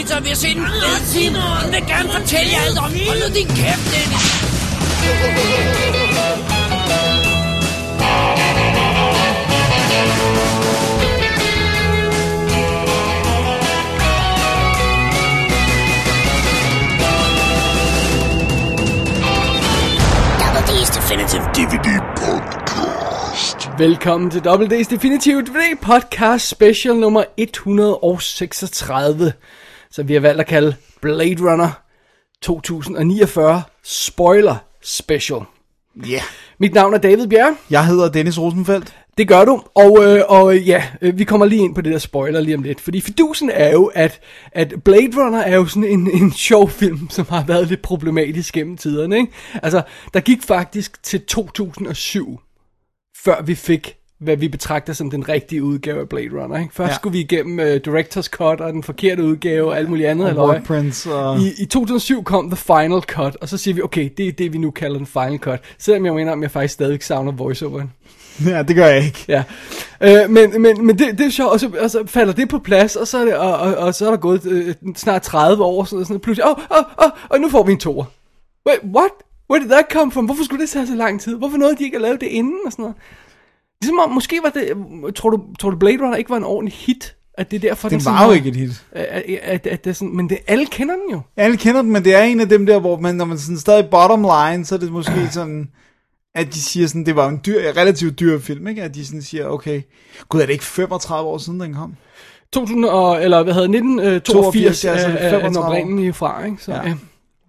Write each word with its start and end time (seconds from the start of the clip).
lige 0.00 0.08
spise 0.08 0.16
pizza, 0.16 0.16
og 0.16 0.24
vi 0.24 0.28
har 0.28 0.36
set 0.36 0.56
en 0.56 0.66
film. 1.12 1.34
Hun 1.34 1.72
vil 1.72 1.84
gerne 1.86 2.10
fortælle 2.12 2.52
jer 2.52 2.60
alt 2.66 2.78
om. 2.78 2.84
Hold 2.84 3.18
nu 3.20 3.34
din 3.34 3.46
kæft, 3.46 3.84
Dennis. 3.92 4.26
Double 20.40 20.62
D's 20.68 20.90
Definitive 20.96 21.44
DVD 21.54 21.88
Podcast. 22.16 23.68
Velkommen 23.78 24.30
til 24.30 24.44
Double 24.44 24.66
D's 24.66 24.90
Definitive 24.90 25.42
DVD 25.42 25.76
Podcast 25.82 26.48
Special 26.48 26.96
nummer 26.96 27.24
136, 27.36 29.32
som 29.90 30.08
vi 30.08 30.12
har 30.12 30.20
valgt 30.20 30.40
at 30.40 30.46
kalde 30.46 30.76
Blade 31.00 31.50
Runner 31.50 31.82
2049 32.42 33.62
Spoiler 33.82 34.56
Special. 34.82 35.40
Ja. 36.06 36.10
Yeah. 36.12 36.22
Mit 36.58 36.74
navn 36.74 36.94
er 36.94 36.98
David 36.98 37.26
Bjerre. 37.26 37.56
Jeg 37.70 37.86
hedder 37.86 38.10
Dennis 38.10 38.38
Rosenfeldt. 38.38 38.94
Det 39.18 39.28
gør 39.28 39.44
du, 39.44 39.62
og, 39.74 40.04
øh, 40.04 40.22
og 40.28 40.58
ja, 40.58 40.84
øh, 41.02 41.18
vi 41.18 41.24
kommer 41.24 41.46
lige 41.46 41.62
ind 41.62 41.74
på 41.74 41.80
det 41.80 41.92
der 41.92 41.98
spoiler 41.98 42.40
lige 42.40 42.56
om 42.56 42.62
lidt, 42.62 42.80
fordi 42.80 43.00
fidusen 43.00 43.50
er 43.50 43.72
jo, 43.72 43.86
at, 43.86 44.20
at 44.52 44.74
Blade 44.84 45.10
Runner 45.16 45.38
er 45.38 45.56
jo 45.56 45.66
sådan 45.66 45.84
en, 45.84 46.10
en 46.10 46.32
sjov 46.32 46.70
film, 46.70 47.10
som 47.10 47.26
har 47.28 47.44
været 47.44 47.68
lidt 47.68 47.82
problematisk 47.82 48.54
gennem 48.54 48.76
tiderne, 48.76 49.16
ikke? 49.16 49.32
Altså, 49.62 49.82
der 50.14 50.20
gik 50.20 50.42
faktisk 50.42 51.02
til 51.02 51.26
2007, 51.26 52.40
før 53.24 53.42
vi 53.42 53.54
fik, 53.54 53.96
hvad 54.20 54.36
vi 54.36 54.48
betragter 54.48 54.92
som 54.92 55.10
den 55.10 55.28
rigtige 55.28 55.62
udgave 55.62 56.00
af 56.00 56.08
Blade 56.08 56.42
Runner, 56.42 56.58
ikke? 56.58 56.74
Først 56.74 56.90
ja. 56.90 56.94
Skulle 56.94 57.12
vi 57.12 57.20
igennem 57.20 57.58
uh, 57.58 57.64
Director's 57.64 58.28
Cut 58.28 58.60
og 58.60 58.72
den 58.72 58.82
forkerte 58.82 59.24
udgave 59.24 59.68
og 59.68 59.78
alt 59.78 59.88
muligt 59.88 60.08
andet, 60.08 60.24
Og 60.24 60.30
halløj. 60.30 60.54
Wordprints 60.54 61.06
og... 61.06 61.38
I, 61.38 61.62
I 61.62 61.64
2007 61.64 62.24
kom 62.24 62.50
The 62.50 62.56
Final 62.56 63.00
Cut, 63.00 63.36
og 63.40 63.48
så 63.48 63.58
siger 63.58 63.74
vi, 63.74 63.82
okay, 63.82 64.10
det 64.16 64.28
er 64.28 64.32
det, 64.32 64.52
vi 64.52 64.58
nu 64.58 64.70
kalder 64.70 64.96
den 64.96 65.06
Final 65.06 65.38
Cut. 65.38 65.60
Selvom 65.78 66.04
jeg 66.04 66.14
mener, 66.14 66.32
om 66.32 66.42
jeg 66.42 66.50
faktisk 66.50 66.74
stadig 66.74 67.02
savner 67.02 67.32
voiceoveren. 67.32 67.92
Ja, 68.46 68.62
det 68.62 68.76
gør 68.76 68.86
jeg 68.86 69.04
ikke. 69.04 69.24
Ja, 69.28 69.42
øh, 70.00 70.30
men, 70.30 70.62
men, 70.62 70.86
men 70.86 70.98
det, 70.98 71.18
det 71.18 71.26
er 71.26 71.30
sjovt, 71.30 71.52
og 71.52 71.60
så, 71.60 71.70
og 71.80 71.90
så 71.90 72.06
falder 72.06 72.32
det 72.32 72.48
på 72.48 72.58
plads, 72.58 72.96
og 72.96 73.08
så 73.08 73.18
er, 73.18 73.24
det, 73.24 73.34
og, 73.34 73.56
og, 73.56 73.74
og 73.74 73.94
så 73.94 74.06
er 74.06 74.10
der 74.10 74.16
gået 74.16 74.46
øh, 74.46 74.74
snart 74.96 75.22
30 75.22 75.64
år, 75.64 75.84
sådan, 75.84 76.04
sådan 76.04 76.20
pludselig, 76.20 76.48
åh, 76.48 76.56
åh, 76.70 77.04
åh, 77.04 77.10
og 77.28 77.40
nu 77.40 77.48
får 77.48 77.62
vi 77.62 77.72
en 77.72 77.78
toer. 77.78 78.04
Wait, 78.68 78.80
what? 78.94 79.10
Where 79.50 79.62
did 79.62 79.70
that 79.70 79.86
come 79.92 80.12
from? 80.12 80.24
Hvorfor 80.24 80.44
skulle 80.44 80.62
det 80.62 80.70
tage 80.70 80.86
så 80.86 80.94
lang 80.94 81.20
tid? 81.20 81.36
Hvorfor 81.36 81.56
nåede 81.56 81.76
de 81.76 81.84
ikke 81.84 81.96
at 81.96 82.02
lave 82.02 82.16
det 82.16 82.26
inden, 82.26 82.58
og 82.66 82.72
sådan 82.72 82.82
noget? 82.82 82.96
Ligesom 83.82 83.98
om, 83.98 84.10
måske 84.10 84.40
var 84.42 84.50
det, 84.50 85.14
tror 85.14 85.30
du, 85.30 85.42
tror 85.60 85.70
du 85.70 85.76
Blade 85.76 85.96
Runner 86.02 86.16
ikke 86.16 86.30
var 86.30 86.36
en 86.36 86.44
ordentlig 86.44 86.74
hit? 86.74 87.16
At 87.34 87.50
det 87.50 87.56
er 87.56 87.60
derfor, 87.68 87.88
Den 87.88 88.00
sådan 88.00 88.14
var 88.14 88.22
jo 88.24 88.28
har- 88.28 88.34
ikke 88.36 88.48
et 88.48 88.56
hit. 88.56 88.84
At, 88.92 89.04
at, 89.04 89.22
at, 89.42 89.66
at 89.66 89.84
det 89.84 89.90
er 89.90 89.94
sådan, 89.94 90.16
men 90.16 90.28
det, 90.28 90.38
alle 90.46 90.66
kender 90.66 90.94
den 90.94 91.10
jo. 91.12 91.20
Alle 91.36 91.56
kender 91.56 91.82
den, 91.82 91.90
men 91.92 92.04
det 92.04 92.14
er 92.14 92.22
en 92.22 92.40
af 92.40 92.48
dem 92.48 92.66
der, 92.66 92.78
hvor 92.80 92.96
man, 93.00 93.14
når 93.14 93.24
man 93.24 93.38
sådan 93.38 93.58
stadig 93.58 93.88
bottom 93.90 94.22
line, 94.22 94.64
så 94.64 94.74
er 94.74 94.78
det 94.78 94.92
måske 94.92 95.28
sådan, 95.30 95.68
at 96.34 96.46
de 96.54 96.62
siger 96.62 96.86
sådan, 96.86 97.06
det 97.06 97.16
var 97.16 97.28
en 97.28 97.40
dyr, 97.46 97.60
relativt 97.76 98.20
dyr 98.20 98.38
film, 98.38 98.66
ikke? 98.66 98.82
At 98.82 98.94
de 98.94 99.06
sådan 99.06 99.22
siger, 99.22 99.46
okay, 99.46 99.82
gud, 100.28 100.40
er 100.40 100.46
det 100.46 100.52
ikke 100.52 100.64
35 100.64 101.28
år 101.28 101.38
siden, 101.38 101.60
den 101.60 101.74
kom? 101.74 101.94
2000 102.52 102.84
og, 102.84 103.24
eller 103.24 103.42
hvad 103.42 103.54
hedder 103.54 103.68
det, 103.68 103.76
1982 103.76 104.80
82, 104.80 104.84
ja, 104.84 104.98
så 104.98 105.06
er, 105.06 105.10
er 105.10 105.16
er, 105.16 105.28
er 105.28 105.30
den 105.32 105.40
35 105.40 105.58
år. 105.58 105.62
oprindelige 105.68 106.12
fra, 106.12 106.44
ikke? 106.44 106.56
Så. 106.62 106.72
Ja. 106.72 106.82
ja. 106.88 106.94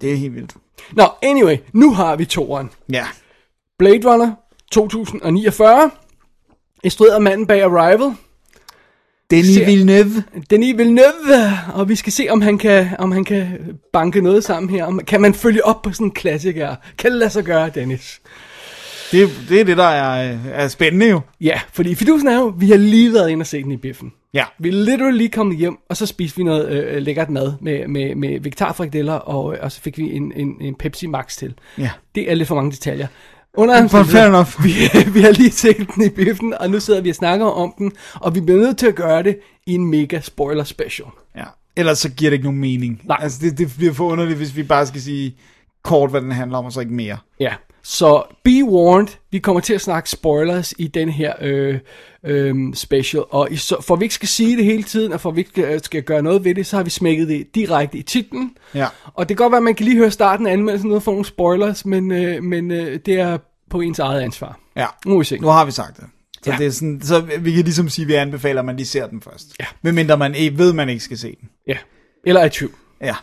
Det 0.01 0.11
er 0.11 0.15
helt 0.15 0.35
vildt. 0.35 0.55
Nå, 0.93 1.03
anyway, 1.21 1.57
nu 1.73 1.93
har 1.93 2.15
vi 2.15 2.25
toeren. 2.25 2.69
Ja. 2.91 3.05
Blade 3.79 4.11
Runner 4.13 4.31
2049, 4.71 5.91
instrueret 6.83 7.13
af 7.13 7.21
manden 7.21 7.47
bag 7.47 7.61
Arrival, 7.61 8.13
Denis 9.31 9.55
Ser- 9.55 9.65
Villeneuve. 9.65 10.23
Denis 10.49 10.77
Villeneuve, 10.77 11.59
og 11.73 11.89
vi 11.89 11.95
skal 11.95 12.13
se, 12.13 12.27
om 12.29 12.41
han 12.41 12.57
kan, 12.57 12.87
om 12.99 13.11
han 13.11 13.25
kan 13.25 13.47
banke 13.93 14.21
noget 14.21 14.43
sammen 14.43 14.69
her. 14.69 14.85
Om, 14.85 14.99
kan 15.07 15.21
man 15.21 15.33
følge 15.33 15.65
op 15.65 15.81
på 15.81 15.91
sådan 15.91 16.07
en 16.07 16.11
klassiker? 16.11 16.75
Kan 16.97 17.11
det 17.11 17.19
lade 17.19 17.29
sig 17.29 17.43
gøre, 17.43 17.69
Dennis? 17.69 18.21
Det, 19.11 19.29
det 19.49 19.61
er 19.61 19.65
det, 19.65 19.77
der 19.77 19.83
er, 19.83 20.37
er 20.53 20.67
spændende 20.67 21.09
jo. 21.09 21.21
Ja, 21.41 21.59
fordi 21.73 21.95
fidusen 21.95 22.27
er 22.27 22.39
jo, 22.39 22.53
vi 22.57 22.69
har 22.69 22.77
lige 22.77 23.13
været 23.13 23.29
inde 23.29 23.43
og 23.43 23.47
set 23.47 23.63
den 23.63 23.71
i 23.71 23.77
biffen. 23.77 24.13
Ja. 24.33 24.45
Vi 24.59 24.69
er 24.69 24.73
literally 24.73 25.17
lige 25.17 25.29
kommet 25.29 25.57
hjem, 25.57 25.77
og 25.89 25.97
så 25.97 26.05
spiste 26.05 26.37
vi 26.37 26.43
noget 26.43 26.69
øh, 26.69 27.01
lækkert 27.01 27.29
mad 27.29 27.53
med, 27.61 27.87
med, 27.87 28.15
med 28.15 28.39
vegetarfrikadeller, 28.39 29.13
og, 29.13 29.43
og 29.61 29.71
så 29.71 29.81
fik 29.81 29.97
vi 29.97 30.11
en, 30.11 30.33
en, 30.35 30.55
en 30.61 30.75
Pepsi 30.75 31.07
Max 31.07 31.37
til. 31.37 31.53
Ja. 31.77 31.89
Det 32.15 32.31
er 32.31 32.35
lidt 32.35 32.47
for 32.47 32.55
mange 32.55 32.71
detaljer. 32.71 33.07
Under 33.57 33.81
But 33.81 34.05
fair 34.07 34.27
enough. 34.27 34.49
Vi, 34.63 34.73
vi 35.13 35.21
har 35.21 35.31
lige 35.31 35.51
set 35.51 35.87
den 35.95 36.03
i 36.03 36.09
biffen, 36.09 36.53
og 36.53 36.69
nu 36.69 36.79
sidder 36.79 37.01
vi 37.01 37.09
og 37.09 37.15
snakker 37.15 37.45
om 37.45 37.73
den, 37.77 37.91
og 38.13 38.35
vi 38.35 38.41
bliver 38.41 38.59
nødt 38.59 38.77
til 38.77 38.87
at 38.87 38.95
gøre 38.95 39.23
det 39.23 39.39
i 39.65 39.73
en 39.73 39.85
mega 39.85 40.19
spoiler 40.21 40.63
special. 40.63 41.07
Ja. 41.35 41.43
Ellers 41.75 41.99
så 41.99 42.09
giver 42.09 42.29
det 42.29 42.35
ikke 42.35 42.45
nogen 42.45 42.59
mening. 42.59 43.01
Nej. 43.03 43.17
Altså, 43.21 43.39
det, 43.41 43.57
det 43.57 43.73
bliver 43.77 43.93
for 43.93 44.05
underligt, 44.05 44.37
hvis 44.37 44.55
vi 44.55 44.63
bare 44.63 44.87
skal 44.87 45.01
sige 45.01 45.35
kort, 45.83 46.09
hvad 46.09 46.21
den 46.21 46.31
handler 46.31 46.57
om, 46.57 46.65
og 46.65 46.71
så 46.71 46.79
ikke 46.79 46.93
mere. 46.93 47.17
Ja, 47.39 47.53
så 47.83 48.23
be 48.43 48.63
warned, 48.63 49.07
vi 49.31 49.39
kommer 49.39 49.59
til 49.61 49.73
at 49.73 49.81
snakke 49.81 50.09
spoilers 50.09 50.73
i 50.77 50.87
den 50.87 51.09
her 51.09 51.33
øh, 51.41 51.79
øh, 52.25 52.55
special, 52.73 53.23
og 53.29 53.47
i, 53.51 53.55
så, 53.57 53.75
for 53.81 53.95
vi 53.95 54.05
ikke 54.05 54.15
skal 54.15 54.27
sige 54.27 54.57
det 54.57 54.65
hele 54.65 54.83
tiden, 54.83 55.13
og 55.13 55.21
for 55.21 55.31
vi 55.31 55.41
ikke 55.41 55.49
skal, 55.51 55.83
skal 55.83 56.03
gøre 56.03 56.21
noget 56.21 56.43
ved 56.43 56.55
det, 56.55 56.65
så 56.65 56.75
har 56.75 56.83
vi 56.83 56.89
smækket 56.89 57.27
det 57.27 57.55
direkte 57.55 57.97
i 57.97 58.01
titlen. 58.01 58.57
Ja. 58.75 58.87
Og 59.13 59.29
det 59.29 59.37
kan 59.37 59.43
godt 59.43 59.51
være, 59.51 59.57
at 59.57 59.63
man 59.63 59.75
kan 59.75 59.85
lige 59.85 59.97
høre 59.97 60.11
starten 60.11 60.47
af 60.47 60.51
anmeldelsen, 60.53 60.93
at 60.93 61.03
få 61.03 61.11
nogle 61.11 61.25
spoilers, 61.25 61.85
men, 61.85 62.11
øh, 62.11 62.43
men 62.43 62.71
øh, 62.71 62.99
det 63.05 63.19
er 63.19 63.37
på 63.69 63.81
ens 63.81 63.99
eget 63.99 64.21
ansvar. 64.21 64.59
Ja. 64.75 64.87
Nu 65.05 65.17
vi 65.19 65.25
se. 65.25 65.37
Nu 65.37 65.47
har 65.47 65.65
vi 65.65 65.71
sagt 65.71 65.97
det. 65.97 66.05
Så, 66.43 66.51
Ja. 66.51 66.57
det 66.57 66.65
er 66.65 66.71
sådan, 66.71 67.01
så 67.03 67.21
vi 67.39 67.51
kan 67.51 67.63
ligesom 67.63 67.89
sige, 67.89 68.03
at 68.03 68.07
vi 68.07 68.13
anbefaler, 68.13 68.59
at 68.59 68.65
man 68.65 68.75
lige 68.77 68.87
ser 68.87 69.07
den 69.07 69.21
først. 69.21 69.45
Ja. 69.59 69.65
Medmindre 69.81 70.17
man 70.17 70.35
ved, 70.57 70.73
man 70.73 70.89
ikke 70.89 71.03
skal 71.03 71.17
se 71.17 71.37
den. 71.41 71.49
Ja, 71.67 71.77
eller 72.25 72.41
er 72.41 72.45
i 72.45 72.49
tvivl. 72.49 72.71
Ja. 73.03 73.15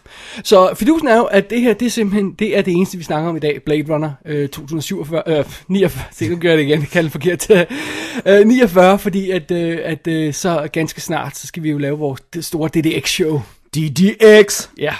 Så 0.45 0.75
fidusen 0.75 1.09
er 1.09 1.17
jo, 1.17 1.25
at 1.25 1.51
det 1.51 1.61
her, 1.61 1.75
det 1.75 1.87
er 1.87 1.91
simpelthen, 1.91 2.33
det 2.33 2.59
er 2.59 2.63
det 2.63 2.73
eneste, 2.75 2.99
vi 2.99 3.05
snakker 3.05 3.29
om 3.31 3.37
i 3.37 3.41
dag. 3.41 3.63
Blade 3.65 3.95
Runner 3.95 4.11
øh, 4.27 4.49
2047, 4.49 5.23
øh, 5.27 5.45
49, 5.69 6.05
se 6.13 6.29
nu 6.29 6.37
gør 6.37 6.49
jeg 6.49 6.59
det 6.59 6.65
igen, 6.65 6.81
jeg 6.81 6.89
kalder 6.89 7.11
det 7.11 7.39
forkert. 7.41 7.67
øh, 8.41 8.47
49, 8.47 8.99
fordi 8.99 9.31
at, 9.31 9.51
øh, 9.51 9.79
at 9.85 10.07
øh, 10.07 10.35
så 10.35 10.69
ganske 10.73 11.01
snart, 11.01 11.37
så 11.37 11.47
skal 11.47 11.63
vi 11.63 11.71
jo 11.71 11.79
lave 11.79 11.99
vores 11.99 12.21
store 12.41 12.69
DDX-show. 12.75 13.41
DDX. 13.75 14.69
Ja, 14.79 14.95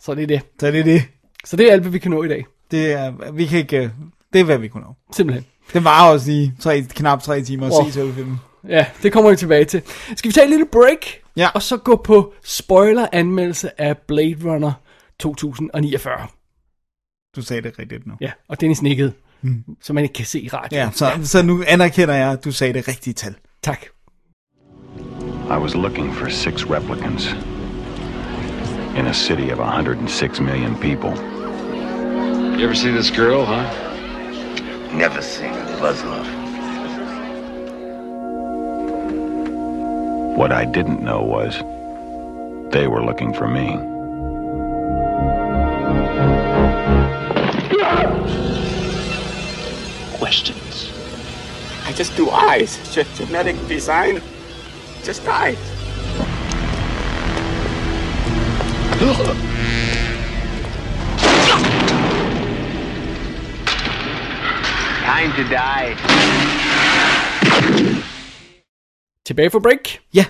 så 0.00 0.14
det 0.14 0.22
er 0.22 0.26
det. 0.26 0.40
Så 0.60 0.70
det 0.70 0.80
er 0.80 0.84
det. 0.84 1.02
Så 1.44 1.56
det 1.56 1.68
er 1.68 1.72
alt, 1.72 1.82
hvad 1.82 1.92
vi 1.92 1.98
kan 1.98 2.10
nå 2.10 2.22
i 2.22 2.28
dag. 2.28 2.46
Det 2.70 2.92
er, 2.92 3.32
vi 3.32 3.46
kan 3.46 3.58
ikke, 3.58 3.76
øh, 3.76 3.88
det 4.32 4.40
er, 4.40 4.44
hvad 4.44 4.58
vi 4.58 4.68
kunne 4.68 4.82
nå. 4.84 4.94
Simpelthen. 5.16 5.44
Det 5.72 5.84
var 5.84 6.10
også 6.10 6.30
lige 6.30 6.54
tre, 6.60 6.82
knap 6.82 7.22
tre 7.22 7.42
timer 7.42 7.66
at 7.66 7.72
Wow. 7.72 7.86
se 7.86 7.92
selve 7.92 8.14
filmen. 8.14 8.40
Ja, 8.68 8.86
det 9.02 9.12
kommer 9.12 9.30
vi 9.30 9.36
tilbage 9.36 9.64
til. 9.64 9.82
Skal 10.16 10.28
vi 10.28 10.32
tage 10.32 10.44
et 10.44 10.50
lille 10.50 10.66
break? 10.72 11.06
Ja. 11.36 11.48
Og 11.54 11.62
så 11.62 11.76
gå 11.76 11.96
på 11.96 12.34
spoiler-anmeldelse 12.44 13.80
af 13.80 13.98
Blade 13.98 14.36
Runner 14.44 14.72
2049. 15.20 16.26
Du 17.36 17.42
sagde 17.42 17.62
det 17.62 17.78
rigtigt 17.78 18.06
nu. 18.06 18.14
Ja, 18.20 18.32
og 18.48 18.60
Dennis 18.60 18.82
nikkede, 18.82 19.12
mm. 19.42 19.64
så 19.80 19.92
man 19.92 20.04
ikke 20.04 20.12
kan 20.12 20.24
se 20.24 20.40
i 20.40 20.48
radioen. 20.48 20.84
Ja, 20.84 20.90
så, 20.90 21.10
så 21.22 21.42
nu 21.42 21.64
anerkender 21.66 22.14
jeg, 22.14 22.32
at 22.32 22.44
du 22.44 22.52
sagde 22.52 22.72
det 22.72 22.88
rigtige 22.88 23.14
tal. 23.14 23.34
Tak. 23.62 23.86
I 25.46 25.58
was 25.58 25.74
looking 25.74 26.14
for 26.14 26.28
six 26.28 26.64
replicants 26.70 27.36
in 28.98 29.06
a 29.06 29.12
city 29.12 29.50
of 29.52 29.58
106 29.58 30.40
million 30.40 30.74
people. 30.74 31.10
You 32.58 32.64
ever 32.64 32.74
see 32.74 32.90
this 32.90 33.10
girl, 33.10 33.44
huh? 33.44 33.64
Never 34.98 35.20
seen 35.20 35.52
a 35.52 35.80
Buzzlove. 35.80 36.43
What 40.34 40.50
I 40.50 40.64
didn't 40.64 41.00
know 41.00 41.22
was 41.22 41.58
they 42.72 42.88
were 42.88 43.04
looking 43.04 43.32
for 43.32 43.46
me. 43.46 43.76
Questions. 50.18 50.90
I 51.86 51.92
just 51.92 52.16
do 52.16 52.30
eyes. 52.30 52.78
Ge- 52.92 53.06
genetic 53.16 53.54
design. 53.68 54.20
Just 55.04 55.24
eyes. 55.28 55.56
Time 65.04 65.32
to 65.36 65.44
die. 65.48 65.94
Tilbage 69.26 69.50
for 69.50 69.58
break, 69.58 69.98
Ja, 70.14 70.24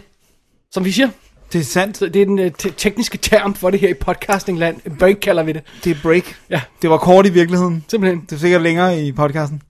som 0.72 0.84
vi 0.84 0.92
siger. 0.92 1.08
det 1.52 1.60
er 1.60 1.64
sandt. 1.64 1.96
Så 1.96 2.06
det 2.06 2.22
er 2.22 2.26
den 2.26 2.38
uh, 2.38 2.46
te- 2.58 2.70
tekniske 2.76 3.18
term 3.18 3.54
for 3.54 3.70
det 3.70 3.80
her 3.80 3.88
i 3.88 3.94
podcastingland. 3.94 4.80
Break 4.98 5.16
kalder 5.22 5.42
vi 5.42 5.52
det. 5.52 5.62
Det 5.84 5.90
er 5.96 6.00
break. 6.02 6.36
Ja, 6.50 6.60
Det 6.82 6.90
var 6.90 6.96
kort 6.98 7.26
i 7.26 7.30
virkeligheden. 7.30 7.84
simpelthen. 7.88 8.20
Det 8.20 8.32
er 8.32 8.36
sikkert 8.36 8.62
længere 8.62 9.00
i 9.02 9.12
podcasten. 9.12 9.62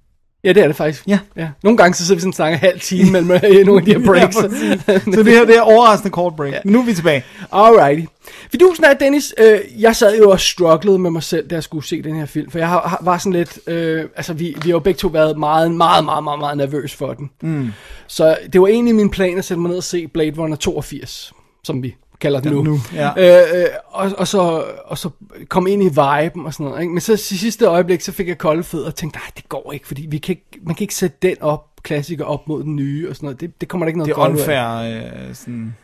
Ja, 0.45 0.53
det 0.53 0.63
er 0.63 0.67
det 0.67 0.77
faktisk. 0.77 1.07
Ja. 1.07 1.19
ja. 1.37 1.49
Nogle 1.63 1.77
gange 1.77 1.95
så 1.95 2.07
sidder 2.07 2.15
vi 2.15 2.21
sådan 2.21 2.29
og 2.29 2.35
snakker 2.35 2.59
halv 2.59 2.81
time 2.81 3.11
mellem 3.11 3.29
nogle 3.67 3.81
af 3.81 3.85
de 3.85 3.93
her 3.93 4.07
breaks. 4.07 4.37
Ja, 4.89 4.99
Så 5.01 5.23
det 5.23 5.27
her 5.27 5.45
det 5.45 5.57
er 5.57 5.61
overraskende 5.61 6.13
kort 6.13 6.37
break. 6.37 6.53
Ja. 6.53 6.59
Nu 6.65 6.81
er 6.81 6.85
vi 6.85 6.95
tilbage. 6.95 7.25
Alrighty. 7.53 8.05
Fidusen 8.53 8.85
er, 8.85 8.95
Dennis, 8.95 9.35
øh, 9.39 9.59
jeg 9.79 9.97
sad 9.97 10.19
jo 10.19 10.31
og 10.31 10.41
strugglede 10.41 10.99
med 10.99 11.11
mig 11.11 11.23
selv, 11.23 11.49
da 11.49 11.55
jeg 11.55 11.63
skulle 11.63 11.87
se 11.87 12.03
den 12.03 12.15
her 12.17 12.27
film. 12.27 12.51
For 12.51 12.59
jeg 12.59 12.69
har, 12.69 12.81
har, 12.89 12.99
var 13.03 13.19
sådan 13.19 13.33
lidt, 13.33 13.59
øh, 13.67 14.05
altså 14.17 14.33
vi, 14.33 14.45
vi 14.47 14.71
har 14.71 14.71
jo 14.71 14.79
begge 14.79 14.99
to 14.99 15.09
været 15.09 15.39
meget, 15.39 15.71
meget, 15.73 16.05
meget, 16.05 16.25
meget, 16.25 16.39
meget 16.39 16.57
nervøs 16.57 16.95
for 16.95 17.13
den. 17.15 17.31
Mm. 17.43 17.73
Så 18.07 18.37
det 18.53 18.61
var 18.61 18.67
egentlig 18.67 18.95
min 18.95 19.11
plan 19.11 19.39
at 19.39 19.45
sætte 19.45 19.61
mig 19.61 19.69
ned 19.69 19.77
og 19.77 19.85
se 19.85 20.07
Blade 20.07 20.33
Runner 20.39 20.57
82, 20.57 21.33
som 21.65 21.83
vi 21.83 21.95
kalder 22.25 22.41
den 22.41 22.53
nu. 22.53 22.63
nu, 22.63 22.79
ja. 22.95 23.11
øh, 23.17 23.61
øh, 23.61 23.67
og, 23.91 24.13
og, 24.19 24.29
så, 24.29 24.65
og 24.85 24.99
så 24.99 25.11
kom 25.49 25.67
ind 25.67 25.83
i 25.83 25.89
viben 25.89 26.47
og 26.47 26.53
sådan 26.55 26.67
noget. 26.67 26.81
Ikke? 26.81 26.93
Men 26.93 27.01
så 27.01 27.13
i 27.13 27.17
sidste 27.17 27.65
øjeblik, 27.65 28.01
så 28.01 28.13
fik 28.13 28.29
jeg 28.29 28.39
kolde 28.39 28.63
fødder 28.63 28.87
og 28.87 28.95
tænkte, 28.95 29.19
nej, 29.19 29.31
det 29.37 29.49
går 29.49 29.73
ikke, 29.73 29.87
fordi 29.87 30.07
vi 30.11 30.19
kan 30.19 30.33
ikke, 30.33 30.61
man 30.67 30.75
kan 30.75 30.85
ikke 30.85 30.95
sætte 30.95 31.17
den 31.23 31.37
op, 31.41 31.65
klassiker 31.83 32.25
op 32.25 32.49
mod 32.49 32.63
den 32.63 32.77
nye 32.77 33.09
og 33.09 33.17
sådan 33.17 33.27
noget. 33.27 33.41
Det, 33.41 33.61
det 33.61 33.69
kommer 33.69 33.85
der 33.85 33.89
ikke 33.89 33.99
noget 33.99 34.09
Det 34.09 34.21
er 34.21 34.27
godt 34.27 34.33
ud 34.33 34.39
af. 34.39 34.43
unfair. 34.43 35.29
Øh, 35.29 35.35
sådan. 35.35 35.75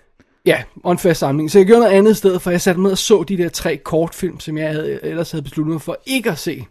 Ja, 0.46 0.62
unfair 0.84 1.12
samling. 1.12 1.50
Så 1.50 1.58
jeg 1.58 1.66
gjorde 1.66 1.80
noget 1.80 1.94
andet 1.94 2.16
sted, 2.16 2.38
for 2.38 2.50
jeg 2.50 2.60
satte 2.60 2.80
mig 2.80 2.92
og 2.92 2.98
så 2.98 3.24
de 3.28 3.36
der 3.36 3.48
tre 3.48 3.76
kortfilm, 3.76 4.40
som 4.40 4.58
jeg 4.58 4.68
havde, 4.68 4.98
ellers 5.02 5.30
havde 5.30 5.42
besluttet 5.42 5.72
mig 5.72 5.82
for 5.82 5.98
ikke 6.06 6.30
at 6.30 6.38
se. 6.38 6.66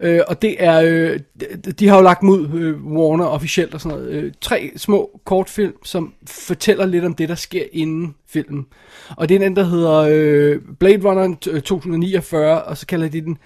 Øh, 0.00 0.20
og 0.28 0.42
det 0.42 0.56
er, 0.58 0.80
øh, 0.80 1.20
de, 1.40 1.72
de 1.72 1.88
har 1.88 1.96
jo 1.96 2.02
lagt 2.02 2.20
dem 2.20 2.28
ud, 2.28 2.48
øh, 2.54 2.84
Warner 2.84 3.24
officielt 3.24 3.74
og 3.74 3.80
sådan 3.80 3.98
noget, 3.98 4.10
øh, 4.10 4.32
tre 4.40 4.72
små 4.76 5.20
kortfilm, 5.24 5.84
som 5.84 6.14
fortæller 6.26 6.86
lidt 6.86 7.04
om 7.04 7.14
det, 7.14 7.28
der 7.28 7.34
sker 7.34 7.64
inden 7.72 8.14
filmen. 8.28 8.66
Og 9.16 9.28
det 9.28 9.34
er 9.34 9.38
den, 9.38 9.56
der 9.56 9.64
hedder 9.64 10.08
øh, 10.10 10.60
Blade 10.78 11.08
Runner 11.08 11.34
2049, 11.60 12.56
øh, 12.56 12.66
og 12.66 12.76
så 12.76 12.86
kalder 12.86 13.08
de 13.08 13.20
den 13.20 13.38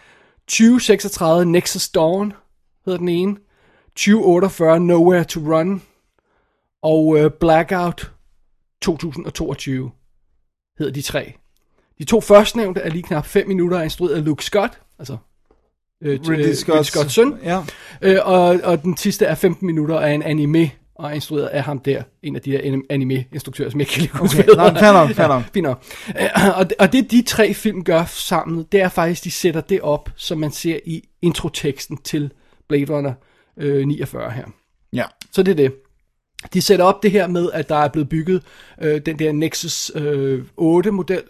2036 0.49 1.45
Nexus 1.45 1.89
Dawn, 1.89 2.33
hedder 2.85 2.99
den 2.99 3.09
ene. 3.09 3.37
2048 3.97 4.81
Nowhere 4.81 5.25
to 5.25 5.41
Run, 5.41 5.83
og 6.83 7.19
øh, 7.19 7.31
Blackout 7.31 8.13
2022 8.83 9.91
hedder 10.79 10.93
de 10.93 11.03
tre. 11.03 11.35
De 11.99 12.05
to 12.05 12.21
førstnævnte 12.21 12.81
er 12.81 12.91
lige 12.91 13.03
knap 13.03 13.27
5 13.27 13.49
minutter 13.49 13.83
instrueret 13.83 14.15
af 14.15 14.25
Luke 14.25 14.45
Scott, 14.45 14.81
altså 14.99 15.17
øh, 16.03 16.21
Ridley 16.21 16.37
Ridley 16.37 16.53
Scott's, 16.55 16.83
Scotts 16.83 17.15
søn. 17.15 17.35
Ja. 17.45 17.61
Øh, 18.03 18.19
og, 18.25 18.61
og 18.65 18.83
den 18.83 18.97
sidste 18.97 19.25
er 19.25 19.35
15 19.35 19.67
minutter 19.67 20.01
af 20.01 20.13
en 20.13 20.23
anime, 20.23 20.71
og 20.95 21.11
er 21.11 21.15
instrueret 21.15 21.47
af 21.47 21.63
ham 21.63 21.79
der, 21.79 22.03
en 22.23 22.37
af 22.37 22.43
de 22.43 22.53
der 22.53 22.59
anim- 22.59 22.87
anime-instruktører, 22.91 23.71
som 23.71 23.81
jeg 23.81 23.87
kan 23.89 24.01
lide 24.03 24.13
huske. 24.19 24.39
Okay, 24.39 24.49
nå, 24.73 24.79
fair 24.81 24.93
nok, 24.93 25.11
fair 25.11 25.29
nok. 25.29 25.43
Fint 25.55 25.65
nok. 25.65 25.85
Øh, 26.21 26.59
og, 26.59 26.69
det- 26.71 26.77
og 26.79 26.93
det 26.93 27.11
de 27.11 27.23
tre 27.23 27.55
film 27.55 27.85
gør 27.85 28.05
sammen, 28.05 28.67
det 28.73 28.81
er 28.81 28.89
faktisk, 28.89 29.25
de 29.25 29.31
sætter 29.31 29.61
det 29.61 29.81
op, 29.81 30.11
som 30.17 30.39
man 30.39 30.51
ser 30.53 30.79
i 30.87 31.09
introteksten 31.23 31.97
til 31.97 32.33
Blade 32.69 32.85
Runner 32.95 33.13
øh, 33.57 33.87
49 33.87 34.31
her. 34.31 34.45
ja. 34.93 35.05
Så 35.33 35.43
det 35.43 35.51
er 35.53 35.57
det. 35.57 35.73
De 36.55 36.63
sætter 36.63 36.85
op 36.85 37.03
det 37.03 37.11
her 37.11 37.27
med, 37.27 37.51
at 37.53 37.69
der 37.69 37.77
er 37.77 37.89
blevet 37.89 38.09
bygget 38.09 38.43
øh, 38.83 39.01
den 39.07 39.19
der 39.19 39.33
Nexus 39.33 39.93
øh, 39.95 40.43
8-model, 40.61 41.23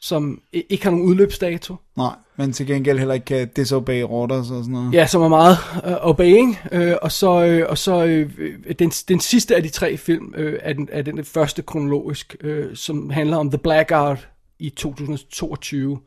som 0.00 0.40
ikke 0.52 0.84
har 0.84 0.90
nogen 0.90 1.06
udløbsdato. 1.06 1.76
Nej, 1.96 2.14
men 2.36 2.52
til 2.52 2.66
gengæld 2.66 2.98
heller 2.98 3.14
ikke 3.14 3.26
kan 3.26 3.48
disobey 3.56 4.02
orders 4.02 4.50
og 4.50 4.64
sådan 4.64 4.72
noget. 4.72 4.94
Ja, 4.94 5.06
som 5.06 5.22
er 5.22 5.28
meget 5.28 5.56
uh, 5.86 6.08
obeying. 6.08 6.58
Uh, 6.72 6.92
og 7.02 7.12
så, 7.12 7.60
uh, 7.62 7.70
og 7.70 7.78
så 7.78 8.04
uh, 8.04 8.74
den, 8.78 8.90
den 8.90 9.20
sidste 9.20 9.56
af 9.56 9.62
de 9.62 9.68
tre 9.68 9.96
film 9.96 10.34
uh, 10.38 10.52
er, 10.60 10.72
den, 10.72 10.88
er 10.92 11.02
den 11.02 11.24
første 11.24 11.62
kronologisk, 11.62 12.36
uh, 12.44 12.74
som 12.74 13.10
handler 13.10 13.36
om 13.36 13.50
The 13.50 13.58
Blackout 13.58 14.28
i 14.58 14.70
2022, 14.70 15.98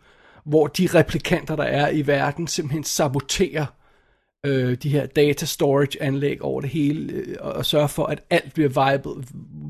hvor 0.45 0.68
de 0.68 0.88
replikanter, 0.94 1.56
der 1.56 1.63
er 1.63 1.89
i 1.89 2.07
verden, 2.07 2.48
simpelthen 2.48 2.83
saboterer 2.83 3.66
øh, 4.45 4.77
de 4.83 4.89
her 4.89 5.06
data 5.06 5.45
storage 5.45 6.01
anlæg 6.01 6.42
over 6.42 6.62
det 6.62 6.69
hele, 6.69 7.13
øh, 7.13 7.36
og, 7.39 7.54
og 7.54 7.66
sørger 7.66 7.88
for, 7.88 8.06
at 8.06 8.24
alt 8.30 8.54
bliver 8.54 8.69
vibet, 8.69 9.27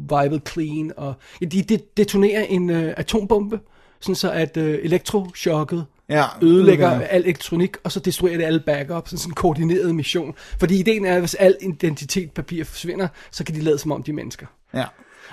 vibet 0.10 0.50
clean. 0.50 0.92
Og, 0.98 1.13
ja, 1.42 1.46
de, 1.46 1.62
de 1.62 1.80
detonerer 1.98 2.44
en 2.44 2.69
øh, 2.69 2.94
atombombe, 2.98 3.60
sådan 4.00 4.16
så 4.16 4.31
at 4.31 4.57
øh, 4.57 4.80
elektrochokket 4.84 5.86
Ja, 6.10 6.25
ødelægger 6.42 6.90
ødelægger. 6.90 7.07
al 7.07 7.22
elektronik, 7.22 7.78
og 7.84 7.92
så 7.92 8.00
destruerer 8.00 8.38
det 8.38 8.44
alle 8.44 8.60
backups, 8.60 9.12
sådan 9.12 9.31
en 9.31 9.34
koordineret 9.34 9.96
mission. 9.96 10.34
Fordi 10.60 10.80
ideen 10.80 11.06
er, 11.06 11.13
at 11.13 11.19
hvis 11.19 11.36
al 11.36 11.57
identitet 11.62 12.31
papir 12.31 12.63
forsvinder, 12.63 13.07
så 13.31 13.44
kan 13.44 13.56
de 13.56 13.62
lade 13.62 13.78
som 13.78 13.92
om 13.92 14.04
de 14.04 14.12
er 14.12 14.16
mennesker. 14.16 14.46
Ja. 14.74 14.86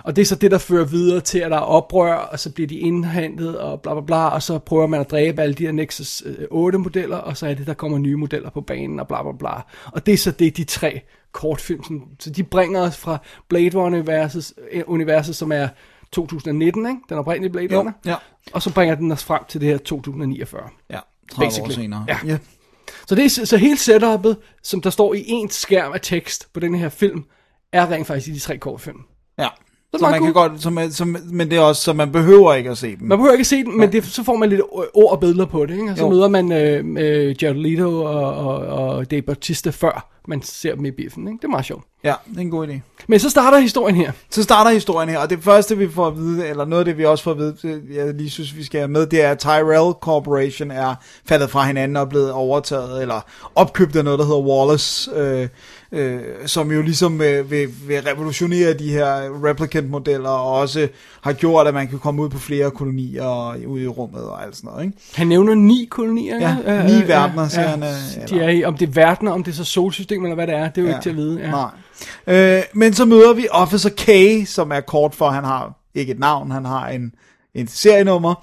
Og 0.04 0.16
det 0.16 0.22
er 0.22 0.26
så 0.26 0.34
det, 0.34 0.50
der 0.50 0.58
fører 0.58 0.84
videre 0.84 1.20
til, 1.20 1.38
at 1.38 1.50
der 1.50 1.56
er 1.56 1.60
oprør, 1.60 2.14
og 2.14 2.38
så 2.38 2.52
bliver 2.52 2.68
de 2.68 2.78
indhentet, 2.78 3.58
og 3.58 3.80
bla 3.80 3.94
bla 3.94 4.02
bla, 4.02 4.28
og 4.28 4.42
så 4.42 4.58
prøver 4.58 4.86
man 4.86 5.00
at 5.00 5.10
dræbe 5.10 5.42
alle 5.42 5.54
de 5.54 5.64
her 5.64 5.72
Nexus 5.72 6.22
øh, 6.26 6.34
8-modeller, 6.52 7.16
og 7.16 7.36
så 7.36 7.46
er 7.46 7.54
det, 7.54 7.66
der 7.66 7.74
kommer 7.74 7.98
nye 7.98 8.16
modeller 8.16 8.50
på 8.50 8.60
banen, 8.60 9.00
og 9.00 9.08
bla 9.08 9.22
bla 9.22 9.32
bla. 9.32 9.60
Og 9.92 10.06
det 10.06 10.14
er 10.14 10.18
så 10.18 10.30
det, 10.30 10.56
de 10.56 10.64
tre 10.64 11.00
kortfilm, 11.32 12.02
så 12.18 12.30
de 12.30 12.42
bringer 12.42 12.80
os 12.80 12.96
fra 12.96 13.18
Blade 13.48 13.78
Runner-universet, 13.78 14.52
øh, 14.72 14.82
universet, 14.86 15.36
som 15.36 15.52
er 15.52 15.68
2019, 16.12 16.86
ikke? 16.86 16.98
den 17.08 17.18
oprindelige 17.18 17.52
Blade 17.52 17.78
Runner, 17.78 17.92
ja. 18.04 18.14
og 18.52 18.62
så 18.62 18.72
bringer 18.74 18.94
den 18.94 19.12
os 19.12 19.24
frem 19.24 19.40
til 19.48 19.60
det 19.60 19.68
her 19.68 19.78
2049. 19.78 20.62
Ja, 20.90 20.98
30 21.32 21.44
år 21.44 21.48
Basically. 21.48 21.74
senere. 21.74 22.04
Ja. 22.08 22.18
ja. 22.26 22.38
Så, 23.06 23.14
det 23.14 23.24
er, 23.24 23.44
så 23.46 23.56
hele 23.56 23.76
setupet, 23.78 24.36
som 24.62 24.80
der 24.80 24.90
står 24.90 25.14
i 25.14 25.24
en 25.26 25.50
skærm 25.50 25.92
af 25.92 26.00
tekst 26.00 26.48
på 26.54 26.60
den 26.60 26.74
her 26.74 26.88
film, 26.88 27.24
er 27.72 27.90
rent 27.90 28.06
faktisk 28.06 28.28
i 28.28 28.32
de 28.32 28.38
tre 28.38 28.58
kortfilm. 28.58 28.98
ja. 29.38 29.44
er 29.44 29.48
Så 29.98 29.98
meget 30.00 30.12
man 30.12 30.22
kan 30.22 30.32
godt, 30.32 30.62
så 30.62 30.70
man, 30.70 30.92
så, 30.92 31.04
men 31.30 31.50
det 31.50 31.56
er 31.56 31.60
også, 31.60 31.82
så 31.82 31.92
man 31.92 32.12
behøver 32.12 32.54
ikke 32.54 32.70
at 32.70 32.78
se 32.78 32.96
dem. 32.96 33.06
Man 33.08 33.18
behøver 33.18 33.32
ikke 33.32 33.44
se 33.44 33.64
den, 33.64 33.78
men 33.78 33.92
det, 33.92 34.04
så 34.04 34.22
får 34.24 34.36
man 34.36 34.48
lidt 34.48 34.60
ord 34.94 35.10
og 35.12 35.20
billeder 35.20 35.46
på 35.46 35.66
det, 35.66 35.74
ikke? 35.74 35.90
Og 35.90 35.96
så 35.96 36.04
Jo. 36.04 36.10
møder 36.10 36.28
man 36.28 36.52
øh, 36.52 36.84
øh, 36.98 37.42
Jared 37.42 37.56
Leto 37.56 38.04
og, 38.04 38.34
og, 38.34 38.56
og 38.56 39.10
Dave 39.10 39.22
Bautista 39.22 39.70
før 39.70 40.20
man 40.28 40.42
ser 40.42 40.74
dem 40.74 40.84
i 40.84 40.90
biffen, 40.90 41.28
ikke? 41.28 41.38
Det 41.38 41.44
er 41.44 41.48
meget 41.48 41.64
sjovt. 41.64 41.84
Ja, 42.04 42.14
det 42.30 42.36
er 42.36 42.40
en 42.40 42.50
god 42.50 42.68
idé. 42.68 42.80
Men 43.06 43.20
så 43.20 43.30
starter 43.30 43.58
historien 43.58 43.96
her. 43.96 44.12
Så 44.30 44.42
starter 44.42 44.70
historien 44.70 45.08
her, 45.08 45.18
og 45.18 45.30
det 45.30 45.38
første 45.42 45.78
vi 45.78 45.90
får 45.90 46.06
at 46.06 46.16
vide, 46.16 46.48
eller 46.48 46.64
noget 46.64 46.80
af 46.80 46.84
det 46.84 46.98
vi 46.98 47.04
også 47.04 47.24
får 47.24 47.30
at 47.30 47.38
vide, 47.38 47.82
jeg 47.94 48.14
lige 48.14 48.30
synes 48.30 48.56
vi 48.56 48.64
skal 48.64 48.80
have 48.80 48.88
med, 48.88 49.06
det 49.06 49.24
er 49.24 49.30
at 49.30 49.38
Tyrell 49.38 49.92
Corporation 50.00 50.70
er 50.70 50.94
faldet 51.28 51.50
fra 51.50 51.66
hinanden 51.66 51.96
og 51.96 52.08
blevet 52.08 52.32
overtaget, 52.32 53.02
eller 53.02 53.20
opkøbt 53.54 53.96
af 53.96 54.04
noget, 54.04 54.18
der 54.18 54.24
hedder 54.24 54.40
Wallace, 54.40 55.10
øh, 55.16 55.48
øh, 55.92 56.20
som 56.46 56.72
jo 56.72 56.82
ligesom 56.82 57.20
øh, 57.20 57.50
vil, 57.50 57.68
vil 57.88 58.02
revolutionere 58.02 58.72
de 58.74 58.90
her 58.90 59.44
replicant-modeller, 59.44 60.28
og 60.30 60.52
også 60.52 60.88
har 61.20 61.32
gjort, 61.32 61.66
at 61.66 61.74
man 61.74 61.88
kan 61.88 61.98
komme 61.98 62.22
ud 62.22 62.28
på 62.28 62.38
flere 62.38 62.70
kolonier 62.70 63.54
ude 63.66 63.82
i 63.82 63.88
rummet 63.88 64.24
og 64.24 64.44
alt 64.44 64.56
sådan 64.56 64.70
noget, 64.70 64.84
ikke? 64.84 64.98
Han 65.14 65.26
nævner 65.26 65.54
ni 65.54 65.88
kolonier. 65.90 66.36
Ja, 66.66 66.86
ni 66.86 67.02
Øh, 67.02 67.08
verdener, 67.08 67.48
siger 67.48 67.68
han, 67.68 67.82
øh, 67.82 68.28
De 68.28 68.40
er 68.40 68.48
i, 68.48 68.64
om 68.64 68.76
det 68.76 68.88
er 68.88 68.92
verdener, 68.92 69.32
om 69.32 69.44
det 69.44 69.52
er 69.52 69.56
så 69.56 69.64
solsystem, 69.64 70.11
eller 70.14 70.34
hvad 70.34 70.46
det 70.46 70.54
er, 70.54 70.68
det 70.68 70.78
er 70.78 70.82
jo 70.82 70.88
ja. 70.88 70.94
ikke 70.94 71.02
til 71.02 71.10
at 71.10 71.16
vide. 71.16 71.40
Ja. 71.40 71.50
Nej. 71.50 71.70
Øh, 72.26 72.62
men 72.74 72.94
så 72.94 73.04
møder 73.04 73.32
vi 73.32 73.46
Officer 73.50 73.90
K, 73.90 74.08
som 74.48 74.72
er 74.72 74.80
kort 74.80 75.14
for, 75.14 75.30
han 75.30 75.44
har 75.44 75.72
ikke 75.94 76.12
et 76.12 76.18
navn, 76.18 76.50
han 76.50 76.64
har 76.64 76.88
en, 76.88 77.14
en 77.54 77.68
serienummer, 77.68 78.34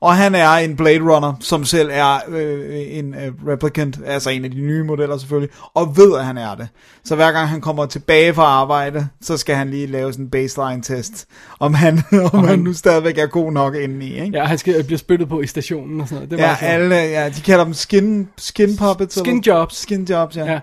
og 0.00 0.16
han 0.16 0.34
er 0.34 0.50
en 0.50 0.76
Blade 0.76 1.00
Runner, 1.00 1.34
som 1.40 1.64
selv 1.64 1.90
er 1.92 2.18
øh, 2.28 2.98
en 2.98 3.14
øh, 3.14 3.32
replicant, 3.48 3.98
altså 4.06 4.30
en 4.30 4.44
af 4.44 4.50
de 4.50 4.60
nye 4.60 4.84
modeller 4.84 5.18
selvfølgelig, 5.18 5.54
og 5.74 5.96
ved, 5.96 6.18
at 6.18 6.24
han 6.24 6.38
er 6.38 6.54
det. 6.54 6.68
Så 7.04 7.14
hver 7.14 7.32
gang 7.32 7.48
han 7.48 7.60
kommer 7.60 7.86
tilbage 7.86 8.34
fra 8.34 8.42
arbejde, 8.42 9.08
så 9.20 9.36
skal 9.36 9.56
han 9.56 9.70
lige 9.70 9.86
lave 9.86 10.12
sådan 10.12 10.24
en 10.24 10.30
baseline 10.30 10.82
test, 10.82 11.26
om 11.58 11.74
han, 11.74 12.02
om 12.32 12.44
han 12.44 12.58
nu 12.58 12.72
stadigvæk 12.72 13.18
er 13.18 13.26
god 13.26 13.52
nok 13.52 13.74
indeni, 13.74 14.20
ikke? 14.20 14.38
Ja, 14.38 14.44
han 14.44 14.58
skal 14.58 14.84
blive 14.84 14.98
spyttet 14.98 15.28
på 15.28 15.40
i 15.40 15.46
stationen 15.46 16.00
og 16.00 16.08
sådan 16.08 16.16
noget. 16.16 16.30
Det 16.30 16.38
var 16.38 16.58
Ja, 16.62 16.66
alle, 16.66 16.94
ja, 16.94 17.28
de 17.28 17.40
kalder 17.40 17.64
dem 17.64 17.74
skin, 17.74 18.28
skin 18.36 18.76
puppets. 18.76 19.18
Skin 19.18 19.40
jobs. 19.46 19.76
Skin 19.76 20.04
jobs, 20.10 20.36
ja. 20.36 20.52
Ja. 20.52 20.60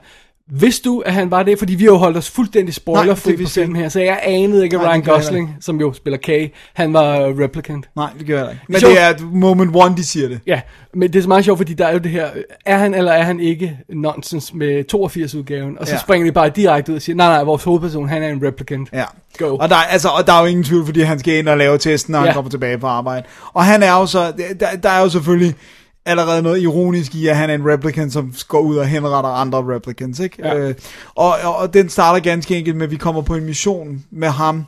Vidste 0.52 0.90
du, 0.90 1.00
at 1.00 1.14
han 1.14 1.32
var 1.32 1.44
det? 1.44 1.60
Fordi 1.60 1.76
vi 1.76 1.84
har 1.84 1.92
jo 1.92 1.98
holdt 1.98 2.18
os 2.18 2.30
fuldstændig 2.30 2.74
spoilerfri 2.74 3.38
på 3.44 3.50
filmen 3.50 3.76
her, 3.76 3.90
så 3.90 4.00
jeg 4.00 4.20
anede 4.24 4.64
ikke, 4.64 4.78
at 4.80 4.84
Ryan 4.88 5.02
Gosling, 5.02 5.56
som 5.62 5.80
jo 5.80 5.94
spiller 5.94 6.18
Kay, 6.18 6.48
han 6.74 6.94
var 6.94 7.28
uh, 7.28 7.40
replicant. 7.40 7.90
Nej, 7.96 8.10
det 8.20 8.28
gør 8.28 8.40
jeg 8.40 8.52
ikke. 8.52 8.64
Men 8.70 8.82
det 8.82 9.02
er 9.02 9.14
moment 9.32 9.72
one, 9.76 9.96
de 9.98 10.04
siger 10.06 10.28
det. 10.28 10.40
Ja, 10.48 10.62
men 10.94 11.14
det 11.14 11.20
er 11.20 11.24
så 11.24 11.28
meget 11.28 11.46
sjovt, 11.46 11.60
fordi 11.60 11.74
der 11.74 11.86
er 11.88 11.94
jo 11.94 11.98
det 11.98 12.12
her, 12.12 12.28
øh, 12.36 12.42
er 12.66 12.78
han 12.78 12.94
eller 12.94 13.12
er 13.12 13.24
han 13.24 13.40
ikke 13.40 13.78
nonsens 13.90 14.54
med 14.54 14.84
82-udgaven? 14.94 15.78
Og 15.80 15.88
så 15.88 15.94
Ja. 15.94 16.00
springer 16.00 16.28
de 16.28 16.32
bare 16.32 16.50
direkte 16.50 16.92
ud 16.92 16.96
og 16.96 17.02
siger, 17.02 17.16
nej, 17.16 17.28
nej, 17.28 17.44
vores 17.44 17.64
hovedperson, 17.64 18.10
han 18.10 18.24
er 18.24 18.28
en 18.30 18.44
replicant. 18.48 18.90
Ja. 18.94 19.04
Go. 19.38 19.58
Og 19.58 19.70
der, 19.70 19.76
er- 19.76 19.80
altså, 19.92 20.08
og 20.08 20.28
der 20.28 20.34
er 20.34 20.40
jo 20.40 20.46
ingen 20.46 20.64
tvivl, 20.64 20.86
fordi 20.86 21.02
han 21.02 21.20
skal 21.20 21.34
ind 21.38 21.48
og 21.50 21.58
lave 21.58 21.78
testen, 21.78 22.12
når 22.12 22.20
ja. 22.20 22.26
han 22.26 22.34
kommer 22.34 22.52
tilbage 22.52 22.78
på 22.78 22.88
arbejde. 22.88 23.26
Og 23.54 23.64
han 23.64 23.84
er 23.84 23.92
jo 23.92 24.06
så, 24.06 24.34
der, 24.60 24.66
der 24.84 24.90
er 24.90 25.00
jo 25.02 25.10
selvfølgelig 25.10 25.56
allerede 26.06 26.42
noget 26.42 26.62
ironisk 26.62 27.16
i, 27.16 27.28
at 27.28 27.36
han 27.36 27.50
er 27.50 27.54
en 27.54 27.68
replicant, 27.68 28.14
som 28.14 28.34
går 28.48 28.60
ud 28.60 28.76
og 28.76 28.88
henretter 28.88 29.30
andre 29.30 29.76
replicants, 29.76 30.20
ikke? 30.20 30.48
Ja. 30.48 30.58
Øh, 30.58 30.76
og, 31.16 31.36
og, 31.44 31.56
og 31.56 31.74
den 31.74 31.90
starter 31.90 32.20
ganske 32.20 32.58
enkelt 32.58 32.76
med, 32.76 32.84
at 32.84 32.92
vi 32.92 32.98
kommer 32.98 33.22
på 33.22 33.36
en 33.36 33.46
mission 33.46 34.04
med 34.12 34.30
ham, 34.30 34.66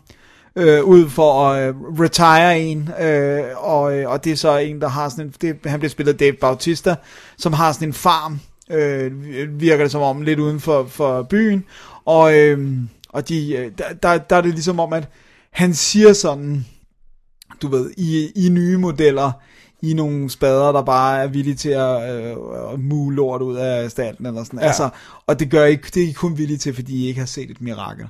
øh, 0.55 0.83
ud 0.83 1.09
for 1.09 1.43
at 1.43 1.67
øh, 1.67 1.75
retire 1.99 2.59
en, 2.59 2.89
øh, 3.01 3.43
og, 3.57 3.97
øh, 3.97 4.09
og 4.09 4.23
det 4.23 4.31
er 4.31 4.35
så 4.35 4.57
en, 4.57 4.81
der 4.81 4.87
har 4.87 5.09
sådan 5.09 5.25
en, 5.25 5.33
det, 5.41 5.57
han 5.65 5.79
bliver 5.79 5.89
spillet 5.89 6.13
af 6.13 6.19
Dave 6.19 6.33
Bautista, 6.33 6.95
som 7.37 7.53
har 7.53 7.71
sådan 7.71 7.87
en 7.87 7.93
farm, 7.93 8.39
øh, 8.71 9.11
virker 9.61 9.83
det 9.83 9.91
som 9.91 10.01
om, 10.01 10.21
lidt 10.21 10.39
uden 10.39 10.59
for, 10.59 10.85
for 10.87 11.23
byen, 11.23 11.63
og, 12.05 12.37
øh, 12.37 12.77
og 13.09 13.29
de, 13.29 13.55
øh, 13.55 13.71
der, 13.77 13.93
der, 14.03 14.17
der 14.17 14.35
er 14.35 14.41
det 14.41 14.51
ligesom 14.51 14.79
om, 14.79 14.93
at 14.93 15.07
han 15.51 15.73
siger 15.73 16.13
sådan, 16.13 16.65
du 17.61 17.67
ved, 17.67 17.91
i, 17.97 18.31
i 18.45 18.49
nye 18.49 18.77
modeller, 18.77 19.31
i 19.89 19.93
nogle 19.93 20.29
spader, 20.29 20.71
der 20.71 20.81
bare 20.81 21.23
er 21.23 21.27
villige 21.27 21.55
til 21.55 21.69
at 21.69 22.15
øh, 22.15 22.37
mule 22.79 23.15
lort 23.15 23.41
ud 23.41 23.55
af 23.55 23.91
staten 23.91 24.25
eller 24.25 24.43
sådan. 24.43 24.59
Ja. 24.59 24.65
Altså, 24.65 24.89
og 25.27 25.39
det 25.39 25.49
gør 25.51 25.65
ikke, 25.65 25.91
det 25.93 26.03
er 26.03 26.07
I 26.07 26.11
kun 26.11 26.37
villige 26.37 26.57
til, 26.57 26.75
fordi 26.75 26.95
I 26.95 27.07
ikke 27.07 27.19
har 27.19 27.27
set 27.27 27.51
et 27.51 27.61
mirakel. 27.61 28.07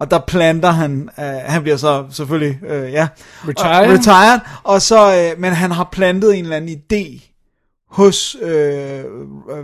Og 0.00 0.10
der 0.10 0.18
planter 0.18 0.70
han, 0.70 1.08
øh, 1.18 1.24
han 1.24 1.62
bliver 1.62 1.76
så 1.76 2.06
selvfølgelig, 2.10 2.64
øh, 2.64 2.92
ja, 2.92 3.08
Retired. 3.48 3.88
Og, 3.88 3.98
retired, 3.98 4.40
og 4.64 4.82
så, 4.82 5.16
øh, 5.16 5.40
men 5.40 5.52
han 5.52 5.70
har 5.70 5.88
plantet 5.92 6.38
en 6.38 6.44
eller 6.44 6.56
anden 6.56 6.80
idé 6.92 7.32
hos 7.90 8.36
øh, 8.42 8.48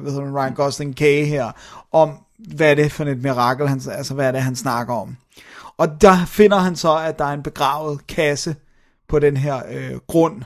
hvad 0.00 0.12
hedder 0.12 0.36
Ryan 0.36 0.54
Gosling 0.54 0.96
K 0.96 1.00
her, 1.00 1.52
om 1.92 2.10
hvad 2.38 2.70
er 2.70 2.74
det 2.74 2.92
for 2.92 3.04
et 3.04 3.22
mirakel, 3.22 3.68
han, 3.68 3.80
altså 3.92 4.14
hvad 4.14 4.26
er 4.26 4.32
det, 4.32 4.42
han 4.42 4.56
snakker 4.56 4.94
om. 4.94 5.16
Og 5.78 6.00
der 6.00 6.24
finder 6.26 6.58
han 6.58 6.76
så, 6.76 6.96
at 6.96 7.18
der 7.18 7.24
er 7.24 7.32
en 7.32 7.42
begravet 7.42 8.06
kasse 8.06 8.56
på 9.08 9.18
den 9.18 9.36
her 9.36 9.62
øh, 9.70 9.98
grund 10.06 10.42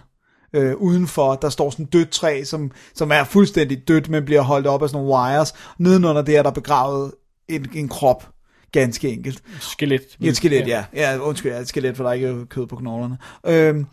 øh, 0.53 0.77
udenfor. 0.77 1.35
Der 1.35 1.49
står 1.49 1.71
sådan 1.71 1.85
et 1.85 1.93
dødt 1.93 2.11
træ, 2.11 2.45
som, 2.45 2.71
som 2.95 3.13
er 3.13 3.25
fuldstændig 3.25 3.89
dødt, 3.89 4.09
men 4.09 4.25
bliver 4.25 4.41
holdt 4.41 4.67
op 4.67 4.83
af 4.83 4.89
sådan 4.89 5.05
nogle 5.05 5.15
wires. 5.15 5.55
Nedenunder 5.79 6.23
det 6.23 6.37
er 6.37 6.43
der 6.43 6.51
begravet 6.51 7.13
en, 7.49 7.67
en 7.75 7.89
krop, 7.89 8.29
ganske 8.73 9.09
enkelt. 9.09 9.43
Skelet. 9.61 10.03
Ja, 10.21 10.29
et 10.29 10.37
skelet, 10.37 10.69
ja. 10.69 10.85
ja. 10.95 11.19
undskyld, 11.19 11.53
ja, 11.53 11.59
et 11.59 11.69
skelet, 11.69 11.97
for 11.97 12.05
der 12.05 12.11
er 12.11 12.15
ikke 12.15 12.47
kød 12.47 12.67
på 12.67 12.77
knoglerne. 12.77 13.19
Øhm, 13.47 13.87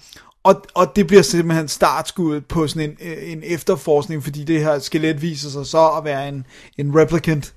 og, 0.44 0.66
og 0.74 0.96
det 0.96 1.08
bliver 1.08 1.22
simpelthen 1.22 1.68
startskuddet 1.68 2.46
på 2.46 2.68
sådan 2.68 2.90
en, 2.90 2.98
øh, 3.02 3.32
en 3.32 3.42
efterforskning, 3.46 4.24
fordi 4.24 4.44
det 4.44 4.60
her 4.60 4.80
skelet 4.80 5.22
viser 5.22 5.50
sig 5.50 5.66
så 5.66 5.88
at 5.88 6.04
være 6.04 6.28
en, 6.28 6.46
en 6.78 6.96
replicant. 6.96 7.54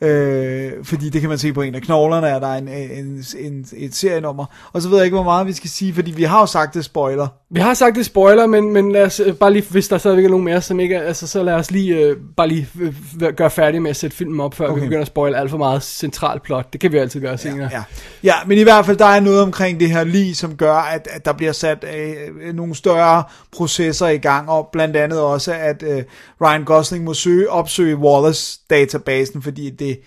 Øh, 0.00 0.84
fordi 0.84 1.08
det 1.08 1.20
kan 1.20 1.30
man 1.30 1.38
se 1.38 1.52
på 1.52 1.62
en 1.62 1.74
af 1.74 1.82
knoglerne, 1.82 2.26
er 2.28 2.38
der 2.38 2.54
en, 2.54 2.68
en, 2.68 3.24
en, 3.38 3.66
et 3.76 3.94
serienummer. 3.94 4.70
Og 4.72 4.82
så 4.82 4.88
ved 4.88 4.96
jeg 4.96 5.04
ikke, 5.04 5.16
hvor 5.16 5.24
meget 5.24 5.46
vi 5.46 5.52
skal 5.52 5.70
sige, 5.70 5.94
fordi 5.94 6.10
vi 6.10 6.22
har 6.22 6.40
jo 6.40 6.46
sagt 6.46 6.74
det 6.74 6.84
spoiler. 6.84 7.28
Vi 7.52 7.60
har 7.60 7.74
sagt 7.74 7.94
det 7.94 8.00
er 8.00 8.04
spoiler, 8.04 8.46
men, 8.46 8.72
men 8.72 8.92
lad 8.92 9.02
os, 9.02 9.20
øh, 9.20 9.34
bare 9.34 9.52
lige, 9.52 9.64
hvis 9.70 9.88
der 9.88 9.98
stadigvæk 9.98 10.24
er 10.24 10.28
nogen 10.28 10.44
mere, 10.44 10.62
som 10.62 10.80
ikke 10.80 10.94
er, 10.94 11.02
altså, 11.02 11.26
så 11.26 11.42
lad 11.42 11.54
os 11.54 11.70
lige, 11.70 11.96
øh, 11.96 12.16
bare 12.36 12.48
lige 12.48 12.68
øh, 12.80 12.94
gøre 13.36 13.50
færdig 13.50 13.82
med 13.82 13.90
at 13.90 13.96
sætte 13.96 14.16
filmen 14.16 14.40
op, 14.40 14.54
før 14.54 14.66
okay. 14.66 14.74
vi 14.74 14.80
begynder 14.80 15.00
at 15.00 15.06
spoile 15.06 15.38
alt 15.38 15.50
for 15.50 15.58
meget 15.58 15.82
centralt 15.82 16.42
plot. 16.42 16.72
Det 16.72 16.80
kan 16.80 16.92
vi 16.92 16.98
altid 16.98 17.20
gøre 17.20 17.38
senere. 17.38 17.68
Ja. 17.72 17.82
ja, 18.22 18.34
men 18.46 18.58
i 18.58 18.62
hvert 18.62 18.86
fald, 18.86 18.96
der 18.96 19.06
er 19.06 19.20
noget 19.20 19.42
omkring 19.42 19.80
det 19.80 19.90
her 19.90 20.04
lige, 20.04 20.34
som 20.34 20.56
gør, 20.56 20.74
at, 20.74 21.08
at 21.10 21.24
der 21.24 21.32
bliver 21.32 21.52
sat 21.52 21.84
øh, 21.94 22.54
nogle 22.54 22.74
større 22.74 23.24
processer 23.52 24.08
i 24.08 24.18
gang, 24.18 24.50
og 24.50 24.68
blandt 24.72 24.96
andet 24.96 25.20
også, 25.20 25.52
at 25.52 25.82
øh, 25.82 26.02
Ryan 26.42 26.64
Gosling 26.64 27.04
må 27.04 27.14
søge, 27.14 27.50
opsøge 27.50 27.96
Wallace-databasen, 27.96 29.42
fordi 29.42 29.70
det, 29.70 30.00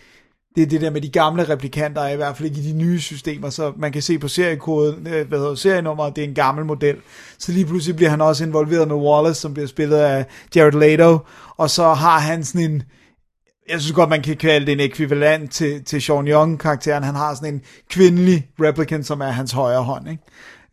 det 0.55 0.61
er 0.63 0.67
det 0.67 0.81
der 0.81 0.89
med 0.89 1.01
de 1.01 1.09
gamle 1.09 1.49
replikanter, 1.49 2.01
er 2.01 2.13
i 2.13 2.15
hvert 2.15 2.37
fald 2.37 2.49
ikke 2.49 2.61
i 2.61 2.71
de 2.71 2.77
nye 2.77 2.99
systemer, 2.99 3.49
så 3.49 3.73
man 3.77 3.91
kan 3.91 4.01
se 4.01 4.19
på 4.19 4.27
seriekoden, 4.27 5.07
øh, 5.07 5.27
hvad 5.27 5.39
hedder 5.39 5.55
serienummeret, 5.55 6.15
det 6.15 6.23
er 6.23 6.27
en 6.27 6.33
gammel 6.33 6.65
model. 6.65 6.95
Så 7.39 7.51
lige 7.51 7.65
pludselig 7.65 7.95
bliver 7.95 8.09
han 8.09 8.21
også 8.21 8.43
involveret 8.43 8.87
med 8.87 8.95
Wallace, 8.95 9.41
som 9.41 9.53
bliver 9.53 9.67
spillet 9.67 9.97
af 9.97 10.25
Jared 10.55 10.71
Leto, 10.71 11.17
og 11.57 11.69
så 11.69 11.83
har 11.83 12.19
han 12.19 12.43
sådan 12.43 12.71
en, 12.71 12.83
jeg 13.69 13.81
synes 13.81 13.93
godt, 13.93 14.09
man 14.09 14.21
kan 14.21 14.35
kalde 14.35 14.65
det 14.65 14.71
en 14.71 14.79
ekvivalent 14.79 15.51
til, 15.51 15.83
til 15.83 16.01
Sean 16.01 16.27
Young-karakteren. 16.27 17.03
Han 17.03 17.15
har 17.15 17.35
sådan 17.35 17.53
en 17.53 17.61
kvindelig 17.89 18.47
replicant, 18.61 19.05
som 19.05 19.21
er 19.21 19.29
hans 19.29 19.51
højre 19.51 19.83
hånd, 19.83 20.05
ikke? 20.09 20.23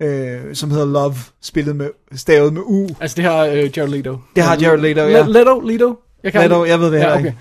Øh, 0.03 0.55
som 0.55 0.71
hedder 0.71 0.87
Love, 0.87 1.15
spillet 1.43 1.77
med, 1.77 1.91
stavet 2.15 2.53
med 2.53 2.63
U. 2.65 2.89
Altså 3.01 3.17
det 3.17 3.25
har 3.25 3.45
øh, 3.45 3.79
Jared 3.79 3.89
Leto. 3.89 4.19
Det 4.37 4.43
har 4.45 4.57
Jared 4.61 4.81
Leto, 4.81 5.01
ja. 5.01 5.23
Le- 5.23 5.33
Leto? 5.33 5.61
Leto? 5.61 5.97
Jeg 6.25 6.49
Leto, 6.49 6.65
jeg 6.65 6.81
ved 6.81 6.87
det 6.87 6.93
ja, 6.93 6.99
heller 6.99 7.15
okay. 7.15 7.27
ikke. 7.27 7.39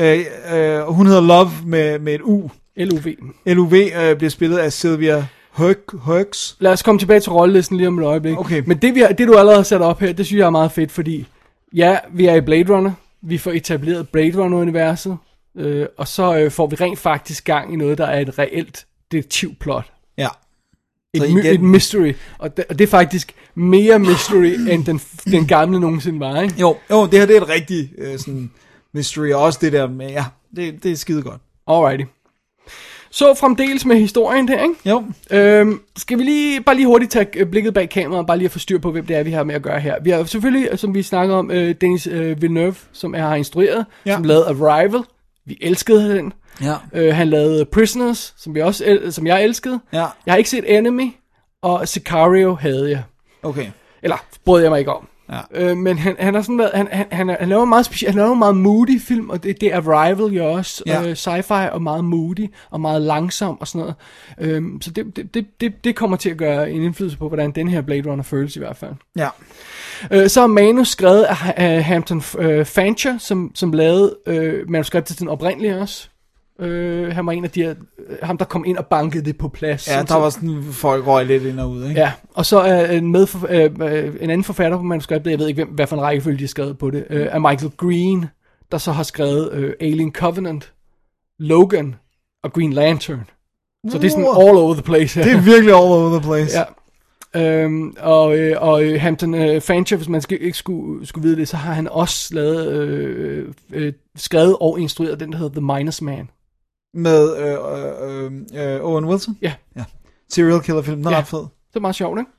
Øh, 0.00 0.24
øh, 0.52 0.80
hun 0.80 1.06
hedder 1.06 1.20
Love 1.20 1.50
med, 1.66 1.98
med 1.98 2.14
et 2.14 2.20
U. 2.24 2.50
LUV. 2.76 3.06
LUV 3.46 3.74
øh, 3.74 4.16
bliver 4.16 4.30
spillet 4.30 4.58
af 4.58 4.72
Sylvia 4.72 5.26
Hurks. 5.92 6.56
Lad 6.60 6.72
os 6.72 6.82
komme 6.82 6.98
tilbage 6.98 7.20
til 7.20 7.32
rollelisten 7.32 7.76
lige 7.76 7.88
om 7.88 7.98
et 7.98 8.04
øjeblik. 8.04 8.38
Okay. 8.38 8.62
Men 8.66 8.78
det, 8.78 8.94
vi 8.94 9.00
har, 9.00 9.08
det 9.08 9.28
du 9.28 9.34
allerede 9.34 9.58
har 9.58 9.62
sat 9.62 9.80
op 9.80 10.00
her, 10.00 10.12
det 10.12 10.26
synes 10.26 10.38
jeg 10.38 10.46
er 10.46 10.50
meget 10.50 10.72
fedt, 10.72 10.92
fordi 10.92 11.26
ja, 11.74 11.98
vi 12.12 12.26
er 12.26 12.34
i 12.34 12.40
Blade 12.40 12.74
Runner. 12.74 12.92
Vi 13.22 13.38
får 13.38 13.50
etableret 13.50 14.08
Blade 14.08 14.42
Runner-universet. 14.42 15.16
Øh, 15.56 15.86
og 15.98 16.08
så 16.08 16.38
øh, 16.38 16.50
får 16.50 16.66
vi 16.66 16.76
rent 16.76 16.98
faktisk 16.98 17.44
gang 17.44 17.72
i 17.72 17.76
noget, 17.76 17.98
der 17.98 18.06
er 18.06 18.20
et 18.20 18.38
reelt 18.38 18.86
detektivplot. 19.12 19.84
Ja. 20.18 20.28
Et, 21.14 21.22
igen- 21.28 21.46
et 21.46 21.62
mystery. 21.62 22.12
Og 22.38 22.56
det, 22.56 22.64
og 22.68 22.78
det 22.78 22.84
er 22.84 22.90
faktisk 22.90 23.34
mere 23.54 23.98
mystery, 23.98 24.56
end 24.70 24.84
den, 24.84 25.00
den 25.24 25.46
gamle 25.46 25.80
nogensinde 25.80 26.20
var, 26.20 26.42
ikke? 26.42 26.54
Jo, 26.58 26.76
jo, 26.90 27.06
det 27.06 27.18
her 27.18 27.26
det 27.26 27.36
er 27.36 27.40
et 27.40 27.48
rigtigt 27.48 27.90
øh, 27.98 28.18
sådan 28.18 28.50
mystery, 28.94 29.30
og 29.32 29.42
også 29.42 29.58
det 29.62 29.72
der 29.72 29.88
med, 29.88 30.10
ja, 30.10 30.24
det, 30.56 30.82
det 30.82 30.92
er 30.92 30.96
skide 30.96 31.22
godt. 31.22 31.40
Alrighty. 31.66 32.04
Så 33.12 33.34
fremdeles 33.34 33.84
med 33.84 33.96
historien 33.96 34.48
der, 34.48 34.62
ikke? 34.62 34.74
Jo, 34.86 35.04
Øhm, 35.30 35.80
skal 35.96 36.18
vi 36.18 36.22
lige, 36.22 36.60
bare 36.62 36.74
lige 36.76 36.86
hurtigt 36.86 37.12
tage 37.12 37.26
øh, 37.36 37.46
blikket 37.46 37.74
bag 37.74 37.88
kameraet, 37.90 38.26
bare 38.26 38.36
lige 38.36 38.44
at 38.46 38.52
få 38.52 38.58
styr 38.58 38.78
på, 38.78 38.90
hvem 38.92 39.06
det 39.06 39.16
er, 39.16 39.22
vi 39.22 39.30
har 39.30 39.44
med 39.44 39.54
at 39.54 39.62
gøre 39.62 39.80
her. 39.80 39.94
Vi 40.02 40.10
har 40.10 40.24
selvfølgelig, 40.24 40.78
som 40.78 40.94
vi 40.94 41.02
snakker 41.02 41.34
om, 41.34 41.50
øh, 41.50 41.74
Denis 41.80 42.06
øh, 42.06 42.42
Villeneuve, 42.42 42.74
som 42.92 43.14
er 43.14 43.18
har 43.18 43.34
instrueret, 43.34 43.86
Ja. 44.06 44.14
som 44.14 44.22
lavede 44.24 44.46
Arrival. 44.46 45.00
Vi 45.46 45.58
elskede 45.60 46.16
den. 46.16 46.32
ja, 46.62 46.74
Øh, 46.92 47.14
han 47.14 47.28
lavede 47.28 47.64
Prisoners, 47.64 48.34
som, 48.38 48.54
vi 48.54 48.60
også, 48.60 48.84
el- 48.86 49.12
som 49.12 49.26
jeg 49.26 49.44
elskede. 49.44 49.80
ja, 49.92 50.06
Jeg 50.26 50.32
har 50.32 50.36
ikke 50.36 50.50
set 50.50 50.76
Enemy, 50.78 51.10
og 51.62 51.88
Sicario 51.88 52.54
havde 52.54 52.90
jeg. 52.90 53.02
okay. 53.42 53.66
Eller, 54.02 54.16
brød 54.44 54.62
jeg 54.62 54.70
mig 54.70 54.78
ikke 54.78 54.92
om. 54.92 55.08
Ja. 55.32 55.70
Øh, 55.70 55.76
men 55.76 55.98
han, 55.98 56.16
han 56.18 56.34
har 56.34 56.42
sådan 56.42 56.58
været, 56.58 56.70
han, 56.74 56.88
han, 56.92 57.06
han, 57.12 57.36
han 57.40 57.48
laver 57.48 57.64
meget 57.64 57.86
speciel, 57.86 58.10
han 58.10 58.18
laver 58.18 58.34
meget 58.34 58.56
moody 58.56 59.00
film, 59.00 59.30
og 59.30 59.42
det, 59.42 59.60
det 59.60 59.74
er 59.74 59.76
Arrival 59.76 60.26
jo 60.26 60.52
også, 60.52 60.82
Ja. 60.86 61.02
øh, 61.02 61.12
sci-fi 61.12 61.70
og 61.72 61.82
meget 61.82 62.04
moody, 62.04 62.46
og 62.70 62.80
meget 62.80 63.02
langsom 63.02 63.60
og 63.60 63.68
sådan 63.68 63.78
noget. 63.80 63.94
Øhm, 64.54 64.80
så 64.80 64.90
det, 64.90 65.16
det, 65.16 65.34
det, 65.34 65.46
det, 65.60 65.84
det 65.84 65.96
kommer 65.96 66.16
til 66.16 66.30
at 66.30 66.36
gøre 66.36 66.70
en 66.70 66.82
indflydelse 66.82 67.18
på, 67.18 67.28
hvordan 67.28 67.50
den 67.50 67.68
her 67.68 67.80
Blade 67.80 68.10
Runner 68.10 68.22
føles 68.24 68.56
i 68.56 68.58
hvert 68.58 68.76
fald. 68.76 68.92
Ja, 69.16 69.28
Øh, 70.10 70.28
så 70.28 70.42
er 70.42 70.46
manus 70.46 70.88
skrevet 70.88 71.22
af, 71.22 71.54
af 71.56 71.84
Hampton 71.84 72.22
øh, 72.38 72.64
Fancher, 72.66 73.18
som, 73.18 73.50
som 73.54 73.72
lavede 73.72 74.16
øh, 74.26 74.70
manuskriptet 74.70 75.16
til 75.16 75.20
den 75.20 75.28
oprindelige 75.28 75.78
også. 75.78 76.08
Øh, 76.60 77.14
han 77.14 77.26
var 77.26 77.32
en 77.32 77.44
af 77.44 77.50
de 77.50 77.62
her, 77.62 77.74
øh, 78.08 78.16
ham 78.22 78.38
der 78.38 78.44
kom 78.44 78.64
ind 78.66 78.76
og 78.76 78.86
bankede 78.86 79.24
det 79.24 79.38
på 79.38 79.48
plads. 79.48 79.88
ja 79.88 79.92
Sådan 79.92 80.06
der 80.06 80.14
var 80.14 80.30
sådan, 80.30 80.62
folk 80.72 81.06
røg 81.06 81.26
lidt 81.26 81.42
ind 81.42 81.60
og 81.60 81.70
ud, 81.70 81.84
ikke? 81.88 82.00
Ja, 82.00 82.12
og 82.34 82.46
så 82.46 82.58
er 82.58 82.90
en, 82.90 83.12
medfor, 83.12 83.46
øh, 83.50 83.70
øh, 83.80 84.14
en 84.20 84.30
anden 84.30 84.44
forfatter 84.44 84.78
på 84.78 84.82
manuskriptet, 84.82 85.30
jeg 85.30 85.38
ved 85.38 85.48
ikke, 85.48 85.64
hvem, 85.64 85.74
hvad 85.74 85.86
for 85.86 85.96
en 85.96 86.02
rækkefølge 86.02 86.38
de 86.38 86.42
har 86.42 86.48
skrevet 86.48 86.78
på 86.78 86.90
det, 86.90 87.06
øh, 87.10 87.26
er 87.30 87.38
Michael 87.38 87.72
Green, 87.76 88.26
der 88.72 88.78
så 88.78 88.92
har 88.92 89.02
skrevet 89.02 89.52
øh, 89.52 89.72
Alien 89.80 90.12
Covenant, 90.12 90.72
Logan 91.38 91.94
og 92.44 92.52
Green 92.52 92.72
Lantern. 92.72 93.24
Så 93.90 93.98
det 93.98 94.04
er 94.04 94.10
sådan 94.10 94.24
all 94.24 94.56
over 94.56 94.74
the 94.74 94.82
place 94.82 95.18
her. 95.18 95.24
Det 95.24 95.32
er 95.32 95.40
virkelig 95.40 95.74
all 95.74 95.92
over 95.92 96.18
the 96.18 96.28
place. 96.28 96.58
Ja. 96.58 96.64
Øhm, 97.36 97.94
og, 98.00 98.38
øh, 98.38 98.56
og 98.60 98.84
øh, 98.84 99.00
Hampton 99.00 99.34
øh, 99.34 99.60
Fancher, 99.60 99.96
hvis 99.96 100.08
man 100.08 100.20
skal, 100.20 100.38
ikke 100.40 100.58
skulle, 100.58 101.06
skulle 101.06 101.28
vide 101.28 101.36
det, 101.36 101.48
så 101.48 101.56
har 101.56 101.72
han 101.72 101.88
også 101.88 102.34
lavet, 102.34 102.72
øh, 102.72 103.48
øh, 103.72 103.92
skrevet 104.16 104.56
og 104.60 104.80
instrueret 104.80 105.20
den, 105.20 105.32
der 105.32 105.38
hedder 105.38 105.60
The 105.60 105.74
Minus 105.76 106.02
Man. 106.02 106.28
Med 106.94 107.36
øh, 107.36 108.32
øh, 108.54 108.74
øh, 108.74 108.84
Owen 108.84 109.04
Wilson. 109.04 109.38
Ja, 109.42 109.52
Serial 110.30 110.60
killer 110.60 110.82
film, 110.82 110.96
den 110.96 111.06
er 111.06 111.10
Ja. 111.10 111.18
ret 111.18 111.26
fed. 111.26 111.38
det 111.38 111.76
er 111.76 111.80
meget 111.80 111.94
sjovt, 111.96 112.18
ikke? 112.18 112.30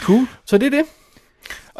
Cool. 0.00 0.26
Så 0.44 0.58
det 0.58 0.66
er 0.66 0.70
det. 0.70 0.84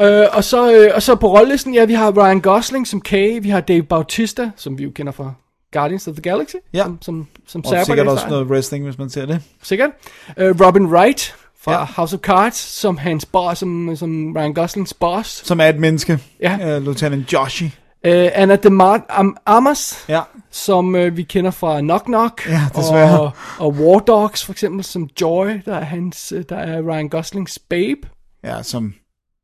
Øh, 0.00 0.26
og, 0.32 0.44
så, 0.44 0.72
øh, 0.74 0.90
og 0.94 1.02
så 1.02 1.14
på 1.14 1.28
rollelisten, 1.38 1.74
ja, 1.74 1.84
vi 1.84 1.94
har 1.94 2.12
Ryan 2.24 2.40
Gosling 2.40 2.86
som 2.86 3.00
Kay, 3.00 3.42
vi 3.42 3.48
har 3.48 3.60
Dave 3.60 3.82
Bautista, 3.82 4.50
som 4.56 4.78
vi 4.78 4.82
jo 4.84 4.90
kender 4.94 5.12
fra 5.12 5.32
Guardians 5.72 6.08
of 6.08 6.14
the 6.14 6.22
Galaxy, 6.22 6.54
Ja. 6.72 6.84
som, 6.84 6.98
som, 7.02 7.26
som 7.46 7.64
Og 7.66 7.86
sikkert 7.86 8.08
også 8.08 8.28
noget 8.28 8.46
wrestling, 8.46 8.84
hvis 8.84 8.98
man 8.98 9.10
ser 9.10 9.26
det. 9.26 9.42
Sikkert. 9.62 9.90
Øh, 10.36 10.60
Robin 10.66 10.86
Wright 10.86 11.34
fra 11.60 11.72
Ja. 11.72 11.78
ja. 11.78 11.84
House 11.84 12.16
of 12.16 12.20
Cards, 12.20 12.56
som 12.56 12.96
hans 12.98 13.26
boss, 13.26 13.60
som, 13.60 13.96
som 13.96 14.36
Ryan 14.36 14.54
Goslings 14.54 14.94
boss. 14.94 15.46
Som 15.46 15.60
er 15.60 15.64
et 15.68 15.78
menneske. 15.78 16.18
Ja. 16.40 16.76
Uh, 16.76 16.82
Lieutenant 16.82 17.32
Joshi. 17.32 17.64
Øh, 18.04 18.28
Anna 18.34 18.56
de 18.56 18.68
Mar- 18.68 19.06
Am- 19.20 19.42
Amas, 19.46 20.04
Ja. 20.08 20.20
Som 20.50 20.94
øh, 20.96 21.16
vi 21.16 21.22
kender 21.22 21.50
fra 21.50 21.80
Knock 21.80 22.04
Knock. 22.04 22.48
Ja, 22.48 22.60
desværre. 22.76 23.20
Og, 23.20 23.30
og 23.58 23.72
War 23.72 23.98
Dogs 23.98 24.44
for 24.44 24.52
eksempel, 24.52 24.84
som 24.84 25.08
Joy, 25.20 25.46
der 25.64 25.74
er, 25.76 25.84
hans, 25.84 26.32
øh, 26.36 26.44
der 26.48 26.56
er 26.56 26.82
Ryan 26.82 27.08
Goslings 27.08 27.58
babe. 27.58 28.00
Ja, 28.44 28.62
som... 28.62 28.94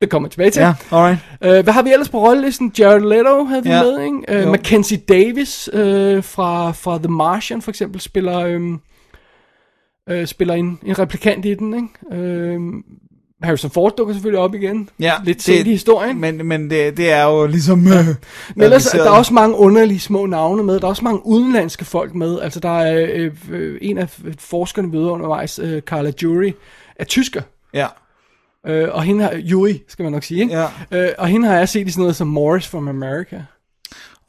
Det 0.01 0.09
kommer 0.09 0.29
tilbage 0.29 0.49
til. 0.51 0.59
Ja, 0.61 0.73
alright. 0.91 1.19
Øh, 1.41 1.63
hvad 1.63 1.73
har 1.73 1.81
vi 1.81 1.91
ellers 1.93 2.09
på 2.09 2.19
rollelisten? 2.27 2.73
Jared 2.79 3.01
Leto 3.01 3.43
havde 3.43 3.63
vi 3.63 3.69
Ja. 3.69 3.83
med, 3.83 4.01
ikke? 4.01 4.17
Øh, 4.27 4.43
Jo. 4.43 4.51
Mackenzie 4.51 4.97
Davis 4.97 5.69
øh, 5.73 6.23
fra, 6.23 6.71
fra 6.71 6.97
The 6.97 7.07
Martian 7.07 7.61
for 7.61 7.71
eksempel 7.71 8.01
spiller, 8.01 8.39
øh, 8.39 8.61
øh, 10.09 10.27
spiller 10.27 10.53
en, 10.53 10.79
en 10.85 10.99
replikant 10.99 11.45
i 11.45 11.53
den, 11.53 11.73
ikke? 11.73 12.21
Øh, 12.23 12.59
Harrison 13.43 13.71
Ford 13.71 13.93
dukker 13.97 14.13
selvfølgelig 14.13 14.39
op 14.39 14.55
igen. 14.55 14.89
Ja, 14.99 15.13
Lidt 15.23 15.41
sent 15.41 15.67
i 15.67 15.71
historien. 15.71 16.21
Men, 16.21 16.45
men 16.45 16.69
det, 16.69 16.97
det 16.97 17.11
er 17.11 17.23
jo 17.23 17.45
ligesom... 17.47 17.87
Øh, 17.87 17.93
Men 18.55 18.63
ellers, 18.63 18.85
der 18.85 19.03
er 19.03 19.09
også 19.09 19.33
mange 19.33 19.55
underlige 19.55 19.99
små 19.99 20.25
navne 20.25 20.63
med. 20.63 20.79
Der 20.79 20.85
er 20.85 20.89
også 20.89 21.03
mange 21.03 21.25
udenlandske 21.25 21.85
folk 21.85 22.15
med. 22.15 22.39
Altså, 22.39 22.59
der 22.59 22.79
er 22.79 23.07
øh, 23.15 23.31
øh, 23.51 23.77
en 23.81 23.97
af 23.97 24.19
forskerne 24.39 24.91
ved 24.91 24.99
undervejs, 25.05 25.59
øh, 25.59 25.81
Carla 25.81 26.11
Jury, 26.23 26.51
er 26.95 27.03
tysker. 27.03 27.41
Ja, 27.73 27.87
Øh, 28.67 28.89
og 28.91 29.03
hende 29.03 29.23
har, 29.23 29.41
Yuri, 29.51 29.83
skal 29.87 30.03
man 30.03 30.11
nok 30.11 30.23
sige, 30.23 30.41
ikke? 30.41 30.53
Ja. 30.57 30.65
Øh, 30.91 31.09
og 31.17 31.27
hende 31.27 31.47
har 31.47 31.55
jeg 31.55 31.69
set 31.69 31.87
i 31.87 31.91
sådan 31.91 32.01
noget 32.01 32.15
som 32.15 32.27
Morris 32.27 32.67
from 32.67 32.87
America. 32.87 33.41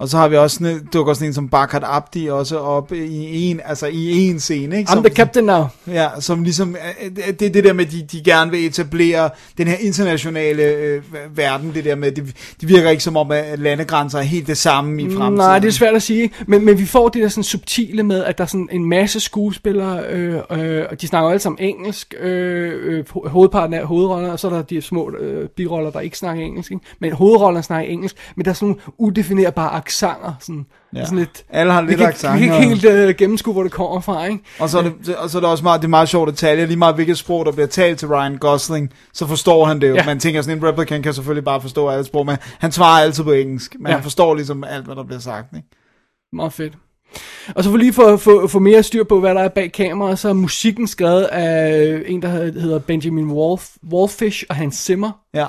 Og 0.00 0.08
så 0.08 0.16
har 0.16 0.28
vi 0.28 0.36
også 0.36 0.56
sådan, 0.56 0.88
dukker 0.92 1.14
sådan 1.14 1.28
en 1.28 1.34
som 1.34 1.48
Bakat 1.48 1.82
Abdi 1.86 2.26
også 2.26 2.58
op 2.58 2.92
i 2.92 3.50
en, 3.50 3.60
altså 3.64 3.86
i 3.86 4.28
en 4.28 4.40
scene, 4.40 4.78
ikke? 4.78 4.90
I'm 4.90 4.94
Som, 4.94 5.04
the 5.04 5.14
captain 5.14 5.44
now. 5.44 5.64
Ja, 5.86 6.08
som 6.20 6.42
ligesom, 6.42 6.76
øh, 7.04 7.10
det 7.16 7.42
er 7.42 7.50
det 7.50 7.64
der 7.64 7.72
med, 7.72 7.86
de, 7.86 8.02
de 8.12 8.22
gerne 8.24 8.50
vil 8.50 8.66
etablere 8.66 9.30
den 9.58 9.68
her 9.68 9.76
internationale 9.80 10.62
øh, 10.62 11.02
verden, 11.34 11.74
det 11.74 11.84
der 11.84 11.94
med, 11.94 12.12
det, 12.12 12.24
det 12.60 12.68
virker 12.68 12.90
ikke 12.90 13.02
som 13.02 13.16
om, 13.16 13.30
at 13.30 13.58
landegrænser 13.58 14.18
er 14.18 14.22
helt 14.22 14.46
det 14.46 14.58
samme 14.58 15.02
i 15.02 15.04
fremtiden. 15.10 15.34
Nej, 15.34 15.58
det 15.58 15.68
er 15.68 15.72
svært 15.72 15.94
at 15.94 16.02
sige, 16.02 16.30
men, 16.46 16.64
men 16.64 16.78
vi 16.78 16.86
får 16.86 17.08
det 17.08 17.22
der 17.22 17.28
sådan 17.28 17.44
subtile 17.44 18.02
med, 18.02 18.24
at 18.24 18.38
der 18.38 18.44
er 18.44 18.48
sådan 18.48 18.68
en 18.72 18.88
masse 18.88 19.20
skuespillere, 19.20 20.02
øh, 20.10 20.34
øh, 20.50 20.84
og 20.90 21.00
de 21.00 21.06
snakker 21.06 21.30
alle 21.30 21.40
sammen 21.40 21.58
engelsk, 21.60 22.14
øh, 22.20 22.72
øh, 22.84 23.04
ho- 23.16 23.28
hovedparten 23.28 23.74
af 23.74 23.86
hovedrollerne, 23.86 24.32
og 24.32 24.38
så 24.38 24.46
er 24.48 24.52
der 24.52 24.62
de 24.62 24.82
små 24.82 25.10
øh, 25.20 25.48
biroller, 25.48 25.90
der 25.90 26.00
ikke 26.00 26.18
snakker 26.18 26.44
engelsk, 26.44 26.70
ikke? 26.70 26.84
men 27.00 27.12
hovedrollerne 27.12 27.62
snakker 27.62 27.92
engelsk, 27.92 28.16
men 28.36 28.44
der 28.44 28.50
er 28.50 28.54
sådan 28.54 28.68
nogle 28.68 28.80
udefinerbare 28.98 29.70
aksanger, 29.88 30.32
sådan, 30.40 30.66
ja. 30.94 31.04
sådan 31.04 31.18
lidt, 31.18 31.44
Alle 31.50 31.72
har 31.72 31.80
lidt 31.82 32.00
accent, 32.00 32.40
vi 32.40 32.46
kan 32.46 32.54
ikke 32.56 32.68
helt 32.68 32.84
øh, 32.84 33.14
gennemskue, 33.14 33.52
hvor 33.52 33.62
det 33.62 33.72
kommer 33.72 34.00
fra, 34.00 34.24
ikke? 34.24 34.44
Og 34.60 34.68
så, 34.68 34.78
er 34.78 34.82
det, 34.82 35.16
og 35.16 35.30
så 35.30 35.38
er 35.38 35.40
det 35.40 35.50
også 35.50 35.64
meget, 35.64 35.80
det 35.80 35.86
er 35.86 35.90
meget 35.90 36.08
sjovt 36.08 36.28
detalje, 36.30 36.66
lige 36.66 36.76
meget 36.76 36.94
hvilket 36.94 37.18
sprog, 37.18 37.46
der 37.46 37.52
bliver 37.52 37.66
talt 37.66 37.98
til 37.98 38.08
Ryan 38.08 38.36
Gosling, 38.38 38.92
så 39.12 39.26
forstår 39.26 39.64
han 39.64 39.80
det 39.80 39.88
jo. 39.88 39.94
Ja. 39.94 40.04
Man 40.06 40.20
tænker 40.20 40.42
sådan, 40.42 40.58
en 40.58 40.64
replicant 40.64 41.02
kan 41.04 41.14
selvfølgelig 41.14 41.44
bare 41.44 41.60
forstå 41.60 41.88
alle 41.88 42.04
sprog, 42.04 42.26
men 42.26 42.36
han 42.58 42.72
svarer 42.72 43.02
altid 43.02 43.24
på 43.24 43.32
engelsk, 43.32 43.76
men 43.78 43.86
Ja. 43.86 43.92
han 43.92 44.02
forstår 44.02 44.34
ligesom 44.34 44.64
alt, 44.64 44.84
hvad 44.84 44.96
der 44.96 45.04
bliver 45.04 45.20
sagt. 45.20 45.56
Ikke? 45.56 45.68
Meget 46.32 46.52
fedt. 46.52 46.72
Og 47.54 47.64
så 47.64 47.70
for 47.70 47.76
lige 47.76 47.92
for 47.92 48.02
at 48.02 48.20
få, 48.20 48.46
få 48.48 48.58
mere 48.58 48.82
styr 48.82 49.04
på, 49.04 49.20
hvad 49.20 49.34
der 49.34 49.40
er 49.42 49.48
bag 49.48 49.72
kameraet, 49.72 50.18
så 50.18 50.28
er 50.28 50.32
musikken 50.32 50.86
skrevet 50.86 51.22
af 51.22 52.02
en, 52.06 52.22
der 52.22 52.28
hedder 52.28 52.78
Benjamin 52.78 53.30
Wolf, 53.30 53.68
Wolfish 53.92 54.44
og 54.48 54.56
Hans 54.56 54.76
Zimmer, 54.76 55.10
Ja, 55.34 55.46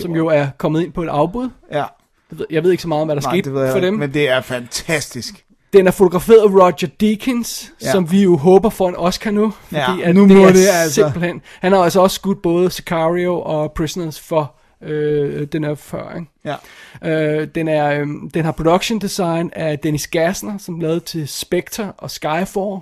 som 0.00 0.16
jo 0.16 0.26
er 0.26 0.46
kommet 0.58 0.82
ind 0.82 0.92
på 0.92 1.02
et 1.02 1.08
afbud. 1.08 1.48
ja. 1.72 1.84
Jeg 2.30 2.38
ved, 2.38 2.46
jeg 2.50 2.62
ved 2.62 2.70
ikke 2.70 2.82
så 2.82 2.88
meget 2.88 3.00
om, 3.02 3.08
hvad 3.08 3.16
der 3.16 3.22
Nej, 3.22 3.32
skete 3.32 3.44
det 3.50 3.54
ved 3.54 3.62
jeg 3.62 3.72
for 3.72 3.80
dem. 3.80 3.94
men 3.94 4.14
det 4.14 4.28
er 4.28 4.40
fantastisk. 4.40 5.44
Den 5.72 5.86
er 5.86 5.90
fotograferet 5.90 6.38
af 6.38 6.46
Roger 6.50 6.88
Deakins, 7.00 7.72
ja. 7.82 7.86
Ja. 7.86 7.92
som 7.92 8.10
vi 8.12 8.22
jo 8.22 8.36
håber 8.36 8.70
får 8.70 8.88
en 8.88 8.96
Oscar 8.96 9.30
nu. 9.30 9.50
Fordi 9.64 9.80
Ja, 9.80 9.96
at 10.08 10.14
nu 10.14 10.22
det 10.28 10.36
må 10.36 10.42
er 10.46 10.52
det 10.52 10.66
altså. 10.72 10.94
Simpelthen. 10.94 11.42
Han 11.60 11.72
har 11.72 11.78
altså 11.78 12.00
også 12.00 12.14
skudt 12.14 12.42
både 12.42 12.70
Sicario 12.70 13.40
og 13.40 13.72
Prisoners 13.72 14.20
for 14.20 14.54
øh, 14.82 15.46
den 15.52 15.64
er 15.64 15.74
før. 15.74 16.14
Ikke? 16.16 16.56
Ja. 17.04 17.40
Øh, 17.40 17.48
den, 17.54 17.68
er, 17.68 18.00
øh, 18.00 18.06
den 18.34 18.44
har 18.44 18.52
production 18.52 18.98
design 18.98 19.50
af 19.52 19.78
Dennis 19.78 20.06
Gassner, 20.06 20.58
som 20.58 20.80
lavede 20.80 21.00
til 21.00 21.28
Spectre 21.28 21.92
og 21.98 22.10
Skyfall, 22.10 22.76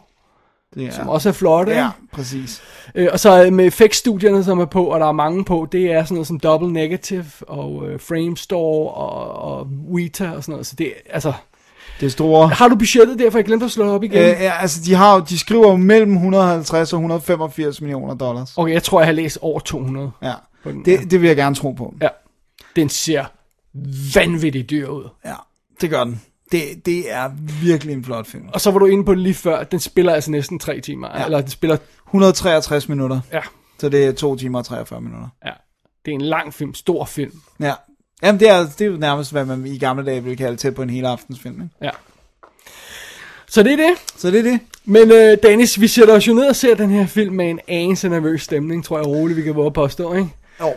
Det 0.77 0.87
er, 0.87 0.91
som 0.93 1.09
også 1.09 1.29
er 1.29 1.33
flotte. 1.33 1.73
Ja, 1.73 1.79
ikke? 1.87 2.13
præcis. 2.13 2.63
Øh, 2.95 3.09
og 3.13 3.21
så 3.21 3.49
med 3.53 3.67
effektstudierne, 3.67 4.45
som 4.45 4.61
er 4.61 4.65
på, 4.65 4.85
og 4.85 5.01
der 5.01 5.07
er 5.07 5.13
mange 5.13 5.45
på, 5.45 5.69
det 5.73 5.93
er 5.93 6.05
sådan 6.05 6.15
noget 6.15 6.27
som 6.27 6.41
Double 6.41 6.73
Negative 6.73 7.25
og 7.49 7.89
øh, 7.89 8.01
Framestore 8.01 8.91
og, 8.95 9.29
og 9.59 9.67
Weta 9.93 10.31
og 10.31 10.43
sådan 10.43 10.53
noget. 10.53 10.67
Så 10.67 10.75
det 10.79 10.93
altså... 11.11 11.33
Det 12.01 12.07
er 12.07 12.11
store... 12.11 12.49
Har 12.49 12.69
du 12.69 12.77
budgettet 12.77 13.19
der, 13.19 13.31
for 13.31 13.39
jeg 13.39 13.45
glemte 13.45 13.65
at 13.67 13.71
slå 13.73 13.91
op 13.95 14.03
igen? 14.03 14.19
Øh, 14.19 14.25
ja, 14.25 14.53
altså, 14.61 14.81
de, 14.87 14.95
har, 14.95 15.15
jo- 15.15 15.25
de 15.29 15.39
skriver 15.39 15.69
jo 15.71 15.77
mellem 15.77 16.13
150 16.13 16.93
og 16.93 16.97
185 16.97 17.81
millioner 17.81 18.15
dollars. 18.15 18.53
Okay, 18.57 18.73
jeg 18.73 18.83
tror, 18.83 19.01
jeg 19.01 19.07
har 19.07 19.13
læst 19.13 19.39
over 19.41 19.61
200. 19.61 20.11
Ja, 20.23 20.33
på 20.65 20.71
den, 20.71 20.83
ja. 20.87 20.97
det, 20.97 21.11
det 21.11 21.21
vil 21.21 21.27
jeg 21.27 21.37
gerne 21.37 21.55
tro 21.55 21.73
på. 21.73 21.95
Ja. 22.03 22.09
Den 22.77 22.89
ser 22.89 23.25
vanvittigt 24.15 24.71
dyr 24.71 24.89
ud. 24.89 25.09
Ja, 25.25 25.35
det 25.81 25.91
gør 25.91 26.05
den. 26.05 26.23
Det, 26.53 26.87
det 26.87 27.13
er 27.13 27.31
virkelig 27.63 27.93
en 27.93 28.05
flot 28.05 28.27
film. 28.27 28.45
Og 28.55 28.61
så 28.61 28.71
var 28.71 28.79
du 28.79 28.87
inde 28.87 29.05
på 29.05 29.13
det 29.15 29.21
lige 29.23 29.35
før, 29.35 29.63
den 29.63 29.81
spiller 29.81 30.15
altså 30.15 30.31
næsten 30.31 30.59
tre 30.59 30.81
timer. 30.81 31.09
Ja. 31.19 31.25
Eller 31.25 31.41
den 31.41 31.51
spiller, 31.51 31.77
163 32.09 32.89
minutter, 32.89 33.21
ja, 33.33 33.41
så 33.79 33.89
det 33.89 34.05
er 34.05 34.13
2 34.13 34.37
timer 34.37 34.59
og 34.59 34.65
43 34.65 35.01
minutter. 35.01 35.29
ja. 35.47 35.51
Det 36.05 36.11
er 36.13 36.15
en 36.15 36.21
lang 36.21 36.55
film, 36.55 36.75
stor 36.75 37.05
film. 37.05 37.33
Ja. 37.61 37.75
Jamen, 38.23 38.41
det 38.41 38.51
er, 38.51 38.59
det 38.59 38.81
er 38.81 38.87
jo 38.87 38.97
nærmest, 38.97 39.33
hvad 39.33 39.45
man 39.45 39.67
i 39.67 39.79
gamle 39.79 40.07
dage 40.07 40.23
ville 40.23 40.37
kalde 40.37 40.57
til 40.57 40.73
på 40.73 40.83
en 40.83 40.91
hele 40.91 41.09
aftensfilm. 41.09 41.55
Ikke? 41.63 41.75
Ja. 41.83 41.91
Så 43.49 43.63
det 43.63 43.73
er 43.73 43.77
det. 43.77 43.91
Så 44.17 44.31
det 44.31 44.39
er 44.39 44.43
det. 44.43 44.61
Men 44.85 45.11
øh, 45.13 45.39
Dennis, 45.43 45.81
vi 45.81 45.89
sætter 45.89 46.15
os 46.15 46.29
jo 46.29 46.35
ned 46.35 46.49
og 46.49 46.57
ser 46.57 46.75
den 46.75 46.91
her 46.91 47.07
film 47.07 47.35
med 47.35 47.51
en 47.51 47.61
anelse 47.69 48.09
nervøs 48.09 48.43
stemning, 48.43 48.85
tror 48.85 48.99
jeg 48.99 49.07
roligt, 49.07 49.37
vi 49.37 49.43
kan 49.43 49.55
våge 49.55 49.67
at 49.67 49.73
påstå, 49.73 50.13
ikke? 50.15 50.29
Jo. 50.61 50.75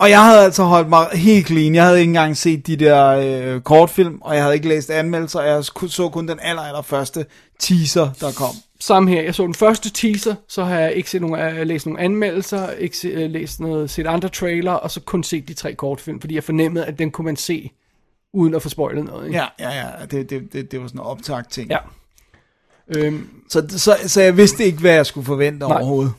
Og 0.00 0.10
jeg 0.10 0.24
havde 0.24 0.44
altså 0.44 0.62
holdt 0.62 0.88
mig 0.88 1.06
helt 1.12 1.46
clean. 1.46 1.74
Jeg 1.74 1.84
havde 1.84 1.98
ikke 1.98 2.10
engang 2.10 2.36
set 2.36 2.66
de 2.66 2.76
der 2.76 3.06
øh, 3.54 3.60
kortfilm, 3.60 4.18
og 4.20 4.34
jeg 4.34 4.42
havde 4.42 4.54
ikke 4.54 4.68
læst 4.68 4.90
anmeldelser. 4.90 5.40
Jeg 5.40 5.64
så 5.64 6.08
kun 6.12 6.28
den 6.28 6.38
aller, 6.42 6.62
aller 6.62 6.82
første 6.82 7.26
teaser, 7.58 8.10
der 8.20 8.32
kom. 8.32 8.54
Samme 8.80 9.10
her. 9.10 9.22
Jeg 9.22 9.34
så 9.34 9.42
den 9.42 9.54
første 9.54 9.90
teaser, 9.90 10.34
så 10.48 10.64
har 10.64 10.78
jeg 10.78 10.92
ikke 10.94 11.10
set 11.10 11.20
nogen, 11.20 11.40
øh, 11.40 11.66
læst 11.66 11.86
nogen 11.86 11.98
anmeldelser, 11.98 12.70
ikke 12.70 12.96
se, 12.96 13.08
øh, 13.08 13.30
læst 13.30 13.60
noget, 13.60 13.90
set 13.90 14.06
andre 14.06 14.28
trailer, 14.28 14.72
og 14.72 14.90
så 14.90 15.00
kun 15.00 15.22
set 15.24 15.48
de 15.48 15.54
tre 15.54 15.74
kortfilm, 15.74 16.20
fordi 16.20 16.34
jeg 16.34 16.44
fornemmede, 16.44 16.84
at 16.86 16.98
den 16.98 17.10
kunne 17.10 17.24
man 17.24 17.36
se, 17.36 17.70
uden 18.34 18.54
at 18.54 18.62
få 18.62 18.68
spoilet 18.68 19.04
noget. 19.04 19.26
Ikke? 19.26 19.38
Ja, 19.38 19.46
ja, 19.70 19.70
ja. 19.80 20.06
Det, 20.10 20.30
det, 20.30 20.52
det, 20.52 20.72
det 20.72 20.80
var 20.80 20.86
sådan 20.86 21.00
en 21.00 21.06
optagt 21.06 21.52
ting. 21.52 21.70
ja. 21.70 21.78
Øhm, 22.96 23.28
Så, 23.48 23.66
så, 23.68 23.96
så 24.06 24.20
jeg 24.20 24.36
vidste 24.36 24.64
ikke, 24.64 24.78
hvad 24.78 24.92
jeg 24.94 25.06
skulle 25.06 25.26
forvente 25.26 25.58
Nej. 25.68 25.76
overhovedet. 25.76 26.12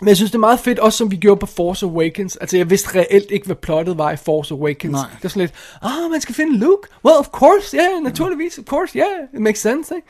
Men 0.00 0.08
jeg 0.08 0.16
synes, 0.16 0.30
det 0.30 0.34
er 0.36 0.40
meget 0.40 0.60
fedt, 0.60 0.78
også 0.78 0.98
som 0.98 1.10
vi 1.10 1.16
gjorde 1.16 1.38
på 1.40 1.46
Force 1.46 1.86
Awakens. 1.86 2.36
Altså, 2.36 2.56
jeg 2.56 2.70
vidste 2.70 2.98
reelt 2.98 3.30
ikke, 3.30 3.46
hvad 3.46 3.56
plottet 3.56 3.98
var 3.98 4.10
i 4.12 4.16
Force 4.16 4.54
Awakens. 4.54 4.92
Nej. 4.92 5.02
Det 5.14 5.22
var 5.22 5.28
sådan 5.28 5.40
lidt, 5.40 5.52
ah, 5.82 6.10
man 6.10 6.20
skal 6.20 6.34
finde 6.34 6.58
Luke. 6.58 6.88
Well, 7.04 7.16
of 7.18 7.26
course, 7.26 7.76
yeah, 7.76 8.02
naturligvis, 8.04 8.58
of 8.58 8.64
course, 8.64 8.98
yeah, 8.98 9.06
it 9.34 9.40
makes 9.40 9.60
sense, 9.60 9.94
ikke? 9.96 10.08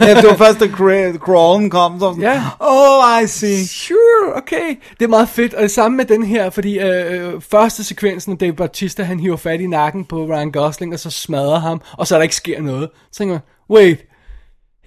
ja, 0.00 0.14
det 0.14 0.24
var 0.28 0.36
først, 0.36 0.60
da 0.60 0.64
cra- 0.64 1.18
crawlen 1.18 1.70
kom, 1.70 2.00
så 2.00 2.06
sådan, 2.06 2.22
Ja. 2.22 2.42
oh, 2.60 3.22
I 3.22 3.26
see. 3.26 3.66
Sure, 3.66 4.34
okay. 4.36 4.76
Det 4.98 5.04
er 5.04 5.08
meget 5.08 5.28
fedt, 5.28 5.54
og 5.54 5.62
det 5.62 5.70
samme 5.70 5.96
med 5.96 6.04
den 6.04 6.22
her, 6.22 6.50
fordi 6.50 6.78
øh, 6.78 7.34
øh, 7.34 7.40
første 7.50 7.84
sekvensen 7.84 8.32
af 8.32 8.38
Dave 8.38 8.52
Bautista, 8.52 9.02
han 9.02 9.20
hiver 9.20 9.36
fat 9.36 9.60
i 9.60 9.66
nakken 9.66 10.04
på 10.04 10.24
Ryan 10.24 10.52
Gosling, 10.52 10.92
og 10.92 10.98
så 11.00 11.10
smadrer 11.10 11.58
ham, 11.58 11.80
og 11.98 12.06
så 12.06 12.14
er 12.14 12.18
der 12.18 12.22
ikke 12.22 12.36
sker 12.36 12.60
noget. 12.62 12.88
Så 13.12 13.18
tænker 13.18 13.34
man, 13.34 13.42
wait, 13.78 13.98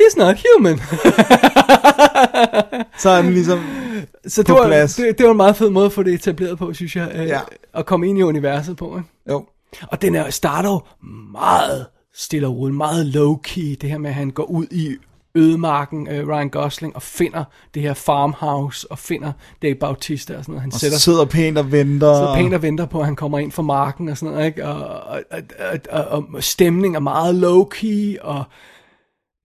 he's 0.02 0.18
not 0.18 0.38
human. 0.56 0.80
Så 3.00 3.10
er 3.10 3.22
den 3.22 3.34
ligesom, 3.34 3.60
så 4.28 4.44
det 4.44 4.56
var, 4.56 4.68
plads. 4.68 4.96
det, 4.96 5.18
det 5.18 5.26
var 5.26 5.32
en 5.32 5.38
meget 5.38 5.56
fed 5.56 5.70
måde 5.70 5.86
at 5.86 5.92
få 5.92 6.04
det 6.04 6.14
etableret 6.14 6.58
på, 6.58 6.74
synes 6.74 6.96
jeg, 6.96 7.12
øh, 7.16 7.28
Ja. 7.28 7.40
at 7.74 7.86
komme 7.86 8.08
ind 8.08 8.20
i 8.20 8.22
universet 8.22 8.78
på, 8.78 8.98
ikke? 8.98 9.10
jo, 9.30 9.46
Og 9.88 10.02
den 10.02 10.16
er, 10.16 10.30
starter 10.30 10.70
jo 10.70 10.82
meget 11.32 11.86
stille 12.16 12.48
og 12.48 12.56
roligt, 12.56 12.78
meget 12.78 13.06
low-key, 13.16 13.76
det 13.82 13.90
her 13.90 13.98
med, 13.98 14.10
at 14.10 14.16
han 14.16 14.30
går 14.30 14.44
ud 14.44 14.66
i 14.72 14.96
ødemarken, 15.36 16.08
øh, 16.08 16.28
Ryan 16.28 16.50
Gosling, 16.50 16.96
og 16.96 17.02
finder 17.02 17.44
det 17.74 17.82
her 17.82 17.94
farmhouse, 17.94 18.92
og 18.92 19.00
finder 19.00 19.32
Dave 19.62 19.76
Bautista 19.76 20.38
og 20.38 20.44
sådan 20.44 20.52
noget. 20.54 20.62
Han 20.62 20.72
og 20.74 20.80
sætter 20.80 20.98
sidder 20.98 21.26
pænt 21.26 21.58
og 21.58 21.72
venter. 21.72 22.14
så 22.14 22.34
pænt 22.36 22.54
og 22.54 22.62
venter 22.62 22.86
på, 22.86 23.00
at 23.00 23.06
han 23.06 23.16
kommer 23.16 23.40
ind 23.40 23.52
fra 23.52 23.64
marken 23.64 24.10
og 24.10 24.18
sådan 24.18 24.34
noget, 24.34 24.48
ikke? 24.48 24.66
Og, 24.68 24.88
og, 24.88 25.22
og, 25.32 25.40
og, 25.92 26.04
og, 26.10 26.26
og 26.34 26.44
stemning 26.44 26.96
er 26.96 27.00
meget 27.00 27.36
low-key, 27.44 28.26
og 28.28 28.44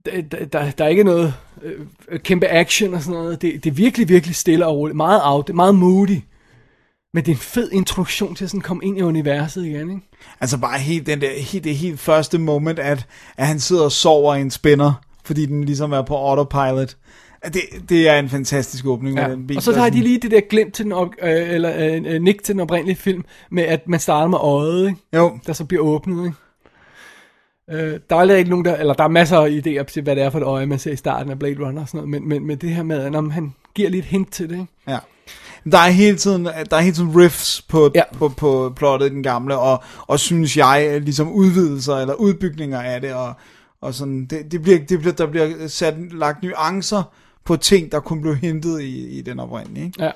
der, 0.07 0.47
der, 0.47 0.71
der, 0.71 0.85
er 0.85 0.88
ikke 0.88 1.05
noget 1.05 1.35
øh, 1.62 2.21
kæmpe 2.21 2.49
action 2.49 2.95
og 2.95 3.03
sådan 3.03 3.21
noget. 3.21 3.43
Det, 3.43 3.64
det 3.64 3.71
er 3.71 3.75
virkelig, 3.75 4.09
virkelig 4.09 4.37
stille 4.37 4.67
og 4.67 4.77
roligt. 4.77 4.97
Meget 4.97 5.21
out, 5.25 5.47
det 5.47 5.53
er 5.53 5.57
meget 5.57 5.75
moody. 5.75 6.21
Men 7.14 7.25
det 7.25 7.31
er 7.31 7.35
en 7.37 7.40
fed 7.40 7.71
introduktion 7.73 8.35
til 8.35 8.45
at 8.45 8.51
sådan 8.51 8.61
komme 8.61 8.85
ind 8.85 8.99
i 8.99 9.03
universet 9.03 9.64
igen, 9.64 9.90
ikke? 9.90 10.03
Altså 10.40 10.59
bare 10.59 10.79
helt 10.79 11.07
den 11.07 11.21
der, 11.21 11.31
helt, 11.40 11.64
det 11.64 11.77
helt 11.77 12.01
første 12.01 12.38
moment, 12.38 12.79
at, 12.79 13.07
at 13.37 13.47
han 13.47 13.61
sidder 13.61 13.85
og 13.85 13.93
sover 13.93 14.35
i 14.35 14.40
en 14.40 14.51
spinner, 14.51 14.93
fordi 15.25 15.47
den 15.47 15.64
ligesom 15.64 15.93
er 15.93 16.03
på 16.03 16.17
autopilot. 16.17 16.97
Det, 17.45 17.62
det 17.88 18.09
er 18.09 18.19
en 18.19 18.29
fantastisk 18.29 18.87
åbning 18.87 19.17
Ja. 19.19 19.29
med 19.29 19.37
den 19.37 19.47
bil. 19.47 19.57
Og 19.57 19.62
så 19.62 19.73
der 19.73 19.81
har 19.81 19.90
de 19.90 20.01
lige 20.01 20.19
det 20.19 20.31
der 20.31 20.40
glimt 20.51 20.75
til 20.75 20.85
den, 20.85 20.93
op, 20.93 21.09
øh, 21.23 21.51
eller 21.51 21.73
øh, 22.07 22.23
nik 22.23 22.43
til 22.43 22.53
den 22.55 22.61
oprindelige 22.61 22.97
film, 22.97 23.25
med 23.51 23.62
at 23.62 23.88
man 23.88 24.01
starter 24.01 24.29
med 24.29 24.38
øjet, 24.38 24.87
ikke? 24.88 25.01
Jo, 25.17 25.38
der 25.47 25.53
så 25.53 25.64
bliver 25.64 25.83
åbnet, 25.83 26.25
ikke? 26.25 26.37
Øh, 27.70 28.00
der 28.11 28.16
er 28.16 28.35
ikke 28.35 28.50
nogen, 28.50 28.64
der, 28.64 28.77
eller 28.77 28.94
der 28.94 29.05
er 29.05 29.09
masser 29.09 29.38
af 29.38 29.48
idéer 29.50 29.83
til, 29.92 30.03
hvad 30.03 30.16
det 30.16 30.22
er 30.24 30.31
for 30.31 30.38
et 30.38 30.44
øje, 30.44 30.66
man 30.66 30.79
ser 30.79 30.92
i 30.92 30.96
starten 30.96 31.31
af 31.31 31.38
Blade 31.38 31.66
Runner 31.66 31.83
og 31.83 31.88
sådan 31.88 31.98
noget, 31.98 32.11
men, 32.11 32.29
men, 32.29 32.46
men 32.46 32.59
det 32.59 32.70
her 32.70 32.83
med, 32.83 33.00
at 33.00 33.33
han 33.33 33.55
giver 33.74 33.90
lidt 33.90 34.05
hint 34.05 34.33
til 34.33 34.48
det, 34.48 34.55
ikke? 34.55 34.72
ja. 34.88 34.98
Der 35.72 35.79
er 35.79 35.90
hele 35.90 36.16
tiden, 36.16 36.44
der 36.44 36.77
er 36.77 36.81
hele 36.81 36.94
tiden 36.94 37.16
riffs 37.20 37.62
på, 37.62 37.90
Ja. 37.94 38.00
ja. 38.12 38.16
på, 38.18 38.29
på 38.29 38.72
plottet 38.77 39.07
i 39.07 39.11
den 39.14 39.22
gamle, 39.22 39.59
og, 39.59 39.83
og 40.07 40.20
synes 40.20 40.57
jeg, 40.57 41.00
ligesom 41.00 41.33
udvidelser 41.33 41.96
eller 41.96 42.14
udbygninger 42.14 42.81
af 42.81 43.00
det, 43.00 43.14
og, 43.14 43.33
og 43.81 43.94
sådan, 43.94 44.27
det, 44.27 44.53
det 44.53 44.62
bliver, 44.62 44.79
det 44.79 44.98
bliver, 44.98 45.12
der 45.14 45.27
bliver 45.27 45.66
sat, 45.68 45.94
lagt 46.12 46.42
nuancer 46.42 47.03
på 47.44 47.57
ting, 47.57 47.92
der 47.92 48.00
kun 48.00 48.20
blev 48.22 48.35
hentet 48.35 48.81
i, 48.81 49.18
i 49.18 49.22
den 49.22 49.40
oprindelige, 49.40 49.87
ikke? 49.87 50.05
Ja. 50.05 50.11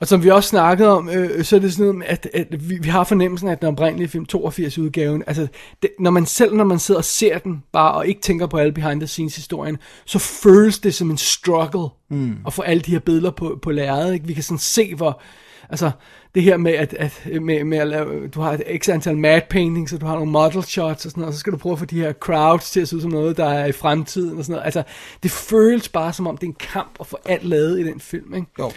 Og 0.00 0.06
som 0.06 0.24
vi 0.24 0.30
også 0.30 0.48
snakkede 0.48 0.88
om, 0.88 1.08
øh, 1.08 1.44
så 1.44 1.56
er 1.56 1.60
det 1.60 1.72
sådan 1.72 1.94
noget, 1.94 2.04
at, 2.06 2.28
at 2.34 2.68
vi, 2.68 2.78
vi 2.78 2.88
har 2.88 3.04
fornemmelsen 3.04 3.48
af, 3.48 3.52
at 3.52 3.60
den 3.60 3.68
oprindelige 3.68 4.08
film 4.08 4.26
82 4.26 4.78
udgaven, 4.78 5.24
altså 5.26 5.46
det, 5.82 5.90
når 6.00 6.10
man 6.10 6.26
selv, 6.26 6.54
når 6.54 6.64
man 6.64 6.78
sidder 6.78 6.98
og 6.98 7.04
ser 7.04 7.38
den 7.38 7.62
bare, 7.72 7.94
og 7.94 8.06
ikke 8.06 8.20
tænker 8.20 8.46
på 8.46 8.56
alle 8.56 8.72
behind 8.72 9.00
the 9.00 9.06
scenes 9.06 9.36
historien, 9.36 9.78
så 10.04 10.18
føles 10.18 10.78
det 10.78 10.94
som 10.94 11.10
en 11.10 11.18
struggle 11.18 11.88
mm. 12.10 12.36
at 12.46 12.52
få 12.52 12.62
alle 12.62 12.80
de 12.80 12.90
her 12.90 12.98
billeder 12.98 13.30
på, 13.30 13.58
på 13.62 13.70
lærredet, 13.70 14.14
ikke? 14.14 14.26
Vi 14.26 14.34
kan 14.34 14.42
sådan 14.42 14.58
se, 14.58 14.94
hvor, 14.94 15.20
altså 15.70 15.90
det 16.34 16.42
her 16.42 16.56
med, 16.56 16.72
at, 16.72 16.94
at 16.94 17.42
med, 17.42 17.64
med 17.64 17.78
at 17.78 17.88
lave, 17.88 18.28
du 18.28 18.40
har 18.40 18.52
et 18.52 18.82
x 18.82 18.88
antal 18.88 19.16
mad 19.16 19.40
paintings, 19.50 19.92
og 19.92 20.00
du 20.00 20.06
har 20.06 20.14
nogle 20.14 20.32
model 20.32 20.62
shots 20.62 21.04
og 21.04 21.10
sådan 21.10 21.20
noget, 21.20 21.28
og 21.28 21.34
så 21.34 21.40
skal 21.40 21.52
du 21.52 21.58
prøve 21.58 21.72
at 21.72 21.78
få 21.78 21.84
de 21.84 22.00
her 22.00 22.12
crowds 22.12 22.70
til 22.70 22.80
at 22.80 22.88
se 22.88 22.96
ud 22.96 23.00
som 23.00 23.10
noget, 23.10 23.36
der 23.36 23.48
er 23.48 23.66
i 23.66 23.72
fremtiden 23.72 24.38
og 24.38 24.44
sådan 24.44 24.52
noget. 24.52 24.64
Altså, 24.64 24.82
det 25.22 25.30
føles 25.30 25.88
bare 25.88 26.12
som 26.12 26.26
om, 26.26 26.36
det 26.36 26.46
er 26.46 26.50
en 26.50 26.56
kamp 26.72 26.96
at 27.00 27.06
få 27.06 27.18
alt 27.24 27.44
lavet 27.44 27.80
i 27.80 27.84
den 27.84 28.00
film, 28.00 28.34
ikke? 28.34 28.46
Jo. 28.58 28.72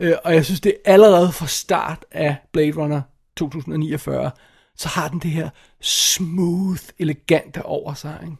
Øh, 0.00 0.14
og 0.24 0.34
jeg 0.34 0.44
synes, 0.44 0.60
det 0.60 0.74
er 0.84 0.92
allerede 0.92 1.32
fra 1.32 1.46
start 1.46 2.04
af 2.10 2.36
Blade 2.52 2.72
Runner 2.72 3.02
2049, 3.36 4.30
så 4.76 4.88
har 4.88 5.08
den 5.08 5.18
det 5.18 5.30
her 5.30 5.48
smooth, 5.80 6.82
elegante 6.98 7.62
over 7.66 7.94
sig, 7.94 8.18
ikke? 8.22 8.36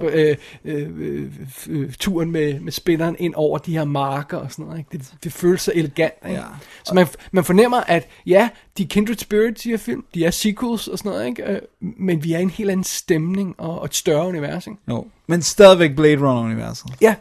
Øh, 0.00 0.36
øh, 0.64 1.30
øh, 1.68 1.92
turen 1.92 2.30
med, 2.30 2.60
med 2.60 2.72
spilleren 2.72 3.16
ind 3.18 3.34
over 3.36 3.58
de 3.58 3.72
her 3.72 3.84
marker 3.84 4.36
og 4.36 4.52
sådan 4.52 4.64
noget. 4.64 4.78
Ikke? 4.78 4.88
Det, 4.92 5.14
det 5.24 5.32
føles 5.32 5.60
så 5.60 5.72
elegant. 5.74 6.14
Ikke? 6.28 6.40
Ja. 6.40 6.46
Så 6.84 6.94
man, 6.94 7.06
man 7.32 7.44
fornemmer, 7.44 7.80
at 7.86 8.08
ja, 8.26 8.48
de 8.78 8.82
er 8.82 8.86
kindred 8.86 9.16
spirits, 9.16 9.62
de 9.62 9.70
her 9.70 9.76
film, 9.76 10.04
de 10.14 10.24
er 10.24 10.30
sequels 10.30 10.88
og 10.88 10.98
sådan 10.98 11.12
noget, 11.12 11.26
ikke? 11.26 11.42
Øh, 11.42 11.60
men 11.80 12.24
vi 12.24 12.32
er 12.32 12.38
i 12.38 12.42
en 12.42 12.50
helt 12.50 12.70
anden 12.70 12.84
stemning 12.84 13.54
og, 13.58 13.78
og 13.78 13.84
et 13.84 13.94
større 13.94 14.26
univers. 14.26 14.66
Ikke? 14.66 14.78
Jo. 14.88 15.06
Men 15.26 15.42
stadigvæk 15.42 15.96
Blade 15.96 16.16
Runner-universet. 16.16 16.86
Ja, 17.00 17.14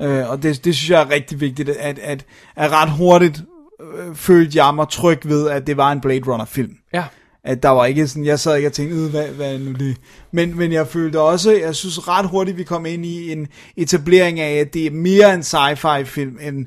Øh, 0.00 0.30
og 0.30 0.42
det, 0.42 0.64
det 0.64 0.76
synes 0.76 0.90
jeg 0.90 1.02
er 1.02 1.10
rigtig 1.10 1.40
vigtigt, 1.40 1.68
at, 1.68 1.98
at, 1.98 2.24
at 2.56 2.72
ret 2.72 2.90
hurtigt 2.90 3.42
øh, 3.80 4.14
følte 4.14 4.64
jeg 4.64 4.74
mig 4.74 4.88
tryg 4.88 5.20
ved, 5.28 5.48
at 5.50 5.66
det 5.66 5.76
var 5.76 5.92
en 5.92 6.00
Blade 6.00 6.32
Runner-film. 6.32 6.76
ja. 6.92 7.04
At 7.44 7.62
der 7.62 7.68
var 7.68 7.86
ikke 7.86 8.08
sådan, 8.08 8.24
jeg 8.24 8.38
sad 8.40 8.56
ikke 8.56 8.68
og 8.68 8.72
tænkte, 8.72 8.96
"Øh, 8.96 9.10
hvad, 9.10 9.28
hvad 9.28 9.54
er 9.54 9.58
nu 9.58 9.72
det? 9.72 9.96
Men, 10.32 10.58
men 10.58 10.72
jeg 10.72 10.86
følte 10.86 11.20
også, 11.20 11.52
jeg 11.52 11.74
synes 11.74 12.08
ret 12.08 12.28
hurtigt, 12.28 12.58
vi 12.58 12.64
kom 12.64 12.86
ind 12.86 13.06
i 13.06 13.32
en 13.32 13.46
etablering 13.76 14.40
af, 14.40 14.52
at 14.54 14.74
det 14.74 14.86
er 14.86 14.90
mere 14.90 15.34
en 15.34 15.40
sci-fi 15.40 16.02
film, 16.04 16.38
end, 16.42 16.66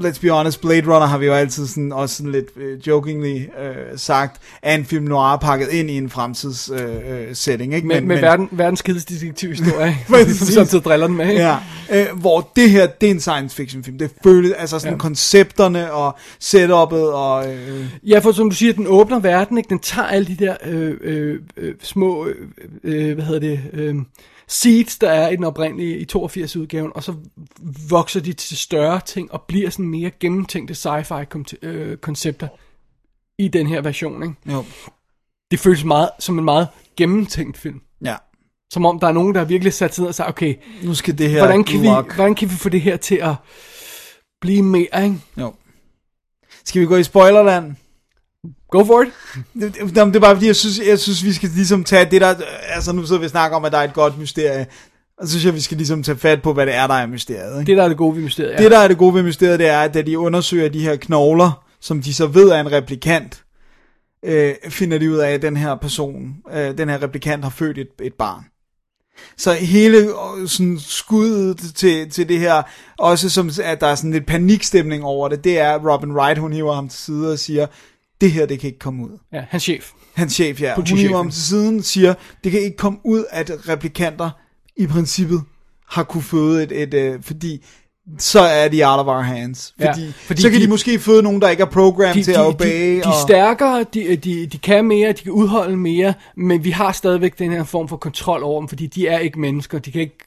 let's 0.00 0.18
be 0.18 0.30
honest, 0.30 0.60
Blade 0.60 0.86
Runner 0.86 1.06
har 1.06 1.18
vi 1.18 1.26
jo 1.26 1.32
altid 1.34 1.66
sådan, 1.66 1.92
også 1.92 2.16
sådan 2.16 2.32
lidt 2.32 2.46
uh, 2.56 2.88
jokingly 2.88 3.36
uh, 3.36 3.44
sagt, 3.96 4.40
er 4.62 4.74
en 4.74 4.84
film 4.84 5.04
noir 5.04 5.36
pakket 5.36 5.68
ind 5.68 5.90
i 5.90 5.96
en 5.96 6.10
fremtids 6.10 6.70
uh, 6.70 6.76
uh, 6.76 6.82
setting, 7.32 7.74
ikke? 7.74 7.88
Med, 7.88 8.00
med 8.00 8.20
verden, 8.20 8.48
verdens 8.52 8.82
kedeligste 8.82 9.14
detektivhistorie, 9.14 9.96
som 10.38 10.46
samtidig 10.46 10.84
driller 10.84 11.06
den 11.06 11.16
med. 11.16 11.28
Ikke? 11.28 11.42
Ja, 11.42 11.56
øh, 11.92 12.06
hvor 12.20 12.50
det 12.56 12.70
her, 12.70 12.86
det 12.86 13.06
er 13.06 13.10
en 13.10 13.20
science 13.20 13.56
fiction 13.56 13.84
film. 13.84 13.98
Det 13.98 14.10
føles, 14.22 14.52
altså 14.52 14.78
sådan 14.78 14.92
Ja. 14.92 14.94
ja. 14.94 14.98
koncepterne 14.98 15.92
og 15.92 16.16
setup'et 16.44 17.14
og... 17.14 17.52
Øh, 17.54 17.86
Ja, 18.06 18.18
for 18.18 18.32
som 18.32 18.50
du 18.50 18.56
siger, 18.56 18.72
den 18.72 18.86
åbner 18.86 19.18
verden, 19.18 19.58
ikke? 19.58 19.68
Den 19.68 19.78
tager 19.78 20.08
alle 20.08 20.26
de 20.26 20.36
der 20.44 20.56
øh, 20.66 20.96
øh, 21.00 21.38
øh, 21.56 21.74
små, 21.82 22.26
øh, 22.26 22.34
øh, 22.84 23.14
hvad 23.14 23.24
hedder 23.24 23.40
det, 23.40 23.60
øh, 23.72 23.94
seeds, 24.48 24.98
der 24.98 25.10
er 25.10 25.28
i 25.28 25.36
den 25.36 25.44
oprindelige, 25.44 25.98
i 25.98 26.04
82 26.04 26.56
udgaven, 26.56 26.92
og 26.94 27.02
så 27.02 27.14
vokser 27.88 28.20
de 28.20 28.32
til 28.32 28.56
større 28.56 29.00
ting, 29.00 29.32
og 29.32 29.42
bliver 29.42 29.70
sådan 29.70 29.88
mere 29.88 30.10
gennemtænkte 30.20 30.74
sci-fi 30.74 31.24
øh, 31.62 31.96
koncepter 31.96 32.48
i 33.38 33.48
den 33.48 33.66
her 33.66 33.80
version, 33.80 34.22
ikke? 34.22 34.34
jo, 34.52 34.64
Det 35.50 35.60
føles 35.60 35.84
meget 35.84 36.08
som 36.18 36.38
en 36.38 36.44
meget 36.44 36.68
gennemtænkt 36.96 37.56
film. 37.58 37.80
ja. 38.04 38.16
Som 38.72 38.86
om 38.86 39.00
der 39.00 39.06
er 39.08 39.12
nogen, 39.12 39.34
der 39.34 39.40
har 39.40 39.46
virkelig 39.46 39.72
sat 39.72 39.94
sig 39.94 40.02
ned 40.02 40.08
og 40.08 40.14
sagt, 40.14 40.28
okay, 40.28 40.54
Nu 40.84 40.94
skal 40.94 41.18
det 41.18 41.30
her 41.30 41.38
hvordan 41.38 41.64
kan, 41.64 41.82
vi, 41.82 41.88
hvordan 42.14 42.34
kan 42.34 42.50
vi 42.50 42.54
få 42.54 42.68
det 42.68 42.80
her 42.80 42.96
til 42.96 43.14
at 43.14 43.34
blive 44.40 44.62
mere, 44.62 45.04
ikke? 45.04 45.16
Jo. 45.38 45.54
Skal 46.64 46.80
vi 46.80 46.86
gå 46.86 46.96
i 46.96 47.02
spoilerland? 47.02 47.74
Go 48.74 48.84
for 48.84 49.02
it. 49.02 49.08
Det, 49.54 49.74
det, 49.74 49.94
det 49.94 50.16
er 50.16 50.20
bare 50.20 50.34
fordi, 50.36 50.46
jeg 50.46 50.56
synes, 50.56 50.80
jeg 50.86 50.98
synes, 50.98 51.24
vi 51.24 51.32
skal 51.32 51.50
ligesom 51.54 51.84
tage 51.84 52.10
det 52.10 52.20
der... 52.20 52.34
Altså, 52.68 52.92
nu 52.92 53.06
sidder 53.06 53.20
vi 53.20 53.24
og 53.24 53.30
snakker 53.30 53.56
om, 53.56 53.64
at 53.64 53.72
der 53.72 53.78
er 53.78 53.84
et 53.84 53.94
godt 53.94 54.18
mysterie. 54.18 54.66
Og 55.18 55.26
så 55.26 55.30
synes 55.30 55.44
jeg, 55.44 55.54
vi 55.54 55.60
skal 55.60 55.76
ligesom 55.76 56.02
tage 56.02 56.18
fat 56.18 56.42
på, 56.42 56.52
hvad 56.52 56.66
det 56.66 56.74
er, 56.74 56.86
der 56.86 56.94
er 56.94 57.06
mysteriet. 57.06 57.60
Ikke? 57.60 57.70
Det, 57.70 57.76
der 57.78 57.84
er 57.84 57.88
det 57.88 57.96
gode 57.96 58.16
ved 58.16 58.22
mysteriet. 58.22 58.52
Ja. 58.52 58.56
Det, 58.56 58.70
der 58.70 58.78
er 58.78 58.88
det 58.88 58.98
gode 58.98 59.14
ved 59.14 59.22
mysteriet, 59.22 59.58
det 59.58 59.68
er, 59.68 59.80
at 59.80 59.94
da 59.94 60.02
de 60.02 60.18
undersøger 60.18 60.68
de 60.68 60.82
her 60.82 60.96
knogler, 60.96 61.64
som 61.80 62.02
de 62.02 62.14
så 62.14 62.26
ved 62.26 62.48
er 62.48 62.60
en 62.60 62.72
replikant, 62.72 63.44
øh, 64.24 64.54
finder 64.68 64.98
de 64.98 65.10
ud 65.10 65.16
af, 65.16 65.30
at 65.30 65.42
den 65.42 65.56
her 65.56 65.74
person, 65.74 66.34
øh, 66.52 66.78
den 66.78 66.88
her 66.88 67.02
replikant 67.02 67.42
har 67.44 67.50
født 67.50 67.78
et, 67.78 67.88
et 68.02 68.14
barn. 68.18 68.44
Så 69.36 69.52
hele 69.52 69.98
øh, 69.98 70.48
sådan 70.48 70.78
skuddet 70.80 71.74
til, 71.74 72.10
til 72.10 72.28
det 72.28 72.38
her, 72.38 72.62
også 72.98 73.30
som 73.30 73.50
at 73.62 73.80
der 73.80 73.86
er 73.86 73.94
sådan 73.94 74.12
lidt 74.12 74.26
panikstemning 74.26 75.04
over 75.04 75.28
det, 75.28 75.44
det 75.44 75.58
er 75.58 75.72
at 75.72 75.84
Robin 75.84 76.12
Wright, 76.12 76.38
hun 76.38 76.52
hiver 76.52 76.74
ham 76.74 76.88
til 76.88 76.98
side 76.98 77.32
og 77.32 77.38
siger, 77.38 77.66
det 78.24 78.32
her, 78.32 78.46
det 78.46 78.60
kan 78.60 78.66
ikke 78.66 78.78
komme 78.78 79.04
ud. 79.04 79.18
ja, 79.32 79.44
hans 79.48 79.62
chef. 79.62 79.90
Hans 80.14 80.32
chef, 80.32 80.60
ja. 80.60 80.74
Hun 80.74 80.84
hiver 80.84 81.16
ham 81.16 81.30
til 81.30 81.42
siden 81.42 81.82
siger, 81.82 82.14
det 82.44 82.52
kan 82.52 82.60
ikke 82.60 82.76
komme 82.76 82.98
ud, 83.04 83.24
at 83.30 83.68
replikanter 83.68 84.30
i 84.76 84.86
princippet 84.86 85.42
har 85.90 86.02
kunne 86.02 86.22
føde 86.22 86.62
et, 86.62 86.82
et 86.82 86.94
øh, 86.94 87.22
fordi 87.22 87.64
så 88.18 88.40
er 88.40 88.68
de 88.68 88.84
out 88.84 89.00
of 89.00 89.06
our 89.06 89.20
hands. 89.20 89.74
Ja, 89.80 89.92
Fordi, 89.92 90.12
fordi 90.12 90.42
så 90.42 90.50
kan 90.50 90.58
de, 90.60 90.64
de- 90.64 90.70
måske 90.70 90.98
føde 90.98 91.22
nogen, 91.22 91.40
der 91.40 91.48
ikke 91.48 91.62
er 91.62 91.66
programmet 91.66 92.16
de, 92.16 92.22
til 92.22 92.30
at 92.32 92.38
de, 92.38 92.46
obey. 92.46 92.66
de, 92.66 92.94
de 92.96 92.98
er 93.00 93.06
og, 93.08 93.14
stærkere, 93.28 93.84
de, 93.94 94.16
de, 94.16 94.46
de 94.46 94.58
kan 94.58 94.84
mere, 94.84 95.08
de 95.12 95.22
kan 95.22 95.32
udholde 95.32 95.76
mere, 95.76 96.14
men 96.36 96.64
vi 96.64 96.70
har 96.70 96.92
stadigvæk 96.92 97.38
den 97.38 97.50
her 97.52 97.64
form 97.64 97.88
for 97.88 97.96
kontrol 97.96 98.42
over 98.42 98.60
dem, 98.60 98.68
fordi 98.68 98.86
de 98.86 99.08
er 99.08 99.18
ikke 99.18 99.40
mennesker, 99.40 99.78
de 99.78 99.92
kan 99.92 100.00
ikke, 100.00 100.18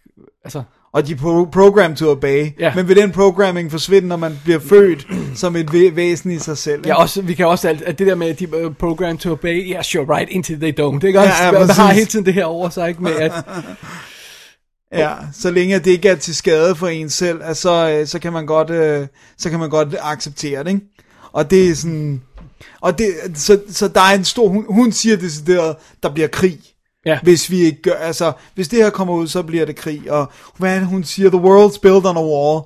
altså, 0.43 0.63
og 0.93 1.07
de 1.07 1.11
er 1.13 1.17
pro- 1.17 1.49
programmed 1.51 1.97
to 1.97 2.11
obey. 2.11 2.47
Ja. 2.59 2.75
Men 2.75 2.87
vil 2.87 2.95
den 2.95 3.11
programming 3.11 3.71
forsvinde, 3.71 4.07
når 4.07 4.15
man 4.17 4.39
bliver 4.43 4.59
født 4.59 5.07
som 5.41 5.55
et 5.55 5.69
væ- 5.69 5.95
væsen 5.95 6.31
i 6.31 6.39
sig 6.39 6.57
selv? 6.57 6.83
ja, 6.87 6.95
også, 7.01 7.21
vi 7.21 7.33
kan 7.33 7.47
også, 7.47 7.67
alt, 7.69 7.81
at 7.81 7.99
det 7.99 8.07
der 8.07 8.15
med, 8.15 8.27
at 8.27 8.39
de 8.39 8.43
er 8.43 8.69
programmed 8.79 9.17
to 9.19 9.31
obey, 9.31 9.71
yeah, 9.71 9.83
sure, 9.83 10.17
right, 10.17 10.35
until 10.35 10.59
they 10.59 10.73
don't, 10.79 11.05
ikke 11.07 11.19
også? 11.19 11.33
Ja, 11.39 11.45
ja, 11.45 11.51
Man 11.51 11.69
har 11.69 11.93
hele 11.93 12.05
tiden 12.05 12.25
det 12.25 12.33
her 12.33 12.45
over 12.45 12.69
sig, 12.69 12.89
ikke, 12.89 13.03
med 13.03 13.11
at, 13.15 13.31
Ja, 14.93 15.13
så 15.33 15.51
længe 15.51 15.79
det 15.79 15.87
ikke 15.87 16.09
er 16.09 16.15
til 16.15 16.35
skade 16.35 16.75
for 16.75 16.87
en 16.87 17.09
selv, 17.09 17.39
at 17.43 17.57
så, 17.57 17.89
øh, 17.89 18.07
så, 18.07 18.19
kan 18.19 18.33
man 18.33 18.45
godt, 18.45 18.69
øh, 18.69 19.07
så 19.37 19.49
kan 19.49 19.59
man 19.59 19.69
godt 19.69 19.95
acceptere 20.01 20.63
det, 20.63 20.69
ikke? 20.69 20.81
Og 21.33 21.51
det 21.51 21.69
er 21.69 21.75
sådan... 21.75 22.21
Og 22.81 22.97
det, 22.97 23.07
så, 23.35 23.59
så 23.71 23.87
der 23.87 24.01
er 24.01 24.13
en 24.15 24.25
stor... 24.25 24.47
Hun, 24.47 24.65
hun 24.69 24.91
siger 24.91 25.17
decideret, 25.17 25.75
der 26.03 26.13
bliver 26.13 26.27
krig. 26.27 26.59
Ja, 27.07 27.19
Hvis 27.23 27.51
vi 27.51 27.59
ikke 27.59 27.81
gør... 27.81 27.93
Altså, 27.93 28.31
hvis 28.55 28.67
det 28.67 28.83
her 28.83 28.89
kommer 28.89 29.13
ud, 29.13 29.27
så 29.27 29.43
bliver 29.43 29.65
det 29.65 29.75
krig. 29.75 30.11
Og 30.11 30.31
hvad 30.57 30.79
hun 30.81 31.03
siger? 31.03 31.29
The 31.29 31.39
world's 31.39 31.79
built 31.81 32.05
on 32.05 32.17
a 32.17 32.21
wall. 32.23 32.61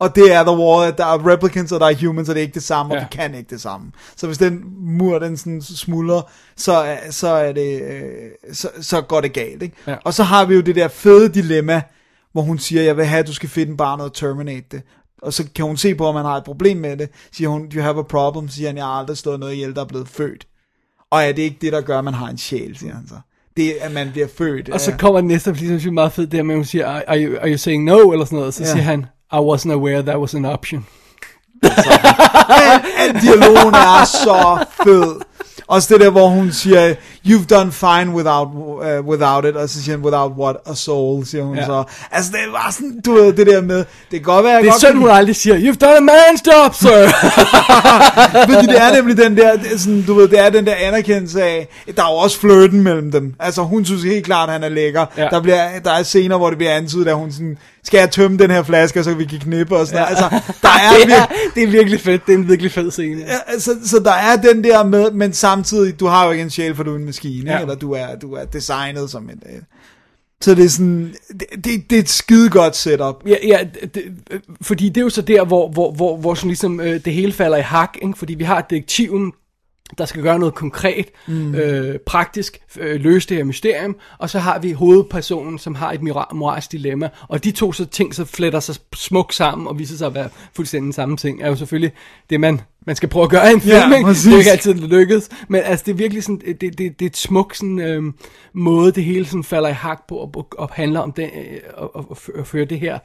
Og 0.00 0.16
det 0.16 0.32
er 0.32 0.42
the 0.44 0.56
wall, 0.56 0.88
at 0.88 0.98
der 0.98 1.04
er 1.06 1.26
replicants, 1.32 1.72
og 1.72 1.80
der 1.80 1.86
er 1.86 2.06
humans, 2.06 2.28
og 2.28 2.34
det 2.34 2.40
er 2.40 2.44
ikke 2.44 2.54
det 2.54 2.62
samme, 2.62 2.92
og 2.92 2.96
Ja. 2.98 3.02
vi 3.04 3.08
kan 3.12 3.34
ikke 3.34 3.50
det 3.50 3.60
samme. 3.60 3.92
Så 4.16 4.26
hvis 4.26 4.38
den 4.38 4.60
mur, 4.80 5.18
den 5.18 5.36
sådan 5.36 5.62
smuldrer, 5.62 6.22
så, 6.56 6.96
så 7.10 7.28
er 7.28 7.52
det, 7.52 7.82
øh, 7.82 8.54
så, 8.54 8.68
så 8.80 9.00
går 9.00 9.20
det 9.20 9.32
galt, 9.32 9.62
ikke? 9.62 9.76
Ja. 9.86 9.96
Og 10.04 10.14
så 10.14 10.22
har 10.22 10.44
vi 10.44 10.54
jo 10.54 10.60
det 10.60 10.76
der 10.76 10.88
fede 10.88 11.28
dilemma, 11.28 11.82
hvor 12.32 12.42
hun 12.42 12.58
siger, 12.58 12.82
jeg 12.82 12.96
vil 12.96 13.04
have, 13.04 13.18
at 13.20 13.26
du 13.26 13.34
skal 13.34 13.48
finde 13.48 13.76
barnet 13.76 14.06
og 14.06 14.14
terminate 14.14 14.66
det. 14.70 14.82
Og 15.22 15.32
så 15.32 15.44
kan 15.54 15.64
hun 15.64 15.76
se 15.76 15.94
på, 15.94 16.06
om 16.06 16.16
han 16.16 16.24
har 16.24 16.36
et 16.36 16.44
problem 16.44 16.76
med 16.76 16.96
det. 16.96 17.08
Siger 17.32 17.48
hun, 17.48 17.62
you 17.74 17.82
have 17.82 17.98
a 17.98 18.02
problem, 18.02 18.48
siger 18.48 18.68
han, 18.68 18.76
jeg 18.76 18.84
har 18.84 18.92
aldrig 18.92 19.16
slået 19.16 19.40
noget 19.40 19.52
ihjel, 19.52 19.74
der 19.74 19.80
er 19.80 19.86
blevet 19.86 20.08
født. 20.08 20.46
Og 21.10 21.22
er 21.22 21.32
det 21.32 21.42
ikke 21.42 21.58
det, 21.60 21.72
der 21.72 21.80
gør, 21.80 21.98
at 21.98 22.04
man 22.04 22.14
har 22.14 22.28
en 22.28 22.38
sjæl, 22.38 22.76
siger 22.78 22.94
han 22.94 23.08
så. 23.08 23.14
Det 23.56 23.68
er, 23.68 23.84
at 23.86 23.92
man 23.92 24.08
bliver 24.12 24.26
født. 24.38 24.68
og 24.68 24.80
så 24.80 24.92
kommer 24.98 25.20
den 25.20 25.28
næste, 25.28 25.54
fordi 25.54 25.66
det 25.66 25.86
er 25.86 25.90
meget 25.90 26.12
fedt, 26.12 26.30
det 26.30 26.38
her 26.38 26.44
med, 26.44 26.54
at 26.54 26.58
hun 26.58 26.64
siger, 26.64 26.86
are 27.08 27.18
you, 27.24 27.36
are 27.40 27.50
you 27.50 27.56
saying 27.58 27.84
no, 27.84 27.98
eller 28.12 28.24
sådan 28.24 28.38
noget, 28.38 28.54
så 28.54 28.62
Ja. 28.62 28.68
siger 28.70 28.82
han, 28.82 29.06
I 29.32 29.36
wasn't 29.36 29.72
aware 29.72 30.02
that 30.02 30.18
was 30.18 30.34
an 30.34 30.44
option. 30.44 30.86
Al 32.98 33.20
dialogen 33.22 33.74
er 33.74 34.04
så 34.04 34.64
fed. 34.84 35.20
Også 35.72 35.94
det 35.94 36.00
der, 36.00 36.10
hvor 36.10 36.28
hun 36.28 36.52
siger, 36.52 36.94
you've 37.26 37.46
done 37.46 37.72
fine 37.72 38.10
without, 38.14 38.48
uh, 38.54 39.06
without 39.06 39.44
it, 39.44 39.56
og 39.56 39.68
så 39.68 39.82
siger 39.82 39.96
hun, 39.96 40.04
without 40.04 40.32
what, 40.38 40.56
a 40.66 40.74
soul, 40.74 41.24
siger 41.26 41.44
hun 41.44 41.56
Ja. 41.56 41.64
så. 41.66 41.84
Altså, 42.12 42.32
det 42.32 42.52
var 42.52 42.70
sådan, 42.70 43.00
du 43.04 43.12
ved, 43.14 43.32
det 43.32 43.46
der 43.46 43.60
med, 43.62 43.76
det 43.78 43.86
kan 44.10 44.22
godt 44.22 44.44
være, 44.44 44.52
jeg 44.52 44.62
Det 44.62 44.68
er 44.68 44.72
godt 44.72 44.82
synd, 44.82 44.98
hun 44.98 45.08
aldrig 45.10 45.36
siger, 45.36 45.56
you've 45.56 45.76
done 45.78 46.12
a 46.12 46.14
man's 46.14 46.42
job, 46.52 46.74
sir. 46.74 47.08
Fordi 48.48 48.66
det 48.66 48.82
er 48.82 48.92
nemlig 48.96 49.16
den 49.16 49.36
der, 49.36 49.56
det 49.56 49.72
er 49.74 49.78
sådan, 49.78 50.02
du 50.06 50.14
ved, 50.14 50.28
det 50.28 50.38
er 50.40 50.50
den 50.50 50.66
der 50.66 50.74
anerkendelse 50.74 51.42
af, 51.42 51.68
der 51.96 52.02
er 52.02 52.10
jo 52.12 52.16
også 52.16 52.40
flirten 52.40 52.80
mellem 52.80 53.12
dem. 53.12 53.34
Altså, 53.40 53.62
hun 53.62 53.84
synes 53.84 54.02
helt 54.02 54.24
klart, 54.24 54.48
at 54.48 54.52
han 54.52 54.62
er 54.64 54.68
lækker. 54.68 55.06
Ja. 55.18 55.28
Der, 55.30 55.40
bliver, 55.40 55.68
der 55.84 55.90
er 55.92 56.02
scener, 56.02 56.36
hvor 56.38 56.48
det 56.48 56.58
bliver 56.58 56.72
antydet, 56.74 57.08
at 57.08 57.14
hun 57.16 57.32
sådan, 57.32 57.58
skal 57.84 57.98
jeg 57.98 58.10
tømme 58.10 58.38
den 58.38 58.50
her 58.50 58.62
flaske, 58.62 59.04
så 59.04 59.14
vi 59.14 59.24
kan 59.24 59.38
knippe 59.38 59.76
og 59.76 59.86
sådan 59.86 60.00
ja. 60.02 60.08
Altså, 60.08 60.24
der 60.62 60.68
er, 60.68 60.92
det, 61.06 61.14
er, 61.14 61.26
det 61.54 61.62
er 61.62 61.66
virkelig 61.66 62.00
fedt, 62.00 62.26
det 62.26 62.32
er 62.34 62.38
en 62.38 62.48
virkelig 62.48 62.72
fed 62.72 62.90
scene. 62.90 63.20
Ja, 63.20 63.36
altså, 63.46 63.76
så 63.84 63.98
der 63.98 64.12
er 64.12 64.36
den 64.36 64.64
der 64.64 64.84
med, 64.84 65.10
men 65.10 65.32
samtidig, 65.32 66.00
du 66.00 66.06
har 66.06 66.24
jo 66.24 66.30
ikke 66.30 66.42
en 66.42 66.50
sjæl, 66.50 66.74
for 66.74 66.82
du 66.82 66.92
er 66.92 66.96
en 66.96 67.04
maskine, 67.04 67.50
Ja. 67.52 67.60
eller 67.60 67.74
du 67.74 67.92
er, 67.92 68.16
du 68.22 68.32
er 68.34 68.44
designet 68.44 69.10
som 69.10 69.28
et... 69.30 69.42
øh, 69.54 69.62
Så 70.42 70.54
det 70.54 70.64
er 70.64 70.68
sådan, 70.68 71.14
det, 71.28 71.46
det, 71.64 71.90
det 71.90 71.96
er 71.96 72.00
et 72.02 72.08
skide 72.08 72.50
godt 72.50 72.76
setup. 72.76 73.14
Ja, 73.26 73.36
ja 73.46 73.58
det, 73.94 74.02
fordi 74.62 74.88
det 74.88 74.96
er 74.96 75.02
jo 75.02 75.10
så 75.10 75.22
der, 75.22 75.44
hvor, 75.44 75.68
hvor, 75.70 75.92
hvor, 75.92 76.16
hvor 76.16 76.34
sådan 76.34 76.48
ligesom, 76.48 76.80
øh, 76.80 77.04
det 77.04 77.12
hele 77.12 77.32
falder 77.32 77.56
i 77.56 77.60
hak, 77.62 77.96
ikke? 78.02 78.18
fordi 78.18 78.34
vi 78.34 78.44
har 78.44 78.60
detektiven, 78.70 79.32
der 79.98 80.04
skal 80.04 80.22
gøre 80.22 80.38
noget 80.38 80.54
konkret, 80.54 81.06
mm. 81.28 81.54
øh, 81.54 81.98
praktisk, 82.06 82.58
øh, 82.80 83.00
løse 83.00 83.28
det 83.28 83.36
her 83.36 83.44
mysterium, 83.44 83.96
og 84.18 84.30
så 84.30 84.38
har 84.38 84.58
vi 84.58 84.72
hovedpersonen, 84.72 85.58
som 85.58 85.74
har 85.74 85.92
et 85.92 86.00
mora- 86.00 86.34
moralsk 86.34 86.72
dilemma, 86.72 87.08
og 87.28 87.44
de 87.44 87.50
to 87.50 87.72
så 87.72 87.84
ting, 87.84 88.14
så 88.14 88.24
fletter 88.24 88.60
sig 88.60 88.74
smukt 88.94 89.34
sammen, 89.34 89.66
og 89.68 89.78
viser 89.78 89.96
sig 89.96 90.06
at 90.06 90.14
være 90.14 90.28
fuldstændig 90.56 90.84
den 90.84 90.92
samme 90.92 91.16
ting, 91.16 91.42
er 91.42 91.48
jo 91.48 91.56
selvfølgelig 91.56 91.92
det, 92.30 92.40
man, 92.40 92.60
man 92.86 92.96
skal 92.96 93.08
prøve 93.08 93.24
at 93.24 93.30
gøre 93.30 93.50
i 93.50 93.54
en 93.54 93.60
film, 93.60 93.74
Ja, 93.74 93.96
ikke? 93.96 94.06
præcis. 94.06 94.24
det 94.24 94.34
er 94.34 94.38
ikke 94.38 94.50
altid 94.50 94.74
lykkes, 94.74 95.28
men 95.48 95.62
altså 95.64 95.82
det 95.86 95.92
er 95.92 95.96
virkelig 95.96 96.22
sådan, 96.22 96.40
det, 96.46 96.60
det, 96.60 96.78
det 96.78 97.02
er 97.02 97.06
et 97.06 97.16
smukt 97.16 97.56
sådan, 97.56 97.78
øh, 97.78 98.02
måde, 98.54 98.92
det 98.92 99.04
hele 99.04 99.26
sådan 99.26 99.44
falder 99.44 99.68
i 99.68 99.72
hak 99.72 100.06
på, 100.08 100.16
og, 100.16 100.48
og 100.58 100.68
handler 100.72 101.00
om 101.00 101.12
det, 101.12 101.24
øh, 101.24 101.60
og, 101.74 101.96
og, 101.96 102.18
og 102.34 102.46
føre 102.46 102.64
det 102.64 102.80
her 102.80 102.98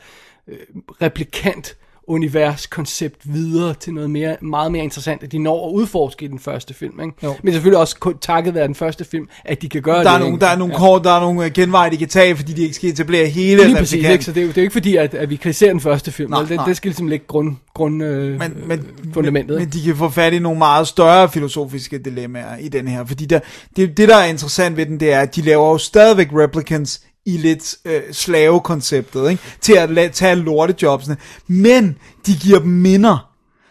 øh, 0.48 0.58
replikant 1.02 1.76
universkoncept 2.08 3.16
videre 3.24 3.74
til 3.74 3.94
noget 3.94 4.10
mere, 4.10 4.38
meget 4.42 4.72
mere 4.72 4.84
interessant, 4.84 5.24
at 5.24 5.32
de 5.32 5.38
når 5.38 5.68
at 5.68 5.74
udforske 5.74 6.26
i 6.26 6.28
den 6.28 6.40
første 6.40 6.74
film. 6.74 7.00
Ikke? 7.02 7.14
Jo. 7.24 7.36
Men 7.44 7.54
selvfølgelig 7.54 7.80
også 7.80 8.00
kun 8.00 8.18
takket 8.22 8.54
være 8.54 8.68
den 8.68 8.76
første 8.76 9.06
film, 9.06 9.28
at 9.46 9.62
de 9.62 9.70
kan 9.70 9.82
gøre 9.82 10.04
Der 10.04 10.10
er 10.10 10.14
det. 10.14 10.20
nogle, 10.20 10.36
ikke? 10.36 10.46
der 10.46 10.52
er 10.52 10.58
nogle 10.58 10.74
kort, 10.74 11.04
der 11.04 11.12
er 11.12 11.20
nogle 11.20 11.46
øh, 11.46 11.52
genveje, 11.52 11.92
de 11.92 11.98
kan 11.98 12.08
tage, 12.08 12.36
fordi 12.36 12.54
de 12.54 12.62
ikke 12.62 12.76
skal 12.76 12.90
etablere 12.90 13.28
hele 13.28 13.64
Lige 13.64 13.76
præcis, 13.76 14.06
ikke? 14.06 14.26
så 14.26 14.32
det 14.32 14.42
er, 14.42 14.46
jo, 14.46 14.48
det 14.48 14.58
er 14.58 14.62
jo 14.62 14.66
ikke 14.66 14.74
fordi, 14.74 14.96
at, 14.96 15.14
at 15.14 15.30
vi 15.30 15.36
kritiserer 15.36 15.72
den 15.72 15.82
første 15.82 16.12
film. 16.12 16.30
Nej, 16.30 16.42
det, 16.42 16.50
nej. 16.50 16.66
det 16.66 16.78
skal 16.78 16.90
ligesom 16.90 17.08
lægge 17.08 17.26
grund, 17.28 17.56
grund 17.74 18.04
øh, 18.04 18.40
men, 18.40 18.54
men, 18.68 18.86
fundamentet. 19.14 19.56
Men, 19.58 19.64
men 19.64 19.70
de 19.74 19.84
kan 19.86 19.96
få 19.96 20.10
fat 20.10 20.34
i 20.34 20.40
nogle 20.40 20.58
meget 20.58 20.88
større 20.88 21.30
filosofiske 21.30 21.98
dilemmaer 21.98 22.58
i 22.58 22.68
den 22.68 22.88
her. 22.88 23.06
Fordi 23.06 23.26
der, 23.26 23.40
det, 23.76 23.98
det, 23.98 24.10
der 24.10 24.16
er 24.16 24.26
interessant 24.26 24.78
ved 24.78 24.86
den, 24.86 25.00
det 25.00 25.14
er, 25.14 25.20
at 25.20 25.36
de 25.36 25.42
laver 25.42 25.70
jo 25.70 25.78
stadigvæk 25.78 26.28
replicants 26.34 27.02
i 27.28 27.38
lidt 27.38 27.76
øh, 27.86 28.02
slavekonceptet, 28.12 29.30
ikke? 29.30 29.42
Til 29.62 29.74
at 29.74 29.90
la- 29.90 30.12
tage 30.12 30.36
lortejobsene. 30.36 31.18
Men 31.48 31.98
de 32.26 32.36
giver 32.36 32.60
dem 32.60 32.70
minder. 32.70 33.30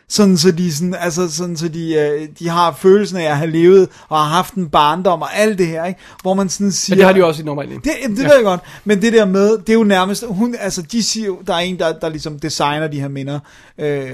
Sådan 0.09 0.37
så 0.37 0.51
de, 0.51 0.75
sådan, 0.75 0.95
altså, 0.95 1.33
sådan, 1.33 1.57
så 1.57 1.69
de, 1.69 1.95
øh, 1.95 2.29
de 2.38 2.49
har 2.49 2.79
følelsen 2.81 3.16
af 3.19 3.25
at 3.25 3.37
have 3.37 3.51
levet 3.51 3.88
og 4.09 4.19
har 4.19 4.29
haft 4.29 4.55
en 4.55 4.69
barndom 4.69 5.23
og 5.23 5.37
alt 5.37 5.59
det 5.59 5.66
her, 5.66 5.85
ikke? 5.85 6.01
Hvor 6.23 6.35
man 6.35 6.49
sådan 6.49 6.73
siger... 6.73 6.95
Men 6.95 6.99
det 6.99 7.07
har 7.07 7.12
de 7.12 7.19
jo 7.19 7.29
også 7.29 7.42
i 7.42 7.45
normalt. 7.45 7.71
Det, 7.71 7.85
det 7.85 8.19
ja. 8.19 8.29
ved 8.29 8.35
jeg 8.35 8.45
godt, 8.45 8.61
men 8.85 9.03
det 9.03 9.12
der 9.12 9.25
med, 9.25 9.59
det 9.59 9.69
er 9.69 9.75
jo 9.75 9.85
nærmest, 9.85 10.25
hun, 10.29 10.55
altså 10.61 10.83
de 10.83 11.03
siger 11.03 11.33
der 11.47 11.55
er 11.55 11.59
en, 11.59 11.79
der, 11.79 11.99
der 11.99 12.09
ligesom 12.09 12.38
designer 12.38 12.88
de 12.88 13.01
her 13.01 13.09
minder, 13.09 13.38
øh, 13.81 14.09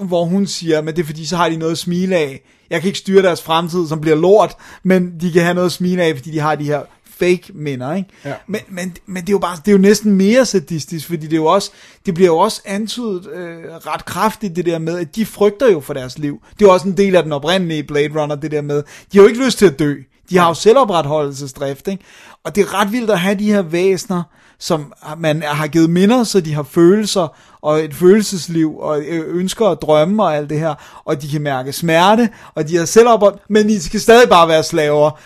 hvor 0.00 0.24
hun 0.24 0.46
siger, 0.46 0.82
men 0.82 0.96
det 0.96 1.02
er 1.02 1.06
fordi, 1.06 1.26
så 1.26 1.36
har 1.36 1.48
de 1.48 1.56
noget 1.56 1.72
at 1.72 1.78
smile 1.78 2.16
af. 2.16 2.42
Jeg 2.70 2.80
kan 2.80 2.86
ikke 2.86 2.98
styre 2.98 3.22
deres 3.22 3.42
fremtid, 3.42 3.88
som 3.88 4.00
bliver 4.00 4.16
lort, 4.16 4.54
men 4.82 5.12
de 5.20 5.32
kan 5.32 5.42
have 5.42 5.54
noget 5.54 5.66
at 5.66 5.72
smile 5.72 6.02
af, 6.02 6.16
fordi 6.16 6.30
de 6.30 6.38
har 6.38 6.54
de 6.54 6.64
her 6.64 6.80
fake 7.18 7.42
minder, 7.54 7.94
ikke? 7.94 8.08
Ja. 8.24 8.34
Men, 8.46 8.60
men, 8.68 8.96
men 9.06 9.22
det 9.22 9.28
er 9.28 9.32
jo 9.32 9.38
bare, 9.38 9.56
det 9.56 9.68
er 9.68 9.72
jo 9.72 9.78
næsten 9.78 10.12
mere 10.12 10.46
sadistisk, 10.46 11.06
fordi 11.06 11.22
det 11.22 11.32
er 11.32 11.36
jo 11.36 11.46
også, 11.46 11.70
det 12.06 12.14
bliver 12.14 12.28
jo 12.28 12.38
også 12.38 12.62
antydet 12.64 13.26
øh, 13.34 13.64
ret 13.74 14.04
kraftigt, 14.04 14.56
det 14.56 14.66
der 14.66 14.78
med, 14.78 14.98
at 14.98 15.16
de 15.16 15.26
frygter 15.26 15.72
jo 15.72 15.80
for 15.80 15.94
deres 15.94 16.18
liv. 16.18 16.40
Det 16.50 16.64
er 16.64 16.68
jo 16.68 16.72
også 16.72 16.88
en 16.88 16.96
del 16.96 17.16
af 17.16 17.22
den 17.22 17.32
oprindelige 17.32 17.82
Blade 17.82 18.20
Runner, 18.20 18.34
det 18.34 18.50
der 18.50 18.62
med, 18.62 18.82
de 19.12 19.18
har 19.18 19.22
jo 19.22 19.28
ikke 19.28 19.44
lyst 19.44 19.58
til 19.58 19.66
at 19.66 19.78
dø. 19.78 19.94
De 20.30 20.38
har 20.38 20.48
jo 20.48 20.54
selvopretholdelsesdrift, 20.54 21.88
ikke? 21.88 22.04
Og 22.44 22.54
det 22.54 22.62
er 22.62 22.80
ret 22.80 22.92
vildt 22.92 23.10
at 23.10 23.20
have 23.20 23.38
de 23.38 23.52
her 23.52 23.62
væsener, 23.62 24.22
som 24.58 24.92
man 25.18 25.42
har 25.42 25.66
givet 25.66 25.90
minder, 25.90 26.24
så 26.24 26.40
de 26.40 26.54
har 26.54 26.62
følelser 26.62 27.36
og 27.62 27.84
et 27.84 27.94
følelsesliv 27.94 28.78
og 28.78 29.02
øh, 29.02 29.38
ønsker 29.38 29.66
og 29.66 29.82
drømme 29.82 30.22
og 30.22 30.36
alt 30.36 30.50
det 30.50 30.58
her, 30.58 31.02
og 31.04 31.22
de 31.22 31.28
kan 31.28 31.42
mærke 31.42 31.72
smerte, 31.72 32.28
og 32.54 32.68
de 32.68 32.76
har 32.76 32.84
selvopret, 32.84 33.34
men 33.48 33.68
de 33.68 33.82
skal 33.82 34.00
stadig 34.00 34.28
bare 34.28 34.48
være 34.48 34.62
slaver. 34.62 35.20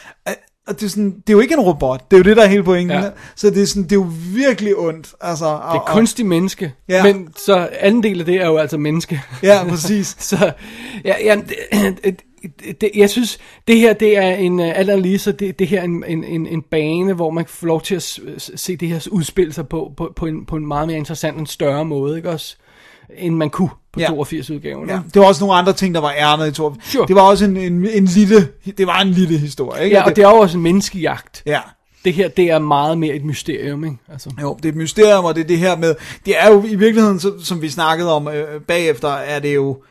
Og 0.68 0.80
det 0.80 0.86
er, 0.86 0.90
sådan, 0.90 1.10
det 1.10 1.28
er 1.28 1.32
jo 1.32 1.40
ikke 1.40 1.54
en 1.54 1.60
robot, 1.60 2.10
det 2.10 2.16
er 2.16 2.18
jo 2.18 2.24
det, 2.24 2.36
der 2.36 2.42
er 2.42 2.46
hele 2.48 2.62
pointen. 2.64 2.98
Ja. 2.98 3.10
Så 3.36 3.50
det 3.50 3.62
er, 3.62 3.66
sådan, 3.66 3.82
det 3.82 3.92
er 3.92 3.96
jo 3.96 4.06
virkelig 4.34 4.76
ondt. 4.76 5.14
Altså, 5.20 5.44
Det 5.44 5.76
er 5.76 5.84
kunstig 5.86 6.26
menneske, 6.26 6.72
Ja. 6.88 7.02
men 7.02 7.28
så 7.36 7.68
anden 7.80 8.02
del 8.02 8.20
af 8.20 8.26
det 8.26 8.34
er 8.36 8.46
jo 8.46 8.56
altså 8.56 8.78
menneske. 8.78 9.20
Ja, 9.42 9.64
præcis. 9.68 10.16
så 10.30 10.52
ja, 11.04 11.14
ja, 11.24 11.36
det, 12.02 12.20
det, 12.80 12.90
jeg 12.94 13.10
synes, 13.10 13.38
det 13.68 13.76
her, 13.78 13.92
det 13.92 14.16
er 14.16 14.30
en, 14.34 14.60
øh, 14.60 14.66
alt 14.78 14.90
andet 14.90 15.02
lige, 15.02 15.18
så 15.18 15.32
det, 15.32 15.58
det 15.58 15.66
her 15.66 15.80
er 15.80 15.84
en, 15.84 16.04
en, 16.08 16.24
en, 16.24 16.46
en 16.46 16.62
bane, 16.62 17.12
hvor 17.12 17.30
man 17.30 17.44
kan 17.44 17.52
få 17.52 17.66
lov 17.66 17.80
til 17.82 17.94
at 17.94 18.18
se 18.56 18.76
det 18.76 18.88
her 18.88 19.06
udspille 19.10 19.52
sig 19.52 19.68
på, 19.68 19.92
på, 19.96 20.12
på, 20.16 20.26
en, 20.26 20.46
på 20.46 20.56
en 20.56 20.66
meget 20.66 20.86
mere 20.88 20.96
interessant 20.98 21.40
og 21.40 21.48
større 21.48 21.84
måde, 21.84 22.16
ikke 22.16 22.30
også? 22.30 22.56
End 23.18 23.34
man 23.36 23.50
kunne 23.50 23.70
på 23.92 24.00
Ja. 24.00 24.06
82-udgaven. 24.08 24.88
Ja, 24.88 25.00
det 25.14 25.20
var 25.20 25.26
også 25.26 25.44
nogle 25.44 25.58
andre 25.58 25.72
ting, 25.72 25.94
der 25.94 26.00
var 26.00 26.12
ærnet 26.18 26.48
i 26.48 26.52
Thor. 26.52 26.76
Sure. 26.82 27.06
Det 27.08 27.16
var 27.16 27.22
også 27.22 27.44
en, 27.44 27.56
en, 27.56 27.86
en 27.86 28.04
lille, 28.04 28.48
det 28.78 28.86
var 28.86 29.00
en 29.00 29.08
lille 29.08 29.38
historie, 29.38 29.84
ikke? 29.84 29.96
ja, 29.96 30.04
og 30.04 30.16
det 30.16 30.24
er 30.24 30.28
jo 30.30 30.36
også 30.36 30.56
en 30.56 30.62
menneskejagt. 30.62 31.42
ja. 31.46 31.60
Det 32.04 32.12
her, 32.12 32.28
det 32.28 32.50
er 32.50 32.58
meget 32.58 32.98
mere 32.98 33.14
et 33.14 33.24
mysterium, 33.24 33.84
ikke? 33.84 33.96
Altså. 34.12 34.30
Jo, 34.42 34.54
det 34.56 34.64
er 34.64 34.68
et 34.68 34.76
mysterium, 34.76 35.24
og 35.24 35.34
det 35.34 35.40
er 35.40 35.46
det 35.46 35.58
her 35.58 35.76
med, 35.76 35.94
det 36.26 36.34
er 36.42 36.50
jo 36.50 36.64
i 36.64 36.74
virkeligheden, 36.74 37.20
så, 37.20 37.32
som 37.44 37.62
vi 37.62 37.68
snakkede 37.68 38.12
om 38.14 38.28
øh, 38.28 38.60
bagefter, 38.60 39.08
er 39.08 39.38
det 39.38 39.54
jo, 39.54 39.82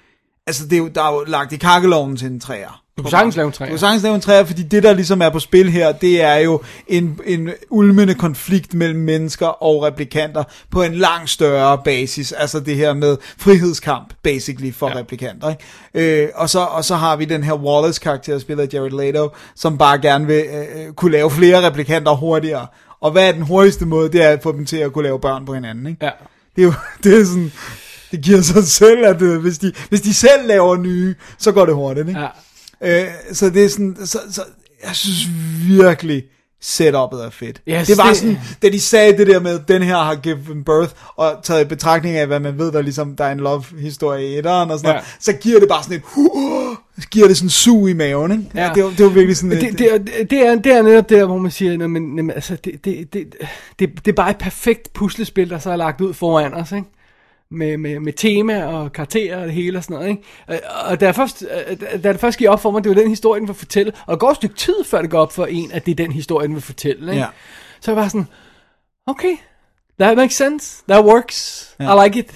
altså 0.48 0.64
det 0.66 0.74
er 0.74 0.78
jo, 0.78 0.88
der 0.88 1.04
er 1.04 1.14
jo 1.14 1.24
lagt 1.28 1.54
i 1.54 1.58
kakkeloven 1.58 2.18
til 2.18 2.28
en 2.28 2.40
træer. 2.40 2.79
Du 3.00 3.04
kan 3.04 3.12
sagtens 3.12 3.36
lave 3.36 3.48
en 3.48 3.52
træer. 3.52 3.70
Du 3.70 3.72
kan 3.72 3.80
sagtens 3.80 4.04
lave 4.04 4.16
en 4.16 4.22
træer, 4.22 4.44
fordi 4.44 4.64
det, 4.64 4.84
der 4.84 4.94
ligesom 4.94 5.22
er 5.22 5.30
på 5.30 5.40
spil 5.40 5.70
her, 5.70 5.92
det 5.92 6.22
er 6.22 6.36
jo 6.36 6.62
en, 6.88 7.20
en 7.26 7.50
ulmende 7.70 8.14
konflikt 8.14 8.74
mellem 8.74 9.00
mennesker 9.00 9.48
og 9.48 9.84
replikanter 9.84 10.44
på 10.72 10.84
en 10.84 10.96
langt 10.96 11.30
større 11.30 11.78
basis. 11.86 12.32
Altså 12.32 12.60
det 12.60 12.76
her 12.76 12.94
med 12.94 13.18
frihedskamp, 13.38 14.14
basically, 14.24 14.74
for 14.74 14.90
ja. 14.90 14.96
replikanter. 14.96 15.50
Ikke? 15.50 16.24
Øh, 16.24 16.30
og, 16.36 16.50
så, 16.50 16.60
og 16.60 16.86
så 16.86 16.96
har 16.96 17.16
vi 17.16 17.26
den 17.26 17.44
her 17.44 17.54
Wallace-karakter, 17.54 18.40
spillet 18.40 18.64
af 18.64 18.74
Jared 18.74 18.92
Leto, 18.92 19.30
som 19.56 19.78
bare 19.78 20.00
gerne 20.00 20.28
vil 20.28 20.44
øh, 20.54 20.94
kunne 20.94 21.12
lave 21.12 21.32
flere 21.32 21.68
replikanter 21.68 22.12
hurtigere. 22.12 22.68
Og 23.02 23.12
hvad 23.12 23.28
er 23.28 23.32
den 23.32 23.42
hurtigste 23.42 23.86
måde? 23.86 24.12
Det 24.12 24.24
er 24.24 24.30
at 24.30 24.44
få 24.44 24.52
dem 24.52 24.66
til 24.66 24.78
at 24.78 24.94
kunne 24.94 25.04
lave 25.04 25.20
børn 25.20 25.46
på 25.46 25.54
hinanden. 25.54 25.88
Ikke? 25.88 26.06
Ja. 26.06 26.12
Det 26.56 26.62
er 26.62 26.66
jo 26.66 26.74
det 27.04 27.22
er 27.22 27.26
sådan, 27.26 27.52
det 28.12 28.22
giver 28.22 28.42
sig 28.42 28.64
selv, 28.68 29.06
at 29.06 29.22
øh, 29.22 29.42
hvis, 29.42 29.58
de, 29.58 29.74
hvis 29.90 30.02
de 30.02 30.14
selv 30.14 30.48
laver 30.48 30.78
nye, 30.78 31.16
så 31.38 31.52
går 31.52 31.66
det 31.66 31.76
hurtigt. 31.76 32.08
Ikke? 32.08 32.20
Ja. 32.20 32.28
Øh, 32.84 33.04
så 33.34 33.50
det 33.50 33.66
er 33.66 33.70
sådan, 33.70 33.98
så, 34.06 34.20
så 34.32 34.42
jeg 34.88 34.96
synes 34.96 35.28
virkelig, 35.68 36.24
setup'et 36.64 37.16
er 37.26 37.30
fedt. 37.32 37.62
Yes, 37.70 37.88
det 37.88 37.98
var 37.98 38.08
det- 38.08 38.18
sådan, 38.18 38.38
da 38.62 38.70
de 38.70 38.80
sagde 38.80 39.18
det 39.18 39.28
der 39.28 39.40
med, 39.40 39.60
den 39.68 39.84
her 39.84 39.98
har 39.98 40.16
given 40.16 40.64
birth, 40.64 40.94
og 41.16 41.36
taget 41.44 41.62
i 41.66 41.68
betragtning 41.68 42.16
af, 42.16 42.28
hvad 42.28 42.40
man 42.40 42.58
ved, 42.58 42.72
der 42.72 42.82
ligesom, 42.82 43.16
der 43.16 43.24
er 43.26 43.32
en 43.32 43.40
love-historie 43.40 44.28
i 44.30 44.38
etteren 44.38 44.72
og 44.72 44.78
sådan 44.80 44.90
Ja. 44.90 44.94
noget, 44.94 45.08
så 45.20 45.34
giver 45.34 45.60
det 45.60 45.70
bare 45.70 45.84
sådan 45.84 45.98
et, 45.98 46.04
uh, 46.18 46.76
giver 47.12 47.28
det 47.28 47.38
sådan 47.38 47.46
en 47.46 47.50
sug 47.50 47.90
i 47.90 47.94
maven, 47.94 48.32
ikke? 48.32 48.44
Ja. 48.56 48.72
Det, 48.76 48.84
var, 48.84 48.90
det 48.90 49.06
var 49.06 49.12
virkelig 49.12 49.38
sådan 49.38 49.50
Men 49.50 49.58
et, 49.58 49.64
det, 49.72 49.80
det, 49.80 49.94
er, 49.94 49.98
det, 50.24 50.48
er, 50.48 50.56
det 50.56 50.72
er 50.72 50.82
netop 50.82 51.10
der, 51.10 51.26
hvor 51.26 51.38
man 51.38 51.52
siger, 51.52 51.78
"Nå, 51.78 51.88
men, 51.88 52.16
men, 52.16 52.32
altså, 52.32 52.58
det, 52.66 52.86
det, 52.86 53.14
det, 53.14 53.36
det, 53.80 53.90
det 54.06 54.12
er 54.12 54.16
bare 54.16 54.30
et 54.30 54.38
perfekt 54.38 54.94
puslespil, 54.94 55.50
der 55.50 55.60
så 55.60 55.72
er 55.72 55.76
lagt 55.76 56.02
ud 56.02 56.14
foran 56.14 56.54
os, 56.54 56.72
ikke? 56.72 56.88
Med, 57.52 57.78
med, 57.78 58.00
med 58.00 58.14
tema 58.14 58.64
og 58.66 58.92
karakterer 58.92 59.38
og 59.42 59.46
det 59.46 59.54
hele 59.54 59.78
og 59.78 59.84
sådan 59.84 59.96
noget, 59.96 60.10
ikke? 60.10 60.24
Og- 60.48 60.60
Og 60.86 61.00
da, 61.00 61.06
jeg 61.06 61.16
først, 61.16 61.44
øh, 61.70 61.78
da 62.04 62.12
det 62.14 62.20
først 62.22 62.38
gik 62.38 62.48
op 62.48 62.62
for 62.62 62.72
mig, 62.72 62.84
det 62.84 62.90
var 62.90 62.96
den 63.02 63.10
historie, 63.10 63.40
den 63.40 63.48
vil 63.48 63.56
fortælle, 63.56 63.92
og 64.06 64.12
der 64.12 64.16
går 64.18 64.30
et 64.30 64.36
stykke 64.36 64.56
tid, 64.56 64.84
før 64.86 65.02
det 65.02 65.10
går 65.12 65.20
op 65.22 65.32
for 65.34 65.46
en, 65.46 65.72
at 65.72 65.86
det 65.86 65.92
er 65.92 65.96
den 65.96 66.12
historie, 66.12 66.48
den 66.48 66.56
vil 66.56 66.64
fortælle, 66.64 67.12
ikke? 67.12 67.22
Ja. 67.22 67.28
Så 67.82 67.92
jeg 67.92 67.96
var 68.02 68.08
sådan, 68.08 68.28
okay, 69.08 69.36
that 70.00 70.18
makes 70.18 70.36
sense, 70.36 70.84
that 70.90 71.06
works, 71.06 71.70
Ja. 71.80 71.96
I 71.96 72.08
like 72.08 72.20
it, 72.20 72.32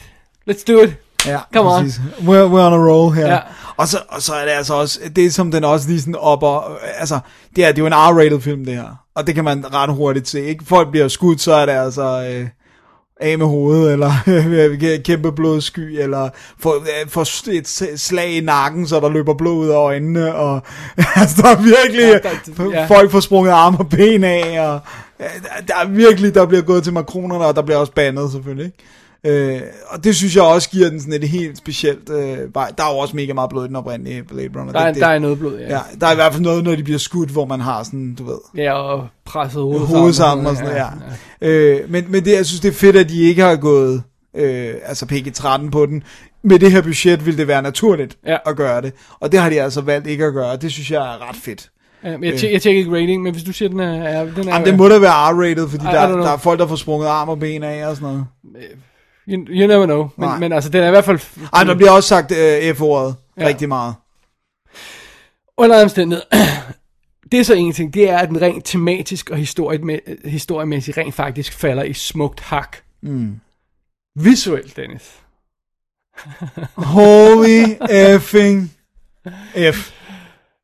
let's 0.50 0.64
do 0.74 0.82
it. 0.82 0.94
Ja, 1.26 1.40
Come 1.54 1.70
on. 1.70 1.82
præcis. 1.84 1.98
We're, 2.20 2.48
we're 2.54 2.66
on 2.68 2.74
a 2.74 2.90
roll 2.92 3.14
her. 3.16 3.28
Ja. 3.28 3.40
Og, 3.78 3.88
så, 3.88 3.98
og 4.10 4.22
så 4.22 4.34
er 4.34 4.46
det 4.46 4.52
altså 4.52 4.74
også, 4.74 5.00
det 5.16 5.34
som 5.34 5.52
den 5.52 5.64
også 5.64 5.88
lige 5.90 6.00
sådan 6.02 6.16
op 6.16 6.44
og, 6.44 6.72
altså, 7.00 7.20
det 7.56 7.66
er, 7.66 7.68
det 7.72 7.78
er 7.78 7.82
jo 7.82 7.88
en 7.88 7.94
R-rated 7.94 8.40
film, 8.42 8.66
det 8.66 8.76
her. 8.76 9.06
Og 9.16 9.28
det 9.28 9.36
kan 9.36 9.44
man 9.44 9.74
ret 9.74 9.90
hurtigt 9.96 10.28
se, 10.28 10.42
ikke? 10.46 10.66
Folk 10.66 10.92
bliver 10.92 11.08
skudt, 11.08 11.42
så 11.42 11.54
er 11.54 11.66
det 11.66 11.74
altså, 11.74 12.28
øh, 12.32 12.48
af 13.20 13.38
med 13.38 13.46
hovedet, 13.46 13.94
eller 13.94 14.12
kæmpe 15.06 15.32
blodsky, 15.32 16.02
eller 16.02 16.30
få, 16.60 16.76
øh, 16.76 17.10
få 17.10 17.22
et 17.52 17.68
slag 17.96 18.32
i 18.32 18.42
nakken, 18.42 18.88
så 18.88 19.00
der 19.00 19.10
løber 19.10 19.34
blod 19.34 19.54
ud 19.58 19.68
af 19.70 19.76
øjnene, 19.76 20.36
og 20.36 20.62
altså, 21.16 21.42
der 21.42 21.48
er 21.50 21.62
virkelig, 21.62 22.02
Ja, 22.24 22.64
der- 22.64 22.72
ja. 22.72 22.86
folk 22.86 23.12
får 23.12 23.20
sprunget 23.20 23.52
arme 23.52 23.78
og 23.80 23.90
ben 23.90 24.24
af, 24.24 24.62
og 24.68 24.80
der, 25.20 25.26
der 25.68 25.74
er 25.84 25.88
virkelig, 25.88 26.36
der 26.36 26.46
bliver 26.46 26.62
gået 26.64 26.84
til 26.84 26.94
makronerne, 26.94 27.46
og 27.46 27.56
der 27.56 27.62
bliver 27.62 27.78
også 27.78 27.94
bandet 27.94 28.32
selvfølgelig, 28.32 28.66
ikke? 28.66 28.78
Øh, 29.26 29.62
og 29.88 30.04
det 30.04 30.16
synes 30.16 30.36
jeg 30.36 30.44
også 30.44 30.70
giver 30.70 30.90
den 30.90 31.00
sådan 31.00 31.14
et 31.14 31.30
helt 31.30 31.58
specielt 31.58 32.10
øh, 32.10 32.56
vej. 32.56 32.72
Der 32.78 32.84
er 32.84 32.92
jo 32.94 32.98
også 32.98 33.16
mega 33.16 33.34
meget 33.34 33.50
blod 33.50 33.66
i 33.66 33.68
den 33.68 33.76
oprindelige 33.76 34.24
Blade 34.24 34.50
Runner. 34.60 34.72
Der 34.74 34.80
er, 34.80 34.86
det, 34.86 34.96
det, 34.96 35.02
der 35.02 35.08
er 35.08 35.20
noget 35.20 35.40
blod, 35.40 35.60
ja. 35.60 35.70
ja, 35.76 35.80
der 36.02 36.08
er 36.08 36.12
i 36.12 36.16
hvert 36.16 36.34
fald 36.34 36.44
noget, 36.44 36.64
når 36.64 36.76
de 36.76 36.84
bliver 36.84 37.00
skudt, 37.00 37.30
hvor 37.30 37.46
man 37.46 37.60
har 37.60 37.84
sådan, 37.84 38.16
du 38.16 38.24
ved, 38.26 38.38
Ja, 38.58 38.74
og 38.74 39.08
presset 39.26 39.62
hovedet, 39.62 39.88
hovedet 39.88 40.16
sammen 40.16 40.46
og 40.48 40.56
sådan 40.56 40.70
noget, 40.72 40.86
ja. 41.42 41.48
Øh, 41.50 41.92
men, 41.92 42.06
men 42.10 42.26
det, 42.26 42.36
jeg 42.36 42.46
synes, 42.46 42.60
det 42.62 42.70
er 42.70 42.74
fedt, 42.74 42.96
at 42.96 43.10
de 43.10 43.22
ikke 43.22 43.42
har 43.42 43.56
gået 43.56 44.04
øh, 44.36 44.74
altså 44.86 45.06
PG-13 45.12 45.70
på 45.70 45.86
den. 45.86 46.04
Med 46.44 46.60
det 46.60 46.72
her 46.72 46.82
budget 46.82 47.26
ville 47.26 47.38
det 47.38 47.48
være 47.48 47.62
naturligt 47.62 48.18
Ja. 48.28 48.38
at 48.46 48.56
gøre 48.56 48.82
det. 48.82 48.94
Og 49.20 49.32
det 49.32 49.40
har 49.40 49.50
de 49.50 49.62
altså 49.62 49.82
valgt 49.82 50.08
ikke 50.08 50.26
at 50.26 50.34
gøre. 50.34 50.56
Det 50.58 50.72
synes 50.72 50.92
jeg 50.92 51.02
er 51.14 51.30
ret 51.30 51.36
fedt. 51.36 51.70
Ja, 52.04 52.18
men 52.18 52.24
jeg, 52.32 52.40
tjek, 52.40 52.52
jeg 52.54 52.62
tjekker 52.62 52.80
ikke 52.80 52.92
rating, 52.96 53.24
men 53.24 53.32
hvis 53.34 53.44
du 53.44 53.54
siger, 53.54 53.70
den 53.70 53.80
er... 53.80 54.04
er 54.04 54.24
den 54.26 54.48
er 54.48 54.54
Jamen, 54.54 54.68
det 54.68 54.78
må 54.78 54.88
da 54.88 55.00
være 55.00 55.12
R-rated, 55.32 55.70
fordi 55.70 55.84
I- 55.84 55.88
der, 55.94 56.08
der 56.08 56.32
er 56.32 56.38
folk, 56.38 56.60
der 56.60 56.68
får 56.68 56.76
sprunget 56.76 57.08
arm 57.08 57.30
og 57.30 57.40
ben 57.40 57.64
af 57.64 57.88
og 57.88 57.96
sådan 57.96 58.10
noget. 58.10 58.26
You, 59.28 59.46
you 59.50 59.68
never 59.68 59.86
know. 59.86 60.10
Men, 60.18 60.30
Nej. 60.30 60.40
men 60.40 60.52
altså, 60.54 60.70
den 60.70 60.84
er 60.84 60.88
i 60.88 60.92
hvert 60.92 61.06
fald... 61.06 61.20
Ej, 61.54 61.64
der 61.64 61.76
bliver 61.76 61.92
også 61.92 62.10
sagt 62.10 62.32
øh, 62.32 62.76
F-ordet 62.76 63.16
Ja. 63.40 63.48
rigtig 63.48 63.68
meget. 63.68 63.96
Under 65.58 65.76
alle 65.76 65.84
omstændigheder, 65.84 66.26
det 67.32 67.40
er 67.40 67.44
så 67.44 67.54
en 67.54 67.74
ting, 67.74 67.94
det 67.94 68.10
er, 68.10 68.18
at 68.18 68.30
den 68.30 68.42
rent 68.42 68.66
tematisk 68.66 69.30
og 69.30 69.38
historiemæ- 69.38 70.30
historiemæssigt 70.30 70.98
rent 70.98 71.16
faktisk 71.16 71.54
falder 71.54 71.84
i 71.84 71.94
smukt 71.94 72.40
hak. 72.40 72.78
Mm. 73.02 73.40
Visuelt, 74.16 74.76
Dennis. 74.76 75.12
Holy 76.76 77.64
effing 77.90 78.72
F. 79.74 79.92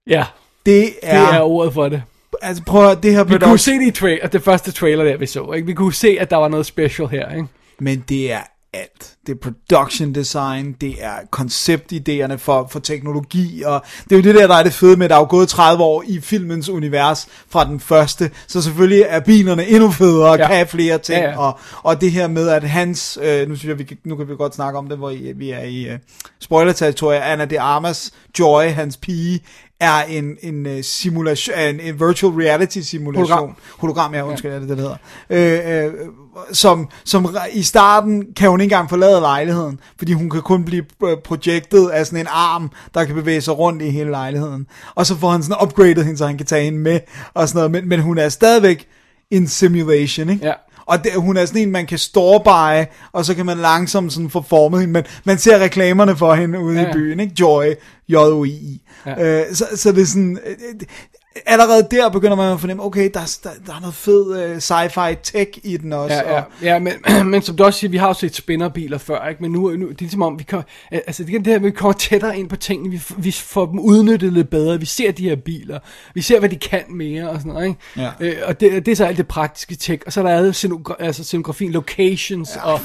Ja, 0.08 0.26
Det 0.66 0.86
det 0.86 0.94
er, 1.02 1.20
er 1.34 1.42
ordet 1.42 1.74
for 1.74 1.90
det. 1.90 2.04
altså 2.42 2.64
prøv 2.64 2.92
at 2.92 3.04
det 3.04 3.12
her 3.14 3.24
Vi 3.24 3.28
kunne 3.30 3.40
production, 3.40 3.58
se 3.58 3.72
det 3.72 4.04
i 4.04 4.06
tra- 4.24 4.28
det 4.28 4.44
første 4.44 4.72
trailer 4.72 5.04
der, 5.04 5.18
vi 5.18 5.26
så. 5.26 5.52
Ikke? 5.52 5.66
Vi 5.66 5.74
kunne 5.74 5.94
se, 5.94 6.18
at 6.20 6.30
der 6.30 6.38
var 6.38 6.48
noget 6.48 6.66
special 6.66 7.08
her. 7.08 7.30
Ikke? 7.36 7.48
Men 7.82 8.04
det 8.10 8.32
er 8.32 8.40
alt. 8.74 9.14
Det 9.28 9.36
er 9.36 9.40
production 9.52 10.16
design, 10.16 10.72
det 10.82 10.96
er 11.00 11.14
konceptidéerne 11.36 12.36
for, 12.38 12.68
for 12.72 12.80
teknologi, 12.80 13.64
og 13.64 13.82
det 14.04 14.12
er 14.12 14.16
jo 14.16 14.22
det 14.24 14.36
der, 14.36 14.48
der 14.48 14.56
er 14.56 14.64
det 14.64 14.74
fede 14.74 14.98
med, 14.98 15.06
at 15.06 15.10
der 15.10 15.16
er 15.16 15.20
jo 15.20 15.28
gået 15.30 15.50
30 15.50 15.84
år 15.84 16.04
i 16.08 16.20
filmens 16.20 16.70
univers 16.70 17.28
fra 17.50 17.66
den 17.66 17.80
første, 17.80 18.32
så 18.48 18.62
selvfølgelig 18.62 19.06
er 19.10 19.20
bilerne 19.20 19.68
endnu 19.68 19.92
federe, 19.92 20.30
og 20.32 20.38
Ja. 20.38 20.48
kan 20.48 20.56
have 20.56 20.68
flere 20.68 20.98
ting, 20.98 21.20
Ja, 21.20 21.30
ja. 21.30 21.38
Og, 21.38 21.60
og 21.84 22.02
det 22.02 22.12
her 22.12 22.28
med, 22.28 22.50
at 22.50 22.64
hans, 22.64 23.20
øh, 23.22 23.50
nu 23.50 23.56
synes 23.56 23.70
jeg, 23.70 23.80
vi 23.80 23.98
nu 24.06 24.16
kan 24.16 24.28
vi 24.30 24.36
godt 24.36 24.56
snakke 24.56 24.80
om 24.80 24.90
det, 24.90 24.98
hvor 24.98 25.10
I, 25.10 25.34
vi 25.36 25.50
er 25.52 25.64
i 25.64 25.84
øh, 25.88 26.00
spoiler-territoriet, 26.40 27.20
Anna 27.22 27.46
de 27.46 27.60
Armas 27.60 28.12
Joy, 28.40 28.64
hans 28.64 28.98
pige, 28.98 29.40
er 29.80 30.04
en, 30.04 30.38
en 30.42 30.66
uh, 30.66 30.72
simulation, 30.82 31.60
en, 31.60 31.80
en 31.80 32.00
virtual 32.00 32.34
reality 32.34 32.80
simulation. 32.80 33.28
Hologram. 33.28 33.56
Hologram, 33.78 34.14
ja, 34.14 34.28
undskyld, 34.28 34.52
ja. 34.52 34.56
er 34.56 34.60
det, 34.60 34.70
det 34.70 34.78
hedder. 34.78 34.96
Øh, 35.30 35.86
øh, 35.86 35.94
som, 36.52 36.90
som 37.06 37.36
i 37.54 37.64
starten 37.64 38.26
kan 38.36 38.50
hun 38.50 38.62
ikke 38.62 38.74
engang 38.74 38.90
forlade 38.90 39.22
lejligheden, 39.22 39.80
fordi 39.98 40.14
hun 40.14 40.30
kan 40.30 40.42
kun 40.42 40.66
blive 40.66 40.86
øh, 41.04 41.18
projected 41.26 41.90
af 41.90 42.06
sådan 42.06 42.20
en 42.20 42.28
arm, 42.30 42.72
der 42.94 43.06
kan 43.06 43.16
bevæge 43.16 43.42
sig 43.42 43.58
rundt 43.58 43.82
i 43.82 43.90
hele 43.90 44.10
lejligheden. 44.10 44.68
Og 44.96 45.06
så 45.06 45.16
får 45.16 45.30
han 45.30 45.44
sådan 45.44 45.64
upgradet 45.64 46.06
hende, 46.06 46.18
så 46.18 46.28
han 46.28 46.38
kan 46.38 46.46
tage 46.46 46.64
hende 46.64 46.80
med, 46.80 47.00
og 47.34 47.48
sådan 47.48 47.58
noget. 47.58 47.72
Men, 47.72 47.90
men 47.90 48.00
hun 48.00 48.18
er 48.18 48.30
stadigvæk 48.30 48.88
en 49.32 49.48
simulation, 49.48 50.30
ikke? 50.30 50.46
Ja. 50.46 50.54
Og 50.90 51.04
det, 51.04 51.12
hun 51.16 51.38
er 51.38 51.46
sådan 51.46 51.62
en, 51.62 51.72
man 51.72 51.86
kan 51.86 51.98
storbeje, 51.98 52.88
og 53.12 53.26
så 53.26 53.36
kan 53.36 53.46
man 53.46 53.58
langsomt 53.58 54.14
sådan 54.14 54.30
få 54.30 54.42
formet 54.42 54.80
hende. 54.80 54.94
Men 54.94 55.04
man 55.24 55.38
ser 55.38 55.60
reklamerne 55.60 56.18
for 56.18 56.34
hende 56.34 56.60
ude 56.60 56.76
ja. 56.76 56.82
Ja. 56.82 56.90
i 56.90 56.94
byen, 56.94 57.20
ikke? 57.20 57.34
Joy, 57.40 57.66
J-O-I. 58.10 58.82
Ja. 59.06 59.26
Ja. 59.26 59.40
Øh, 59.40 59.56
så, 59.56 59.66
så 59.76 59.92
det 59.92 60.02
er 60.02 60.06
sådan... 60.06 60.40
Allerede 61.46 61.88
der 61.92 62.10
begynder 62.10 62.36
man 62.36 62.54
at 62.54 62.60
fornemme, 62.60 62.84
okay, 62.86 63.10
der, 63.14 63.20
er- 63.20 63.38
der, 63.44 63.50
der 63.68 63.74
er 63.76 63.80
noget 63.80 63.96
fed 63.96 64.44
øh, 64.44 64.58
sci-fi 64.58 65.16
tech 65.24 65.60
i 65.64 65.78
den 65.78 65.94
også. 65.94 66.16
Ja, 66.16 66.34
ja, 66.34 66.38
Og, 66.42 66.44
ja 66.62 66.80
men, 66.80 66.94
men 67.32 67.42
som 67.42 67.56
du 67.56 67.64
også 67.64 67.80
siger, 67.80 67.92
vi 67.92 67.98
har 67.98 68.08
jo 68.08 68.14
set 68.14 68.36
spinnerbiler 68.36 68.98
før, 68.98 69.28
ikke? 69.28 69.42
men 69.44 69.52
nu, 69.52 69.70
nu 69.70 69.86
det 69.88 69.92
er 69.94 69.96
ligesom 70.00 70.22
om, 70.22 70.40
vi, 70.40 70.44
kommer, 70.44 70.64
altså, 70.92 71.24
det 71.24 71.46
det 71.46 71.48
her, 71.54 71.60
vi 71.60 71.72
kommer 71.72 71.94
tættere 71.94 72.38
ind 72.40 72.50
på 72.50 72.56
tingene, 72.56 72.92
vi, 72.92 73.02
vi 73.18 73.32
får 73.32 73.66
dem 73.66 73.80
udnyttet 73.80 74.34
lidt 74.34 74.50
bedre, 74.50 74.80
vi 74.80 74.86
ser 74.86 75.12
de 75.12 75.30
her 75.30 75.36
biler, 75.36 75.80
vi 76.14 76.22
ser, 76.22 76.40
hvad 76.40 76.50
de 76.50 76.56
kan 76.56 76.84
mere 76.90 77.30
og 77.30 77.36
sådan 77.40 77.52
noget, 77.54 77.68
ikke? 77.68 77.80
Ja. 77.98 78.10
Øh, 78.20 78.36
og 78.46 78.60
det, 78.60 78.86
det 78.86 78.92
er 78.92 78.96
så 78.96 79.06
alt 79.06 79.18
det 79.18 79.28
praktiske 79.28 79.76
tech, 79.76 80.02
og 80.06 80.14
så 80.14 80.20
er 80.20 80.24
der 80.28 80.38
alle 80.38 80.50
scenogra- 80.52 80.96
altså, 81.04 81.24
scenografien, 81.24 81.72
locations 81.72 82.50
ja, 82.56 82.62
og 82.74 82.80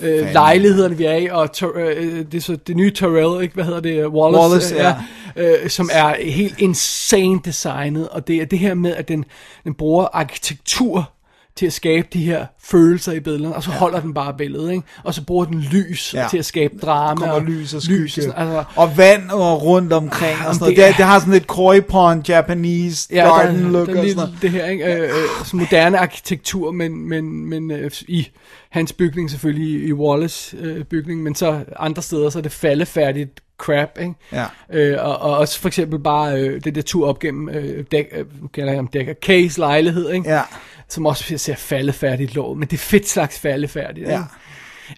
øh, 0.00 0.32
lejlighederne, 0.32 0.96
vi 0.96 1.04
er 1.04 1.16
i, 1.16 1.26
og 1.26 1.48
øh, 1.76 2.24
det, 2.32 2.34
er 2.34 2.40
så, 2.40 2.56
det 2.66 2.76
nye 2.76 2.90
Terrell, 2.92 3.42
ikke? 3.42 3.54
hvad 3.54 3.64
hedder 3.64 3.80
det, 3.80 4.06
Wallace, 4.06 4.40
Wallace, 4.42 4.74
øh, 4.74 4.80
ja. 4.80 4.94
Øh, 5.36 5.68
som 5.70 5.90
er 5.92 6.14
helt 6.30 6.58
insane 6.58 7.40
designet, 7.44 8.08
og 8.08 8.26
det 8.28 8.36
er 8.36 8.44
det 8.44 8.58
her 8.58 8.74
med, 8.74 8.94
at 8.96 9.08
den, 9.08 9.24
den 9.64 9.74
bruger 9.74 10.06
arkitektur 10.12 11.10
til 11.56 11.66
at 11.66 11.72
skabe 11.72 12.06
de 12.12 12.24
her 12.24 12.46
følelser 12.64 13.12
i 13.12 13.20
billederne, 13.20 13.56
og 13.56 13.62
så 13.62 13.70
ja. 13.70 13.76
holder 13.78 14.00
den 14.00 14.14
bare 14.14 14.34
billedet, 14.38 14.70
ikke? 14.72 14.82
Og 15.04 15.14
så 15.14 15.24
bruger 15.24 15.44
den 15.44 15.60
lys 15.60 16.14
Ja. 16.14 16.22
ja. 16.22 16.28
til 16.28 16.38
at 16.38 16.44
skabe 16.44 16.74
drama. 16.82 17.20
kommer 17.20 17.40
lys 17.40 17.74
og 17.74 17.82
skygge. 17.82 18.02
lys 18.02 18.18
og 18.18 18.22
sådan, 18.24 18.38
altså, 18.38 18.64
og 18.76 18.96
vand 18.96 19.30
og 19.30 19.62
rundt 19.62 19.92
omkring 19.92 20.36
og 20.46 20.54
sådan 20.54 20.56
noget. 20.64 20.76
det 20.76 20.84
er- 20.84 20.88
det, 20.88 20.96
det 20.96 21.04
har 21.06 21.18
sådan 21.18 21.32
lidt 21.32 21.46
koi 21.46 21.80
pond, 21.80 22.28
Japanese 22.28 23.08
ja, 23.12 23.26
garden 23.26 23.62
der, 23.64 23.70
look 23.70 23.86
der, 23.88 23.94
er 23.94 23.98
og 24.00 24.04
sådan 24.08 24.16
noget. 24.16 24.38
det 24.42 24.50
her, 24.50 24.66
ikke? 24.66 24.84
Øh, 24.94 25.02
øh, 25.02 25.08
sådan 25.44 25.60
moderne 25.60 25.98
arkitektur, 25.98 26.70
men, 26.72 27.08
men, 27.08 27.46
men 27.46 27.70
øh, 27.70 27.90
i 28.08 28.28
hans 28.70 28.92
bygning 28.92 29.30
selvfølgelig, 29.30 29.80
i, 29.82 29.86
i 29.86 29.92
Wallace 29.92 30.56
øh, 30.60 30.84
bygning, 30.84 31.22
men 31.22 31.34
så 31.34 31.64
andre 31.78 32.02
steder, 32.02 32.30
så 32.30 32.38
er 32.38 32.42
det 32.42 32.52
faldefærdigt 32.52 33.40
crap, 33.64 33.98
ikke? 34.00 34.14
Ja. 34.32 34.46
Øh, 34.72 34.96
og, 35.06 35.18
og 35.18 35.36
også 35.38 35.60
for 35.60 35.68
eksempel 35.68 35.98
bare 35.98 36.40
øh, 36.40 36.64
det 36.64 36.74
der 36.74 36.82
tur 36.82 37.08
op 37.08 37.18
gennem 37.18 37.48
øh, 37.48 37.84
dæk, 37.92 38.06
øh, 38.12 38.24
kalder 38.54 38.72
jeg 38.72 38.78
ham 38.78 38.86
dækker, 38.86 39.14
Case 39.22 39.58
lejlighed, 39.60 40.12
ikke? 40.12 40.30
Ja. 40.30 40.42
Som 40.88 41.06
også 41.06 41.38
ser 41.38 41.54
faldefærdigt 41.54 42.34
lå, 42.34 42.54
men 42.54 42.68
det 42.68 42.72
er 42.76 42.78
fedt 42.78 43.08
slags 43.08 43.38
faldefærdigt, 43.38 44.06
Ja. 44.08 44.12
ikke? 44.12 44.24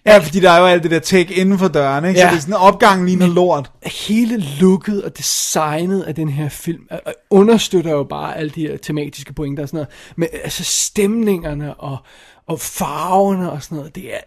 Ja, 0.05 0.17
fordi 0.17 0.39
der 0.39 0.51
er 0.51 0.59
jo 0.59 0.65
alt 0.65 0.83
det 0.83 0.91
der 0.91 0.99
tech 0.99 1.39
inden 1.39 1.59
for 1.59 1.67
døren, 1.67 2.05
ikke? 2.05 2.19
Ja. 2.19 2.25
Så 2.25 2.31
det 2.31 2.37
er 2.37 2.41
sådan 2.41 2.53
en 2.53 2.57
opgang 2.59 3.05
ligner 3.05 3.27
lort. 3.27 3.71
hele 3.85 4.43
looket 4.59 5.03
og 5.03 5.17
designet 5.17 6.01
af 6.03 6.15
den 6.15 6.29
her 6.29 6.49
film 6.49 6.87
øh, 6.91 6.97
øh, 7.07 7.13
understøtter 7.29 7.91
jo 7.91 8.03
bare 8.03 8.37
alle 8.37 8.49
de 8.49 8.61
her 8.67 8.77
tematiske 8.77 9.33
pointer 9.33 9.63
og 9.63 9.69
sådan 9.69 9.77
noget. 9.77 9.89
Men 10.15 10.29
øh, 10.33 10.39
altså 10.43 10.63
stemningerne 10.63 11.73
og, 11.73 11.97
og 12.47 12.59
farverne 12.59 13.51
og 13.51 13.63
sådan 13.63 13.77
noget, 13.77 13.95
det 13.95 14.13
er... 14.13 14.19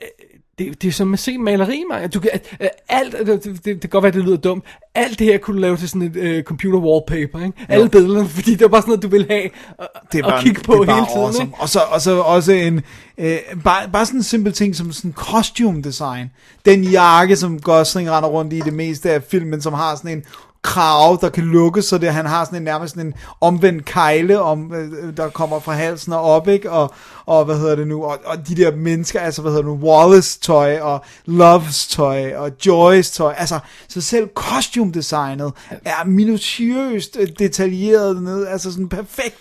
Det, 0.61 0.83
det 0.83 0.89
er 0.89 0.93
som 0.93 1.13
at 1.13 1.19
se 1.19 1.39
maleri, 1.39 1.85
man. 1.91 2.11
Du 2.11 2.21
kan, 2.21 2.31
øh, 2.61 2.69
alt, 2.89 3.13
det, 3.27 3.45
det, 3.45 3.65
det, 3.65 3.81
kan 3.81 3.91
godt 3.91 4.03
være, 4.03 4.13
det 4.13 4.25
lyder 4.25 4.37
dumt. 4.37 4.65
Alt 4.95 5.19
det 5.19 5.27
her 5.27 5.39
kunne 5.39 5.57
du 5.57 5.61
lave 5.61 5.77
til 5.77 5.89
sådan 5.89 6.03
et 6.03 6.17
øh, 6.17 6.43
computer 6.43 6.79
wallpaper, 6.79 7.45
ikke? 7.47 7.67
Alle 7.69 7.89
billederne, 7.89 8.29
fordi 8.29 8.51
det 8.51 8.61
var 8.61 8.69
bare 8.69 8.83
sådan 8.83 8.91
noget, 8.91 9.03
du 9.03 9.09
ville 9.09 9.27
have 9.31 9.45
at, 9.79 9.89
Det 10.13 10.25
er 10.25 10.27
at 10.27 10.45
kigge 10.45 10.61
på 10.63 10.73
det 10.73 10.95
hele 10.95 11.07
tiden, 11.07 11.23
awesome. 11.23 11.45
ikke? 11.45 11.57
Og 11.61 11.69
så, 11.69 11.81
og 11.81 12.01
så 12.01 12.19
også 12.19 12.53
en, 12.53 12.83
øh, 13.19 13.39
bare, 13.65 13.89
bare 13.93 14.07
sådan 14.07 14.21
en 14.21 14.25
simpel 14.25 14.53
ting 14.53 14.77
som 14.77 14.93
sådan 14.93 15.13
costume 15.13 15.83
design. 15.83 16.31
Den 16.65 16.85
jakke, 16.85 17.37
som 17.37 17.61
Gosling 17.61 18.11
render 18.11 18.29
rundt 18.29 18.53
i 18.53 18.61
det 18.61 18.73
meste 18.73 19.11
af 19.11 19.23
filmen, 19.23 19.63
som 19.63 19.73
har 19.73 19.97
sådan 19.97 20.11
en 20.11 20.25
krav, 20.63 21.19
der 21.21 21.29
kan 21.29 21.45
lukke, 21.45 21.83
så 21.83 21.99
det, 21.99 22.13
han 22.13 22.27
har 22.27 22.45
sådan 22.45 22.57
en 22.57 22.63
nærmest 22.63 22.95
sådan 22.95 23.07
en 23.07 23.15
omvendt 23.41 23.85
kejle, 23.85 24.41
om, 24.41 24.75
øh, 24.75 25.17
der 25.17 25.29
kommer 25.29 25.61
fra 25.61 25.73
halsen 25.73 26.13
og 26.13 26.21
op, 26.21 26.49
ikke? 26.49 26.71
Og, 26.71 26.95
og 27.27 27.45
hvad 27.45 27.59
hedder 27.59 27.77
det 27.77 27.87
nu, 27.87 28.05
og, 28.05 28.19
og 28.25 28.49
de 28.49 28.55
der 28.55 28.77
mennesker, 28.77 29.21
altså 29.21 29.43
hvad 29.43 29.53
hedder 29.53 29.65
det 29.71 29.81
nu, 29.81 29.89
Wallace 29.89 30.41
tøj, 30.41 30.79
og 30.81 31.05
Loves 31.27 31.87
tøj, 31.87 32.35
og 32.37 32.51
Joyce 32.67 33.13
tøj, 33.13 33.35
altså, 33.37 33.59
så 33.89 34.01
selv 34.01 34.29
costume 34.35 34.93
designet 34.93 35.53
er 35.85 36.05
minutiøst 36.05 37.17
øh, 37.21 37.29
detaljeret 37.39 38.23
ned, 38.23 38.47
altså 38.47 38.73
sådan 38.73 38.89
perfekt. 38.89 39.37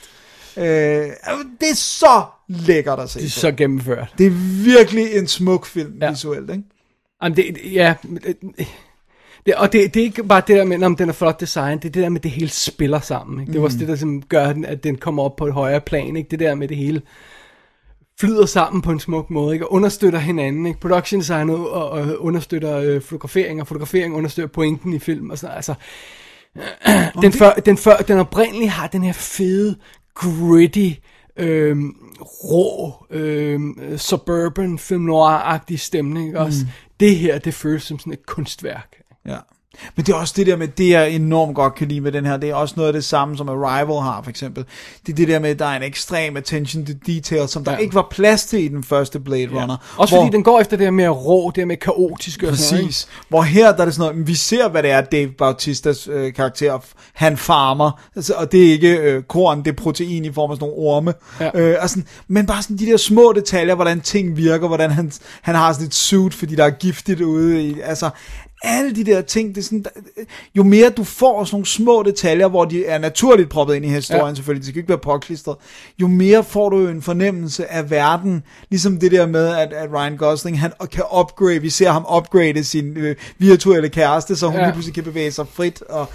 Øh, 0.57 0.63
det 1.61 1.69
er 1.71 1.75
så 1.75 2.23
lækkert 2.47 2.99
at 2.99 3.09
se 3.09 3.19
Det 3.19 3.25
er 3.25 3.29
på. 3.29 3.39
så 3.39 3.51
gennemført. 3.51 4.13
Det 4.17 4.25
er 4.25 4.63
virkelig 4.65 5.15
en 5.17 5.27
smuk 5.27 5.65
film 5.65 5.93
ja. 5.99 6.05
Ja. 6.05 6.11
visuelt, 6.11 6.49
ikke? 6.49 6.63
Jamen, 7.23 7.35
det, 7.37 7.45
det- 8.57 8.67
ja, 9.49 9.61
og 9.61 9.73
det, 9.73 9.93
det 9.93 9.99
er 9.99 10.03
ikke 10.03 10.23
bare 10.23 10.41
det 10.47 10.55
der 10.57 10.65
med, 10.65 10.83
om 10.83 10.95
den 10.95 11.09
er 11.09 11.13
flot 11.13 11.39
design, 11.39 11.77
det 11.77 11.85
er 11.85 11.89
det 11.89 12.03
der 12.03 12.09
med, 12.09 12.19
det 12.19 12.31
hele 12.31 12.49
spiller 12.49 12.99
sammen. 12.99 13.39
Ikke? 13.39 13.53
Det 13.53 13.59
er 13.59 13.63
også 13.63 13.77
det, 13.77 13.87
der 13.87 13.95
som 13.95 14.21
gør, 14.21 14.53
den, 14.53 14.65
at 14.65 14.83
den 14.83 14.97
kommer 14.97 15.23
op 15.23 15.35
på 15.35 15.45
et 15.45 15.53
højere 15.53 15.81
plan. 15.81 16.17
Ikke? 16.17 16.29
Det 16.31 16.39
der 16.39 16.55
med, 16.55 16.67
det 16.67 16.77
hele 16.77 17.01
flyder 18.19 18.45
sammen 18.45 18.81
på 18.81 18.91
en 18.91 18.99
smuk 18.99 19.29
måde, 19.29 19.53
ikke? 19.53 19.67
og 19.67 19.73
understøtter 19.73 20.19
hinanden. 20.19 20.65
Ikke? 20.65 20.79
Production 20.79 21.19
design 21.19 21.49
og, 21.49 21.71
og, 21.71 22.17
understøtter 22.19 22.77
øh, 22.77 23.01
fotografering, 23.01 23.61
og 23.61 23.67
fotografering 23.67 24.15
understøtter 24.15 24.53
pointen 24.53 24.93
i 24.93 24.99
film. 24.99 25.29
Og 25.29 25.37
sådan, 25.37 25.55
altså, 25.55 25.73
den, 27.21 27.33
før, 27.33 27.53
den, 27.53 27.77
før, 27.77 27.97
den 27.97 28.17
oprindelige 28.17 28.69
har 28.69 28.87
den 28.87 29.03
her 29.03 29.13
fede, 29.13 29.75
gritty, 30.15 30.89
øhm, 31.37 31.95
rå, 32.21 32.93
øhm, 33.09 33.97
suburban, 33.97 34.79
film 34.79 35.01
noir-agtig 35.01 35.79
stemning. 35.79 36.27
Ikke? 36.27 36.39
Også 36.39 36.65
det 36.99 37.15
her, 37.15 37.39
det 37.39 37.53
føles 37.53 37.83
som 37.83 37.99
sådan 37.99 38.13
et 38.13 38.25
kunstværk. 38.25 38.98
Ja. 39.25 39.37
Men 39.95 40.05
det 40.05 40.13
er 40.13 40.17
også 40.17 40.33
det 40.37 40.47
der 40.47 40.55
med, 40.55 40.67
det 40.67 40.89
jeg 40.89 41.11
enormt 41.11 41.55
godt 41.55 41.75
kan 41.75 41.87
lide 41.87 42.01
med 42.01 42.11
den 42.11 42.25
her, 42.25 42.37
det 42.37 42.49
er 42.49 42.55
også 42.55 42.73
noget 42.77 42.87
af 42.87 42.93
det 42.93 43.03
samme, 43.03 43.37
som 43.37 43.49
Arrival 43.49 44.01
har, 44.01 44.21
for 44.23 44.29
eksempel. 44.29 44.65
Det 45.05 45.11
er 45.11 45.15
det 45.15 45.27
der 45.27 45.39
med, 45.39 45.49
at 45.49 45.59
der 45.59 45.65
er 45.65 45.77
en 45.77 45.83
ekstrem 45.83 46.37
attention 46.37 46.85
to 46.85 46.93
detail, 47.05 47.47
som 47.47 47.63
der 47.63 47.71
ja. 47.71 47.77
Ja. 47.77 47.81
ikke 47.81 47.95
var 47.95 48.07
plads 48.11 48.45
til 48.45 48.63
i 48.63 48.67
den 48.67 48.83
første 48.83 49.19
Blade 49.19 49.47
Runner. 49.47 49.95
Også 49.97 50.15
fordi 50.15 50.29
den 50.31 50.43
går 50.43 50.59
efter 50.59 50.77
det 50.77 50.85
her 50.85 50.91
med 50.91 51.09
rå, 51.09 51.51
det 51.55 51.57
her 51.57 51.65
med 51.65 51.77
kaotisk 51.77 52.43
og 52.43 52.55
sådan 52.55 52.77
noget. 52.77 52.87
Præcis. 52.87 53.07
Hvor 53.29 53.41
her 53.41 53.71
der 53.71 53.81
er 53.81 53.85
det 53.85 53.93
sådan 53.93 54.13
noget, 54.13 54.27
vi 54.27 54.35
ser, 54.35 54.69
hvad 54.69 54.83
det 54.83 54.91
er, 54.91 55.01
Dave 55.01 55.31
Bautistas 55.37 56.07
øh, 56.07 56.33
karakter, 56.33 56.79
han 57.13 57.37
farmer, 57.37 58.01
altså, 58.15 58.33
og 58.33 58.51
det 58.51 58.67
er 58.67 58.71
ikke 58.71 58.97
øh, 58.97 59.23
korn, 59.23 59.59
det 59.59 59.67
er 59.67 59.75
protein 59.75 60.25
i 60.25 60.31
form 60.31 60.51
af 60.51 60.57
sådan 60.57 60.69
nogle 60.69 60.89
orme. 60.89 61.13
Ja. 61.39 61.59
Øh, 61.59 61.77
og 61.81 61.89
sådan, 61.89 62.07
men 62.27 62.45
bare 62.45 62.63
sådan 62.63 62.77
de 62.77 62.85
der 62.85 62.97
små 62.97 63.33
detaljer, 63.35 63.75
hvordan 63.75 64.01
ting 64.01 64.37
virker, 64.37 64.67
hvordan 64.67 64.91
han, 64.91 65.11
han 65.41 65.55
har 65.55 65.73
sådan 65.73 65.87
et 65.87 65.95
suit, 65.95 66.33
fordi 66.33 66.55
der 66.55 66.65
er 66.65 66.69
giftigt 66.69 67.21
ude 67.21 67.63
i, 67.63 67.79
altså, 67.83 68.09
alle 68.63 68.95
de 68.95 69.03
der 69.03 69.21
ting, 69.21 69.55
det 69.55 69.61
er 69.61 69.65
sådan, 69.65 69.83
der- 69.83 70.23
jo 70.55 70.63
mere 70.63 70.89
du 70.89 71.03
får 71.03 71.43
sådan 71.43 71.55
nogle 71.55 71.65
små 71.65 72.03
detaljer, 72.03 72.47
hvor 72.47 72.65
de 72.65 72.85
er 72.85 72.97
naturligt 72.97 73.49
proppet 73.49 73.75
ind 73.75 73.85
i 73.85 73.87
historien, 73.87 74.21
ja. 74.23 74.27
Ja. 74.27 74.35
selvfølgelig, 74.35 74.61
det 74.65 74.67
skal 74.73 74.77
ikke 74.79 74.89
være 74.89 74.97
påklistret, 74.97 75.55
jo 76.01 76.07
mere 76.07 76.43
får 76.43 76.69
du 76.69 76.79
jo 76.79 76.87
en 76.87 77.01
fornemmelse 77.01 77.71
af 77.71 77.89
verden, 77.89 78.43
ligesom 78.69 78.99
det 78.99 79.11
der 79.11 79.27
med, 79.27 79.47
at, 79.47 79.73
at 79.73 79.89
Ryan 79.93 80.17
Gosling, 80.17 80.59
han 80.59 80.71
kan 80.91 81.03
upgrade, 81.19 81.59
vi 81.61 81.69
ser 81.69 81.91
ham 81.91 82.05
upgrade 82.17 82.63
sin 82.63 82.97
øh, 82.97 83.15
virtuelle 83.37 83.89
kæreste, 83.89 84.35
så 84.35 84.45
hun 84.47 84.55
ja. 84.55 84.59
Ja. 84.61 84.65
lige 84.67 84.73
pludselig 84.73 84.95
kan 84.95 85.03
bevæge 85.03 85.31
sig 85.31 85.45
frit, 85.53 85.81
og 85.81 86.07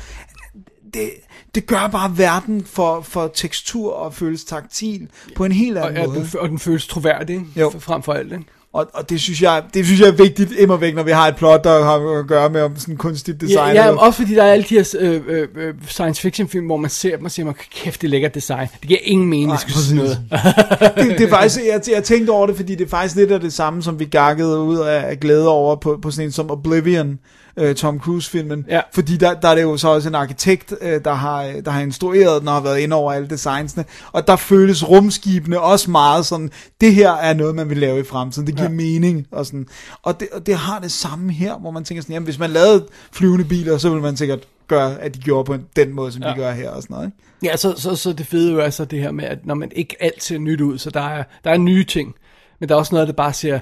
det, 0.95 1.11
det 1.55 1.67
gør 1.67 1.87
bare 1.93 2.19
verden 2.19 2.65
for, 2.65 3.01
for 3.01 3.31
tekstur 3.35 3.93
og 3.93 4.15
føles 4.15 4.45
taktil 4.45 5.09
på 5.37 5.45
en 5.45 5.53
helt 5.53 5.79
Og, 5.79 5.87
anden 5.87 6.01
ja, 6.03 6.07
måde. 6.07 6.19
den, 6.33 6.39
og 6.41 6.49
den 6.49 6.59
føles 6.59 6.87
troværdig? 6.87 7.41
Jo. 7.57 7.73
Frem 7.79 8.03
for 8.03 8.13
alt. 8.13 8.33
Ikke? 8.33 8.45
Og, 8.75 8.87
og 8.95 9.11
det 9.11 9.21
synes 9.21 9.43
jeg, 9.43 9.63
det 9.75 9.87
synes 9.87 10.01
jeg 10.01 10.09
er 10.09 10.13
vigtigt 10.13 10.53
immer 10.53 10.77
væk, 10.77 10.95
når 10.95 11.03
vi 11.03 11.11
har 11.11 11.29
et 11.29 11.37
plot, 11.37 11.65
der 11.65 11.85
har 11.85 12.19
at 12.19 12.27
gøre 12.27 12.51
med 12.51 12.61
om 12.63 12.77
sådan 12.77 12.97
kunstigt 12.97 13.41
design. 13.41 13.59
Ja, 13.77 13.83
ja, 13.83 13.89
eller- 13.89 14.01
også 14.01 14.17
fordi 14.23 14.35
der 14.35 14.43
er 14.43 14.53
alle 14.53 14.65
de 14.69 14.75
her 14.75 14.95
øh, 15.01 15.21
øh, 15.27 15.49
øh, 15.57 15.75
science 15.89 16.21
fiction 16.21 16.49
film, 16.49 16.67
hvor 16.67 16.77
man 16.77 16.91
ser 16.91 17.17
dem 17.17 17.25
og 17.25 17.31
siger, 17.31 17.47
man 17.47 17.55
kæft, 17.75 18.01
det 18.03 18.09
er 18.09 18.11
lækkert 18.11 18.35
design. 18.35 18.69
Det 18.81 18.89
giver 18.89 19.01
ingen 19.03 19.29
mening, 19.29 19.47
Nej, 19.47 19.57
det 19.57 19.61
skulle 19.61 19.85
sige 19.85 19.97
noget. 19.97 20.19
det, 20.97 21.19
det 21.19 21.25
er 21.27 21.29
faktisk, 21.31 21.61
jeg, 21.73 21.81
jeg 21.95 22.05
tænkte 22.05 22.31
over 22.31 22.47
det, 22.47 22.57
fordi 22.57 22.75
det 22.75 22.85
er 22.85 22.89
faktisk 22.89 23.17
lidt 23.17 23.31
af 23.31 23.41
det 23.41 23.53
samme, 23.53 23.83
som 23.83 23.99
vi 23.99 24.05
gakkede 24.05 24.59
ud 24.59 24.79
af, 24.79 25.11
af 25.11 25.21
glæde 25.21 25.49
over 25.49 25.77
på, 25.77 25.99
på 26.03 26.11
sådan 26.11 26.29
en 26.29 26.33
som 26.33 26.51
Oblivion, 26.51 27.19
øh, 27.57 27.75
Tom 27.75 28.01
Cruise-filmen. 28.01 28.67
Ja. 28.69 28.81
Fordi 28.93 29.17
der, 29.17 29.41
der 29.41 29.49
er 29.49 29.55
det 29.55 29.63
jo 29.63 29.77
så 29.77 29.89
også 29.89 30.09
en 30.09 30.15
arkitekt, 30.15 30.75
øh, 30.81 31.01
der, 31.05 31.15
har, 31.15 31.43
der 31.65 31.71
har 31.71 31.81
instrueret 31.81 32.41
den 32.41 32.49
og 32.49 32.55
har 32.55 32.61
været 32.61 32.79
inde 32.79 32.97
over 32.97 33.13
alle 33.13 33.29
designsene. 33.29 33.85
Og 34.13 34.27
der 34.27 34.37
føles 34.37 34.89
rumskibene 34.89 35.61
også 35.61 35.91
meget 35.91 36.27
sådan, 36.27 36.51
det 36.81 36.95
her 36.95 37.13
er 37.13 37.35
noget, 37.35 37.55
man 37.55 37.69
vil 37.69 37.79
lave 37.79 38.01
i 38.01 38.05
fremtiden. 38.05 38.47
Det 38.47 38.57
giver 38.57 38.69
ja. 38.69 38.75
mening. 38.75 39.27
Og, 39.31 39.47
sådan. 39.47 39.67
Og, 40.03 40.21
det, 40.21 40.29
og 40.33 40.47
det 40.47 40.57
har 40.57 40.79
det 40.79 40.93
samme 40.93 41.33
her, 41.33 41.59
hvor 41.59 41.71
man 41.71 41.85
tænker 41.85 42.03
sådan, 42.03 42.13
jamen 42.13 42.25
hvis 42.25 42.39
man 42.39 42.51
lavede 42.51 42.87
flyvende 43.13 43.45
biler, 43.45 43.79
så 43.79 43.89
ville 43.89 44.03
man 44.03 44.17
sikkert 44.17 44.41
gøre, 44.69 45.01
at 45.01 45.15
de 45.15 45.21
gjorde 45.21 45.45
på 45.45 45.57
den 45.77 45.93
måde, 45.93 46.13
som 46.13 46.23
ja. 46.23 46.31
de 46.31 46.35
gør 46.35 46.53
her 46.53 46.71
og 46.71 46.83
sådan 46.83 46.95
noget. 46.95 47.07
Ikke? 47.07 47.19
Ja, 47.53 47.57
så, 47.57 47.75
så, 47.77 47.97
så 47.97 48.13
det 48.13 48.27
fede 48.27 48.51
er 48.51 48.55
jo 48.55 48.61
altså 48.61 48.85
det 48.85 49.01
her 49.01 49.11
med, 49.11 49.25
at 49.25 49.47
når 49.47 49.55
man 49.55 49.73
ikke 49.75 49.97
alt 50.01 50.23
ser 50.23 50.39
nyt 50.39 50.61
ud, 50.61 50.79
så 50.79 50.91
der 50.91 51.01
er, 51.01 51.25
der 51.45 51.51
er 51.51 51.57
nye 51.57 51.85
ting. 51.85 52.15
Men 52.61 52.69
der 52.69 52.75
er 52.75 52.79
også 52.79 52.95
noget, 52.95 53.09
der 53.09 53.15
bare 53.15 53.33
ser 53.33 53.61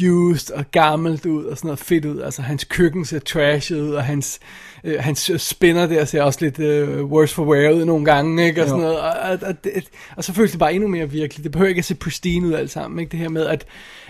used 0.00 0.50
og 0.54 0.64
gammelt 0.70 1.26
ud 1.26 1.44
og 1.44 1.56
sådan 1.56 1.68
noget 1.68 1.78
fedt 1.78 2.04
ud. 2.04 2.20
Altså 2.20 2.42
hans 2.42 2.64
køkken 2.64 3.04
ser 3.04 3.18
trashed 3.18 3.82
ud, 3.82 3.90
og 3.94 4.04
hans, 4.04 4.40
øh, 4.84 4.96
hans 5.00 5.30
spinner 5.36 5.86
der 5.86 6.04
ser 6.04 6.22
også 6.22 6.38
lidt 6.42 6.58
øh, 6.58 7.04
worse 7.04 7.34
for 7.34 7.44
wear 7.44 7.72
ud 7.72 7.84
nogle 7.84 8.04
gange, 8.04 8.46
ikke? 8.46 8.62
Og, 8.62 8.68
sådan 8.68 8.82
Jo. 8.84 8.88
noget. 8.88 9.00
Og, 9.00 9.10
og, 9.30 9.38
og, 9.42 9.64
det, 9.64 9.72
og 10.16 10.24
så 10.24 10.32
føles 10.32 10.50
det 10.50 10.58
bare 10.60 10.74
endnu 10.74 10.88
mere 10.88 11.10
virkeligt. 11.10 11.44
Det 11.44 11.52
behøver 11.52 11.68
ikke 11.68 11.78
at 11.78 11.84
se 11.84 11.94
pristine 11.94 12.46
ud 12.46 12.52
alt 12.52 12.70
sammen, 12.70 13.00
ikke? 13.00 13.10
Det 13.10 13.18
her 13.18 13.28
med, 13.28 13.46
at, 13.46 13.64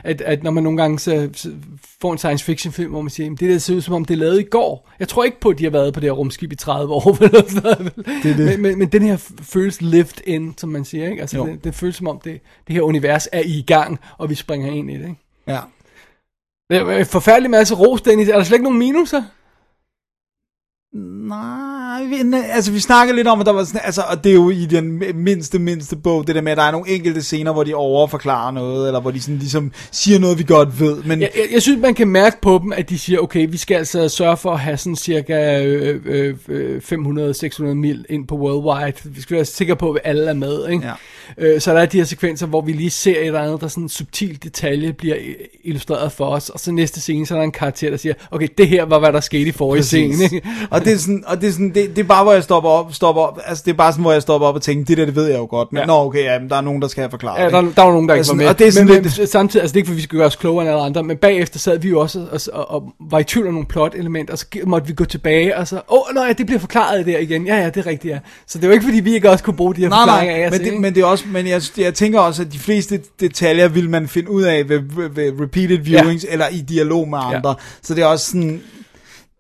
at, 0.05 0.21
at 0.21 0.43
når 0.43 0.51
man 0.51 0.63
nogle 0.63 0.79
gange 0.83 0.99
så, 0.99 1.29
så 1.35 1.51
får 2.01 2.13
en 2.13 2.19
science 2.19 2.45
fiction 2.45 2.73
film, 2.73 2.91
hvor 2.91 3.03
man 3.03 3.11
siger, 3.11 3.25
"Jamen, 3.25 3.37
det 3.37 3.51
der 3.51 3.59
ser 3.59 3.75
ud 3.75 3.81
som 3.81 3.95
om 3.95 4.05
det 4.05 4.15
er 4.15 4.19
lavet 4.19 4.41
i 4.41 4.47
går. 4.51 4.91
Jeg 4.99 5.09
tror 5.09 5.25
ikke 5.25 5.41
på, 5.41 5.49
at 5.49 5.59
de 5.59 5.65
har 5.65 5.71
været 5.71 5.95
på 5.95 6.01
det 6.01 6.07
her 6.07 6.13
rumskib 6.13 6.53
i 6.53 6.57
30 6.57 6.95
år. 6.95 7.17
Eller 7.25 7.43
sådan 7.49 7.63
noget. 7.63 7.93
Det 8.23 8.31
er 8.31 8.37
det. 8.37 8.47
Men, 8.47 8.63
men, 8.63 8.79
men 8.79 8.89
den 8.89 9.03
her 9.03 9.17
føles 9.43 9.83
lived 9.83 10.27
in, 10.27 10.55
som 10.59 10.69
man 10.71 10.85
siger, 10.85 11.09
ikke? 11.11 11.21
Altså 11.21 11.37
Jo. 11.37 11.47
det, 11.47 11.65
det 11.65 11.75
føles 11.75 11.97
som 11.97 12.09
om 12.09 12.21
det, 12.25 12.41
det 12.67 12.75
her 12.75 12.83
univers 12.83 13.29
er 13.33 13.43
i 13.45 13.65
gang, 13.67 13.99
og 14.19 14.31
vi 14.31 14.35
springer 14.35 14.73
ind 14.73 14.91
i 14.91 14.95
det, 14.95 15.01
ikke? 15.09 15.22
Ja. 15.47 15.61
Forfærdelig 17.05 17.51
masse 17.51 17.75
ros, 17.75 18.03
Dennis. 18.03 18.29
Er 18.29 18.37
der 18.37 18.45
slet 18.45 18.57
ikke 18.57 18.65
nogen 18.65 18.79
minuser? 18.79 19.23
Nej, 20.95 22.05
vi, 22.05 22.37
altså 22.51 22.73
vi 22.73 22.81
snakkede 22.81 23.17
lidt 23.17 23.29
om, 23.29 23.41
at 23.41 23.47
der 23.47 23.53
var 23.53 23.65
sådan, 23.65 23.81
altså, 23.85 24.03
og 24.11 24.25
det 24.25 24.31
er 24.31 24.35
jo 24.35 24.51
i 24.51 24.67
den 24.67 25.03
mindste, 25.15 25.59
mindste 25.59 25.97
bog, 25.97 26.27
det 26.27 26.35
der 26.35 26.41
med, 26.41 26.53
at 26.53 26.59
der 26.59 26.65
er 26.65 26.71
nogle 26.71 26.89
enkelte 26.91 27.23
scener, 27.23 27.53
hvor 27.53 27.65
de 27.65 27.75
overforklarer 27.75 28.51
noget, 28.51 28.87
eller 28.87 29.01
hvor 29.01 29.11
de 29.11 29.21
sådan 29.21 29.39
ligesom 29.39 29.73
siger 29.91 30.19
noget, 30.19 30.39
vi 30.39 30.43
godt 30.43 30.81
ved, 30.81 31.03
men 31.03 31.21
Jeg, 31.21 31.31
jeg, 31.35 31.45
jeg 31.53 31.63
synes, 31.63 31.81
man 31.81 31.95
kan 31.95 32.09
mærke 32.09 32.41
på 32.43 32.61
dem, 32.63 32.73
at 32.73 32.91
de 32.91 32.99
siger, 32.99 33.19
okay, 33.19 33.47
vi 33.51 33.57
skal 33.57 33.75
altså 33.75 34.09
sørge 34.09 34.37
for 34.37 34.53
at 34.53 34.61
have 34.61 34.77
sådan 34.77 34.97
cirka 34.97 35.65
øh, 35.65 36.01
øh, 36.05 36.37
øh, 36.49 36.83
500-600 36.93 37.63
mil 37.63 38.07
ind 38.09 38.27
på 38.27 38.37
Worldwide. 38.37 38.97
Vi 39.05 39.21
skal 39.21 39.35
være 39.35 39.45
sikre 39.45 39.77
på, 39.77 39.91
at 39.91 40.01
alle 40.05 40.31
er 40.31 40.35
med, 40.35 40.69
ikke? 40.69 40.87
Ja. 40.87 40.93
Øh, 41.39 41.61
så 41.61 41.75
der 41.75 41.81
er 41.81 41.87
de 41.87 41.97
her 41.97 42.05
sekvenser, 42.05 42.47
hvor 42.47 42.61
vi 42.61 42.73
lige 42.73 42.91
ser 42.91 43.11
et 43.21 43.27
eller 43.27 43.41
andet, 43.41 43.61
der 43.61 43.69
sådan 43.69 43.83
en 43.83 43.89
subtil 43.89 44.43
detalje 44.43 44.93
bliver 44.93 45.17
øh, 45.19 45.35
illustreret 45.65 46.13
for 46.13 46.27
os, 46.27 46.49
og 46.49 46.61
så 46.61 46.73
næste 46.73 47.01
scene, 47.01 47.27
så 47.27 47.35
er 47.35 47.39
der 47.39 47.45
en 47.45 47.53
karakter, 47.53 47.91
der 47.91 47.97
siger, 47.97 48.15
okay, 48.31 48.49
det 48.59 48.69
her 48.69 48.85
var, 48.85 48.99
hvad 48.99 49.13
der 49.13 49.21
skete 49.21 49.49
i 49.49 49.53
forrige 49.53 49.83
scene, 49.83 50.25
ikke? 50.25 50.43
og 50.71 50.82
det 50.85 50.93
er 50.93 50.99
sådan, 50.99 51.25
og 51.27 51.41
det 51.41 51.49
er 51.49 51.53
sådan, 51.53 51.69
det, 51.69 51.97
det 51.97 51.99
er 51.99 52.07
bare, 52.09 52.23
hvor 52.25 52.33
jeg 52.33 52.43
stopper 52.43 52.71
op, 52.71 52.95
stopper 52.95 53.23
op, 53.23 53.39
altså 53.47 53.63
det 53.67 53.73
er 53.73 53.77
bare 53.77 53.93
sådan, 53.93 54.03
hvor 54.03 54.13
jeg 54.13 54.23
stopper 54.23 54.47
op 54.49 54.55
og 54.55 54.63
tænker, 54.63 54.85
det 54.85 54.97
der, 54.99 55.05
det 55.05 55.17
ved 55.17 55.27
jeg 55.27 55.39
jo 55.39 55.47
godt, 55.51 55.73
men 55.73 55.81
Ja. 55.81 55.87
nå, 55.87 55.93
okay, 56.05 56.25
ja, 56.25 56.39
men 56.39 56.49
der 56.51 56.57
er 56.57 56.61
nogen, 56.61 56.83
der 56.83 56.89
skal 56.89 57.01
have 57.01 57.11
forklaret 57.11 57.39
Ja, 57.39 57.45
det. 57.45 57.53
der, 57.53 57.61
der 57.61 57.83
var 57.83 57.91
nogen, 57.93 58.09
der 58.09 58.15
ikke 58.15 58.19
Altså, 58.21 58.33
var 58.33 58.37
med. 58.37 58.47
og 58.47 58.59
det 58.59 58.67
er 58.67 58.71
sådan 58.73 58.89
men, 58.89 59.03
lidt- 59.03 59.19
men 59.19 59.27
samtidig, 59.27 59.63
altså 59.63 59.73
det 59.73 59.77
er 59.77 59.81
ikke, 59.81 59.87
fordi 59.87 59.97
vi 59.97 60.03
skal 60.03 60.17
gøre 60.19 60.27
os 60.27 60.37
klogere 60.37 60.63
end 60.65 60.71
alle 60.71 60.83
andre, 60.85 61.03
men 61.03 61.17
bagefter 61.17 61.59
sad 61.59 61.79
vi 61.79 61.89
jo 61.89 62.01
også 62.01 62.27
og, 62.33 62.41
og, 62.53 62.71
og 62.71 62.93
var 63.11 63.19
i 63.19 63.25
tvivl 63.25 63.47
om 63.47 63.53
nogle 63.55 63.67
plot-elementer, 63.69 64.33
og 64.33 64.39
så 64.39 64.47
måtte 64.67 64.87
vi 64.89 64.93
gå 64.95 65.05
tilbage, 65.05 65.57
og 65.57 65.69
så, 65.69 65.77
åh, 65.77 65.99
oh, 66.09 66.15
nej, 66.15 66.33
det 66.33 66.47
bliver 66.47 66.59
forklaret 66.61 67.07
der 67.07 67.19
igen. 67.19 67.47
Ja, 67.47 67.57
ja, 67.57 67.67
det 67.67 67.77
er 67.77 67.87
rigtigt, 67.87 68.13
ja. 68.15 68.19
Så 68.47 68.59
det 68.59 68.65
er 68.65 68.69
jo 68.69 68.73
ikke, 68.73 68.85
fordi 68.85 69.01
vi 69.01 69.15
ikke 69.15 69.31
også 69.31 69.45
kunne 69.45 69.57
bruge 69.57 69.75
de 69.75 69.81
her 69.81 69.89
Nej, 69.89 69.99
forklaringer 69.99 70.35
nej, 70.37 70.45
af 70.45 70.51
men 70.51 70.61
det, 70.61 70.67
ikke? 70.67 70.79
men 70.81 70.95
det 70.95 71.01
er 71.03 71.07
også, 71.07 71.25
men 71.33 71.47
jeg, 71.47 71.63
jeg 71.79 71.95
tænker 71.95 72.21
også, 72.21 72.43
at 72.43 72.53
de 72.53 72.59
fleste 72.59 73.01
detaljer 73.21 73.69
vil 73.69 73.91
man 73.91 74.09
finde 74.09 74.31
ud 74.31 74.43
af 74.43 74.69
ved, 74.69 74.81
ved, 74.97 75.09
ved 75.11 75.33
repeated 75.41 75.79
viewings, 75.79 76.25
ja. 76.25 76.33
eller 76.33 76.49
i 76.49 76.61
dialog 76.61 77.09
med 77.09 77.19
andre. 77.23 77.51
Ja. 77.51 77.55
Så 77.83 77.95
det 77.95 78.03
er 78.03 78.07
også 78.07 78.27
sådan, 78.31 78.61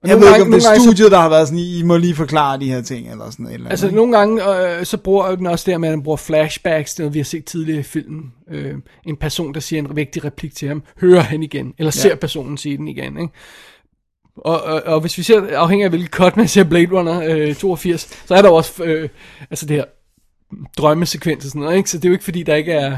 jeg 0.08 0.10
nogle 0.10 0.20
ved 0.26 0.28
ikke, 0.28 0.38
gange- 0.38 0.44
om 0.44 0.50
det 0.60 0.64
er 0.66 0.68
gange 0.70 0.80
så- 0.84 0.90
studiet, 0.90 1.10
der 1.12 1.18
har 1.18 1.28
været 1.28 1.48
sådan, 1.48 1.58
I 1.58 1.82
må 1.82 1.96
lige 1.96 2.14
forklare 2.14 2.60
de 2.60 2.70
her 2.72 2.82
ting, 2.82 3.10
eller 3.10 3.30
sådan 3.30 3.46
et 3.46 3.52
eller 3.52 3.60
andet. 3.66 3.70
Altså 3.70 3.90
nogle 3.90 4.18
gange, 4.18 4.42
øh, 4.78 4.84
så 4.86 4.96
bruger 4.96 5.36
den 5.36 5.46
også 5.46 5.70
der 5.70 5.78
med, 5.78 5.88
at 5.88 5.92
den 5.92 6.02
bruger 6.02 6.16
flashbacks, 6.16 6.94
det 6.94 7.14
vi 7.14 7.18
har 7.18 7.24
set 7.24 7.44
tidligere 7.44 7.80
i 7.80 7.82
filmen. 7.82 8.32
Øh, 8.50 8.74
en 9.06 9.16
person, 9.16 9.54
der 9.54 9.60
siger 9.60 9.82
en 9.82 9.96
vigtig 9.96 10.24
replik 10.24 10.54
til 10.54 10.68
ham, 10.68 10.82
hører 11.00 11.20
han 11.20 11.42
igen, 11.42 11.74
eller 11.78 11.90
ser 11.90 12.14
personen 12.14 12.56
sige 12.56 12.76
den 12.76 12.88
igen, 12.88 13.16
ikke? 13.20 13.32
Og, 14.36 14.62
og, 14.62 14.82
og 14.86 15.00
hvis 15.00 15.18
vi 15.18 15.22
ser, 15.22 15.56
afhængig 15.58 15.84
af 15.84 15.90
hvilket 15.90 16.10
cut 16.10 16.36
man 16.36 16.48
ser 16.48 16.64
Blade 16.64 16.88
Runner 16.92 17.22
øh, 17.28 17.54
82, 17.54 18.08
så 18.26 18.34
er 18.34 18.42
der 18.42 18.48
også 18.50 18.84
øh, 18.84 19.08
altså 19.50 19.66
det 19.66 19.76
her 19.76 19.84
drømmesekvens 20.78 21.44
og 21.44 21.48
sådan 21.50 21.62
noget, 21.62 21.76
ikke? 21.76 21.90
Så 21.90 21.96
det 21.98 22.04
er 22.04 22.08
jo 22.08 22.12
ikke 22.12 22.24
fordi, 22.24 22.42
der 22.42 22.54
ikke 22.54 22.72
er 22.72 22.96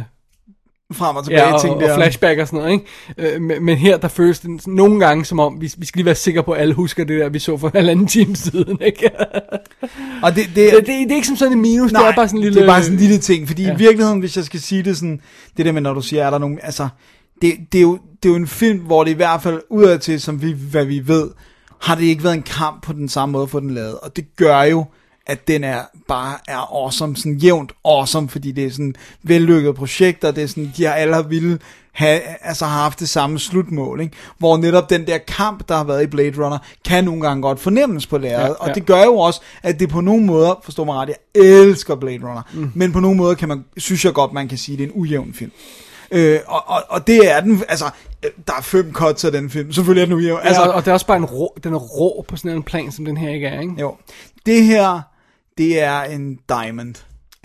frem 0.92 1.16
og 1.16 1.24
tilbage 1.24 1.46
ja, 1.46 1.54
og, 1.54 1.60
ting 1.60 1.74
og 1.74 1.80
der. 1.80 1.94
flashback 1.96 2.40
og 2.40 2.46
sådan 2.46 2.58
noget, 2.58 2.72
ikke? 2.72 3.34
Øh, 3.34 3.42
men, 3.42 3.64
men 3.64 3.76
her, 3.76 3.96
der 3.96 4.08
føles 4.08 4.40
det 4.40 4.66
nogle 4.66 5.00
gange 5.06 5.24
som 5.24 5.40
om, 5.40 5.60
vi, 5.60 5.72
vi 5.78 5.86
skal 5.86 5.98
lige 5.98 6.06
være 6.06 6.14
sikre 6.14 6.42
på, 6.42 6.52
at 6.52 6.60
alle 6.60 6.74
husker 6.74 7.04
det 7.04 7.20
der, 7.20 7.28
vi 7.28 7.38
så 7.38 7.56
for 7.56 7.70
halvanden 7.74 8.06
time 8.06 8.36
siden, 8.36 8.78
ikke? 8.80 9.10
Og 10.22 10.36
det, 10.36 10.46
det, 10.46 10.56
det, 10.56 10.72
det, 10.72 10.86
det 10.86 11.10
er 11.10 11.14
ikke 11.14 11.26
som 11.26 11.36
sådan 11.36 11.52
en 11.52 11.62
minus, 11.62 11.92
Nej, 11.92 12.02
det 12.02 12.10
er 12.10 12.14
bare 12.14 12.28
sådan 12.28 12.38
en 12.38 12.42
lille... 12.42 12.60
det 12.60 12.62
er 12.62 12.72
bare 12.72 12.82
sådan 12.82 12.98
en 12.98 13.00
lille 13.00 13.18
ting, 13.18 13.48
fordi. 13.48 13.62
Ja. 13.62 13.74
i 13.74 13.78
virkeligheden, 13.78 14.20
hvis 14.20 14.36
jeg 14.36 14.44
skal 14.44 14.60
sige 14.60 14.82
det 14.82 14.96
sådan, 14.96 15.20
det 15.56 15.66
der 15.66 15.72
med, 15.72 15.80
når 15.80 15.94
du 15.94 16.00
siger, 16.02 16.26
er 16.26 16.30
der 16.30 16.38
nogen, 16.38 16.58
altså, 16.62 16.88
det, 17.42 17.54
det, 17.72 17.78
er 17.78 17.82
jo, 17.82 17.98
det 18.22 18.28
er 18.28 18.32
jo 18.32 18.36
en 18.36 18.46
film, 18.46 18.78
hvor 18.78 19.04
det 19.04 19.10
i 19.10 19.14
hvert 19.14 19.42
fald 19.42 19.60
udadtil, 19.70 20.20
som 20.20 20.42
vi, 20.42 20.52
hvad 20.70 20.84
vi 20.84 21.08
ved, 21.08 21.30
har 21.80 21.94
det 21.94 22.04
ikke 22.04 22.24
været 22.24 22.34
en 22.34 22.42
kamp 22.42 22.82
på 22.82 22.92
den 22.92 23.08
samme 23.08 23.32
måde 23.32 23.46
for 23.46 23.60
den 23.60 23.70
lavet, 23.70 23.98
og 23.98 24.16
det 24.16 24.36
gør 24.36 24.62
jo, 24.62 24.84
at 25.26 25.48
den 25.48 25.64
er 25.64 25.82
bare 26.08 26.36
er 26.48 26.74
awesome, 26.74 27.16
sådan 27.16 27.34
jævnt 27.34 27.72
awesome, 27.84 28.28
fordi 28.28 28.52
det 28.52 28.64
er 28.64 28.70
sådan 28.70 28.94
vellykket 29.22 29.74
projekt, 29.74 30.24
og 30.24 30.36
det 30.36 30.42
er 30.42 30.48
sådan, 30.48 30.72
de 30.76 30.84
har 30.84 30.92
alle 30.92 31.14
har 31.14 31.22
ville 31.22 31.58
have, 31.92 32.20
altså 32.40 32.64
har 32.64 32.82
haft 32.82 33.00
det 33.00 33.08
samme 33.08 33.38
slutmål, 33.38 34.00
ikke? 34.00 34.16
hvor 34.38 34.56
netop 34.56 34.90
den 34.90 35.06
der 35.06 35.18
kamp, 35.18 35.68
der 35.68 35.76
har 35.76 35.84
været 35.84 36.02
i 36.02 36.06
Blade 36.06 36.44
Runner, 36.44 36.58
kan 36.84 37.04
nogle 37.04 37.20
gange 37.20 37.42
godt 37.42 37.60
fornemmes 37.60 38.06
på 38.06 38.18
lærredet, 38.18 38.42
Ja, 38.42 38.66
ja, 38.66 38.70
og 38.70 38.74
det 38.74 38.86
gør 38.86 39.04
jo 39.04 39.18
også, 39.18 39.40
at 39.62 39.80
det 39.80 39.88
på 39.88 40.00
nogle 40.00 40.24
måder, 40.24 40.60
forstår 40.64 40.84
mig 40.84 40.94
ret, 40.94 41.08
jeg 41.08 41.42
elsker 41.44 41.94
Blade 41.94 42.18
Runner, 42.22 42.42
mm. 42.54 42.72
men 42.74 42.92
på 42.92 43.00
nogle 43.00 43.16
måder 43.16 43.34
kan 43.34 43.48
man, 43.48 43.64
synes 43.76 44.04
jeg 44.04 44.12
godt, 44.12 44.32
man 44.32 44.48
kan 44.48 44.58
sige, 44.58 44.74
at 44.74 44.78
det 44.78 44.84
er 44.84 44.88
en 44.88 45.00
ujævn 45.00 45.34
film. 45.34 45.50
Øh, 46.10 46.40
og, 46.46 46.62
og, 46.66 46.82
og 46.88 47.06
det 47.06 47.30
er 47.32 47.40
den, 47.40 47.62
altså, 47.68 47.84
der 48.46 48.52
er 48.58 48.62
fem 48.62 48.92
cuts 48.92 49.24
af 49.24 49.32
den 49.32 49.50
film, 49.50 49.72
selvfølgelig 49.72 50.02
er 50.02 50.06
den 50.06 50.14
ujævn. 50.14 50.38
Altså, 50.42 50.48
Altså, 50.48 50.62
ja, 50.62 50.76
og 50.76 50.84
det 50.84 50.88
er 50.88 50.92
også 50.92 51.06
bare 51.06 51.16
en 51.16 51.24
rå, 51.24 51.56
den 51.64 51.72
er 51.74 51.78
rå 51.78 52.24
på 52.28 52.36
sådan 52.36 52.56
en 52.56 52.62
plan, 52.62 52.92
som 52.92 53.04
den 53.04 53.16
her 53.16 53.30
ikke 53.30 53.46
er, 53.46 53.60
ikke? 53.60 53.74
jo, 53.80 53.96
det 54.46 54.64
her, 54.64 55.00
det 55.58 55.80
er 55.80 56.00
en 56.02 56.38
diamond. 56.48 56.94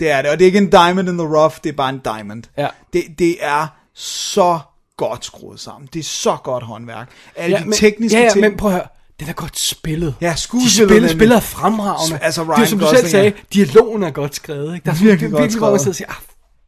Det 0.00 0.10
er 0.10 0.22
det, 0.22 0.30
og 0.30 0.38
det 0.38 0.44
er 0.44 0.46
ikke 0.46 0.58
en 0.58 0.70
diamond 0.70 1.08
in 1.08 1.18
the 1.18 1.26
rough, 1.26 1.54
det 1.64 1.70
er 1.70 1.76
bare 1.76 1.90
en 1.90 1.98
diamond. 2.04 2.42
Ja. 2.58 2.68
Det, 2.92 3.02
det 3.18 3.36
er 3.40 3.66
så 3.94 4.58
godt 4.96 5.24
skruet 5.24 5.60
sammen. 5.60 5.88
Det 5.92 6.00
er 6.00 6.04
så 6.04 6.36
godt 6.44 6.64
håndværk. 6.64 7.08
Alle 7.36 7.56
Ja, 7.56 7.62
de 7.62 7.68
men, 7.68 7.72
tekniske 7.72 8.18
ja, 8.18 8.24
ja, 8.24 8.30
ting. 8.30 8.40
men 8.40 8.56
prøv 8.56 8.70
at 8.70 8.74
høre, 8.76 8.86
den 9.20 9.28
er 9.28 9.32
godt 9.32 9.58
spillet. 9.58 10.14
Ja, 10.20 10.32
De 10.32 10.40
skuespillet 10.40 10.72
spiller, 10.88 10.94
nemlig. 10.94 11.10
spiller 11.10 11.36
er 11.36 11.40
fremragende. 11.40 12.18
Altså, 12.22 12.42
det 12.44 12.48
er 12.50 12.56
Ryan 12.58 12.66
som 12.66 12.78
du 12.78 12.86
selv 12.94 13.08
sagde, 13.08 13.26
er- 13.28 13.32
dialogen 13.54 14.02
er 14.02 14.10
godt 14.10 14.34
skrevet. 14.34 14.74
Ikke? 14.74 14.84
Der 14.84 14.90
er 14.90 14.94
Virkelig 14.94 15.20
det, 15.20 15.30
godt 15.30 15.42
virkelig, 15.42 15.58
hvor 15.58 15.70
man 15.70 15.78
skrevet. 15.80 15.96
siger, 15.96 16.08
ah, 16.08 16.16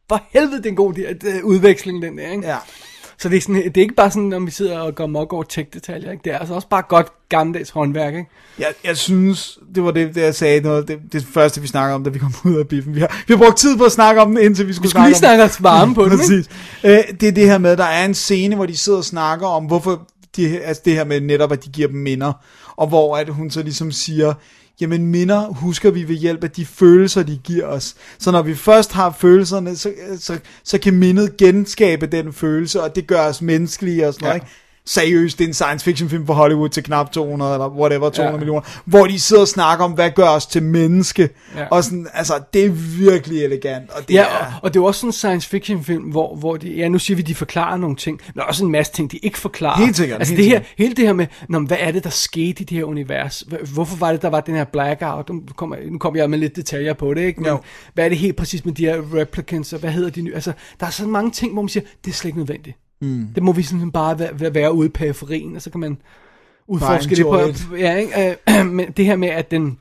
for 0.09 0.21
helvede, 0.33 0.57
det 0.57 0.65
er 0.65 0.69
en 0.69 0.75
god 0.75 0.93
di- 0.93 1.39
uh, 1.39 1.45
udveksling, 1.45 2.01
den 2.01 2.17
der. 2.17 2.31
Ikke? 2.31 2.47
Ja. 2.47 2.57
Så 3.23 3.29
det 3.29 3.37
er, 3.37 3.41
sådan, 3.41 3.55
det 3.55 3.77
er 3.77 3.81
ikke 3.81 3.93
bare 3.93 4.11
sådan, 4.11 4.23
når 4.23 4.39
vi 4.39 4.51
sidder 4.51 4.79
og 4.79 4.95
går 4.95 5.07
mok 5.07 5.33
over 5.33 5.43
tech-detaljer. 5.43 6.11
Ikke? 6.11 6.21
Det 6.25 6.33
er 6.33 6.37
altså 6.37 6.53
også 6.53 6.67
bare 6.67 6.81
godt 6.81 7.07
gammeldags 7.29 7.69
håndværk. 7.69 8.13
Ikke? 8.13 8.29
Jeg, 8.59 8.67
jeg 8.83 8.97
synes, 8.97 9.59
det 9.75 9.83
var 9.83 9.91
det, 9.91 10.15
det 10.15 10.21
jeg 10.21 10.35
sagde, 10.35 10.61
noget, 10.61 10.87
det, 10.87 10.99
det 11.11 11.25
første, 11.33 11.61
vi 11.61 11.67
snakkede 11.67 11.95
om, 11.95 12.03
da 12.03 12.09
vi 12.09 12.19
kom 12.19 12.33
ud 12.45 12.55
af 12.55 12.67
biffen. 12.67 12.95
Vi 12.95 12.99
har, 12.99 13.23
vi 13.27 13.33
har 13.33 13.37
brugt 13.37 13.57
tid 13.57 13.77
på 13.77 13.83
at 13.83 13.91
snakke 13.91 14.21
om 14.21 14.27
den, 14.27 14.45
indtil 14.45 14.67
vi 14.67 14.73
skulle, 14.73 14.85
Vi 14.85 14.89
skulle 14.89 15.07
lige 15.07 15.15
snakke 15.15 15.35
snakke 15.37 15.53
os 15.53 15.63
varme 15.63 15.95
på 15.99 16.03
den. 16.03 16.17
Præcis. 16.17 16.49
Øh, 16.83 16.99
det 17.21 17.27
er 17.27 17.31
det 17.31 17.45
her 17.45 17.57
med, 17.57 17.71
at 17.71 17.77
der 17.77 17.83
er 17.83 18.05
en 18.05 18.13
scene, 18.13 18.55
hvor 18.55 18.65
de 18.65 18.77
sidder 18.77 18.99
og 18.99 19.05
snakker 19.05 19.47
om, 19.47 19.65
hvorfor 19.65 20.07
de, 20.35 20.59
altså 20.59 20.81
det 20.85 20.93
her 20.93 21.03
med 21.03 21.21
netop, 21.21 21.51
at 21.51 21.65
de 21.65 21.69
giver 21.69 21.87
dem 21.87 21.97
minder, 21.97 22.33
og 22.75 22.87
hvor 22.87 23.17
at 23.17 23.29
hun 23.29 23.49
så 23.49 23.63
ligesom 23.63 23.91
siger, 23.91 24.33
jamen 24.81 25.07
minder 25.07 25.47
husker 25.47 25.91
vi 25.91 26.07
ved 26.07 26.15
hjælp 26.15 26.43
af 26.43 26.51
de 26.51 26.65
følelser, 26.65 27.23
de 27.23 27.39
giver 27.43 27.65
os. 27.65 27.95
Så 28.19 28.31
når 28.31 28.41
vi 28.41 28.55
først 28.55 28.91
har 28.91 29.15
følelserne, 29.19 29.75
så, 29.75 29.93
så, 30.19 30.39
så 30.63 30.77
kan 30.77 30.93
mindet 30.93 31.37
genskabe 31.37 32.07
den 32.07 32.33
følelse, 32.33 32.81
og 32.83 32.95
det 32.95 33.07
gør 33.07 33.27
os 33.27 33.41
menneskelige 33.41 34.07
og 34.07 34.13
sådan 34.13 34.25
noget, 34.25 34.33
Ja. 34.39 34.43
ikke? 34.45 34.47
Seriøst, 34.85 35.37
det 35.39 35.43
er 35.43 35.47
en 35.47 35.53
science 35.53 35.85
fiction 35.85 36.09
film 36.09 36.25
for 36.25 36.33
Hollywood 36.33 36.69
til 36.69 36.83
knap 36.83 37.11
200 37.11 37.53
eller 37.53 37.69
whatever, 37.69 38.09
200 38.09 38.33
Ja. 38.33 38.37
millioner, 38.37 38.61
hvor 38.85 39.05
de 39.07 39.19
sidder 39.19 39.41
og 39.41 39.47
snakker 39.47 39.85
om, 39.85 39.91
hvad 39.91 40.11
gør 40.11 40.27
os 40.27 40.45
til 40.45 40.63
menneske. 40.63 41.29
Ja. 41.57 41.65
Og 41.71 41.83
sådan, 41.83 42.07
altså, 42.13 42.33
det 42.53 42.65
er 42.65 42.69
virkelig 42.99 43.43
elegant. 43.43 43.89
Og 43.91 44.07
det 44.07 44.13
Ja, 44.13 44.21
er, 44.23 44.27
og, 44.27 44.45
og 44.63 44.73
det 44.73 44.79
er 44.79 44.83
også 44.83 44.99
sådan 44.99 45.09
en 45.09 45.13
science 45.13 45.49
fiction 45.49 45.83
film, 45.83 46.03
hvor, 46.03 46.35
hvor 46.35 46.57
de, 46.57 46.69
ja, 46.75 46.87
nu 46.87 46.99
siger 46.99 47.15
vi, 47.15 47.21
de 47.21 47.35
forklarer 47.35 47.77
nogle 47.77 47.95
ting, 47.95 48.21
men 48.27 48.33
der 48.35 48.41
er 48.41 48.45
også 48.45 48.65
en 48.65 48.71
masse 48.71 48.93
ting, 48.93 49.11
de 49.11 49.17
ikke 49.17 49.37
forklarer. 49.37 49.77
Helt 49.85 49.97
sikkert, 49.97 50.19
Altså 50.19 50.33
helt 50.33 50.37
det 50.43 50.45
her, 50.51 50.57
sikkert. 50.59 50.73
hele 50.77 50.95
det 50.95 51.05
her 51.05 51.13
med, 51.13 51.27
nå, 51.49 51.59
hvad 51.59 51.77
er 51.79 51.91
det, 51.91 52.03
der 52.03 52.09
skete 52.09 52.61
i 52.61 52.65
det 52.65 52.77
her 52.77 52.83
univers? 52.83 53.39
Hvor- 53.47 53.73
Hvorfor 53.73 53.97
var 53.97 54.11
det, 54.11 54.21
der 54.21 54.29
var 54.29 54.41
den 54.41 54.55
her 54.55 54.63
blackout? 54.63 55.29
Nu 55.29 55.41
kommer, 55.55 55.75
nu 55.91 55.97
kommer 55.97 56.19
jeg 56.19 56.29
med 56.29 56.37
lidt 56.39 56.55
detaljer 56.55 56.93
på 56.93 57.13
det, 57.13 57.21
ikke? 57.21 57.41
Men 57.41 57.49
Jo. 57.49 57.59
hvad 57.93 58.05
er 58.05 58.09
det 58.09 58.17
helt 58.17 58.35
præcis 58.35 58.65
med 58.65 58.73
de 58.73 58.85
her 58.85 59.01
replicants, 59.15 59.73
og 59.73 59.79
hvad 59.79 59.91
hedder 59.91 60.09
de 60.09 60.21
nye? 60.21 60.33
Altså, 60.35 60.51
der 60.79 60.85
er 60.85 60.89
så 60.91 61.05
mange 61.07 61.31
ting, 61.31 61.53
hvor 61.53 61.61
man 61.61 61.69
siger, 61.69 61.83
det 62.05 62.11
er 62.11 62.15
slet 62.15 62.29
ikke 62.29 62.39
nødvendigt. 62.39 62.77
Mm. 63.03 63.27
Det 63.35 63.43
må 63.43 63.51
vi 63.51 63.63
sådan 63.63 63.91
bare 63.91 64.19
være, 64.19 64.53
være, 64.53 64.73
ude 64.73 64.85
i 64.85 64.89
periferien, 64.89 65.55
og 65.55 65.61
så 65.61 65.69
kan 65.69 65.79
man 65.79 65.97
udforske 66.67 67.15
det 67.15 67.25
på. 67.25 67.75
Ja, 67.75 67.95
ikke? 67.95 68.37
Øh, 68.59 68.65
men 68.77 68.91
det 68.91 69.05
her 69.05 69.15
med, 69.15 69.29
at 69.29 69.51
den 69.51 69.77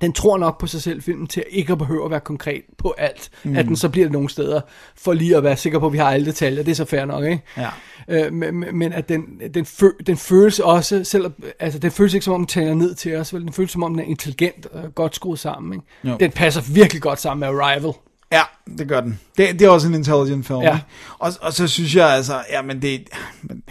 den 0.00 0.12
tror 0.12 0.38
nok 0.38 0.60
på 0.60 0.66
sig 0.66 0.82
selv, 0.82 1.02
filmen, 1.02 1.26
til 1.26 1.40
at 1.40 1.46
ikke 1.50 1.72
at 1.72 1.78
behøve 1.78 2.04
at 2.04 2.10
være 2.10 2.20
konkret 2.20 2.62
på 2.78 2.94
alt. 2.98 3.30
Mm. 3.44 3.56
At 3.56 3.64
den 3.64 3.76
så 3.76 3.88
bliver 3.88 4.06
det 4.06 4.12
nogle 4.12 4.28
steder, 4.28 4.60
for 4.96 5.12
lige 5.12 5.36
at 5.36 5.44
være 5.44 5.56
sikker 5.56 5.78
på, 5.78 5.86
at 5.86 5.92
vi 5.92 5.98
har 5.98 6.10
alle 6.10 6.26
detaljer. 6.26 6.62
Det 6.62 6.70
er 6.70 6.74
så 6.74 6.84
fair 6.84 7.04
nok, 7.04 7.24
ikke? 7.24 7.42
Ja. 7.56 7.68
Øh, 8.08 8.32
men, 8.32 8.64
men 8.72 8.92
at 8.92 9.08
den, 9.08 9.24
den, 9.54 9.64
fø, 9.64 9.88
den 10.06 10.16
føles 10.16 10.58
også, 10.60 11.04
selv, 11.04 11.30
altså 11.58 11.78
den 11.78 11.90
føles 11.90 12.14
ikke 12.14 12.24
som 12.24 12.34
om 12.34 12.40
den 12.40 12.46
taler 12.46 12.74
ned 12.74 12.94
til 12.94 13.16
os, 13.16 13.34
vel? 13.34 13.42
den 13.42 13.52
føles 13.52 13.70
som 13.70 13.82
om 13.82 13.92
den 13.92 14.00
er 14.00 14.04
intelligent 14.04 14.66
og 14.66 14.94
godt 14.94 15.14
skruet 15.14 15.38
sammen. 15.38 15.72
Ikke? 15.72 15.86
Jo. 16.04 16.16
Den 16.20 16.30
passer 16.30 16.62
virkelig 16.72 17.02
godt 17.02 17.20
sammen 17.20 17.40
med 17.40 17.60
Arrival. 17.60 17.92
Ja, 18.32 18.42
det 18.78 18.88
gør 18.88 19.00
den. 19.00 19.20
Det, 19.36 19.58
det 19.58 19.62
er 19.66 19.70
også 19.70 19.88
en 19.88 19.94
intelligent 19.94 20.46
film. 20.46 20.62
Ja. 20.62 20.74
ikke? 20.74 20.86
Og, 21.18 21.32
og 21.40 21.52
så 21.52 21.68
synes 21.68 21.94
jeg 21.94 22.08
altså, 22.08 22.44
ja, 22.50 22.62
men 22.62 22.82
det... 22.82 23.08
Men, 23.42 23.62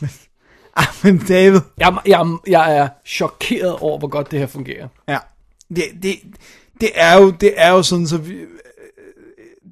men, 0.00 0.10
men 1.02 1.18
David, 1.18 1.60
Jeg, 1.78 1.98
jeg, 2.06 2.36
jeg 2.46 2.76
er 2.76 2.88
chokeret 3.06 3.76
over, 3.76 3.98
hvor 3.98 4.08
godt 4.08 4.30
det 4.30 4.38
her 4.38 4.46
fungerer. 4.46 4.88
ja, 5.08 5.18
det, 5.68 5.84
det, 6.02 6.14
det, 6.80 6.90
er 6.94 7.16
jo, 7.16 7.30
det 7.30 7.52
er 7.56 7.70
jo 7.70 7.82
sådan, 7.82 8.06
så 8.06 8.16
vi, 8.16 8.36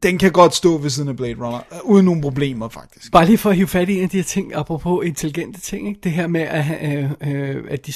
den 0.03 0.19
kan 0.19 0.33
godt 0.33 0.55
stå 0.55 0.77
ved 0.79 0.91
siden 0.91 1.09
af 1.09 1.17
Blade 1.17 1.35
Runner, 1.35 1.59
øh, 1.73 1.79
uden 1.85 2.05
nogen 2.05 2.21
problemer 2.21 2.69
faktisk. 2.69 3.13
Bare 3.13 3.27
lige 3.27 3.39
for 3.39 3.51
at 3.51 3.57
hive 3.57 3.67
fat 3.69 3.89
i 3.89 3.97
en 3.97 4.03
af 4.03 4.09
de 4.11 4.17
her 4.17 4.25
ting, 4.25 4.55
apropos 4.55 5.07
intelligente 5.07 5.61
ting, 5.61 5.89
ikke? 5.89 6.01
det 6.05 6.13
her 6.13 6.27
med, 6.27 6.41
at, 6.41 6.65
øh, 6.83 7.11
øh, 7.55 7.57
at 7.71 7.87
de 7.87 7.93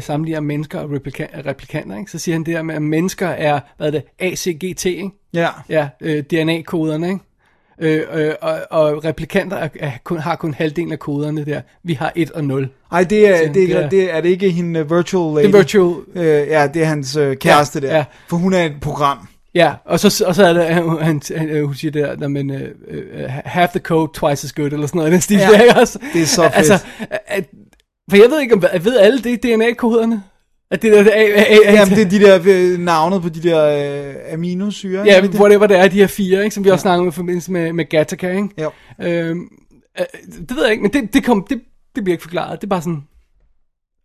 sammenligner 0.00 0.40
mennesker 0.40 0.78
og 0.80 0.90
replika- 0.90 1.46
replikanter, 1.46 1.98
ikke? 1.98 2.10
så 2.10 2.18
siger 2.18 2.34
han 2.34 2.44
det 2.44 2.54
her 2.54 2.62
med, 2.62 2.74
at 2.74 2.82
mennesker 2.82 3.28
er, 3.28 3.60
hvad 3.76 3.86
er 3.86 3.90
det, 3.90 4.02
ACGT, 4.18 4.84
ikke? 4.86 5.10
Ja, 5.34 5.48
ja, 5.68 5.88
øh, 6.00 6.22
DNA-koderne, 6.22 7.08
ikke? 7.08 7.20
Øh, 7.82 8.02
øh, 8.14 8.34
og, 8.42 8.58
og 8.70 9.04
replikanter 9.04 9.56
er, 9.56 9.68
er 9.80 9.92
kun, 10.04 10.18
har 10.18 10.36
kun 10.36 10.54
halvdelen 10.54 10.92
af 10.92 10.98
koderne 10.98 11.44
der. 11.44 11.60
Vi 11.84 11.92
har 11.94 12.12
1 12.16 12.30
og 12.30 12.44
0. 12.44 12.68
ej, 12.92 13.04
det 13.04 13.28
er, 13.28 13.46
det, 13.46 13.54
det 13.54 13.72
er, 13.72 13.78
er- 13.80 13.88
det, 13.88 14.14
er 14.14 14.20
det 14.20 14.28
ikke 14.28 14.50
hende 14.50 14.80
uh, 14.84 14.90
virtual 14.96 15.34
lady? 15.34 15.46
Det 15.46 15.54
er 15.54 15.58
virtual, 15.58 15.94
Øh, 16.14 16.48
ja, 16.48 16.66
det 16.74 16.82
er 16.82 16.86
hans 16.86 17.16
øh, 17.16 17.36
kæreste 17.36 17.80
Ja, 17.82 17.86
der. 17.86 17.96
ja. 17.96 18.04
For 18.28 18.36
hun 18.36 18.52
er 18.52 18.64
et 18.64 18.72
program. 18.80 19.18
Ja, 19.54 19.74
og 19.84 20.00
så, 20.00 20.24
og 20.26 20.34
så 20.34 20.44
er 20.46 20.52
det, 20.52 20.64
han, 20.64 20.88
han, 21.00 21.22
han, 21.36 21.48
øh, 21.48 21.64
hun 21.64 21.74
siger 21.74 21.90
der, 21.90 22.28
man, 22.28 22.50
øh, 22.50 22.68
øh, 22.88 23.24
half 23.28 23.70
the 23.70 23.80
code, 23.80 24.10
twice 24.14 24.44
as 24.44 24.52
good, 24.52 24.72
eller 24.72 24.86
sådan 24.86 24.98
noget, 24.98 25.12
den 25.12 25.20
stil, 25.20 25.38
Ja, 25.38 25.48
der, 25.48 25.80
også? 25.80 25.98
det 26.12 26.22
er 26.22 26.26
så 26.26 26.42
fedt. 26.42 26.56
Altså, 26.56 26.74
at, 27.26 27.44
for 28.10 28.16
jeg 28.16 28.30
ved 28.30 28.40
ikke, 28.40 28.54
om 28.54 28.64
ved 28.84 28.98
alle 28.98 29.18
det 29.18 29.42
DNA-koderne? 29.42 30.22
At 30.70 30.82
det 30.82 30.92
der, 30.92 31.02
det, 31.02 31.12
er, 31.16 31.44
er, 31.66 31.72
Jamen, 31.72 31.94
det 31.94 32.06
er 32.06 32.08
de 32.08 32.20
der 32.20 32.40
øh, 32.46 32.78
navnet 32.78 33.22
på 33.22 33.28
de 33.28 33.42
der 33.42 33.64
øh, 34.08 34.34
aminosyre. 34.34 35.04
Ja, 35.06 35.20
det? 35.20 35.34
whatever 35.34 35.66
det 35.66 35.78
er, 35.78 35.88
de 35.88 35.96
her 35.96 36.06
fire, 36.06 36.44
ikke, 36.44 36.54
som 36.54 36.64
vi 36.64 36.70
også 36.70 36.82
snakkede 36.82 37.00
om 37.00 37.08
i 37.08 37.12
forbindelse 37.12 37.52
med, 37.52 37.72
med 37.72 37.84
Gattaca, 37.88 38.30
ikke? 38.30 38.48
Jo. 38.62 38.70
Øhm, 39.02 39.48
øh, 40.00 40.04
det 40.48 40.56
ved 40.56 40.62
jeg 40.62 40.70
ikke, 40.70 40.82
men 40.82 40.92
det, 40.92 41.14
det, 41.14 41.24
kom, 41.24 41.46
det, 41.50 41.60
det 41.94 42.04
bliver 42.04 42.14
ikke 42.14 42.22
forklaret. 42.22 42.60
Det 42.60 42.66
er 42.66 42.68
bare 42.68 42.82
sådan 42.82 43.02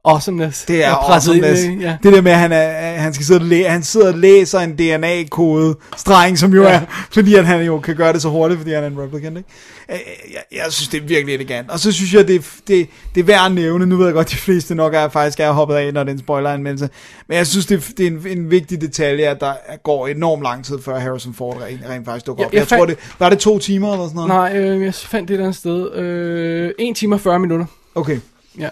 awesomeness. 0.05 0.65
Det 0.65 0.83
er 0.83 0.87
ind 0.89 0.95
awesomeness. 1.13 1.61
det, 1.61 1.81
ja. 1.81 1.97
Det 2.03 2.13
der 2.13 2.21
med, 2.21 2.31
at 2.31 2.37
han, 2.37 2.51
er, 2.51 2.95
han, 2.97 3.13
skal 3.13 3.25
sidde 3.25 3.39
og 3.39 3.45
læ- 3.45 3.67
han 3.67 3.83
sidder 3.83 4.07
og 4.13 4.17
læser 4.19 4.59
en 4.59 4.75
DNA-kode 4.77 5.75
streng, 5.97 6.37
som 6.39 6.53
jo 6.53 6.63
Ja. 6.63 6.69
er, 6.73 7.07
fordi 7.11 7.35
at 7.35 7.45
han 7.45 7.65
jo 7.65 7.79
kan 7.79 7.95
gøre 7.95 8.13
det 8.13 8.21
så 8.21 8.29
hurtigt, 8.29 8.59
fordi 8.59 8.73
han 8.73 8.83
er 8.83 8.87
en 8.87 8.99
replicant. 8.99 9.37
Ikke? 9.37 9.49
Øh, 9.91 9.97
Jeg, 10.33 10.41
jeg 10.51 10.65
synes, 10.69 10.87
det 10.87 11.03
er 11.03 11.07
virkelig 11.07 11.35
elegant. 11.35 11.69
Og 11.71 11.79
så 11.79 11.91
synes 11.91 12.13
jeg, 12.13 12.27
det, 12.27 12.45
det, 12.67 12.89
det 13.15 13.21
er 13.21 13.25
værd 13.25 13.45
at 13.45 13.51
nævne. 13.51 13.85
Nu 13.85 13.97
ved 13.97 14.05
jeg 14.05 14.13
godt, 14.13 14.31
de 14.31 14.35
fleste 14.35 14.75
nok 14.75 14.93
er 14.93 15.09
faktisk 15.09 15.39
er 15.39 15.51
hoppet 15.51 15.75
af, 15.75 15.93
når 15.93 16.03
det 16.03 16.09
er 16.09 16.13
en 16.13 16.19
spoiler-anmeldelse. 16.19 16.89
Men 17.29 17.37
jeg 17.37 17.47
synes, 17.47 17.65
det, 17.65 17.87
det 17.97 18.07
er 18.07 18.11
en, 18.11 18.27
en 18.27 18.51
vigtig 18.51 18.81
detalje, 18.81 19.25
at 19.25 19.39
der 19.39 19.53
går 19.83 20.07
enormt 20.07 20.43
lang 20.43 20.65
tid, 20.65 20.81
før 20.81 20.99
Harrison 20.99 21.33
Ford 21.33 21.57
rent, 21.61 21.79
rent 21.89 22.05
faktisk 22.05 22.25
dukker 22.25 22.43
Jeg- 22.43 22.47
op. 22.47 22.53
jeg 22.53 22.59
Jeg, 22.59 22.67
tror, 22.67 22.77
fandt- 22.77 22.89
det 22.99 23.19
var 23.19 23.29
det 23.29 23.39
to 23.39 23.59
timer 23.59 23.91
eller 23.93 24.05
sådan 24.07 24.15
noget? 24.15 24.29
Nej, 24.29 24.57
øh, 24.57 24.83
jeg 24.85 24.93
fandt 24.93 25.27
det 25.29 25.35
et 25.35 25.39
andet 25.39 25.55
sted. 25.55 25.93
Øh, 25.95 26.71
1 26.79 26.95
time 26.95 27.15
og 27.15 27.21
40 27.21 27.39
minutter. 27.39 27.65
Okay. 27.95 28.19
Ja. 28.59 28.69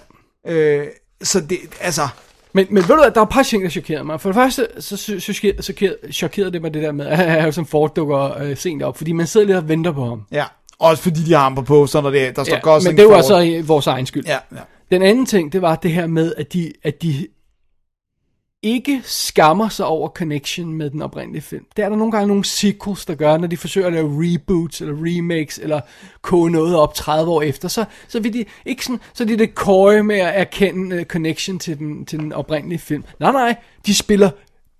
Øh, 0.48 0.86
så 1.24 1.40
det, 1.40 1.58
altså... 1.82 2.08
Men, 2.56 2.68
men 2.70 2.84
ved 2.84 2.88
du 2.88 2.96
hvad, 2.96 3.12
der 3.12 3.20
er 3.20 3.26
et 3.26 3.30
par 3.30 3.44
ting, 3.44 3.64
der 3.64 3.70
chokerede 3.70 4.04
mig. 4.04 4.22
For 4.22 4.30
det 4.30 4.36
første, 4.36 4.68
så, 4.80 4.98
så, 4.98 5.20
så 5.20 5.34
chokerede, 5.34 6.12
chokerede, 6.12 6.52
det 6.52 6.62
mig 6.62 6.74
det 6.74 6.84
der 6.84 6.92
med, 6.92 7.06
at 7.06 7.18
Harrison 7.42 7.66
Ford 7.66 7.96
dukker 7.96 8.38
øh, 8.38 8.58
sent 8.58 8.84
op. 8.84 8.98
Fordi 8.98 9.12
man 9.12 9.28
sidder 9.28 9.48
lidt 9.48 9.58
og 9.58 9.70
venter 9.70 9.92
på 9.92 10.06
ham. 10.06 10.22
Ja. 10.32 10.46
Også 10.80 11.04
fordi 11.04 11.24
de 11.24 11.34
har 11.34 11.44
ham 11.44 11.56
på 11.56 11.88
når 12.02 12.10
det, 12.10 12.36
der 12.36 12.44
står 12.44 12.56
Ja, 12.56 12.60
Gosling 12.62 12.94
men 12.96 12.98
det 12.98 13.06
var 13.10 13.16
Ford. 13.16 13.24
så 13.24 13.40
i 13.40 13.62
vores 13.62 13.88
egen 13.88 14.06
skyld. 14.06 14.26
Ja, 14.26 14.38
ja. 14.52 14.58
Den 14.92 15.02
anden 15.02 15.26
ting, 15.26 15.54
det 15.54 15.62
var 15.62 15.76
det 15.76 15.92
her 15.92 16.08
med, 16.08 16.34
at 16.38 16.54
de, 16.54 16.74
at 16.84 17.02
de 17.02 17.28
ikke 18.64 19.02
skammer 19.04 19.70
sig 19.70 19.86
over 19.86 20.10
connection 20.10 20.74
med 20.74 20.90
den 20.90 21.02
oprindelige 21.02 21.42
film. 21.42 21.66
Det 21.76 21.86
er 21.86 21.90
der 21.90 21.96
nogle 21.96 22.12
gange 22.12 22.28
nogle 22.28 22.46
sequels, 22.46 23.06
der 23.06 23.16
gør, 23.16 23.38
når 23.38 23.48
de 23.48 23.58
forsøger 23.58 23.88
at 23.88 23.94
lave 23.94 24.12
reboots, 24.24 24.82
eller 24.82 24.96
remakes, 24.98 25.58
eller 25.58 25.82
koge 26.22 26.52
noget 26.52 26.76
op 26.76 26.94
30 26.94 27.32
år 27.32 27.42
efter, 27.42 27.68
så, 27.68 27.86
så 28.08 28.20
vil 28.20 28.34
de 28.34 28.46
ikke 28.66 28.86
sådan, 28.86 29.00
så 29.14 29.24
er 29.24 29.28
de 29.28 29.38
det 29.38 29.56
køje 29.56 30.04
med 30.04 30.20
at 30.20 30.40
erkende 30.40 30.96
uh, 30.96 31.04
connection 31.04 31.60
til 31.60 31.80
den, 31.80 32.06
til 32.06 32.20
den 32.20 32.34
oprindelige 32.34 32.80
film. 32.80 33.04
Nej, 33.20 33.32
nej, 33.32 33.56
de 33.86 33.96
spiller 33.96 34.30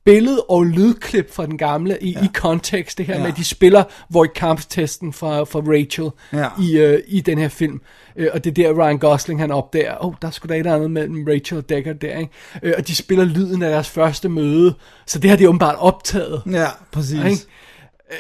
billed- 0.06 0.40
og 0.50 0.66
lydklip 0.66 1.34
fra 1.34 1.46
den 1.46 1.58
gamle 1.58 1.98
i, 2.02 2.12
ja. 2.12 2.24
i 2.24 2.28
kontekst, 2.34 2.98
det 2.98 3.06
her 3.06 3.14
ja. 3.14 3.20
med, 3.22 3.28
at 3.28 3.38
de 3.38 3.44
spiller 3.44 3.84
Void 4.10 4.30
Kampf-testen 4.30 5.14
fra, 5.14 5.44
fra 5.44 5.60
Rachel 5.60 6.10
Ja. 6.34 6.48
i, 6.62 6.78
øh, 6.78 7.00
i 7.08 7.22
den 7.22 7.38
her 7.38 7.48
film. 7.50 7.82
Øh, 8.16 8.28
og 8.34 8.44
det 8.44 8.50
er 8.60 8.74
der, 8.74 8.84
Ryan 8.84 8.98
Gosling 8.98 9.40
han 9.40 9.52
opdager, 9.52 9.98
åh, 10.02 10.08
oh, 10.08 10.14
der 10.22 10.32
skulle 10.32 10.50
da 10.50 10.56
et 10.56 10.60
eller 10.60 10.76
andet 10.76 10.92
mellem 10.92 11.26
Rachel 11.28 11.58
og 11.58 11.70
Deckard 11.70 11.96
der, 11.96 12.18
ikke? 12.18 12.32
Øh, 12.64 12.74
og 12.78 12.88
de 12.88 12.96
spiller 12.96 13.26
lyden 13.26 13.62
af 13.62 13.70
deres 13.70 13.90
første 13.90 14.30
møde, 14.30 14.74
så 15.08 15.20
det 15.20 15.30
har 15.30 15.38
de 15.38 15.50
åbenbart 15.50 15.76
optaget. 15.80 16.42
Ja, 16.52 16.68
præcis. 16.92 17.26
Ikke? 17.26 17.46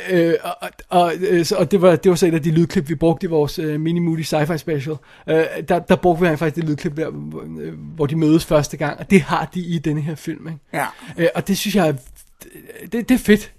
Øh, 0.09 0.33
og, 0.43 0.69
og, 0.89 1.13
øh, 1.19 1.45
så- 1.45 1.55
og 1.55 1.71
det, 1.71 1.81
var, 1.81 1.95
det 1.95 2.09
var 2.09 2.15
så 2.15 2.27
et 2.27 2.33
af 2.33 2.41
de 2.43 2.51
lydklip, 2.51 2.89
vi 2.89 2.95
brugte 2.95 3.25
i 3.27 3.29
vores 3.29 3.59
øh, 3.59 3.79
Mini 3.79 3.99
Moody 3.99 4.23
Sci-Fi 4.23 4.57
Special. 4.57 4.95
Øh, 5.29 5.43
der, 5.69 5.79
der 5.79 5.95
brugte 5.95 6.29
vi 6.29 6.37
faktisk 6.37 6.55
det 6.55 6.63
lydklip 6.69 6.97
der, 6.97 7.09
hvor, 7.09 7.43
øh, 7.61 7.73
hvor 7.95 8.05
de 8.05 8.15
mødes 8.15 8.45
første 8.45 8.77
gang, 8.77 8.99
og 8.99 9.09
det 9.11 9.21
har 9.21 9.49
de 9.53 9.59
i 9.59 9.79
denne 9.79 10.01
her 10.01 10.15
film. 10.15 10.47
Ikke? 10.47 10.59
Ja, 10.73 10.85
Øh, 11.17 11.27
og 11.35 11.47
det 11.47 11.57
synes 11.57 11.75
jeg, 11.75 11.95
det, 12.91 13.09
det 13.09 13.11
er 13.11 13.17
fedt. 13.19 13.51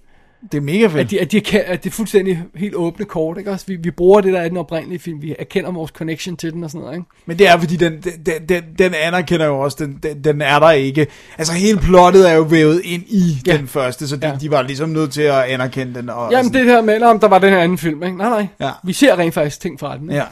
Det 0.53 0.59
er 0.59 0.63
mega 0.63 0.87
fedt. 0.87 1.01
At, 1.01 1.11
de, 1.11 1.21
at, 1.21 1.33
de 1.33 1.41
kan, 1.41 1.63
at 1.67 1.85
det 1.85 1.91
er 1.91 1.95
fuldstændig 1.95 2.43
helt 2.57 2.75
åbne 2.75 3.05
kort, 3.05 3.39
ikke 3.39 3.51
også? 3.51 3.65
Vi, 3.69 3.77
vi 3.77 3.91
bruger 3.91 4.21
det, 4.21 4.33
der 4.33 4.41
er 4.41 4.49
den 4.49 4.57
oprindelige 4.57 4.99
film. 4.99 5.23
Vi 5.23 5.35
erkender 5.39 5.71
vores 5.73 5.91
connection 5.91 6.37
til 6.37 6.53
den 6.53 6.65
og 6.65 6.71
sådan 6.71 6.81
noget, 6.81 6.97
ikke? 6.97 7.09
Men 7.27 7.39
det 7.39 7.49
er 7.49 7.59
fordi, 7.59 7.77
den, 7.77 7.93
den, 8.27 8.49
den, 8.49 8.63
den 8.79 8.95
anerkender 8.95 9.47
jo 9.47 9.61
også, 9.61 9.77
den, 9.81 9.99
den, 10.03 10.25
den 10.25 10.43
er 10.43 10.59
der 10.59 10.71
ikke. 10.71 11.07
Altså 11.39 11.53
hele 11.53 11.79
plottet 11.79 12.31
er 12.31 12.35
jo 12.35 12.43
vævet 12.43 12.81
ind 12.85 13.03
i 13.07 13.23
Ja. 13.47 13.57
den 13.57 13.69
første, 13.69 14.09
så 14.09 14.17
de, 14.17 14.27
Ja. 14.29 14.37
de 14.41 14.51
var 14.51 14.63
ligesom 14.63 14.89
nødt 14.89 15.13
til 15.13 15.23
at 15.23 15.43
anerkende 15.45 15.95
den. 15.95 16.11
Og, 16.11 16.33
Jamen 16.33 16.47
og 16.47 16.53
det 16.55 16.65
her 16.65 16.83
med, 16.83 17.03
om 17.03 17.21
der 17.21 17.29
var 17.29 17.39
den 17.39 17.51
her 17.51 17.59
anden 17.59 17.79
film, 17.79 18.03
ikke? 18.03 18.17
Nej, 18.19 18.29
nej. 18.29 18.47
Ja. 18.61 18.71
Vi 18.85 18.93
ser 18.93 19.19
rent 19.19 19.35
faktisk 19.35 19.61
ting 19.61 19.81
fra 19.81 19.97
den. 19.99 20.03
Ikke? 20.11 20.15
Ja. 20.15 20.25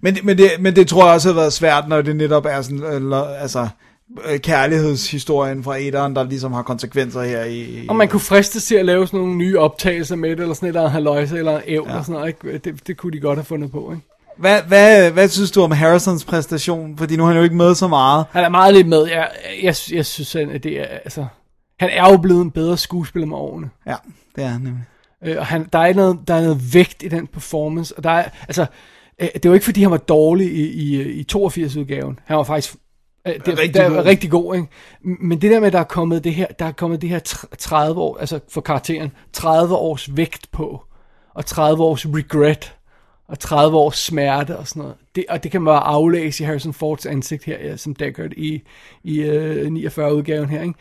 Men, 0.00 0.18
men, 0.22 0.38
det, 0.38 0.50
men 0.60 0.76
det 0.76 0.88
tror 0.88 1.04
jeg 1.06 1.14
også 1.14 1.28
har 1.28 1.34
været 1.34 1.52
svært, 1.52 1.88
når 1.88 2.02
det 2.02 2.16
netop 2.16 2.46
er 2.46 2.62
sådan, 2.62 2.82
eller, 2.82 3.24
altså, 3.24 3.60
øh, 3.60 3.66
kærlighedshistorien 4.42 5.64
fra 5.64 5.76
etteren, 5.76 6.16
der 6.16 6.24
ligesom 6.24 6.52
har 6.52 6.62
konsekvenser 6.62 7.22
her 7.22 7.44
i... 7.44 7.86
Og 7.88 7.96
man 7.96 8.08
kunne 8.08 8.20
fristes 8.20 8.64
til 8.64 8.74
at 8.74 8.84
lave 8.84 9.06
sådan 9.06 9.20
nogle 9.20 9.36
nye 9.36 9.58
optagelser 9.58 10.16
med 10.16 10.30
det, 10.30 10.40
eller 10.40 10.54
sådan 10.54 10.66
et 10.66 10.70
eller 10.70 10.80
andet 10.80 10.92
haløjse, 10.92 11.38
eller 11.38 11.60
æv, 11.66 11.86
ja. 11.88 11.98
og 11.98 12.04
sådan 12.04 12.12
noget, 12.20 12.28
ikke? 12.28 12.58
Det, 12.58 12.86
det 12.86 12.96
kunne 12.96 13.12
de 13.12 13.20
godt 13.20 13.38
have 13.38 13.44
fundet 13.44 13.70
på, 13.70 13.92
ikke? 13.92 14.02
Hvad, 14.38 14.62
hvad, 14.62 15.10
hvad 15.10 15.28
synes 15.28 15.50
du 15.50 15.62
om 15.62 15.70
Harrisons 15.70 16.24
præstation? 16.24 16.98
Fordi 16.98 17.16
nu 17.16 17.22
er 17.22 17.26
han 17.26 17.36
jo 17.36 17.42
ikke 17.42 17.56
med 17.56 17.74
så 17.74 17.88
meget. 17.88 18.24
Han 18.30 18.44
er 18.44 18.48
meget 18.48 18.74
lidt 18.74 18.88
med. 18.88 19.06
Jeg, 19.06 19.28
jeg, 19.62 19.74
jeg 19.92 20.06
synes, 20.06 20.36
at 20.36 20.64
det 20.64 20.80
er, 20.80 20.84
altså... 20.84 21.26
Han 21.80 21.90
er 21.92 22.10
jo 22.10 22.16
blevet 22.16 22.42
en 22.42 22.50
bedre 22.50 22.76
skuespiller 22.76 23.26
med 23.26 23.36
årene. 23.36 23.70
Ja, 23.86 23.94
det 24.36 24.44
er 24.44 24.48
han 24.48 24.60
nemlig. 24.60 24.84
Øh, 25.24 25.36
og 25.38 25.46
han, 25.46 25.68
der, 25.72 25.78
er 25.78 25.94
noget, 25.94 26.18
der 26.28 26.34
er 26.34 26.42
noget 26.42 26.74
vægt 26.74 27.02
i 27.02 27.08
den 27.08 27.26
performance, 27.26 27.96
og 27.96 28.04
der 28.04 28.10
er, 28.10 28.28
altså, 28.42 28.66
øh, 29.18 29.28
det 29.42 29.48
var 29.48 29.54
ikke 29.54 29.64
fordi, 29.64 29.82
han 29.82 29.90
var 29.90 29.96
dårlig 29.96 30.52
i, 30.52 30.62
i, 30.62 31.02
i 31.02 31.26
82-udgaven. 31.32 32.18
Han 32.24 32.36
var 32.36 32.42
faktisk 32.42 32.76
øh, 33.26 33.34
det, 33.34 33.58
Rigtig 33.58 33.74
der, 33.74 33.88
god. 33.88 34.04
rigtig 34.04 34.30
god, 34.30 34.54
ikke? 34.54 34.68
Men 35.02 35.40
det 35.42 35.50
der 35.50 35.60
med, 35.60 35.66
at 35.66 35.72
der 35.72 35.78
er 35.78 35.84
kommet 35.84 36.24
det 36.24 36.34
her, 36.34 36.46
der 36.58 36.64
er 36.64 36.72
kommet 36.72 37.02
det 37.02 37.10
her 37.10 37.20
tr- 37.28 37.56
30 37.58 38.00
år, 38.00 38.16
altså 38.18 38.40
for 38.48 38.60
karakteren, 38.60 39.12
30 39.32 39.74
års 39.76 40.16
vægt 40.16 40.50
på, 40.52 40.84
og 41.34 41.46
30 41.46 41.82
års 41.84 42.06
regret, 42.06 42.74
og 43.28 43.38
30 43.38 43.76
års 43.76 43.98
smerte 43.98 44.56
og 44.58 44.68
sådan 44.68 44.80
noget. 44.82 44.96
Det, 45.14 45.24
og 45.28 45.42
det 45.42 45.50
kan 45.50 45.62
man 45.62 45.74
aflæse 45.74 46.42
i 46.42 46.46
Harrison 46.46 46.72
Fords 46.72 47.06
ansigt 47.06 47.44
her, 47.44 47.58
ja, 47.68 47.76
som 47.76 47.94
Deckard 47.94 48.32
i, 48.36 48.62
i 49.04 49.20
øh, 49.20 49.66
49-udgaven 49.66 50.48
her, 50.48 50.62
ikke? 50.62 50.74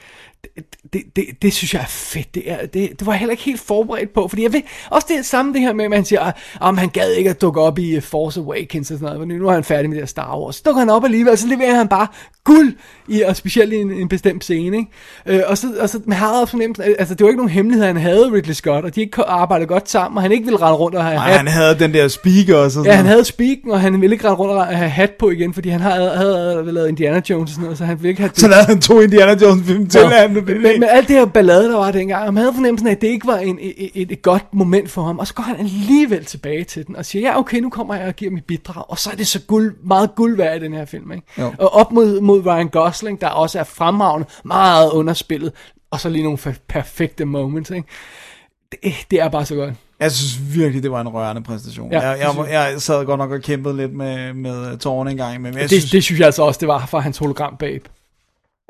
Det, 0.94 1.02
det, 1.16 1.26
det, 1.42 1.54
synes 1.54 1.74
jeg 1.74 1.82
er 1.82 1.88
fedt. 1.88 2.36
Det, 2.36 2.52
er, 2.52 2.66
det, 2.66 2.74
det 3.00 3.06
var 3.06 3.14
jeg 3.14 3.20
heller 3.20 3.32
ikke 3.32 3.44
helt 3.44 3.62
forberedt 3.62 4.14
på, 4.14 4.28
fordi 4.28 4.44
jeg 4.44 4.54
ved, 4.54 4.62
også 4.90 5.08
det 5.18 5.26
samme 5.26 5.54
det 5.54 5.62
her 5.62 5.74
med, 5.74 5.86
at 5.86 5.92
man 5.92 6.06
siger, 6.06 6.32
om 6.60 6.78
han 6.78 6.90
gad 6.90 7.12
ikke 7.12 7.30
at 7.30 7.42
dukke 7.42 7.62
op 7.62 7.80
i 7.80 7.96
øh, 7.96 8.02
Force 8.02 8.40
Awakens 8.40 8.92
og 8.92 8.98
sådan 8.98 9.14
noget, 9.14 9.28
men 9.28 9.38
nu 9.38 9.48
er 9.48 9.54
han 9.54 9.64
færdig 9.64 9.90
med 9.90 10.02
det 10.02 10.10
Star 10.10 10.40
Wars. 10.40 10.56
Så 10.56 10.62
dukker 10.66 10.80
han 10.80 10.90
op 10.90 11.04
alligevel, 11.04 11.32
og 11.32 11.38
så 11.38 11.48
leverer 11.48 11.76
han 11.76 11.88
bare 11.88 12.08
guld, 12.44 12.74
i, 13.08 13.22
og 13.22 13.36
specielt 13.36 13.74
i 13.74 13.76
en, 13.76 13.92
en 13.92 14.08
bestemt 14.08 14.44
scene, 14.44 14.78
ikke? 14.78 14.90
Øh, 15.26 15.42
og 15.48 15.58
så, 15.58 15.68
og 15.80 15.90
så 15.90 16.00
man 16.06 16.18
havde 16.18 16.42
også 16.42 16.52
fornemmelsen, 16.52 16.96
altså 17.00 17.16
det 17.16 17.24
var 17.24 17.30
ikke 17.30 17.38
nogen 17.38 17.52
hemmelighed, 17.52 17.86
han 17.86 17.98
havde 17.98 18.32
Ridley 18.34 18.54
Scott, 18.54 18.86
og 18.86 18.96
de 18.96 19.02
ikke 19.02 19.24
arbejdede 19.24 19.68
godt 19.68 19.90
sammen, 19.90 20.18
og 20.18 20.22
han 20.22 20.32
ikke 20.32 20.46
ville 20.46 20.62
rende 20.62 20.78
rundt 20.78 20.96
og 20.96 21.04
have 21.04 21.16
Ej, 21.16 21.32
han 21.32 21.48
havde 21.48 21.80
den 21.80 21.94
der 21.94 22.08
speaker 22.08 22.58
og 22.58 22.72
sådan 22.72 22.92
Ja, 22.92 22.96
han 22.96 23.06
havde 23.06 23.26
speaken, 23.26 23.72
og 23.72 23.82
han 23.82 24.02
ville 24.02 24.14
ikke 24.14 24.26
rende 24.26 24.38
rundt 24.38 24.54
og 24.54 24.66
have 24.66 24.90
hat 24.90 25.12
på 25.20 25.30
igen, 25.30 25.54
fordi 25.54 25.70
han 25.70 25.82
havde, 25.82 26.10
havde 26.10 26.64
lavet 26.66 26.88
Indiana 26.88 27.22
Jones 27.30 27.50
og 27.50 27.54
sådan 27.54 27.64
noget, 27.64 27.78
så 27.78 27.86
han 27.86 27.98
ville 27.98 28.10
ikke 28.10 28.22
have 28.22 28.30
det. 28.30 28.40
Så 28.40 28.48
lavede 28.48 28.66
han 28.66 28.82
to 28.82 29.02
Indiana 29.02 29.36
Jones 29.42 29.68
film 29.68 29.88
til 29.88 30.02
Nå. 30.02 30.10
Men, 30.46 30.62
men 30.62 30.84
alt 30.84 31.08
det 31.08 31.16
her 31.16 31.26
ballade, 31.26 31.70
der 31.70 31.78
var 31.78 31.92
dengang, 31.92 32.28
og 32.28 32.34
man 32.34 32.42
havde 32.42 32.54
fornemmelsen 32.54 32.88
af, 32.88 32.92
at 32.92 33.02
det 33.02 33.08
ikke 33.08 33.28
var 33.28 33.38
en, 33.38 33.60
et, 33.62 33.90
et, 33.94 34.12
et 34.12 34.22
godt 34.22 34.54
moment 34.54 34.92
for 34.92 35.04
ham, 35.04 35.20
og 35.20 35.28
så 35.28 35.34
går 35.34 35.44
han 35.44 35.56
alligevel 35.60 36.26
tilbage 36.26 36.64
til 36.64 36.88
den, 36.88 36.96
og 36.96 37.06
siger, 37.06 37.30
ja 37.30 37.40
okay, 37.40 37.60
nu 37.60 37.70
kommer 37.70 37.96
jeg 37.96 38.08
og 38.08 38.16
giver 38.16 38.32
mit 38.32 38.46
bidrag, 38.46 38.84
og 38.90 39.00
så 39.00 39.10
er 39.12 39.16
det 39.16 39.28
så 39.28 39.40
guld, 39.48 39.76
meget 39.84 40.16
guld 40.16 40.38
værd 40.38 40.62
i 40.62 40.64
den 40.66 40.74
her 40.74 40.86
film, 40.86 41.12
ikke? 41.12 41.24
Jo. 41.38 41.54
Og 41.60 41.74
op 41.74 41.92
mod, 41.92 42.22
mod 42.22 42.46
Ryan 42.46 42.68
Gosling, 42.70 43.22
der 43.22 43.28
også 43.28 43.60
er 43.60 43.64
fremragende, 43.64 44.28
meget 44.46 44.92
underspillet, 44.92 45.52
og 45.92 46.00
så 46.00 46.10
lige 46.10 46.24
nogle 46.24 46.38
perfekte 46.68 47.26
moments, 47.26 47.70
ikke? 47.70 47.88
Det, 48.72 48.94
det 49.12 49.20
er 49.22 49.30
bare 49.30 49.46
så 49.46 49.56
godt. 49.56 49.74
Jeg 50.00 50.12
synes 50.12 50.56
virkelig, 50.56 50.84
det 50.84 50.92
var 50.92 51.02
en 51.02 51.08
rørende 51.08 51.44
præstation. 51.44 51.92
Ja, 51.92 52.00
jeg, 52.10 52.20
jeg, 52.38 52.48
jeg 52.52 52.82
sad 52.82 53.06
godt 53.06 53.18
nok 53.18 53.32
og 53.32 53.42
kæmpede 53.42 53.78
lidt 53.78 53.94
med, 53.94 54.34
med 54.34 54.78
tårerne 54.78 55.12
en 55.12 55.18
gang, 55.18 55.42
men 55.42 55.54
jeg 55.54 55.62
Det, 55.62 55.70
synes, 55.70 55.92
det 55.92 56.04
synes 56.04 56.20
jeg 56.20 56.26
altså 56.26 56.44
også, 56.44 56.58
det 56.60 56.68
var 56.68 56.86
fra 56.86 57.00
hans 57.00 57.18
hologram 57.18 57.58
babe. 57.58 57.90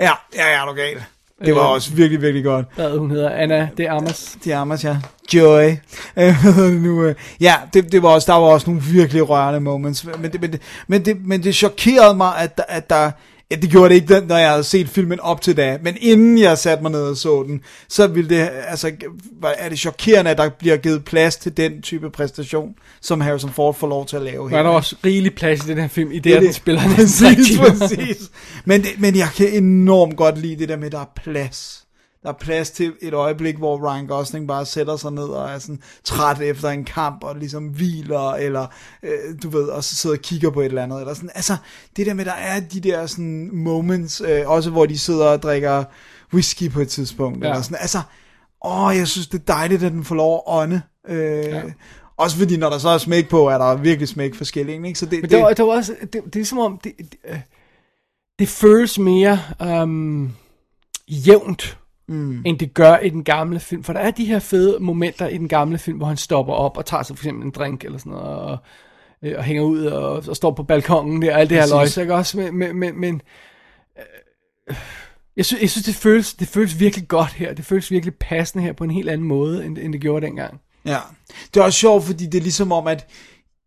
ja, 0.01 0.11
ja, 0.35 0.59
ja, 0.59 0.65
du 0.65 0.73
galt. 0.73 1.03
Det 1.45 1.55
var 1.55 1.63
Øh. 1.63 1.71
også 1.71 1.93
virkelig, 1.93 2.21
virkelig 2.21 2.43
godt. 2.43 2.65
Hvad 2.75 2.97
hun 2.97 3.11
hedder? 3.11 3.29
Anna 3.29 3.69
de 3.77 3.89
Amas. 3.89 4.37
De 4.45 4.55
Amas, 4.55 4.83
ja. 4.83 4.97
Joy. 5.33 5.63
Det 6.15 6.81
nu? 6.81 7.03
øh? 7.03 7.15
Ja, 7.41 7.55
det, 7.73 7.91
det 7.91 8.03
var 8.03 8.09
også, 8.09 8.31
der 8.31 8.37
var 8.39 8.47
også 8.47 8.69
nogle 8.69 8.83
virkelig 8.91 9.29
rørende 9.29 9.59
moments. 9.59 10.05
Men 10.19 10.31
det, 10.31 10.41
men 10.41 10.51
det, 10.51 10.61
men 10.87 11.05
det, 11.05 11.25
men 11.25 11.43
det 11.43 11.55
chokerede 11.55 12.15
mig, 12.17 12.37
at, 12.37 12.61
at 12.67 12.89
der... 12.89 13.11
Ja, 13.51 13.55
det 13.55 13.69
gjorde 13.69 13.89
det 13.89 13.95
ikke, 13.95 14.27
når 14.27 14.37
jeg 14.37 14.49
havde 14.49 14.63
set 14.63 14.89
filmen 14.89 15.19
op 15.19 15.41
til 15.41 15.57
da. 15.57 15.77
Men 15.81 15.97
inden 16.01 16.37
jeg 16.37 16.57
satte 16.57 16.81
mig 16.81 16.91
ned 16.91 17.01
og 17.01 17.17
så 17.17 17.43
den, 17.47 17.61
så 17.89 18.07
ville 18.07 18.29
det, 18.29 18.49
altså, 18.67 18.91
er 19.57 19.69
det 19.69 19.79
chokerende, 19.79 20.31
at 20.31 20.37
der 20.37 20.49
bliver 20.49 20.77
givet 20.77 21.05
plads 21.05 21.35
til 21.35 21.57
den 21.57 21.81
type 21.81 22.09
præstation, 22.09 22.73
som 23.01 23.21
Harrison 23.21 23.51
Ford 23.51 23.75
får 23.75 23.87
lov 23.87 24.05
til 24.05 24.15
at 24.15 24.21
lave 24.21 24.49
Der 24.49 24.57
er 24.57 24.63
der 24.63 24.69
også 24.69 24.95
rigelig 25.05 25.35
plads 25.35 25.65
i 25.65 25.67
den 25.67 25.77
her 25.77 25.87
film, 25.87 26.11
i 26.11 26.15
det, 26.15 26.23
Det 26.23 26.33
at 26.33 26.39
den 26.41 26.47
det. 26.47 26.55
spiller 26.55 26.81
næsten 26.97 27.27
præcis, 27.35 27.57
præcis. 27.59 28.31
Men, 28.65 28.81
det, 28.81 28.89
men 28.99 29.15
jeg 29.15 29.29
kan 29.37 29.63
enormt 29.63 30.17
godt 30.17 30.37
lide 30.37 30.55
det 30.55 30.69
der 30.69 30.77
med, 30.77 30.85
at 30.85 30.91
der 30.91 30.99
er 30.99 31.11
plads. 31.15 31.86
Der 32.27 32.33
er 32.33 32.37
plads 32.37 32.71
til 32.71 32.93
et 33.01 33.13
øjeblik, 33.13 33.55
hvor 33.55 33.89
Ryan 33.89 34.07
Gosling 34.07 34.47
bare 34.47 34.65
sætter 34.65 34.95
sig 34.95 35.11
ned 35.11 35.23
og 35.23 35.49
er 35.49 35.59
sådan 35.59 35.81
træt 36.03 36.41
efter 36.41 36.69
en 36.69 36.85
kamp, 36.85 37.23
og 37.23 37.35
ligesom 37.35 37.67
hviler, 37.67 38.31
eller 38.31 38.67
øh, 39.03 39.09
du 39.43 39.49
ved, 39.49 39.63
og 39.67 39.83
så 39.83 39.95
sidder 39.95 40.15
og 40.15 40.21
kigger 40.21 40.49
på 40.49 40.61
et 40.61 40.65
eller 40.65 40.83
andet. 40.83 40.99
Eller 40.99 41.13
sådan. 41.13 41.29
Altså, 41.35 41.57
det 41.97 42.05
der 42.05 42.13
med, 42.13 42.25
der 42.25 42.33
er 42.33 42.59
de 42.59 42.79
der 42.79 43.05
sådan 43.05 43.49
moments, 43.53 44.21
øh, 44.21 44.49
også 44.49 44.69
hvor 44.69 44.85
de 44.85 44.99
sidder 44.99 45.25
og 45.25 45.41
drikker 45.41 45.83
whisky 46.33 46.71
på 46.71 46.79
et 46.79 46.89
tidspunkt. 46.89 47.43
Ja. 47.43 47.49
Eller 47.49 47.61
sådan. 47.61 47.77
Altså, 47.81 48.01
åh, 48.65 48.95
jeg 48.97 49.07
synes, 49.07 49.27
det 49.27 49.39
er 49.39 49.53
dejligt, 49.53 49.83
at 49.83 49.91
den 49.91 50.03
får 50.03 50.15
lov 50.15 50.35
at 50.35 50.41
ånde. 50.45 50.81
Øh, 51.09 51.45
ja. 51.45 51.61
Også 52.17 52.37
fordi, 52.37 52.57
når 52.57 52.69
der 52.69 52.77
så 52.77 52.89
er 52.89 52.97
smæk 52.97 53.29
på, 53.29 53.47
er 53.47 53.57
der 53.57 53.75
virkelig 53.75 54.07
smæk 54.07 54.35
for 54.35 54.43
skillingen, 54.43 54.85
ikke? 54.85 54.99
Så 54.99 55.05
det, 55.05 55.21
Men 55.21 55.29
det, 55.29 55.39
var, 55.39 55.53
det 55.53 55.65
var 55.65 55.71
også, 55.71 55.95
det, 56.13 56.21
det 56.33 56.41
er 56.41 56.45
som 56.45 56.59
om, 56.59 56.79
det, 56.83 56.93
det, 56.97 57.15
øh, 57.29 57.39
det 58.39 58.47
føles 58.47 58.99
mere 58.99 59.39
um, 59.83 60.35
jævnt, 61.07 61.77
mm. 62.07 62.41
end 62.45 62.59
det 62.59 62.73
gør 62.73 62.97
i 62.97 63.09
den 63.09 63.23
gamle 63.23 63.59
film. 63.59 63.83
For 63.83 63.93
der 63.93 63.99
er 63.99 64.11
de 64.11 64.25
her 64.25 64.39
fede 64.39 64.77
momenter 64.79 65.27
i 65.27 65.37
den 65.37 65.47
gamle 65.47 65.77
film, 65.77 65.97
hvor 65.97 66.07
han 66.07 66.17
stopper 66.17 66.53
op 66.53 66.77
og 66.77 66.85
tager 66.85 67.03
sig 67.03 67.17
for 67.17 67.23
eksempel 67.23 67.45
en 67.45 67.51
drink 67.51 67.83
eller 67.83 67.97
sådan 67.97 68.11
noget, 68.11 68.27
og, 68.27 68.57
øh, 69.23 69.33
og 69.37 69.43
hænger 69.43 69.63
ud 69.63 69.85
og, 69.85 70.23
og 70.27 70.35
står 70.35 70.51
på 70.51 70.63
balkongen 70.63 71.21
der, 71.21 71.33
og 71.33 71.39
alt 71.39 71.49
det 71.49 71.57
her 71.57 71.67
løjse, 71.67 72.01
ikke 72.01 72.15
også? 72.15 72.37
Men, 72.37 72.57
men, 72.57 72.75
men, 72.75 72.99
men 72.99 73.21
øh, 74.69 74.75
jeg, 75.37 75.45
synes, 75.45 75.61
jeg 75.61 75.69
synes, 75.69 75.85
det 75.85 75.95
føles, 75.95 76.33
det 76.33 76.47
føles 76.47 76.79
virkelig 76.79 77.07
godt 77.07 77.33
her. 77.33 77.53
Det 77.53 77.65
føles 77.65 77.91
virkelig 77.91 78.15
passende 78.15 78.63
her 78.63 78.73
på 78.73 78.83
en 78.83 78.91
helt 78.91 79.09
anden 79.09 79.27
måde, 79.27 79.65
end, 79.65 79.77
end 79.77 79.93
det 79.93 80.01
gjorde 80.01 80.25
dengang. 80.25 80.61
Ja, 80.85 80.99
det 81.53 81.59
er 81.59 81.63
også 81.63 81.79
sjovt, 81.79 82.03
fordi 82.03 82.25
det 82.25 82.37
er 82.37 82.41
ligesom 82.41 82.71
om, 82.71 82.87
at 82.87 83.07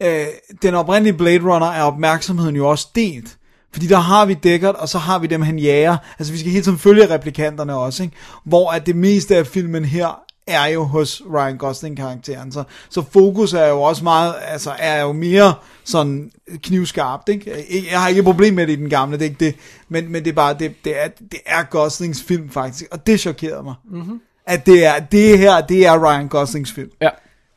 øh, 0.03 0.27
den 0.63 0.75
oprindelige 0.75 1.17
Blade 1.17 1.41
Runner 1.41 1.67
er 1.67 1.83
opmærksomheden 1.83 2.57
jo 2.57 2.71
også 2.71 2.89
delt. 2.95 3.37
Fordi 3.73 3.87
der 3.87 3.99
har 3.99 4.25
vi 4.27 4.35
Deckard, 4.35 4.75
og 4.75 4.89
så 4.89 4.99
har 4.99 5.19
vi 5.19 5.27
dem, 5.27 5.43
han 5.43 5.59
jager. 5.59 5.97
Altså, 6.19 6.33
vi 6.33 6.39
skal 6.39 6.51
hele 6.53 6.65
tiden 6.65 6.79
følge 6.79 7.11
replikanterne 7.15 7.75
også, 7.77 8.03
ikke? 8.03 8.17
Hvor 8.45 8.71
at 8.71 8.87
det 8.87 8.97
meste 8.97 9.37
af 9.37 9.47
filmen 9.47 9.85
her 9.85 10.21
er 10.47 10.67
jo 10.67 10.85
hos 10.85 11.23
Ryan 11.35 11.57
Gosling-karakteren. 11.59 12.53
Så, 12.53 12.63
så 12.91 13.05
fokus 13.13 13.53
er 13.53 13.67
jo 13.67 13.83
også 13.83 14.05
meget, 14.05 14.35
altså 14.49 14.73
er 14.79 15.03
jo 15.03 15.13
mere 15.13 15.55
sådan 15.85 16.31
knivskarpt, 16.63 17.29
ikke? 17.29 17.67
Jeg- 17.91 18.01
har 18.01 18.09
ikke 18.09 18.19
et 18.19 18.25
problem 18.25 18.55
med 18.55 18.67
det 18.67 18.73
i 18.73 18.77
den 18.77 18.91
gamle, 18.91 19.19
det 19.19 19.25
er 19.25 19.29
ikke 19.31 19.45
det. 19.45 19.55
Men, 19.89 20.13
men 20.13 20.25
det 20.25 20.31
er 20.31 20.35
bare, 20.35 20.55
det, 20.55 20.85
det, 20.85 21.03
er, 21.05 21.09
det 21.33 21.39
er 21.47 21.63
Goslings 21.63 22.23
film 22.23 22.51
faktisk, 22.51 22.85
og 22.93 23.07
det 23.07 23.21
chokerede 23.21 23.63
mig. 23.63 23.75
Mm-hmm. 23.91 24.21
At 24.47 24.67
det 24.67 24.85
er, 24.87 24.99
det 24.99 25.39
her, 25.39 25.61
det 25.61 25.87
er 25.87 26.05
Ryan 26.07 26.29
Goslings 26.29 26.73
film. 26.73 26.91
Ja, 27.01 27.09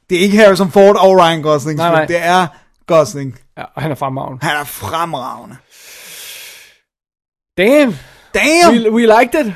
Det 0.09 0.17
er 0.17 0.21
ikke 0.21 0.37
Harrison 0.37 0.71
Ford 0.71 0.95
og 0.99 1.17
Ryan 1.19 1.41
Gosling. 1.41 1.77
Nej, 1.77 1.89
nej. 1.91 2.05
Det 2.05 2.17
er 2.25 2.47
Gosling. 2.87 3.39
ja 3.57 3.63
og 3.75 3.81
han 3.81 3.91
er 3.91 3.95
fremragende. 3.95 4.45
Han 4.45 4.57
er 4.57 4.63
fremragende. 4.63 5.55
Damn, 7.57 7.93
Damn! 8.33 8.83
we, 8.83 8.91
we 8.91 9.01
liked 9.05 9.45
it. 9.45 9.53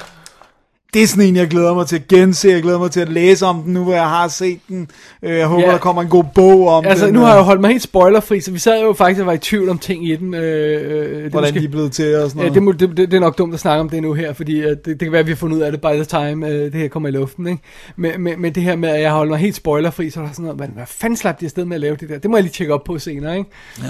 Det 0.94 1.04
er 1.04 1.08
sådan 1.08 1.24
en, 1.24 1.36
jeg 1.36 1.48
glæder 1.48 1.74
mig 1.74 1.88
til 1.88 1.96
at 1.96 2.08
gense. 2.08 2.48
Jeg 2.50 2.62
glæder 2.62 2.80
mig 2.80 2.92
til 2.92 3.00
at 3.00 3.10
læse 3.10 3.46
om 3.46 3.64
den 3.64 3.74
nu, 3.74 3.84
hvor 3.84 3.94
jeg 3.94 4.10
har 4.10 4.28
set 4.28 4.60
den. 4.70 4.90
Øh, 5.24 5.38
Jeg 5.38 5.48
håber, 5.48 5.66
Ja. 5.66 5.72
der 5.72 5.78
kommer 5.78 6.02
en 6.02 6.08
god 6.10 6.24
bog 6.36 6.68
om 6.68 6.86
Altså, 6.86 7.06
den. 7.06 7.14
nu 7.14 7.20
har 7.20 7.28
øh, 7.28 7.32
jeg 7.32 7.38
jo 7.40 7.44
holdt 7.44 7.62
mig 7.62 7.70
helt 7.70 7.84
spoilerfri, 7.84 8.42
så 8.42 8.52
vi 8.52 8.60
sad 8.60 8.82
jo 8.82 8.94
faktisk 8.94 9.20
og 9.22 9.26
var 9.26 9.34
i 9.34 9.38
tvivl 9.38 9.70
om 9.70 9.78
ting 9.80 10.08
i 10.10 10.16
den. 10.16 10.34
Øh, 10.34 10.42
øh, 10.42 11.24
det, 11.24 11.32
Hvordan 11.32 11.44
måske, 11.54 11.60
de 11.60 11.66
er 11.66 11.70
blevet 11.70 11.92
til 11.92 12.16
og 12.16 12.30
sådan 12.30 12.40
ja, 12.40 12.44
noget. 12.44 12.54
det, 12.54 12.64
må, 12.64 12.72
det, 12.72 12.90
det, 12.98 12.98
det 12.98 13.14
er 13.14 13.20
nok 13.20 13.38
dumt 13.38 13.54
at 13.54 13.60
snakke 13.60 13.80
om 13.82 13.90
det 13.90 14.02
nu 14.02 14.14
her, 14.14 14.34
fordi 14.34 14.60
øh, 14.60 14.70
det, 14.70 14.86
det 14.86 15.00
kan 15.00 15.12
være, 15.12 15.20
at 15.20 15.26
vi 15.26 15.32
har 15.32 15.36
fundet 15.38 15.58
ud 15.58 15.62
af 15.62 15.72
det 15.72 15.82
by 15.82 15.86
the 15.94 16.04
time, 16.04 16.48
øh, 16.48 16.54
det 16.72 16.74
her 16.74 16.88
kommer 16.88 17.10
i 17.10 17.12
luften. 17.12 17.48
Ikke? 17.48 17.62
Men, 17.96 18.22
men, 18.22 18.42
men 18.42 18.56
det 18.56 18.64
her 18.64 18.76
med, 18.76 18.90
at 18.90 19.02
jeg 19.02 19.10
har 19.10 19.18
holdt 19.18 19.30
mig 19.30 19.40
helt 19.40 19.56
spoilerfri, 19.56 20.10
så 20.10 20.20
er 20.20 20.24
der 20.26 20.32
sådan 20.32 20.44
noget, 20.44 20.58
hvad, 20.58 20.68
hvad 20.68 20.84
fanden 20.88 21.18
slap 21.18 21.40
de 21.40 21.46
afsted 21.46 21.66
med 21.66 21.76
at 21.76 21.82
lave 21.82 21.96
det 21.96 22.10
der? 22.10 22.18
Det 22.20 22.30
må 22.32 22.38
jeg 22.38 22.44
lige 22.44 22.54
tjekke 22.54 22.74
op 22.74 22.84
på 22.84 23.00
senere. 23.00 23.38
Ikke? 23.38 23.50
Ja. 23.80 23.84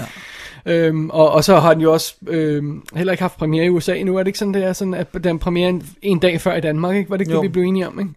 Øhm, 0.66 1.10
og, 1.10 1.30
og 1.30 1.44
så 1.44 1.56
har 1.56 1.72
den 1.74 1.82
jo 1.82 1.92
også 1.92 2.14
øhm, 2.26 2.82
heller 2.94 3.12
ikke 3.12 3.22
haft 3.22 3.36
premiere 3.38 3.64
i 3.64 3.68
USA 3.68 3.94
endnu, 3.94 4.14
er 4.16 4.18
det 4.22 4.26
ikke 4.26 4.38
sådan, 4.38 4.54
det 4.54 4.64
er 4.64 4.72
sådan, 4.72 4.94
at 4.94 5.06
den 5.24 5.38
premiere 5.38 5.68
en, 5.68 5.86
en 6.02 6.18
dag 6.18 6.40
før 6.40 6.54
i 6.56 6.60
Danmark, 6.60 6.96
ikke? 6.96 7.10
Var 7.10 7.16
det 7.16 7.20
ikke 7.22 7.32
Jo. 7.32 7.36
det, 7.42 7.48
vi 7.48 7.52
blev 7.52 7.62
enige 7.64 7.88
om, 7.88 8.00
ikke? 8.00 8.10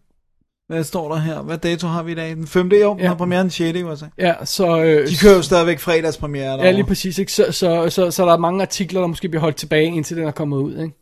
Hvad 0.67 0.83
står 0.83 1.13
der 1.13 1.21
her? 1.21 1.41
Hvad 1.41 1.57
dato 1.57 1.87
har 1.87 2.03
vi 2.03 2.11
i 2.11 2.15
dag? 2.15 2.29
Den 2.35 2.47
5. 2.47 2.71
i 2.71 2.81
år? 2.81 2.95
Ja. 2.97 3.03
Ja. 3.03 3.07
Har 3.07 3.15
premieren 3.15 3.43
den 3.43 3.51
6. 3.51 3.79
i 3.79 3.83
USA. 3.83 4.05
Ja, 4.17 4.33
så... 4.45 4.83
Øh, 4.83 5.07
De 5.07 5.15
kører 5.21 5.35
jo 5.35 5.41
stadigvæk 5.41 5.79
fredagspremiere. 5.79 6.45
Ja, 6.45 6.51
derovre. 6.51 6.73
lige 6.73 6.85
præcis, 6.85 7.17
ikke? 7.19 7.31
Så, 7.31 7.45
så, 7.51 7.89
så, 7.89 8.11
så 8.11 8.25
der 8.25 8.33
er 8.33 8.37
mange 8.37 8.61
artikler, 8.61 8.99
der 9.01 9.07
måske 9.07 9.29
bliver 9.29 9.41
holdt 9.41 9.55
tilbage, 9.55 9.85
indtil 9.85 10.17
den 10.17 10.27
er 10.27 10.31
kommet 10.31 10.57
ud, 10.57 10.77
ikke? 10.77 10.93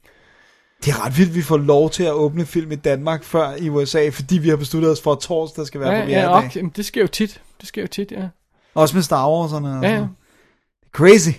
Det 0.85 0.91
er 0.93 1.05
ret 1.05 1.17
vildt, 1.17 1.29
at 1.29 1.35
vi 1.35 1.41
får 1.41 1.57
lov 1.57 1.89
til 1.89 2.03
at 2.03 2.11
åbne 2.11 2.45
film 2.45 2.71
i 2.71 2.75
Danmark 2.75 3.23
før 3.23 3.51
i 3.59 3.69
USA, 3.69 4.09
fordi 4.09 4.37
vi 4.37 4.49
har 4.49 4.55
besluttet 4.55 4.91
os 4.91 5.01
for, 5.01 5.11
at 5.11 5.19
torsdag 5.19 5.65
skal 5.65 5.79
være 5.81 5.91
Ja, 5.93 5.99
premiere 5.99 6.21
ja, 6.21 6.37
okay. 6.37 6.55
Jamen, 6.55 6.71
det 6.75 6.85
sker 6.85 7.01
jo 7.01 7.07
tit. 7.07 7.41
Det 7.59 7.67
sker 7.67 7.81
jo 7.81 7.87
tit, 7.87 8.11
ja. 8.11 8.27
Også 8.75 8.95
med 8.95 9.03
Star 9.03 9.29
Wars 9.31 9.53
og 9.53 9.61
noget. 9.61 9.81
Ja, 9.83 9.89
ja. 9.95 10.05
Crazy. 10.91 11.29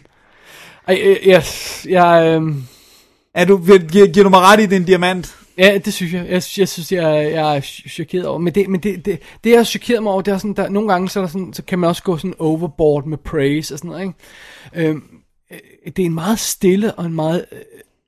Ej, 0.88 1.18
jeg, 1.26 1.44
jeg, 1.88 2.40
øh, 2.42 2.54
Er 3.34 3.44
du, 3.44 3.58
giver, 3.58 4.12
giver 4.12 4.24
du 4.24 4.30
mig 4.30 4.40
ret 4.40 4.60
i 4.60 4.66
den 4.66 4.84
diamant? 4.84 5.36
ja, 5.60 5.78
det 5.84 5.94
synes 5.94 6.12
jeg. 6.12 6.24
Jeg, 6.24 6.42
jeg 6.58 6.68
synes, 6.68 6.92
jeg, 6.92 7.32
jeg 7.32 7.56
er 7.56 7.60
chokeret 7.88 8.26
over. 8.26 8.38
Men 8.38 8.54
det, 8.54 8.68
men 8.68 8.80
det, 8.80 9.04
det, 9.04 9.18
det 9.44 9.50
jeg 9.50 9.58
er 9.58 9.64
chokeret 9.64 10.02
mig 10.02 10.12
over, 10.12 10.22
det 10.22 10.34
er 10.34 10.38
sådan, 10.38 10.54
der, 10.54 10.68
nogle 10.68 10.92
gange, 10.92 11.08
så, 11.08 11.20
er 11.20 11.22
der 11.22 11.30
sådan, 11.30 11.52
så 11.52 11.62
kan 11.62 11.78
man 11.78 11.88
også 11.88 12.02
gå 12.02 12.16
sådan 12.16 12.34
overboard 12.38 13.06
med 13.06 13.18
praise 13.18 13.74
og 13.74 13.78
sådan 13.78 13.90
noget, 13.90 14.02
ikke? 14.02 14.88
Øhm, 14.88 15.02
øh, 15.52 15.58
det 15.96 16.02
er 16.02 16.06
en 16.06 16.14
meget 16.14 16.38
stille 16.38 16.94
og 16.94 17.06
en 17.06 17.14
meget 17.14 17.44
øh, 17.52 17.58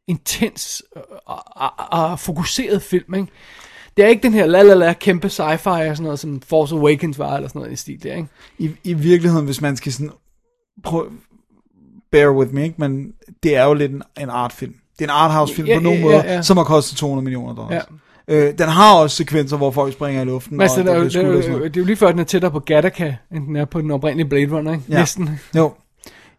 intens 0.09 0.83
øh, 0.97 1.03
og, 1.27 1.43
og, 1.47 1.71
og 1.91 2.21
fokuseret 2.21 2.83
film, 2.83 3.15
ikke? 3.15 3.29
Det 3.97 4.05
er 4.05 4.09
ikke 4.09 4.23
den 4.23 4.33
her 4.33 4.47
la 4.47 4.63
la 4.63 4.75
la 4.75 4.93
kæmpe 4.93 5.29
sci-fi 5.29 5.69
og 5.69 5.97
sådan 5.97 6.03
noget, 6.03 6.19
som 6.19 6.41
Force 6.41 6.75
Awakens 6.75 7.19
var, 7.19 7.37
eller 7.37 7.49
sådan 7.49 7.61
noget 7.61 7.73
i 7.73 7.77
stil 7.77 8.03
der, 8.03 8.15
ikke? 8.17 8.29
I, 8.59 8.71
I 8.85 8.93
virkeligheden, 8.93 9.45
hvis 9.45 9.61
man 9.61 9.77
skal 9.77 9.93
sådan 9.93 10.11
prøve, 10.85 11.11
bear 12.13 12.31
with 12.31 12.55
me, 12.55 12.63
ikke? 12.63 12.75
men 12.79 13.13
det 13.43 13.57
er 13.57 13.65
jo 13.65 13.75
lidt 13.75 13.93
en, 13.93 14.03
en 14.21 14.31
artfilm. 14.31 14.75
Det 14.99 15.05
er 15.05 15.05
en 15.05 15.11
arthouse-film 15.19 15.69
Ja, 15.69 15.77
på 15.79 15.83
nogle 15.83 15.99
ja, 15.99 16.05
måder, 16.05 16.25
ja. 16.25 16.43
som 16.43 16.57
har 16.57 16.65
kostet 16.65 16.97
200 16.99 17.25
millioner 17.25 17.55
dollars. 17.55 17.85
Ja. 18.29 18.35
Øh, 18.35 18.59
den 18.59 18.69
har 18.69 18.95
også 18.95 19.17
sekvenser, 19.17 19.57
hvor 19.57 19.71
folk 19.71 19.93
springer 19.93 20.23
i 20.23 20.25
luften. 20.25 20.61
Altså, 20.61 20.81
og 20.81 20.85
det, 20.87 20.91
er, 20.91 20.95
der 20.95 21.03
jo- 21.03 21.09
bliver 21.09 21.23
det, 21.43 21.51
er, 21.51 21.59
det 21.59 21.77
er 21.77 21.81
jo 21.81 21.85
lige 21.85 21.97
før, 21.97 22.11
den 22.11 22.19
er 22.21 22.25
tættere 22.25 22.51
på 22.51 22.59
Gattaca, 22.61 23.17
end 23.35 23.47
den 23.47 23.57
er 23.57 23.65
på 23.65 23.81
den 23.81 23.91
oprindelige 23.91 24.29
Blade 24.29 24.47
Runner, 24.57 24.73
ikke? 24.73 24.85
Ja. 24.89 24.99
Næsten. 24.99 25.31
Jo. 25.57 25.73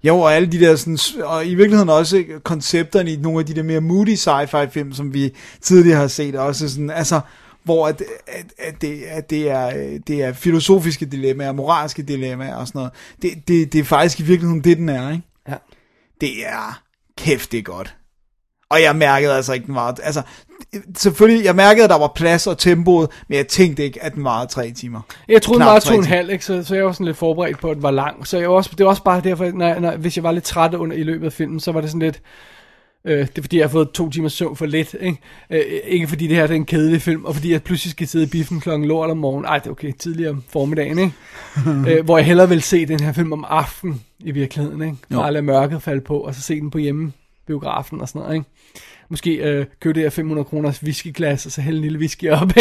Jo, 0.04 0.20
og 0.20 0.34
alle 0.36 0.48
de 0.52 0.60
der 0.60 0.76
sådan, 0.76 0.98
og 1.24 1.46
i 1.46 1.56
virkeligheden 1.56 1.90
også 1.90 2.24
koncepterne 2.44 3.12
i 3.12 3.16
nogle 3.16 3.40
af 3.40 3.46
de 3.46 3.54
der 3.56 3.64
mere 3.64 3.82
moody 3.82 4.16
sci-fi 4.16 4.66
film, 4.70 4.94
som 4.94 5.14
vi 5.14 5.34
tidligere 5.62 5.98
har 6.00 6.08
set, 6.08 6.36
også 6.36 6.70
sådan, 6.70 6.90
altså, 6.90 7.20
hvor 7.64 7.88
at, 7.88 8.02
at, 8.28 8.46
at, 8.58 8.82
det, 8.82 9.02
at 9.10 9.30
det, 9.30 9.50
er, 9.52 9.98
det 10.08 10.24
er 10.24 10.34
filosofiske 10.34 11.06
dilemmaer, 11.06 11.52
moralske 11.52 12.02
dilemmaer 12.04 12.56
og 12.56 12.68
sådan 12.68 12.80
noget. 12.80 12.92
Det, 13.22 13.48
det, 13.48 13.74
det 13.74 13.80
er 13.80 13.84
faktisk 13.84 14.20
i 14.20 14.24
virkeligheden 14.24 14.64
det, 14.64 14.78
den 14.78 14.90
er, 14.90 15.12
ikke? 15.12 15.24
Ja. 15.50 15.56
Det 16.22 16.48
er 16.48 16.82
kæft, 17.18 17.52
det 17.52 17.58
er 17.58 17.64
godt. 17.64 17.96
Og 18.70 18.82
jeg 18.82 18.96
mærkede 18.96 19.34
altså 19.34 19.54
ikke, 19.54 19.66
den 19.66 19.76
var... 19.76 19.98
Altså, 20.04 20.22
selvfølgelig, 20.98 21.46
jeg 21.46 21.56
mærkede, 21.56 21.84
at 21.84 21.90
der 21.90 21.98
var 21.98 22.12
plads 22.16 22.48
og 22.48 22.58
tempoet, 22.58 23.10
men 23.28 23.38
jeg 23.38 23.48
tænkte 23.48 23.84
ikke, 23.84 24.04
at 24.04 24.14
den 24.14 24.24
varede 24.24 24.52
tre 24.52 24.72
timer. 24.72 25.02
Jeg 25.28 25.42
troede, 25.42 25.60
den 25.60 25.66
Knap 25.66 25.74
var 25.74 25.80
tre 25.80 25.90
to 25.90 25.98
og 25.98 26.00
en 26.00 26.06
halv, 26.06 26.30
ikke? 26.30 26.46
Så, 26.46 26.64
så 26.64 26.76
jeg 26.76 26.86
var 26.86 26.92
sådan 26.92 27.06
lidt 27.06 27.18
forberedt 27.18 27.60
på, 27.60 27.70
at 27.70 27.76
den 27.76 27.84
var 27.84 27.92
lang. 27.92 28.28
Så 28.28 28.38
jeg 28.38 28.50
var 28.50 28.56
også, 28.56 28.70
det 28.78 28.86
var 28.86 28.90
også 28.90 29.04
bare 29.04 29.22
derfor, 29.22 29.46
når, 29.46 29.80
når, 29.80 29.96
hvis 29.96 30.16
jeg 30.16 30.24
var 30.24 30.32
lidt 30.32 30.44
træt 30.44 30.74
under 30.74 30.96
i 30.96 31.04
løbet 31.04 31.26
af 31.26 31.34
filmen, 31.34 31.60
så 31.60 31.72
var 31.72 31.82
det 31.82 31.90
sådan 31.90 32.02
lidt... 32.02 32.22
Øh, 33.06 33.20
det 33.20 33.38
er 33.38 33.42
fordi, 33.42 33.58
jeg 33.58 33.64
har 33.64 33.70
fået 33.72 33.92
to 33.92 34.10
timer 34.10 34.30
søvn 34.30 34.56
for 34.56 34.66
lidt. 34.66 34.96
Ikke, 35.00 35.20
øh, 35.50 35.62
ikke 35.86 36.08
fordi 36.08 36.28
det 36.28 36.36
her 36.36 36.48
det 36.48 36.54
er 36.54 36.56
en 36.56 36.66
kedelig 36.66 37.02
film, 37.02 37.26
og 37.26 37.36
fordi 37.36 37.52
jeg 37.52 37.64
pludselig 37.64 37.92
skal 37.92 38.08
sidde 38.08 38.26
i 38.26 38.28
biffen 38.28 38.60
klokken 38.60 38.88
lort 38.88 39.10
om 39.10 39.18
morgenen. 39.18 39.46
Ej, 39.46 39.58
det 39.58 39.68
er 39.68 39.72
okay, 39.72 39.92
tidligere 40.00 40.30
om 40.30 40.44
formiddagen, 40.50 41.00
ikke? 41.00 41.14
øh, 41.98 42.06
hvor 42.06 42.18
jeg 42.18 42.26
hellere 42.26 42.50
vil 42.50 42.62
se 42.62 42.86
den 42.86 43.00
her 43.00 43.14
film 43.14 43.34
om 43.34 43.46
aftenen 43.48 44.02
i 44.20 44.32
virkeligheden. 44.32 44.82
Ikke? 44.82 44.98
Bare 45.10 45.34
lade 45.34 45.44
mørket 45.44 45.84
falde 45.84 46.02
på, 46.02 46.18
og 46.18 46.36
så 46.36 46.42
se 46.42 46.60
den 46.60 46.72
på 46.72 46.78
hjemme 46.78 47.12
biografen 47.48 48.02
og 48.02 48.08
sådan 48.08 48.22
noget. 48.22 48.36
Ikke? 48.36 48.46
Måske 49.10 49.36
øh, 49.36 49.66
købe 49.80 49.94
det 49.94 50.04
her 50.04 50.10
500 50.10 50.46
kroners 50.46 50.84
whiskyglas, 50.84 51.46
og 51.46 51.52
så 51.52 51.62
hælde 51.62 51.78
en 51.78 51.84
lille 51.84 52.00
whisky 52.00 52.30
op. 52.30 52.50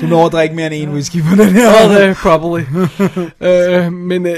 Du 0.00 0.06
når 0.06 0.26
at 0.26 0.32
drikke 0.32 0.54
mere 0.54 0.66
end 0.66 0.74
en 0.74 0.94
whisky 0.94 1.22
på 1.22 1.36
den 1.36 1.48
her. 1.48 2.10
Uh, 2.10 2.16
probably. 2.16 2.62
uh, 3.40 3.92
men 4.10 4.26
uh, 4.26 4.32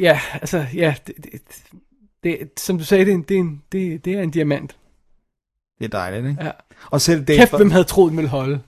ja, 0.00 0.20
altså, 0.32 0.64
ja, 0.74 0.94
det, 1.06 1.14
det, 1.16 1.40
det, 2.24 2.38
som 2.58 2.78
du 2.78 2.84
sagde, 2.84 3.04
det 3.04 3.10
er 3.10 3.14
en, 3.14 3.22
det 3.28 3.36
er 3.36 3.40
en, 3.40 3.62
det, 3.72 4.04
det 4.04 4.12
er 4.12 4.22
en 4.22 4.30
diamant. 4.30 4.76
Det 5.78 5.84
er 5.84 5.88
dejligt, 5.98 6.26
ikke? 6.26 6.44
Ja. 6.44 6.50
Og 6.90 7.00
selv 7.00 7.24
Dave... 7.24 7.38
Kæft, 7.38 7.56
hvem 7.56 7.70
havde 7.70 7.84
troet, 7.84 8.10
den 8.10 8.16
ville 8.16 8.28
holde? 8.30 8.60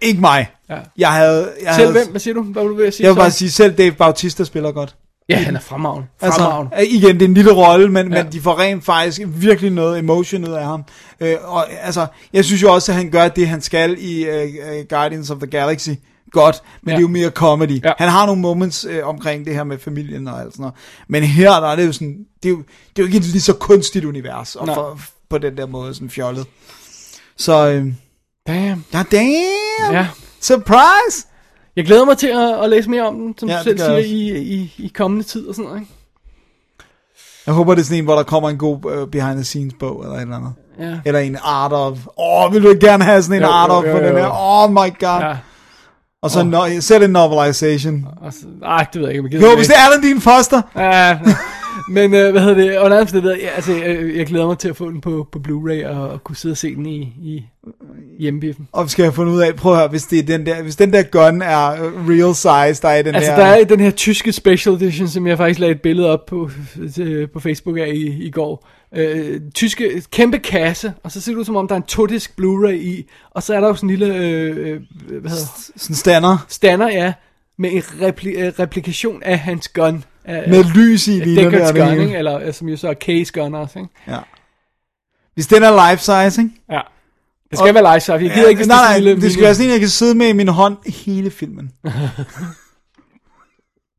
Ikke 0.00 0.20
mig. 0.20 0.50
Ja. 0.70 0.78
Jeg 0.98 1.12
havde... 1.12 1.52
Jeg 1.64 1.74
Selv 1.74 1.86
havde, 1.86 1.92
hvem? 1.92 2.10
Hvad 2.10 2.20
siger 2.20 2.34
du? 2.34 2.42
Hvad 2.42 2.62
var 2.62 2.68
du 2.68 2.74
ved 2.76 2.86
at 2.86 2.94
sige? 2.94 3.04
Jeg 3.04 3.10
vil 3.10 3.14
så? 3.16 3.20
bare 3.20 3.30
sige, 3.30 3.50
selv 3.50 3.74
Dave 3.78 3.92
Bautista 3.92 4.44
spiller 4.44 4.72
godt. 4.72 4.96
Ja, 5.28 5.36
han 5.36 5.56
er 5.56 5.60
fremragende. 5.60 6.08
Fremragende. 6.20 6.74
Altså, 6.76 6.96
igen, 6.96 7.14
det 7.14 7.22
er 7.22 7.28
en 7.28 7.34
lille 7.34 7.52
rolle, 7.52 7.88
men, 7.88 8.12
Ja. 8.12 8.22
men 8.22 8.32
de 8.32 8.40
får 8.40 8.58
rent 8.60 8.84
faktisk 8.84 9.20
virkelig 9.26 9.70
noget 9.70 9.98
emotion 9.98 10.44
ud 10.48 10.52
af 10.52 10.64
ham. 10.64 10.84
Øh, 11.20 11.36
og 11.44 11.72
altså, 11.72 12.06
jeg 12.32 12.44
synes 12.44 12.62
jo 12.62 12.72
også, 12.74 12.92
at 12.92 12.96
han 12.96 13.10
gør 13.10 13.28
det, 13.28 13.48
han 13.48 13.60
skal 13.60 13.96
i 13.98 14.26
uh, 14.28 14.86
Guardians 14.88 15.30
of 15.30 15.38
the 15.38 15.46
Galaxy 15.46 15.90
godt, 16.30 16.62
men 16.82 16.90
Ja. 16.90 16.94
det 16.94 16.98
er 16.98 17.02
jo 17.02 17.08
mere 17.08 17.30
comedy. 17.30 17.84
Ja. 17.84 17.92
Han 17.98 18.08
har 18.08 18.26
nogle 18.26 18.40
moments 18.42 18.84
øh, 18.90 19.06
omkring 19.08 19.46
det 19.46 19.54
her 19.54 19.64
med 19.64 19.78
familien 19.78 20.28
og 20.28 20.40
alt 20.40 20.52
sådan 20.52 20.62
noget. 20.62 20.74
Men 21.08 21.22
her, 21.22 21.50
der 21.50 21.68
er 21.68 21.76
det 21.76 21.86
jo 21.86 21.92
sådan, 21.92 22.18
det 22.42 22.48
er 22.48 22.52
jo, 22.52 22.58
det 22.58 22.98
er 22.98 23.02
jo 23.02 23.04
ikke 23.06 23.18
et 23.18 23.24
lige 23.24 23.40
så 23.40 23.52
kunstigt 23.52 24.04
univers, 24.04 24.56
og 24.56 24.66
for, 24.66 24.98
på 25.30 25.38
den 25.38 25.56
der 25.56 25.66
måde 25.66 25.94
sådan 25.94 26.10
fjollet. 26.10 26.46
Så, 27.36 27.68
øh, 27.68 27.86
Damn. 28.46 28.84
ja, 28.92 29.02
damn! 29.12 29.92
Ja. 29.94 30.08
Surprise! 30.40 31.26
Jeg 31.76 31.84
glæder 31.84 32.04
mig 32.04 32.18
til 32.18 32.26
at, 32.26 32.62
at 32.64 32.70
læse 32.70 32.90
mere 32.90 33.02
om 33.06 33.14
den, 33.14 33.34
som 33.38 33.48
Ja, 33.48 33.58
du 33.58 33.62
selv 33.62 33.78
siger, 33.78 33.96
i, 33.96 34.38
i, 34.38 34.74
i 34.78 34.88
kommende 34.94 35.24
tid 35.24 35.46
og 35.48 35.54
sådan 35.54 35.68
noget, 35.68 35.80
ikke? 35.80 35.92
Jeg 37.46 37.54
håber, 37.54 37.74
det 37.74 37.80
er 37.80 37.84
sådan 37.84 37.98
en, 37.98 38.04
hvor 38.04 38.14
der 38.14 38.22
kommer 38.22 38.50
en 38.50 38.58
god 38.58 38.84
uh, 38.84 39.08
behind 39.08 39.34
the 39.34 39.44
scenes 39.44 39.74
bog, 39.80 40.02
eller 40.02 40.16
et 40.16 40.22
eller 40.22 40.36
andet. 40.36 40.52
Ja. 40.78 40.98
Eller 41.04 41.20
en 41.20 41.36
art 41.42 41.72
of, 41.72 41.98
åh, 42.06 42.44
oh, 42.44 42.52
vil 42.54 42.62
du 42.62 42.74
gerne 42.80 43.04
have 43.04 43.22
sådan 43.22 43.36
en 43.36 43.42
Jo, 43.42 43.48
art 43.48 43.68
jo, 43.70 43.74
of 43.74 43.84
jo, 43.84 43.92
på 43.92 43.98
den 43.98 44.08
jo. 44.08 44.16
her? 44.16 44.30
Oh 44.32 44.70
my 44.70 44.76
god. 45.00 45.20
Ja. 45.20 45.36
Og 46.22 46.30
så 46.30 46.42
no, 46.42 46.80
selv 46.80 47.04
en 47.04 47.10
novelization. 47.10 48.06
Og 48.16 48.32
så, 48.32 48.46
ej, 48.64 48.86
det 48.92 49.00
ved 49.00 49.08
jeg 49.08 49.16
ikke, 49.16 49.38
Jo, 49.38 49.56
hvis 49.56 49.66
det 49.66 49.76
er 49.76 50.06
Alan 50.06 50.20
Foster. 50.20 50.62
Ja, 50.76 51.18
men 51.96 52.14
øh, 52.14 52.30
hvad 52.30 52.40
hedder 52.40 52.54
det? 52.54 52.78
Og 52.78 52.90
nærmest 52.90 53.14
det 53.14 53.22
ved 53.22 53.30
jeg, 53.30 53.50
altså, 53.56 53.72
jeg, 53.72 54.16
jeg 54.16 54.26
glæder 54.26 54.46
mig 54.46 54.58
til 54.58 54.68
at 54.68 54.76
få 54.76 54.90
den 54.90 55.00
på, 55.00 55.28
på 55.32 55.38
Blu-ray 55.48 55.86
og, 55.86 56.08
og 56.08 56.24
kunne 56.24 56.36
sidde 56.36 56.52
og 56.52 56.56
se 56.56 56.74
den 56.74 56.86
i, 56.86 56.98
i 57.22 57.44
hjemmebiffen. 58.18 58.68
Og 58.72 58.84
vi 58.84 58.90
skal 58.90 59.04
have 59.04 59.12
fundet 59.12 59.32
ud 59.32 59.40
af, 59.40 59.54
prøv 59.56 59.72
at 59.72 59.78
høre, 59.78 59.88
hvis, 59.88 60.04
det 60.04 60.18
er 60.18 60.22
den 60.22 60.46
der, 60.46 60.62
hvis 60.62 60.76
den 60.76 60.92
der 60.92 61.02
gun 61.02 61.42
er 61.42 61.70
øh, 61.70 62.08
real 62.08 62.34
size, 62.34 62.82
der 62.82 62.88
er 62.88 62.96
i 62.96 63.02
den 63.02 63.14
Altså, 63.14 63.30
her... 63.30 63.38
der 63.38 63.46
er 63.46 63.64
den 63.64 63.80
her 63.80 63.90
tyske 63.90 64.32
special 64.32 64.74
edition, 64.74 65.08
som 65.08 65.26
jeg 65.26 65.36
faktisk 65.36 65.60
lagde 65.60 65.74
et 65.74 65.80
billede 65.80 66.10
op 66.10 66.26
på, 66.26 66.50
til, 66.94 67.26
på 67.26 67.40
Facebook 67.40 67.78
af 67.78 67.88
i, 67.94 68.24
i 68.26 68.30
går. 68.30 68.68
Øh, 68.96 69.40
tyske, 69.54 70.02
kæmpe 70.10 70.38
kasse, 70.38 70.94
og 71.02 71.12
så 71.12 71.20
ser 71.20 71.32
det 71.32 71.38
ud 71.38 71.44
som 71.44 71.56
om, 71.56 71.68
der 71.68 71.74
er 71.74 71.76
en 71.76 71.82
todisk 71.82 72.32
Blu-ray 72.40 72.72
i, 72.72 73.10
og 73.30 73.42
så 73.42 73.54
er 73.54 73.60
der 73.60 73.68
jo 73.68 73.74
sådan 73.74 73.90
en 73.90 73.96
lille, 73.96 74.14
øh, 74.14 74.56
øh, 74.56 74.80
hvad 75.20 75.30
hedder 75.30 75.70
Sådan 75.76 75.96
stander 75.96 76.46
stander, 76.48 76.88
ja, 76.88 77.12
med 77.58 77.70
en 77.72 77.80
repli- 77.80 78.38
øh, 78.38 78.52
replikation 78.58 79.22
af 79.22 79.38
hans 79.38 79.68
gun. 79.68 80.04
Af, 80.24 80.48
med 80.48 80.64
lys 80.64 81.08
i, 81.08 81.10
lige 81.10 81.36
der. 81.36 81.50
Deckards 81.50 81.70
det 81.70 81.82
gun, 81.82 82.00
ikke? 82.00 82.16
Eller 82.18 82.38
øh, 82.38 82.54
som 82.54 82.68
jo 82.68 82.76
så 82.76 82.88
er 82.88 82.94
Case 82.94 83.32
gun 83.32 83.54
også, 83.54 83.78
ikke? 83.78 83.90
Ja. 84.08 84.18
Hvis 85.34 85.46
den 85.46 85.62
er 85.62 85.90
life 85.90 86.02
size, 86.02 86.42
ikke? 86.42 86.54
Ja. 86.70 86.80
Det 87.50 87.58
skal 87.58 87.74
være 87.74 87.94
live, 87.94 88.00
så 88.00 88.12
jeg 88.12 88.20
gider 88.20 88.48
ikke, 88.48 88.58
hvis 88.58 88.68
nej, 88.68 88.76
det 88.76 88.82
er 88.82 88.88
nej, 88.88 88.92
sådan 88.92 89.02
en 89.02 89.04
lille 89.04 89.22
det 89.22 89.32
skal 89.32 89.44
være 89.44 89.54
sådan 89.54 89.66
en, 89.66 89.72
jeg 89.72 89.80
kan 89.80 89.88
sidde 89.88 90.14
med 90.14 90.28
i 90.28 90.32
min 90.32 90.48
hånd 90.48 90.76
hele 91.06 91.30
filmen. 91.30 91.70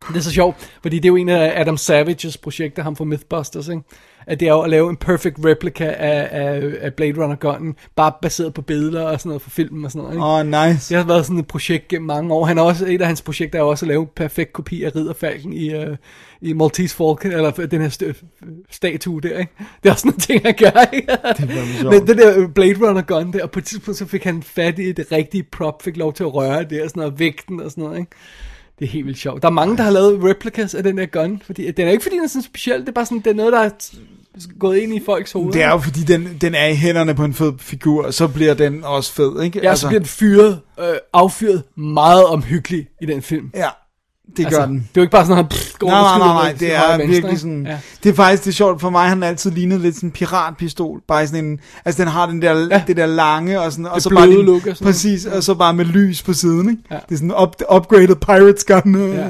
Det 0.08 0.18
er 0.18 0.22
så 0.22 0.32
sjovt, 0.32 0.72
fordi 0.82 0.96
det 0.96 1.06
er 1.06 1.10
jo 1.10 1.16
en 1.16 1.30
af 1.30 1.62
Adam 1.62 1.78
Savages 1.78 2.38
projekter, 2.38 2.84
ham 2.84 2.96
fra 2.96 3.06
Mythbusters, 3.06 3.68
ikke? 3.68 3.82
At 4.28 4.40
det 4.40 4.48
er 4.48 4.52
jo 4.52 4.62
at 4.62 4.70
lave 4.70 4.90
en 4.90 4.98
perfect 4.98 5.38
replica 5.46 5.86
af, 5.86 6.28
af, 6.32 6.74
af 6.82 6.94
Blade 6.94 7.24
Runner 7.24 7.36
gunnen, 7.36 7.76
bare 7.96 8.12
baseret 8.22 8.54
på 8.54 8.62
billeder 8.62 9.04
og 9.04 9.20
sådan 9.20 9.30
noget 9.30 9.42
fra 9.42 9.50
filmen 9.50 9.86
og 9.86 9.92
sådan 9.92 10.04
noget? 10.04 10.18
Åh, 10.18 10.56
oh, 10.56 10.68
nice. 10.68 10.90
Det 10.90 10.98
har 10.98 11.08
været 11.08 11.26
sådan 11.26 11.40
et 11.40 11.48
projekt 11.48 11.88
gennem 11.88 12.08
mange 12.08 12.34
år. 12.34 12.46
Han 12.46 12.58
er 12.58 12.62
også, 12.62 12.86
et 12.88 13.02
af 13.02 13.08
hans 13.08 13.22
projekter 13.22 13.60
er 13.60 13.64
også 13.64 13.86
at 13.86 13.88
lave 13.88 14.02
en 14.02 14.10
perfekt 14.16 14.54
kopi 14.54 14.84
af 14.84 14.96
Ridderfalken 14.96 15.54
i, 15.54 15.76
uh, 15.76 15.96
i 16.42 16.54
Maltese 16.54 16.96
Falcon, 16.96 17.32
eller 17.32 17.52
den 17.52 17.82
her 17.82 17.90
st- 17.90 18.24
statue 18.72 19.22
der, 19.22 19.38
ikke? 19.40 19.52
Det 19.84 19.90
er 19.90 19.94
også 19.94 20.02
sådan 20.02 20.14
en 20.14 20.20
ting, 20.20 20.42
han 20.46 20.56
gør, 20.60 20.92
ikke? 20.94 21.08
Det. 21.38 21.50
Men 21.84 22.08
det 22.08 22.18
der 22.18 22.48
Blade 22.48 22.88
Runner 22.88 23.02
gun 23.02 23.34
der, 23.34 23.44
og 23.44 23.52
på 23.52 23.60
et 23.60 23.66
tidspunkt 23.66 23.98
så 23.98 24.06
fik 24.06 24.24
han 24.24 24.44
fat 24.44 24.80
i 24.80 24.92
det 24.92 25.12
rigtige 25.12 25.44
prop, 25.52 25.84
fik 25.84 25.98
lov 25.98 26.14
til 26.14 26.24
at 26.24 26.34
røre 26.34 26.64
det 26.64 26.82
og 26.82 26.90
sådan 26.90 27.02
noget, 27.02 27.20
vægten 27.20 27.60
og 27.60 27.72
sådan 27.72 27.84
noget, 27.84 28.00
ikke? 28.00 28.12
Det 28.82 28.88
er 28.88 28.92
helt 28.92 29.06
vildt 29.06 29.20
sjovt. 29.20 29.42
Der 29.42 29.48
er 29.48 29.54
mange, 29.54 29.78
der 29.78 29.84
har 29.84 29.92
lavet 29.92 30.24
replicas 30.24 30.76
af 30.76 30.84
den 30.84 30.98
der 30.98 31.06
gun, 31.06 31.42
fordi 31.46 31.72
den 31.72 31.88
er 31.88 31.92
ikke 31.92 32.04
fordi 32.04 32.16
den 32.16 32.24
er 32.24 32.28
sådan 32.28 32.42
speciel, 32.42 32.80
det 32.80 32.88
er 32.88 32.92
bare 32.92 33.06
sådan, 33.06 33.18
det 33.18 33.28
er 33.28 33.34
noget, 33.34 33.54
der 33.54 33.60
er 33.60 33.70
gået 34.60 34.78
ind 34.78 34.96
i 34.96 35.02
folks 35.06 35.32
hoveder. 35.32 35.52
Det 35.52 35.64
er 35.64 35.70
jo 35.70 35.78
fordi, 35.78 36.00
den, 36.00 36.38
den 36.42 36.56
er 36.56 36.68
i 36.68 36.76
hænderne 36.76 37.16
på 37.16 37.24
en 37.24 37.34
fed 37.34 37.54
figur, 37.60 38.06
og 38.06 38.14
så 38.14 38.28
bliver 38.28 38.54
den 38.54 38.84
også 38.84 39.14
fed, 39.14 39.42
ikke? 39.42 39.60
Ja, 39.64 39.76
så 39.76 39.88
bliver 39.88 40.00
den 40.00 40.08
fyret, 40.08 40.60
øh, 40.80 40.86
affyret 41.14 41.64
meget 41.76 42.26
omhyggelig 42.26 42.88
i 43.02 43.06
den 43.06 43.22
film. 43.22 43.52
Ja, 43.56 43.70
det 44.38 44.50
gør 44.50 44.66
den. 44.66 44.76
Det 44.76 44.84
er 44.84 44.88
jo 44.98 45.02
ikke 45.02 45.12
bare 45.12 45.26
sådan, 45.26 45.32
at 45.32 45.44
han 45.44 45.48
pff, 45.50 45.74
går 45.80 45.88
Nej, 45.88 46.02
nej, 46.02 46.18
nej, 46.18 46.28
nej, 46.28 46.56
det 46.60 46.76
er 46.76 46.98
venstre, 46.98 47.08
virkelig 47.08 47.40
sådan, 47.40 47.66
Ja. 47.68 47.78
det 48.04 48.10
er 48.10 48.14
faktisk 48.14 48.44
det 48.44 48.50
er 48.50 48.54
sjovt 48.54 48.82
for 48.82 48.90
mig, 48.90 49.10
han 49.10 49.22
har 49.22 49.30
altid 49.30 49.52
lignet 49.52 49.82
lidt 49.82 49.96
sådan 49.96 50.08
en 50.08 50.12
piratpistol, 50.12 51.02
bare 51.08 51.28
sådan 51.28 51.46
en, 51.46 51.60
altså 51.86 52.02
den 52.04 52.12
har 52.12 52.26
den 52.26 52.42
der, 52.42 52.68
ja. 52.72 52.84
det 52.88 52.98
der 52.98 53.06
lange, 53.06 53.62
og 53.62 53.72
sådan, 53.72 53.86
og 53.86 54.02
så 54.02 54.10
bare 54.10 54.30
lige- 54.30 54.44
look 54.46 54.68
og 54.68 54.78
sådan 54.78 54.86
præcis, 54.86 55.26
og 55.26 55.44
så 55.44 55.54
bare 55.56 55.74
med 55.74 55.86
lys 55.86 56.24
på 56.24 56.34
siden, 56.34 56.70
ikke? 56.70 56.82
Ja. 56.92 56.96
Det 57.10 57.16
er 57.16 57.18
sådan 57.18 57.34
up, 57.42 57.56
upgraded 57.76 58.16
pirates 58.16 58.64
gun. 58.64 59.14
Ja. 59.14 59.28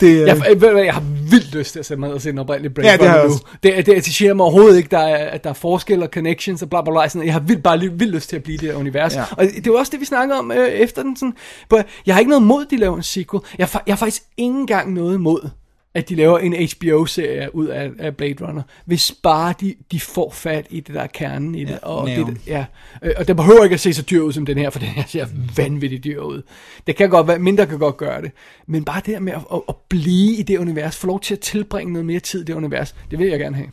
Det, 0.00 0.06
øh, 0.06 0.20
Jeg, 0.20 0.42
jeg, 0.48 0.56
hvad, 0.56 0.72
jeg 0.72 0.94
har 0.94 1.02
vildt 1.30 1.54
lyst 1.54 1.72
til 1.72 1.78
at 1.78 1.86
sætte 1.86 2.00
mig 2.00 2.08
ned 2.08 2.14
og 2.14 2.22
se 2.22 2.30
den 2.30 2.38
oprindelige 2.38 2.72
Blade 2.74 2.90
Ja, 2.90 2.96
det 2.96 3.08
har 3.08 3.16
jeg 3.16 3.28
nu. 3.28 3.34
Det, 3.62 3.86
det 3.86 3.94
attengerer 3.94 4.34
mig 4.34 4.44
overhovedet 4.44 4.76
ikke, 4.76 4.88
der 4.90 4.98
er, 4.98 5.30
at 5.30 5.44
der 5.44 5.50
er 5.50 5.54
forskel 5.54 6.02
og 6.02 6.08
connections 6.12 6.62
og 6.62 6.70
bla 6.70 6.82
bla 6.82 6.92
bla. 6.92 7.08
Sådan, 7.08 7.26
jeg 7.26 7.32
har 7.34 7.40
vildt, 7.40 7.62
bare 7.62 7.78
vildt 7.78 8.14
lyst 8.14 8.28
til 8.28 8.36
at 8.36 8.42
blive 8.42 8.54
i 8.54 8.58
det 8.58 8.68
her 8.68 8.76
univers. 8.76 9.14
Ja. 9.14 9.24
Og 9.30 9.44
det 9.44 9.56
er 9.56 9.62
jo 9.66 9.74
også 9.74 9.90
det, 9.92 10.00
vi 10.00 10.04
snakkede 10.04 10.38
om 10.38 10.52
øh, 10.52 10.68
efter 10.68 11.02
den. 11.02 11.16
Sådan, 11.16 11.34
på, 11.68 11.78
jeg 12.06 12.14
har 12.14 12.20
ikke 12.20 12.30
noget 12.30 12.42
mod, 12.42 12.64
de 12.64 12.76
laver 12.76 12.96
en 12.96 13.02
sequel. 13.02 13.42
Jeg, 13.58 13.68
jeg 13.86 13.92
har 13.94 13.96
faktisk 13.96 14.22
ikke 14.36 14.54
engang 14.54 14.92
noget 14.92 15.20
mod, 15.20 15.48
at 15.94 16.08
de 16.08 16.14
laver 16.14 16.38
en 16.38 16.68
HBO-serie 16.70 17.54
ud 17.54 17.66
af, 17.66 17.90
af 17.98 18.16
Blade 18.16 18.46
Runner. 18.46 18.62
Hvis 18.84 19.14
bare 19.22 19.54
de, 19.60 19.74
de 19.92 20.00
får 20.00 20.30
fat 20.30 20.66
i 20.70 20.80
det 20.80 20.94
der 20.94 21.00
er 21.00 21.06
kernen 21.06 21.54
i 21.54 21.64
det. 21.64 21.70
Ja, 21.70 21.76
og, 21.82 22.08
det 22.08 22.38
ja. 22.46 22.64
Øh, 23.02 23.12
og 23.16 23.28
det 23.28 23.36
behøver 23.36 23.64
ikke 23.64 23.74
at 23.74 23.80
se 23.80 23.94
så 23.94 24.02
dyr 24.02 24.20
ud 24.20 24.32
som 24.32 24.46
den 24.46 24.58
her, 24.58 24.70
for 24.70 24.78
den 24.78 24.88
her 24.88 25.02
ser 25.06 25.26
vanvittigt 25.56 26.04
dyr 26.04 26.20
ud. 26.20 26.42
Det 26.86 26.96
kan 26.96 27.10
godt 27.10 27.28
være, 27.28 27.38
mindre 27.38 27.66
kan 27.66 27.78
godt 27.78 27.96
gøre 27.96 28.22
det. 28.22 28.32
Men 28.66 28.84
bare 28.84 29.00
det 29.06 29.14
her 29.14 29.20
med 29.20 29.32
at, 29.32 29.42
at, 29.52 29.60
at 29.68 29.74
blive 29.88 30.36
i 30.36 30.42
det 30.42 30.58
univers, 30.58 30.96
få 30.96 31.06
lov 31.06 31.20
til 31.20 31.34
at 31.34 31.40
tilbringe 31.40 31.92
noget 31.92 32.06
mere 32.06 32.20
tid 32.20 32.40
i 32.40 32.44
det 32.44 32.54
univers, 32.54 32.94
det 33.10 33.18
vil 33.18 33.28
jeg 33.28 33.38
gerne 33.38 33.56
have. 33.56 33.68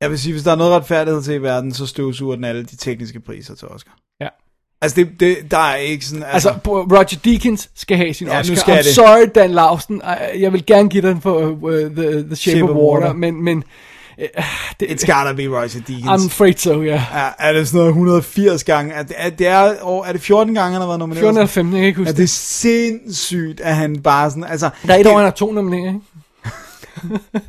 Jeg 0.00 0.10
vil 0.10 0.18
sige, 0.18 0.32
hvis 0.32 0.42
der 0.42 0.52
er 0.52 0.56
noget 0.56 0.72
retfærdighed 0.72 1.22
til 1.22 1.34
i 1.34 1.42
verden, 1.42 1.72
så 1.72 1.86
støvsuger 1.86 2.34
den 2.34 2.44
alle 2.44 2.64
de 2.64 2.76
tekniske 2.76 3.20
priser 3.20 3.54
til 3.54 3.68
Oscar. 3.68 3.98
Altså, 4.82 4.96
det, 4.96 5.08
det, 5.20 5.36
der 5.50 5.58
er 5.58 5.76
ikke 5.76 6.04
sådan... 6.06 6.24
Altså, 6.32 6.48
Altså, 6.48 6.60
Roger 6.70 7.18
Deakins 7.24 7.70
skal 7.74 7.96
have 7.96 8.14
sin 8.14 8.26
Ja, 8.26 8.32
nu 8.34 8.38
Oscar. 8.40 8.54
skal 8.54 8.74
I'm 8.74 8.76
det. 8.76 8.94
sorry, 8.94 9.26
Dan 9.34 9.50
Lausten. 9.50 10.02
Jeg 10.38 10.52
vil 10.52 10.66
gerne 10.66 10.88
give 10.88 11.08
den 11.08 11.20
for 11.20 11.38
uh, 11.40 11.72
the, 11.72 12.22
the 12.22 12.36
Shape, 12.36 12.36
Shape 12.36 12.62
of 12.64 12.70
of 12.70 12.76
Water, 12.76 13.06
Water. 13.06 13.12
men, 13.12 13.44
men 13.44 13.64
uh, 14.18 14.24
det, 14.80 14.86
it's 14.88 15.06
gotta 15.16 15.32
be 15.32 15.46
Roger 15.46 15.80
Deakins. 15.88 16.06
I'm 16.06 16.26
afraid 16.26 16.54
so, 16.54 16.82
ja. 16.82 17.02
er, 17.38 17.52
det 17.52 17.68
sådan 17.68 17.78
noget 17.78 17.88
180 17.88 18.64
gange? 18.64 18.94
Er 18.94 19.02
det, 19.02 19.14
er, 19.18 19.30
det 19.30 19.46
er, 19.46 19.74
og 19.82 20.04
er 20.08 20.12
det 20.12 20.20
14 20.22 20.54
gange, 20.54 20.72
han 20.72 20.80
har 20.80 20.86
været 20.88 20.98
nomineret? 20.98 21.20
14 21.22 21.36
eller 21.38 21.46
15, 21.46 21.74
jeg 21.74 21.80
kan 21.80 21.86
ikke 21.86 21.98
huske 21.98 22.10
Er 22.10 22.14
det 22.14 22.22
er 22.22 22.26
sindssygt, 22.28 23.60
at 23.60 23.76
han 23.76 24.02
bare 24.02 24.30
sådan... 24.30 24.44
Altså, 24.44 24.70
Der 24.86 24.94
er 24.94 24.98
et 24.98 25.04
det, 25.04 25.12
år, 25.12 25.16
han 25.16 25.24
har 25.24 25.30
to 25.30 25.52
nomineringer, 25.52 25.92
ikke? 25.92 27.18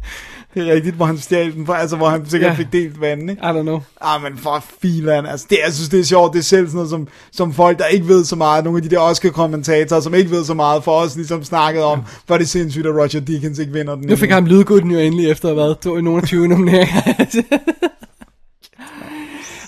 det 0.54 0.70
er 0.70 0.74
rigtigt, 0.74 0.96
hvor 0.96 1.06
han 1.06 1.18
stjal 1.18 1.54
den, 1.54 1.68
altså 1.70 1.96
hvor 1.96 2.10
han 2.10 2.30
sikkert 2.30 2.52
Ja. 2.52 2.56
fik 2.56 2.72
delt 2.74 3.02
vandet, 3.02 3.30
ikke? 3.30 3.42
I 3.42 3.46
don't 3.46 3.62
know. 3.62 3.80
Ah, 4.02 4.22
men 4.24 4.38
for 4.38 4.64
filan, 4.82 5.26
altså 5.26 5.46
det, 5.50 5.58
jeg 5.66 5.74
synes, 5.74 5.90
det 5.90 6.00
er 6.00 6.04
sjovt, 6.04 6.34
det 6.34 6.40
er 6.40 6.44
selv 6.44 6.68
sådan 6.68 6.76
noget, 6.76 6.90
som, 6.90 7.08
som 7.32 7.54
folk, 7.54 7.80
der 7.80 7.86
ikke 7.86 8.08
ved 8.08 8.26
så 8.26 8.36
meget, 8.36 8.64
nogle 8.64 8.78
af 8.78 8.84
de 8.84 8.90
der 8.90 9.00
Oscar-kommentatorer, 9.00 10.00
som 10.02 10.14
ikke 10.14 10.32
ved 10.32 10.44
så 10.46 10.54
meget, 10.54 10.84
for 10.84 10.92
os 10.92 11.16
ligesom 11.16 11.44
snakket 11.44 11.84
om, 11.84 12.02
hvor 12.26 12.36
er 12.36 12.40
det 12.40 12.50
sindssygt, 12.50 12.86
at 12.88 12.94
Roger 12.96 13.20
Deakins 13.28 13.60
ikke 13.60 13.74
vinder 13.74 13.96
den. 13.96 14.08
Nu 14.08 14.16
fik 14.16 14.30
han 14.32 14.46
lydguden 14.48 14.92
jo 14.92 15.00
endelig 15.00 15.30
efter 15.32 15.54
været 15.54 15.80
to 15.80 15.98
i 15.98 16.02
nogle 16.02 16.22
af 16.22 16.28
20 16.28 16.48
nomineringer. 16.48 17.02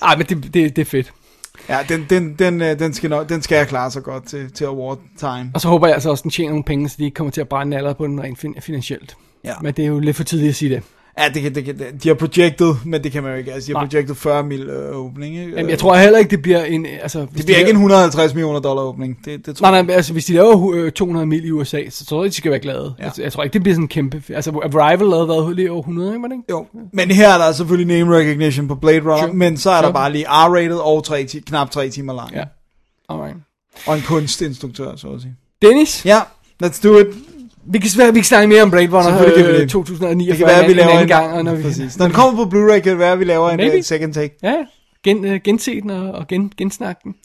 Ej, 0.02 0.16
men 0.18 0.26
det, 0.26 0.54
det, 0.54 0.76
det 0.76 0.80
er 0.82 0.86
fedt. 0.86 1.14
Ja, 1.70 1.78
den, 1.90 2.06
den, 2.10 2.34
den, 2.40 2.62
øh, 2.62 2.80
den, 2.80 2.94
skal 2.94 3.10
nok, 3.10 3.30
den 3.30 3.42
skal 3.42 3.56
jeg 3.56 3.68
klare 3.68 3.92
så 3.92 4.02
godt 4.02 4.28
til, 4.28 4.52
til 4.52 4.66
award 4.66 5.00
time. 5.20 5.52
Og 5.54 5.62
så 5.62 5.68
håber 5.68 5.88
jeg 5.88 5.94
altså 5.94 6.10
også, 6.10 6.22
den 6.22 6.32
tjener 6.32 6.50
nogle 6.50 6.64
penge, 6.64 6.90
så 6.90 6.96
de 7.00 7.04
ikke 7.04 7.16
kommer 7.16 7.32
til 7.32 7.42
at 7.42 7.50
brænde 7.50 7.78
aller 7.78 7.94
på 7.94 8.08
den 8.08 8.24
rent 8.24 8.40
fin- 8.40 8.56
finansielt. 8.62 9.16
Ja. 9.46 9.54
Men 9.62 9.74
det 9.74 9.84
er 9.84 9.88
jo 9.88 10.00
lidt 10.00 10.16
for 10.16 10.24
tidligt 10.24 10.50
at 10.50 10.56
sige 10.56 10.76
det. 10.76 10.84
Ja, 11.20 11.30
det 11.34 11.42
kan, 11.42 11.56
det 11.56 11.66
kan, 11.66 11.80
de 12.04 12.08
har 12.08 12.16
projected, 12.16 12.76
men 12.86 13.04
det 13.04 13.12
kan 13.12 13.24
man 13.24 13.32
jo 13.32 13.38
ikke. 13.38 13.54
Altså, 13.54 13.68
de 13.68 13.74
har 13.74 13.82
Nej. 13.82 13.90
projected 13.90 14.16
40 14.16 14.44
mil 14.44 14.62
øh, 14.70 14.98
åbning. 14.98 15.38
Ikke? 15.40 15.52
Jamen, 15.56 15.70
jeg 15.70 15.80
tror 15.80 15.96
heller 15.96 16.20
ikke, 16.20 16.32
det 16.32 16.42
bliver 16.42 16.64
en... 16.64 16.86
Altså, 17.02 17.20
det 17.20 17.30
bliver 17.30 17.46
de 17.46 17.52
ikke 17.52 17.62
en 17.62 17.68
laver- 17.68 17.80
150 17.80 18.34
millioner 18.34 18.60
dollar 18.60 18.84
åbning. 18.84 19.18
Det, 19.26 19.46
det 19.46 19.56
tror 19.56 19.72
Nej, 19.72 19.82
nej, 19.82 19.96
altså 19.96 20.14
hvis 20.14 20.26
de 20.26 20.34
laver 20.34 20.72
øh, 20.76 20.92
200 20.92 21.26
mil 21.28 21.46
i 21.46 21.52
USA, 21.52 21.90
så 21.90 22.06
tror 22.06 22.24
jeg, 22.24 22.32
de 22.32 22.36
skal 22.36 22.52
være 22.52 22.60
glade. 22.60 22.96
Ja. 23.00 23.06
Ja. 23.06 23.24
Jeg, 23.24 23.34
tror 23.34 23.44
ikke, 23.44 23.54
det 23.54 23.62
bliver 23.64 23.74
sådan 23.76 23.84
en 23.84 23.88
kæmpe... 23.88 24.24
Altså, 24.30 24.52
Arrival 24.52 25.08
lavede 25.08 25.28
været 25.28 25.56
lige 25.56 25.72
over 25.72 25.82
100, 25.82 26.10
ikke? 26.10 26.22
var 26.22 26.28
det 26.28 26.36
ikke? 26.36 26.44
Jo, 26.50 26.66
men 26.94 27.12
her 27.12 27.30
er 27.30 27.38
der 27.38 27.52
selvfølgelig 27.52 27.98
name 27.98 28.16
recognition 28.18 28.68
på 28.68 28.76
Blade 28.76 29.00
Runner, 29.00 29.18
Sure. 29.18 29.34
men 29.34 29.58
så 29.58 29.70
er 29.70 29.76
der 29.76 29.82
Sure. 29.84 29.94
bare 29.94 30.12
lige 30.12 30.26
R-rated 30.28 30.78
og 30.82 31.04
tre, 31.04 31.26
knap 31.48 31.72
3 31.72 31.90
timer 31.90 32.14
lang. 32.14 32.34
Ja. 32.34 32.44
Alright. 33.10 33.36
Og 33.88 33.96
en 33.96 34.02
kunstinstruktør, 34.02 34.96
så 34.96 35.08
at 35.08 35.22
sige. 35.22 35.36
Dennis, 35.62 36.06
Ja, 36.06 36.20
let's 36.64 36.82
do 36.84 36.98
it. 36.98 37.08
Vi 37.72 37.80
kan, 37.80 37.90
svære, 37.90 38.14
vi 38.14 38.20
kan 38.20 38.24
snakke 38.26 38.48
mere 38.48 38.62
om 38.62 38.72
Blade 38.72 38.88
Runner 38.88 39.22
øh, 39.26 39.60
det. 39.60 39.70
2049 39.70 40.32
Det 40.32 40.38
kan 40.38 40.48
være, 40.48 40.60
at 40.62 40.66
vi 40.68 40.72
en 40.72 40.78
laver 40.78 40.90
anden 40.90 41.04
en, 41.04 41.08
gang. 41.08 41.34
Og 41.34 41.44
når 41.46 41.56
vi, 41.56 41.64
Præcis. 41.64 41.98
Når 41.98 42.06
den 42.06 42.14
kommer 42.16 42.44
på 42.44 42.50
Blu-ray, 42.58 42.80
kan 42.80 42.92
det 42.92 43.00
være, 43.00 43.12
at 43.12 43.20
vi 43.20 43.24
laver 43.26 43.50
en 43.50 43.58
Maybe. 43.58 43.78
uh, 43.78 43.84
second 43.84 44.14
take. 44.14 44.36
Ja, 44.44 44.56
gen, 45.04 45.26
øh, 45.26 45.40
gense 45.44 45.82
den 45.82 45.90
og, 45.90 46.12
og 46.12 46.28
gen, 46.28 46.52
gensnakke 46.58 47.02
den. 47.04 47.16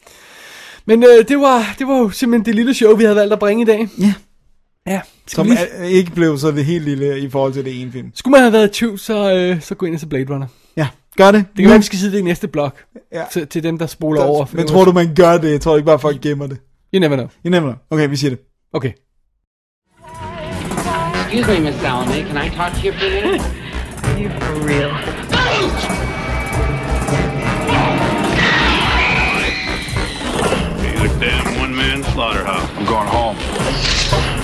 Men 0.85 1.03
øh, 1.03 1.27
det, 1.27 1.39
var, 1.39 1.75
det 1.79 1.87
var 1.87 1.97
jo 1.97 2.09
simpelthen 2.09 2.45
det 2.45 2.55
lille 2.55 2.73
show, 2.73 2.95
vi 2.95 3.03
havde 3.03 3.15
valgt 3.15 3.33
at 3.33 3.39
bringe 3.39 3.61
i 3.61 3.65
dag. 3.65 3.87
Ja. 3.99 4.13
Ja, 4.87 5.01
Som 5.27 5.47
lige, 5.47 5.57
er, 5.59 5.83
ikke 5.83 6.11
blev 6.11 6.37
så 6.37 6.51
det 6.51 6.65
helt 6.65 6.85
lille 6.85 7.19
i 7.19 7.29
forhold 7.29 7.53
til 7.53 7.65
det 7.65 7.81
ene 7.81 7.91
film. 7.91 8.11
skulle 8.15 8.31
man 8.31 8.41
have 8.41 8.53
været 8.53 8.67
i 8.67 8.71
tvivl, 8.73 8.99
så, 8.99 9.33
øh, 9.35 9.61
så 9.61 9.75
gå 9.75 9.85
ind 9.85 9.93
og 9.95 9.99
se 9.99 10.07
Blade 10.07 10.33
Runner. 10.33 10.47
Ja, 10.77 10.87
gør 11.17 11.31
det. 11.31 11.45
Det 11.55 11.63
kan 11.63 11.69
være, 11.69 11.79
vi 11.79 11.83
skal 11.85 11.99
sige 11.99 12.11
det 12.11 12.19
i 12.19 12.21
næste 12.21 12.47
blok. 12.47 12.83
Ja. 13.13 13.23
Til, 13.31 13.47
til 13.47 13.63
dem, 13.63 13.77
der 13.77 13.85
spoler 13.85 14.21
over. 14.21 14.45
Men 14.53 14.67
tror 14.67 14.85
du, 14.85 14.91
man 14.91 15.15
gør 15.15 15.37
det? 15.37 15.51
Jeg 15.51 15.61
tror 15.61 15.75
ikke 15.75 15.85
bare, 15.85 15.99
folk 15.99 16.21
gemmer 16.21 16.47
det. 16.47 16.57
You 16.93 16.99
never 16.99 17.15
know. 17.15 17.27
You 17.45 17.51
never 17.51 17.61
know. 17.61 17.73
Okay, 17.89 18.09
vi 18.09 18.15
siger 18.15 18.29
det. 18.29 18.39
Okay. 18.73 18.91
Excuse 21.33 21.47
me, 21.47 21.59
Miss 21.61 21.79
Salome. 21.79 22.23
Can 22.23 22.35
I 22.35 22.49
talk 22.49 22.73
to 22.73 22.79
you 22.81 22.91
for 22.91 23.05
a 23.05 23.09
minute? 23.09 23.41
Are 24.03 24.17
you 24.19 24.29
for 24.31 24.53
real? 24.65 24.89
You're 30.83 31.05
a 31.05 31.19
damn 31.21 31.57
one-man 31.57 32.03
slaughterhouse. 32.03 32.69
I'm 32.75 32.85
going 32.85 33.07
home. 33.07 34.40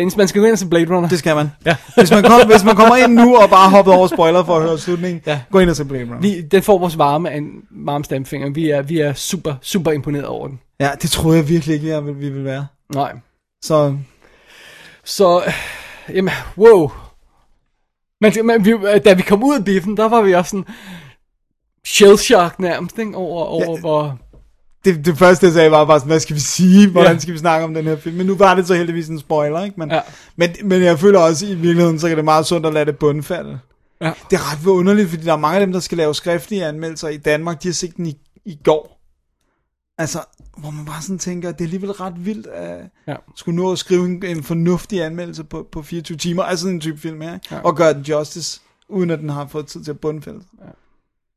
Dennis, 0.00 0.16
man 0.16 0.28
skal 0.28 0.40
gå 0.40 0.44
ind 0.46 0.52
og 0.52 0.58
se 0.58 0.66
Blade 0.68 0.94
Runner. 0.96 1.08
Det 1.08 1.18
skal 1.18 1.36
man. 1.36 1.50
Ja. 1.66 1.76
hvis, 1.96 2.10
man 2.10 2.22
kom, 2.22 2.46
hvis 2.46 2.64
man 2.64 2.76
kommer 2.76 2.96
ind 2.96 3.12
nu 3.14 3.36
og 3.36 3.50
bare 3.50 3.70
hopper 3.70 3.92
over 3.92 4.06
spoiler 4.06 4.44
for 4.44 4.56
at 4.56 4.62
høre 4.62 4.78
slutningen, 4.78 5.22
Ja. 5.26 5.40
gå 5.50 5.58
ind 5.58 5.70
og 5.70 5.76
se 5.76 5.84
Blade 5.84 6.04
Runner. 6.04 6.20
Vi, 6.20 6.40
den 6.40 6.62
får 6.62 6.78
vores 6.78 6.98
varme, 6.98 7.32
en 7.34 7.46
varme 7.70 8.04
stemfinger. 8.04 8.50
Vi 8.50 8.70
er, 8.70 8.82
vi 8.82 8.98
er 9.00 9.12
super, 9.12 9.54
super 9.62 9.92
imponeret 9.92 10.26
over 10.26 10.48
den. 10.48 10.60
Ja, 10.80 10.90
det 11.02 11.10
troede 11.10 11.38
jeg 11.38 11.48
virkelig 11.48 11.74
ikke, 11.74 11.88
jeg 11.88 12.06
vi 12.06 12.12
ville 12.12 12.44
være. 12.44 12.66
Nej. 12.94 13.12
Så 13.62 13.96
Så, 15.04 15.42
jamen, 16.08 16.34
wow. 16.58 16.90
Men, 18.20 18.32
men 18.44 18.64
vi, 18.64 18.74
da 19.04 19.12
vi 19.12 19.22
kom 19.22 19.44
ud 19.44 19.54
af 19.58 19.64
biffen, 19.64 19.96
der 19.96 20.08
var 20.08 20.20
vi 20.22 20.34
også 20.34 20.50
sådan 20.50 20.64
shell 21.86 22.18
shock 22.18 22.58
nærmest, 22.58 22.98
ikke? 22.98 23.16
Over, 23.16 23.44
over 23.44 23.74
ja. 23.74 23.80
hvor... 23.80 24.18
det, 24.84 25.04
det 25.04 25.18
første, 25.18 25.46
jeg 25.46 25.52
sagde, 25.52 25.70
var 25.70 25.84
bare 25.84 25.98
sådan, 25.98 26.10
hvad 26.10 26.20
skal 26.20 26.34
vi 26.36 26.40
sige? 26.40 26.90
Hvordan 26.90 27.12
Ja. 27.12 27.18
skal 27.18 27.34
vi 27.34 27.38
snakke 27.38 27.64
om 27.64 27.74
den 27.74 27.84
her 27.84 27.96
film? 27.96 28.16
Men 28.16 28.26
nu 28.26 28.34
var 28.34 28.54
det 28.54 28.66
så 28.66 28.74
heldigvis 28.74 29.08
en 29.08 29.18
spoiler, 29.18 29.64
ikke? 29.64 29.80
Men, 29.80 29.90
Ja. 29.90 30.00
men, 30.36 30.50
men 30.64 30.82
jeg 30.82 30.98
føler 30.98 31.18
også, 31.18 31.46
i 31.46 31.54
virkeligheden, 31.54 31.98
så 31.98 32.08
kan 32.08 32.16
det 32.16 32.24
meget 32.24 32.46
sundt 32.46 32.66
at 32.66 32.72
lade 32.74 32.84
det 32.84 32.98
bundfalde. 32.98 33.58
Ja. 34.00 34.12
Det 34.30 34.36
er 34.36 34.52
ret 34.52 34.66
underligt, 34.66 35.08
fordi 35.10 35.24
der 35.24 35.32
er 35.32 35.36
mange 35.36 35.56
af 35.60 35.66
dem, 35.66 35.72
der 35.72 35.80
skal 35.80 35.98
lave 35.98 36.14
skriftlige 36.14 36.64
anmeldelser 36.66 37.08
i 37.08 37.16
Danmark, 37.16 37.62
de 37.62 37.68
har 37.68 37.72
set 37.72 37.96
den 37.96 38.06
i, 38.06 38.16
i 38.44 38.58
går. 38.64 39.00
Altså, 39.98 40.18
hvor 40.58 40.70
man 40.70 40.84
bare 40.84 41.02
sådan 41.02 41.18
tænker, 41.18 41.52
det 41.52 41.60
er 41.60 41.64
alligevel 41.64 41.90
ret 41.92 42.26
vildt 42.26 42.46
at 42.46 42.78
Ja. 43.08 43.14
skulle 43.36 43.56
nå 43.56 43.72
at 43.72 43.78
skrive 43.78 44.04
en, 44.06 44.24
en 44.24 44.42
fornuftig 44.42 45.02
anmeldelse 45.04 45.44
på, 45.44 45.66
på 45.72 45.82
24 45.82 46.18
timer, 46.18 46.42
altså 46.42 46.62
sådan 46.62 46.74
en 46.74 46.80
type 46.80 46.98
film 46.98 47.20
her? 47.20 47.38
Ja. 47.50 47.58
og 47.60 47.76
gøre 47.76 47.94
den 47.94 48.02
justice, 48.02 48.60
uden 48.88 49.10
at 49.10 49.18
den 49.18 49.28
har 49.30 49.46
fået 49.46 49.66
tid 49.66 49.84
til 49.84 49.90
at 49.90 50.00
bundfælde. 50.00 50.40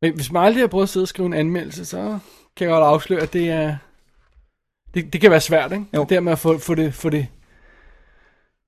Men 0.01 0.15
hvis 0.15 0.31
man 0.31 0.43
aldrig 0.43 0.63
har 0.63 0.67
prøvet 0.67 0.83
at 0.83 0.89
sidde 0.89 1.03
og 1.03 1.07
skrive 1.07 1.25
en 1.25 1.33
anmeldelse, 1.33 1.85
så 1.85 2.19
kan 2.57 2.67
jeg 2.67 2.73
godt 2.73 2.83
afsløre, 2.83 3.21
at 3.21 3.33
det 3.33 3.49
er... 3.49 3.75
Det, 4.93 5.13
det 5.13 5.21
kan 5.21 5.31
være 5.31 5.41
svært, 5.41 5.71
ikke? 5.71 5.85
Jo. 5.95 6.05
Det 6.09 6.23
med 6.23 6.31
at 6.31 6.39
få, 6.39 6.57
få 6.57 6.75
det... 6.75 6.93
Få 6.93 7.09
det 7.09 7.27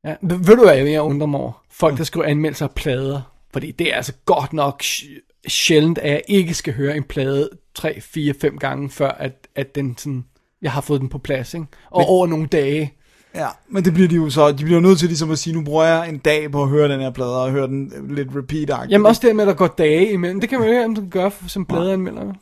ja. 0.05 0.15
Ved 0.21 0.55
du 0.57 0.63
hvad, 0.63 0.75
jeg 0.77 1.01
undrer 1.01 1.27
mig 1.27 1.39
over? 1.39 1.63
Folk, 1.71 1.97
der 1.97 2.03
skriver 2.03 2.25
anmeldelser 2.25 2.65
af 2.67 2.71
plader. 2.75 3.21
Fordi 3.53 3.71
det 3.71 3.91
er 3.91 3.95
altså 3.95 4.13
godt 4.25 4.53
nok 4.53 4.83
sj- 4.83 5.41
sjældent, 5.47 5.97
at 5.97 6.11
jeg 6.11 6.21
ikke 6.27 6.53
skal 6.53 6.73
høre 6.73 6.97
en 6.97 7.03
plade 7.03 7.49
3, 7.75 8.01
4, 8.01 8.33
5 8.41 8.57
gange, 8.57 8.89
før 8.89 9.09
at, 9.09 9.47
at 9.55 9.75
den 9.75 9.97
sådan, 9.97 10.25
jeg 10.61 10.71
har 10.71 10.81
fået 10.81 11.01
den 11.01 11.09
på 11.09 11.17
plads, 11.17 11.53
ikke? 11.53 11.65
Og 11.91 11.99
Men- 11.99 12.05
over 12.09 12.27
nogle 12.27 12.47
dage. 12.47 12.93
Ja, 13.35 13.47
men 13.69 13.85
det 13.85 13.93
bliver 13.93 14.09
de 14.09 14.15
jo 14.15 14.29
så, 14.29 14.51
de 14.51 14.63
bliver 14.63 14.79
nødt 14.79 14.99
til 14.99 15.07
ligesom 15.07 15.31
at 15.31 15.39
sige, 15.39 15.53
nu 15.53 15.63
bruger 15.63 15.83
jeg 15.83 16.09
en 16.09 16.17
dag 16.17 16.51
på 16.51 16.63
at 16.63 16.69
høre 16.69 16.89
den 16.89 16.99
her 16.99 17.09
plade, 17.11 17.43
og 17.43 17.51
høre 17.51 17.67
den 17.67 17.91
lidt 18.15 18.29
repeat 18.35 18.89
Jamen 18.89 19.05
også 19.05 19.21
det 19.27 19.35
med, 19.35 19.43
at 19.43 19.47
der 19.47 19.53
går 19.53 19.67
dage 19.67 20.11
imellem. 20.11 20.39
Det 20.41 20.49
kan 20.49 20.59
man 20.59 20.67
jo 20.67 20.73
ikke, 20.73 20.85
om 20.85 20.95
du 20.95 21.03
gør 21.11 21.29
for, 21.29 21.49
som 21.49 21.65
pladeanmelder. 21.65 22.33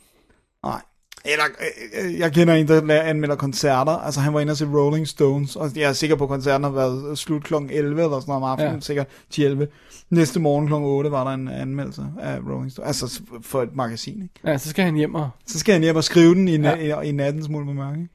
Eller, 1.24 1.44
øh, 1.60 2.06
øh, 2.06 2.18
jeg 2.18 2.32
kender 2.32 2.54
en, 2.54 2.68
der 2.68 3.02
anmelder 3.02 3.36
koncerter. 3.36 3.92
Altså, 3.92 4.20
han 4.20 4.34
var 4.34 4.40
inde 4.40 4.50
og 4.50 4.56
se 4.56 4.66
Rolling 4.66 5.08
Stones, 5.08 5.56
og 5.56 5.70
jeg 5.76 5.88
er 5.88 5.92
sikker 5.92 6.16
på, 6.16 6.24
at 6.24 6.30
koncerten 6.30 6.64
har 6.64 6.70
været 6.70 7.18
slut 7.18 7.44
kl. 7.44 7.54
11 7.54 8.02
eller 8.02 8.20
sådan 8.20 8.22
noget 8.26 8.42
om 8.42 8.50
aftenen, 8.50 8.74
Ja. 8.74 8.80
sikkert 8.80 9.06
10-11. 9.34 9.66
Næste 10.10 10.40
morgen 10.40 10.66
kl. 10.66 10.72
8 10.72 11.10
var 11.10 11.24
der 11.24 11.30
en 11.30 11.48
anmeldelse 11.48 12.02
af 12.22 12.38
Rolling 12.48 12.72
Stones, 12.72 12.86
altså 13.02 13.20
for 13.42 13.62
et 13.62 13.76
magasin, 13.76 14.14
ikke? 14.22 14.34
Ja, 14.44 14.58
så 14.58 14.68
skal 14.70 14.84
han 14.84 14.94
hjem 14.94 15.14
og... 15.14 15.30
Så 15.46 15.58
skal 15.58 15.72
han 15.72 15.82
hjem 15.82 15.96
og 15.96 16.04
skrive 16.04 16.34
den 16.34 16.48
i, 16.48 16.56
na- 16.58 16.78
Ja. 16.84 17.00
i, 17.00 17.08
i 17.08 17.12
natten 17.12 17.44
smule 17.44 17.64
med 17.66 17.74
mørke, 17.74 17.98
ikke? 18.00 18.12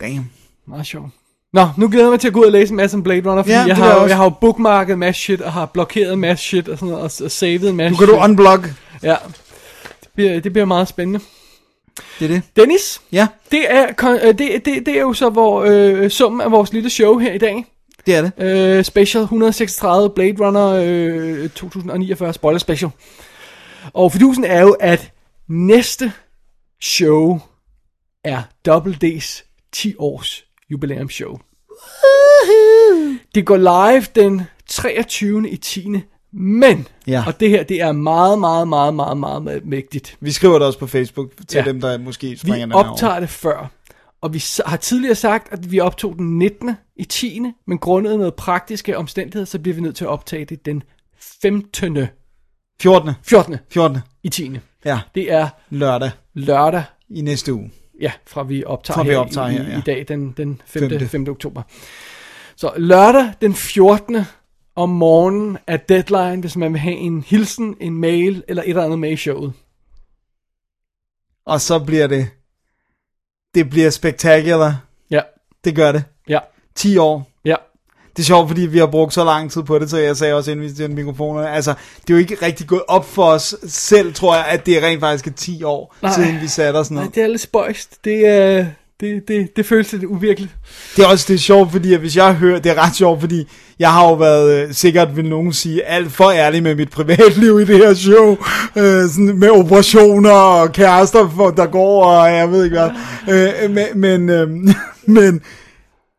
Damn. 0.00 0.30
Meget 0.66 0.86
sjovt. 0.86 1.10
Nå, 1.52 1.68
nu 1.78 1.88
glæder 1.88 2.04
jeg 2.04 2.10
mig 2.10 2.20
til 2.20 2.28
at 2.28 2.34
gå 2.34 2.40
ud 2.40 2.44
og 2.46 2.52
læse 2.52 2.70
en 2.70 2.76
masse 2.76 2.96
om 2.96 3.02
Blade 3.02 3.30
Runner, 3.30 3.42
fordi 3.42 3.52
Ja, 3.52 3.64
jeg, 3.66 3.76
har, 3.76 3.86
jeg 3.86 3.94
jo- 3.94 4.00
også. 4.00 4.08
jeg 4.08 4.16
har 4.16 4.24
jo 4.24 4.30
bookmarket 4.40 4.92
en 4.92 4.98
masse 4.98 5.20
shit, 5.22 5.40
og 5.40 5.52
har 5.52 5.66
blokeret 5.66 6.12
en 6.12 6.20
masse 6.20 6.44
shit, 6.44 6.68
og, 6.68 6.78
sådan 6.78 6.92
noget, 6.92 7.04
og, 7.20 7.24
og 7.24 7.30
savet 7.30 7.70
en 7.70 7.76
masse 7.76 7.90
Nu 7.92 7.96
kan 7.98 8.06
du 8.06 8.12
shit. 8.14 8.24
unblock. 8.24 8.74
Ja, 9.02 9.16
det 10.00 10.08
bliver, 10.14 10.40
det 10.40 10.52
bliver 10.52 10.64
meget 10.66 10.88
spændende. 10.88 11.20
Det 12.18 12.24
er 12.24 12.28
det. 12.28 12.42
Dennis, 12.56 13.00
Ja, 13.12 13.28
det 13.50 13.72
er, 13.72 14.04
øh, 14.22 14.38
det, 14.38 14.64
det, 14.64 14.86
det 14.86 14.88
er 14.88 15.00
jo 15.00 15.12
så 15.12 15.30
hvor, 15.30 15.64
øh, 15.68 16.10
summen 16.10 16.40
af 16.40 16.50
vores 16.50 16.72
lille 16.72 16.90
show 16.90 17.18
her 17.18 17.32
i 17.32 17.38
dag. 17.38 17.64
det 18.06 18.14
er 18.14 18.22
det. 18.22 18.32
Øh, 18.78 18.84
special 18.84 19.22
136 19.22 20.10
Blade 20.10 20.36
Runner 20.40 20.68
øh, 20.68 21.50
2049 21.50 22.32
spoiler 22.32 22.58
special. 22.58 22.90
Og 23.92 24.12
fidusen 24.12 24.44
er 24.44 24.60
jo, 24.62 24.76
at 24.80 25.12
næste 25.48 26.12
show 26.82 27.40
er 28.24 28.42
Double 28.66 28.98
D's 29.04 29.42
10 29.72 29.94
års 29.98 30.44
jubilæumsshow. 30.70 31.38
Det 33.34 33.46
går 33.46 33.56
live 33.56 34.06
den 34.14 34.42
23. 34.68 35.50
i 35.50 35.56
10. 35.56 35.86
Men, 36.32 36.88
Ja. 37.06 37.24
og 37.26 37.40
det 37.40 37.50
her, 37.50 37.62
det 37.62 37.80
er 37.80 37.92
meget, 37.92 38.38
meget, 38.38 38.68
meget, 38.68 38.94
meget, 38.94 39.16
meget, 39.18 39.62
vigtigt. 39.64 40.16
Vi 40.20 40.30
skriver 40.32 40.58
det 40.58 40.66
også 40.66 40.78
på 40.78 40.86
Facebook 40.86 41.30
til 41.48 41.58
Ja. 41.58 41.64
dem, 41.64 41.80
der 41.80 41.98
måske 41.98 42.26
Vi 42.30 42.36
springer 42.36 42.58
den 42.60 42.70
her 42.72 42.76
over. 42.78 42.90
optager 42.90 43.20
det 43.20 43.28
før. 43.28 43.70
Og 44.20 44.34
vi 44.34 44.44
har 44.66 44.76
tidligere 44.76 45.14
sagt, 45.14 45.52
at 45.52 45.70
vi 45.72 45.80
optog 45.80 46.14
den 46.18 46.38
19. 46.38 46.76
i 46.96 47.04
10. 47.04 47.40
Men 47.66 47.78
grundet 47.78 48.18
noget 48.18 48.34
praktiske 48.34 48.98
omstændigheder, 48.98 49.44
så 49.46 49.58
bliver 49.58 49.74
vi 49.74 49.80
nødt 49.80 49.96
til 49.96 50.04
at 50.04 50.08
optage 50.08 50.44
det 50.44 50.66
den 50.66 50.82
15. 51.42 51.96
14. 52.82 53.10
14. 53.24 53.56
14. 53.70 53.98
i 54.22 54.28
10. 54.28 54.58
Ja, 54.84 55.00
Det 55.14 55.32
er 55.32 55.48
lørdag 55.70 56.10
lørdag, 56.34 56.82
i 57.08 57.20
næste 57.20 57.52
uge. 57.54 57.70
ja, 58.00 58.12
fra 58.26 58.42
vi 58.42 58.64
optager, 58.64 58.94
Fra 58.96 59.02
vi 59.02 59.08
her, 59.10 59.16
optager 59.18 59.48
i, 59.48 59.52
her, 59.52 59.68
ja. 59.70 59.78
i 59.78 59.80
dag, 59.80 60.04
den, 60.08 60.34
den 60.36 60.60
5. 60.66 60.90
Femte. 60.90 61.08
5. 61.08 61.26
oktober. 61.28 61.62
Så 62.56 62.70
lørdag 62.76 63.32
den 63.40 63.54
14. 63.54 64.16
om 64.76 64.88
morgenen 64.88 65.58
er 65.66 65.76
deadline, 65.76 66.40
hvis 66.40 66.56
man 66.56 66.72
vil 66.72 66.80
have 66.80 66.94
en 66.96 67.22
hilsen, 67.26 67.76
en 67.80 67.94
mail 67.94 68.44
eller 68.48 68.62
et 68.62 68.68
eller 68.68 68.84
andet 68.84 68.98
med 68.98 69.10
i 69.12 69.16
showet. 69.16 69.52
Og 71.46 71.60
så 71.60 71.78
bliver 71.78 72.06
det, 72.06 72.28
det 73.54 73.70
bliver 73.70 73.90
spectacular. 73.90 74.84
Ja, 75.10 75.20
Det 75.64 75.76
gør 75.76 75.92
det. 75.92 76.04
ja, 76.28 76.38
10 76.74 76.96
år. 76.96 77.28
ja. 77.44 77.54
Det 78.16 78.22
er 78.22 78.26
sjovt, 78.26 78.48
fordi 78.48 78.60
vi 78.66 78.78
har 78.78 78.86
brugt 78.86 79.14
så 79.14 79.24
lang 79.24 79.50
tid 79.50 79.62
på 79.62 79.78
det, 79.78 79.90
så 79.90 79.96
jeg 79.98 80.16
sagde 80.16 80.34
også, 80.34 80.50
inden 80.50 80.66
vi 80.66 80.72
til 80.72 80.90
mikrofonerne, 80.90 81.50
altså, 81.50 81.74
det 82.00 82.10
er 82.10 82.14
jo 82.14 82.20
ikke 82.20 82.34
rigtig 82.42 82.66
gået 82.66 82.82
op 82.88 83.04
for 83.04 83.24
os 83.24 83.54
selv, 83.66 84.14
tror 84.14 84.34
jeg, 84.36 84.46
at 84.46 84.66
det 84.66 84.76
er 84.78 84.86
rent 84.86 85.00
faktisk 85.00 85.26
er 85.26 85.30
10 85.32 85.62
år, 85.62 85.94
Nej. 86.02 86.12
Siden 86.12 86.40
vi 86.40 86.46
satte 86.48 86.76
os 86.78 86.90
ned. 86.90 87.00
Nej, 87.00 87.10
det 87.14 87.22
er 87.22 87.26
lidt 87.26 87.40
spøjst. 87.40 88.04
Det, 88.04 88.26
er, 88.26 88.66
det, 89.02 89.28
det, 89.28 89.56
det 89.56 89.66
føles 89.66 89.92
lidt 89.92 90.04
uvirkeligt. 90.04 90.52
Det 90.96 91.04
er 91.04 91.08
også 91.08 91.24
det 91.28 91.34
er 91.34 91.38
sjovt, 91.38 91.72
fordi 91.72 91.94
at 91.94 92.00
hvis 92.00 92.16
jeg 92.16 92.34
hører, 92.34 92.58
det 92.58 92.72
er 92.72 92.86
ret 92.86 92.96
sjovt, 92.96 93.20
fordi 93.20 93.48
jeg 93.78 93.92
har 93.92 94.08
jo 94.08 94.14
været, 94.14 94.62
øh, 94.68 94.74
sikkert 94.74 95.16
vil 95.16 95.24
nogen 95.28 95.52
sige, 95.52 95.84
alt 95.84 96.12
for 96.12 96.30
ærlig 96.30 96.62
med 96.62 96.74
mit 96.74 96.90
privatliv 96.90 97.60
i 97.60 97.64
det 97.64 97.76
her 97.76 97.94
show, 97.94 98.30
øh, 98.76 99.08
sådan 99.08 99.38
med 99.38 99.50
operationer 99.50 100.30
og 100.30 100.72
kærester, 100.72 101.30
for, 101.36 101.50
der 101.50 101.66
går, 101.66 102.04
og 102.04 102.32
jeg 102.32 102.50
ved 102.50 102.64
ikke 102.64 102.76
hvad. 102.78 102.90
Øh, 103.64 103.70
men, 103.70 103.86
men, 104.00 104.28
øh, 104.28 104.48
men 105.16 105.40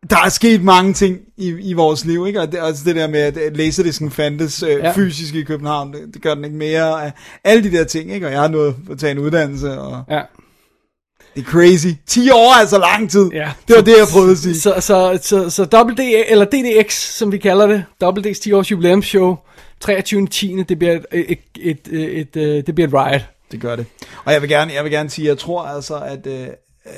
der 0.10 0.18
er 0.26 0.30
sket 0.30 0.64
mange 0.64 0.94
ting 0.94 1.18
i, 1.38 1.56
i 1.62 1.74
vores 1.74 2.06
liv, 2.06 2.28
ikke? 2.28 2.42
Og 2.42 2.52
det, 2.52 2.60
også 2.60 2.82
det 2.86 2.96
der 2.96 3.08
med, 3.08 3.20
at 3.20 3.58
laserdisken 3.58 4.12
fandtes 4.12 4.64
øh, 4.64 4.70
Ja. 4.70 4.76
ja. 4.78 4.92
fysisk 4.92 5.36
i 5.36 5.44
København, 5.44 5.94
det, 5.94 6.00
det 6.14 6.22
gør 6.22 6.36
den 6.36 6.46
ikke 6.46 6.58
mere. 6.58 7.12
Alle 7.44 7.64
de 7.64 7.78
der 7.78 7.84
ting, 7.84 8.14
ikke? 8.14 8.26
Og 8.28 8.32
jeg 8.32 8.42
har 8.42 8.48
nået 8.48 8.76
at 8.92 8.98
tage 9.00 9.12
en 9.12 9.20
uddannelse, 9.20 9.80
og 9.80 10.04
Ja. 10.10 10.22
Det 11.36 11.42
er 11.42 11.46
crazy. 11.46 11.88
10 12.08 12.30
år 12.30 12.54
er 12.54 12.60
altså 12.60 12.78
lang 12.78 13.12
tid. 13.12 13.30
Ja. 13.34 13.52
Det 13.68 13.76
var 13.76 13.82
det, 13.82 13.92
jeg 13.98 14.08
prøvede 14.14 14.32
at 14.32 14.38
sige. 14.38 14.60
Så, 14.60 14.74
så, 14.80 15.20
så, 15.22 15.50
så 15.50 15.64
WD, 15.64 16.00
eller 16.28 16.46
DDX, 16.46 16.94
som 16.94 17.32
vi 17.32 17.38
kalder 17.38 17.68
det, 17.68 17.86
WD's 18.04 18.42
10 18.42 18.52
års 18.52 18.72
jubilæumsshow, 18.72 19.36
23.10. 19.86 20.64
Det 20.70 20.80
bliver 20.80 20.94
et, 20.94 21.06
et, 21.12 21.40
et, 21.60 21.80
et, 21.92 22.20
et, 22.20 22.36
øh, 22.36 22.64
det 22.68 22.76
bliver 22.76 22.88
et 22.88 22.94
riot. 22.94 23.22
Det 23.52 23.62
gør 23.62 23.76
det. 23.76 23.86
Og 24.26 24.34
jeg 24.34 24.42
vil 24.42 24.50
gerne, 24.50 24.74
jeg 24.74 24.84
vil 24.84 24.92
gerne 24.92 25.10
sige, 25.10 25.28
jeg 25.28 25.38
tror 25.38 25.62
altså, 25.62 25.96
at 25.96 26.28
øh, 26.28 26.48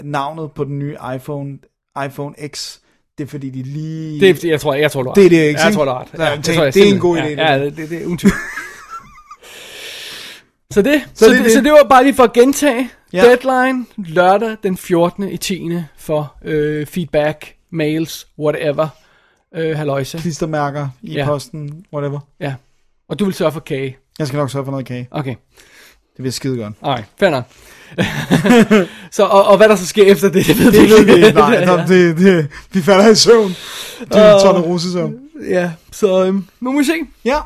navnet 0.04 0.50
på 0.56 0.64
den 0.64 0.80
nye 0.80 0.96
iPhone, 1.16 1.58
iPhone 2.06 2.36
X, 2.56 2.78
det 3.18 3.24
er 3.24 3.28
fordi, 3.28 3.50
de 3.50 3.64
lige... 3.64 4.20
Det, 4.20 4.44
er- 4.46 4.50
jeg 4.50 4.62
tror, 4.62 4.74
jeg 4.74 4.92
tror, 4.92 5.04
du 5.04 5.10
har 5.10 5.14
Det 5.14 5.26
er 5.26 5.30
det, 5.30 5.44
ikke? 5.48 5.60
Jeg 5.62 5.74
tror, 5.74 5.86
du 5.86 5.92
har. 5.92 6.08
Ja, 6.18 6.36
det- 6.36 6.48
jeg 6.56 6.74
det 6.74 6.90
er 6.90 6.94
en 6.94 7.00
god 7.00 7.18
idé, 7.18 7.22
Ja, 7.24 7.30
det 7.30 7.38
ja 7.38 7.66
det, 7.66 7.78
det, 7.78 7.90
det 7.90 7.98
er 8.02 8.18
tvivl. 8.18 8.34
Så 10.72 10.82
det, 10.82 11.02
så, 11.14 11.20
Så 11.20 11.26
så, 11.26 11.32
det 11.32 11.38
det, 11.38 11.46
det. 11.46 11.54
så 11.54 11.62
det 11.62 11.72
var 11.72 11.86
bare 11.90 12.04
lige 12.04 12.14
for 12.16 12.24
at 12.24 12.34
gentage. 12.34 12.90
Ja. 13.16 13.24
Deadline 13.26 13.86
lørdag 13.97 14.57
den 14.63 14.78
14. 14.78 15.30
i 15.30 15.38
10. 15.38 15.70
for 15.97 16.36
øh, 16.45 16.86
feedback, 16.88 17.53
mails, 17.70 18.28
whatever. 18.39 18.88
Øh, 19.55 19.78
halløjse. 19.78 20.18
Klistermærker 20.18 20.89
i 21.01 21.13
Ja. 21.13 21.26
posten, 21.26 21.86
whatever. 21.93 22.20
Ja. 22.39 22.53
Og 23.09 23.20
du 23.20 23.26
vil 23.26 23.34
sørge 23.34 23.51
for 23.51 23.59
kage. 23.59 23.97
Jeg 24.20 24.28
skal 24.28 24.38
nok 24.38 24.51
sørge 24.51 24.66
for 24.66 24.72
noget 24.72 24.86
kage. 24.86 25.07
Okay. 25.11 25.36
Det 26.16 26.18
bliver 26.24 26.32
skide 26.32 26.57
godt. 26.57 26.74
Alright, 26.82 27.05
fair 27.20 27.30
nok. 27.30 27.43
så, 29.11 29.24
og, 29.24 29.45
og 29.45 29.57
hvad 29.57 29.70
der 29.70 29.76
så 29.76 29.86
sker 29.88 30.05
efter 30.05 30.30
det, 30.30 30.45
det 30.47 30.57
ved 30.59 30.72
Det 30.72 30.82
vi 31.07 31.11
ikke. 31.11 31.28
ikke. 31.28 31.39
Nej, 31.39 31.76
det, 31.88 31.88
det, 31.88 32.18
det, 32.18 32.47
vi 32.72 32.82
falder 32.82 33.09
i 33.09 33.16
søvn. 33.16 33.49
Det 33.99 34.18
er 34.18 34.36
en 34.36 34.41
tonne 34.41 34.61
rusesøvn. 34.61 35.16
Ja, 35.49 35.72
så 35.91 36.26
øhm, 36.26 36.45
nu 36.59 36.72
må 36.72 36.80
vi 36.80 36.86
se. 36.86 36.93
Ja. 37.26 37.38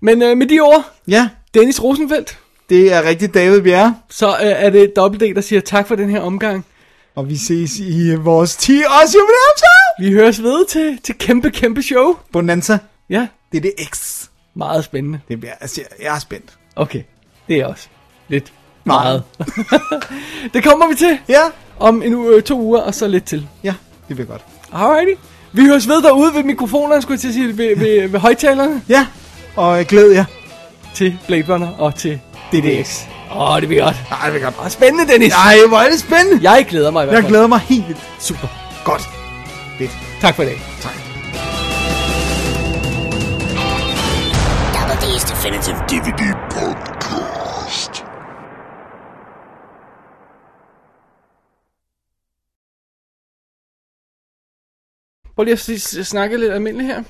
Men 0.00 0.22
øh, 0.22 0.36
med 0.36 0.46
de 0.46 0.60
ord, 0.60 0.84
Ja, 1.08 1.28
Dennis 1.54 1.82
Rosenfeldt, 1.82 2.38
det 2.72 2.92
er 2.92 3.02
rigtigt 3.08 3.34
David 3.34 3.62
Bjerre. 3.62 3.96
så 4.10 4.28
øh, 4.28 4.34
er 4.40 4.70
det 4.70 4.92
WD, 4.98 5.34
der 5.34 5.40
siger 5.40 5.60
tak 5.60 5.88
for 5.88 5.94
den 5.94 6.10
her 6.10 6.20
omgang. 6.20 6.64
Og 7.14 7.28
vi 7.28 7.36
ses 7.36 7.78
i 7.78 8.10
øh, 8.10 8.24
vores 8.24 8.56
10 8.56 8.72
års 8.72 9.14
jubilæumsår. 9.14 10.02
Vi 10.02 10.12
høres 10.12 10.42
ved 10.42 10.66
til, 10.66 10.98
til 11.04 11.14
kæmpe, 11.18 11.50
kæmpe 11.50 11.82
show. 11.82 12.16
Bonanza. 12.32 12.78
Ja, 13.10 13.26
Det 13.52 13.58
er 13.58 13.62
det 13.62 13.72
X. 13.94 14.24
meget 14.54 14.84
spændende. 14.84 15.20
Det 15.28 15.40
bliver, 15.40 15.52
altså, 15.60 15.80
jeg- 16.00 16.14
er 16.14 16.18
spændt. 16.18 16.44
Okay, 16.76 17.02
det 17.48 17.56
er 17.56 17.66
også 17.66 17.88
lidt 18.28 18.52
Meget. 18.84 19.22
meget. 19.38 19.68
det 20.54 20.64
kommer 20.64 20.88
vi 20.88 20.94
til 20.94 21.18
Ja. 21.28 21.40
om 21.78 22.02
en 22.02 22.14
uge, 22.14 22.36
øh, 22.36 22.42
to 22.42 22.60
uger, 22.60 22.80
og 22.80 22.94
så 22.94 23.08
lidt 23.08 23.24
til. 23.24 23.48
Ja, 23.64 23.74
det 24.08 24.16
bliver 24.16 24.28
godt. 24.28 24.42
Alrighty. 24.72 25.20
Vi 25.52 25.62
høres 25.66 25.88
ved 25.88 26.02
derude 26.02 26.34
ved 26.34 26.42
mikrofonerne, 26.44 27.02
skulle 27.02 27.14
jeg 27.14 27.20
til 27.20 27.28
at 27.28 27.34
sige, 27.34 27.58
ved, 27.58 27.76
ved, 27.76 28.08
ved 28.08 28.20
højtalerne, 28.20 28.82
Ja, 28.88 29.06
og 29.56 29.84
glæd 29.84 30.10
jer. 30.10 30.24
til 30.94 31.18
Blade 31.26 31.52
Runner 31.54 31.68
og 31.68 31.94
til 31.94 32.20
DDX. 32.52 33.02
Åh, 33.30 33.50
oh, 33.50 33.60
det 33.60 33.68
bliver 33.68 33.84
godt. 33.84 33.96
Nej, 34.10 34.20
det 34.24 34.32
bliver 34.32 34.44
godt. 34.50 34.64
Åh, 34.64 34.70
spændende, 34.70 35.12
Dennis. 35.12 35.32
Ej, 35.34 35.56
hvor 35.68 35.78
er 35.78 35.90
det 35.90 36.00
spændende. 36.00 36.50
Jeg 36.52 36.66
glæder 36.68 36.90
mig 36.90 37.02
i 37.02 37.06
hvert 37.06 37.14
Jeg 37.14 37.22
fald. 37.22 37.30
glæder 37.32 37.46
mig 37.46 37.58
helt 37.60 37.88
vildt. 37.88 38.00
Super. 38.18 38.48
Godt. 38.84 39.02
Fedt. 39.78 39.90
Tak 40.20 40.34
for 40.34 40.42
i 40.42 40.46
dag. 40.46 40.58
Tak. 40.80 40.92
Double 44.74 44.96
D's 45.02 45.24
Definitive 45.30 45.76
DVD 45.88 46.22
Podcast. 46.50 48.04
Prøv 55.34 55.44
lige 55.44 55.52
at 56.00 56.06
snakke 56.06 56.36
lidt 56.36 56.52
almindeligt 56.52 56.86
her. 56.94 57.02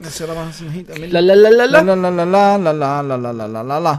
Jeg 0.00 0.06
sætter 0.12 0.34
mig 0.34 0.54
sådan 0.54 0.72
helt 0.72 0.90
almindeligt. 0.90 1.12
La 1.12 1.20
la 1.20 1.34
la 1.34 1.50
la 1.50 1.66
La 1.66 1.82
la. 1.82 1.94
la 1.94 2.10
la 2.10 2.24
la 2.24 2.56
la 2.56 2.72
la 2.72 3.02
la 3.02 3.16
la 3.16 3.32
la 3.32 3.46
la 3.46 3.62
la 3.62 3.78
la. 3.78 3.96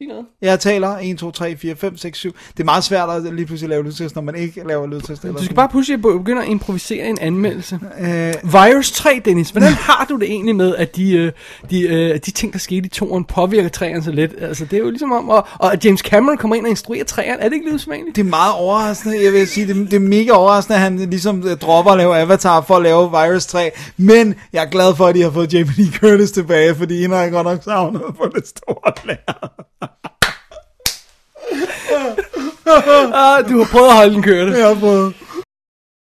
Sig 0.00 0.08
noget. 0.08 0.26
Jeg 0.42 0.60
taler 0.60 0.96
1, 1.02 1.18
2, 1.18 1.30
3, 1.30 1.56
4, 1.56 1.76
5, 1.76 1.96
6, 1.96 2.18
7. 2.18 2.32
Det 2.52 2.60
er 2.60 2.64
meget 2.64 2.84
svært 2.84 3.10
at 3.10 3.34
lige 3.34 3.46
pludselig 3.46 3.68
lave 3.70 3.84
lydtest, 3.84 4.14
når 4.14 4.22
man 4.22 4.34
ikke 4.34 4.62
laver 4.68 4.86
lydtest. 4.86 5.22
Eller 5.24 5.38
Du 5.38 5.44
skal 5.44 5.56
bare 5.56 5.68
pludselig 5.68 6.02
be- 6.02 6.18
begynde 6.18 6.42
at 6.42 6.48
improvisere 6.48 7.06
en 7.06 7.18
anmeldelse. 7.20 7.80
Øh, 8.00 8.34
Virus 8.52 8.92
3, 8.92 9.22
Dennis. 9.24 9.50
Hvordan 9.50 9.72
har 9.72 10.06
du 10.08 10.16
det 10.16 10.22
egentlig 10.30 10.56
med, 10.56 10.76
at 10.76 10.96
de, 10.96 11.12
øh, 11.16 11.32
de, 11.70 11.80
øh, 11.82 12.14
de 12.14 12.30
ting, 12.30 12.52
der 12.52 12.58
skete 12.58 12.86
i 12.86 12.88
toren, 12.88 13.24
påvirker 13.24 13.68
træerne 13.68 14.02
så 14.04 14.10
lidt? 14.12 14.32
Altså, 14.40 14.64
det 14.64 14.72
er 14.72 14.78
jo 14.80 14.90
ligesom 14.90 15.12
om, 15.12 15.28
og, 15.28 15.46
og 15.58 15.72
at 15.72 15.84
James 15.84 16.00
Cameron 16.00 16.36
kommer 16.38 16.56
ind 16.56 16.64
og 16.66 16.70
instruerer 16.70 17.04
træerne. 17.04 17.42
Er 17.42 17.48
det 17.48 17.54
ikke 17.54 17.66
lidt 17.66 17.74
usædvanligt? 17.74 18.16
det 18.16 18.22
er 18.22 18.30
meget 18.30 18.54
overraskende. 18.54 19.24
Jeg 19.24 19.32
vil 19.32 19.48
sige, 19.48 19.66
det, 19.66 19.76
det 19.90 19.94
er 19.94 20.00
mega 20.00 20.30
overraskende, 20.32 20.76
at 20.76 20.82
han 20.82 20.96
ligesom 20.98 21.48
øh, 21.48 21.56
dropper 21.56 21.90
at 21.92 21.98
lave 21.98 22.18
Avatar 22.18 22.60
for 22.60 22.76
at 22.76 22.82
lave 22.82 23.10
Virus 23.10 23.46
3. 23.46 23.70
Men 23.96 24.34
jeg 24.52 24.64
er 24.64 24.68
glad 24.70 24.94
for, 24.96 25.06
at 25.06 25.14
de 25.14 25.22
har 25.22 25.30
fået 25.30 25.54
Jamie 25.54 25.72
Lee 25.76 25.92
Curtis 25.92 26.30
tilbage, 26.32 26.74
fordi 26.74 27.00
hende 27.00 27.16
har 27.16 27.22
jeg 27.22 27.32
godt 27.32 27.46
nok 27.46 27.62
savnet 27.62 28.02
på 28.16 28.30
det 28.34 28.46
store 28.48 28.92
lær. 29.04 29.50
Ah, 32.66 33.48
du 33.48 33.58
har 33.58 33.68
prøvet 33.72 33.88
at 33.88 33.96
holde 33.96 34.14
den 34.14 34.22
kørende. 34.22 34.58
Jeg 34.58 34.66
har 34.68 34.74
prøvet. 34.74 35.14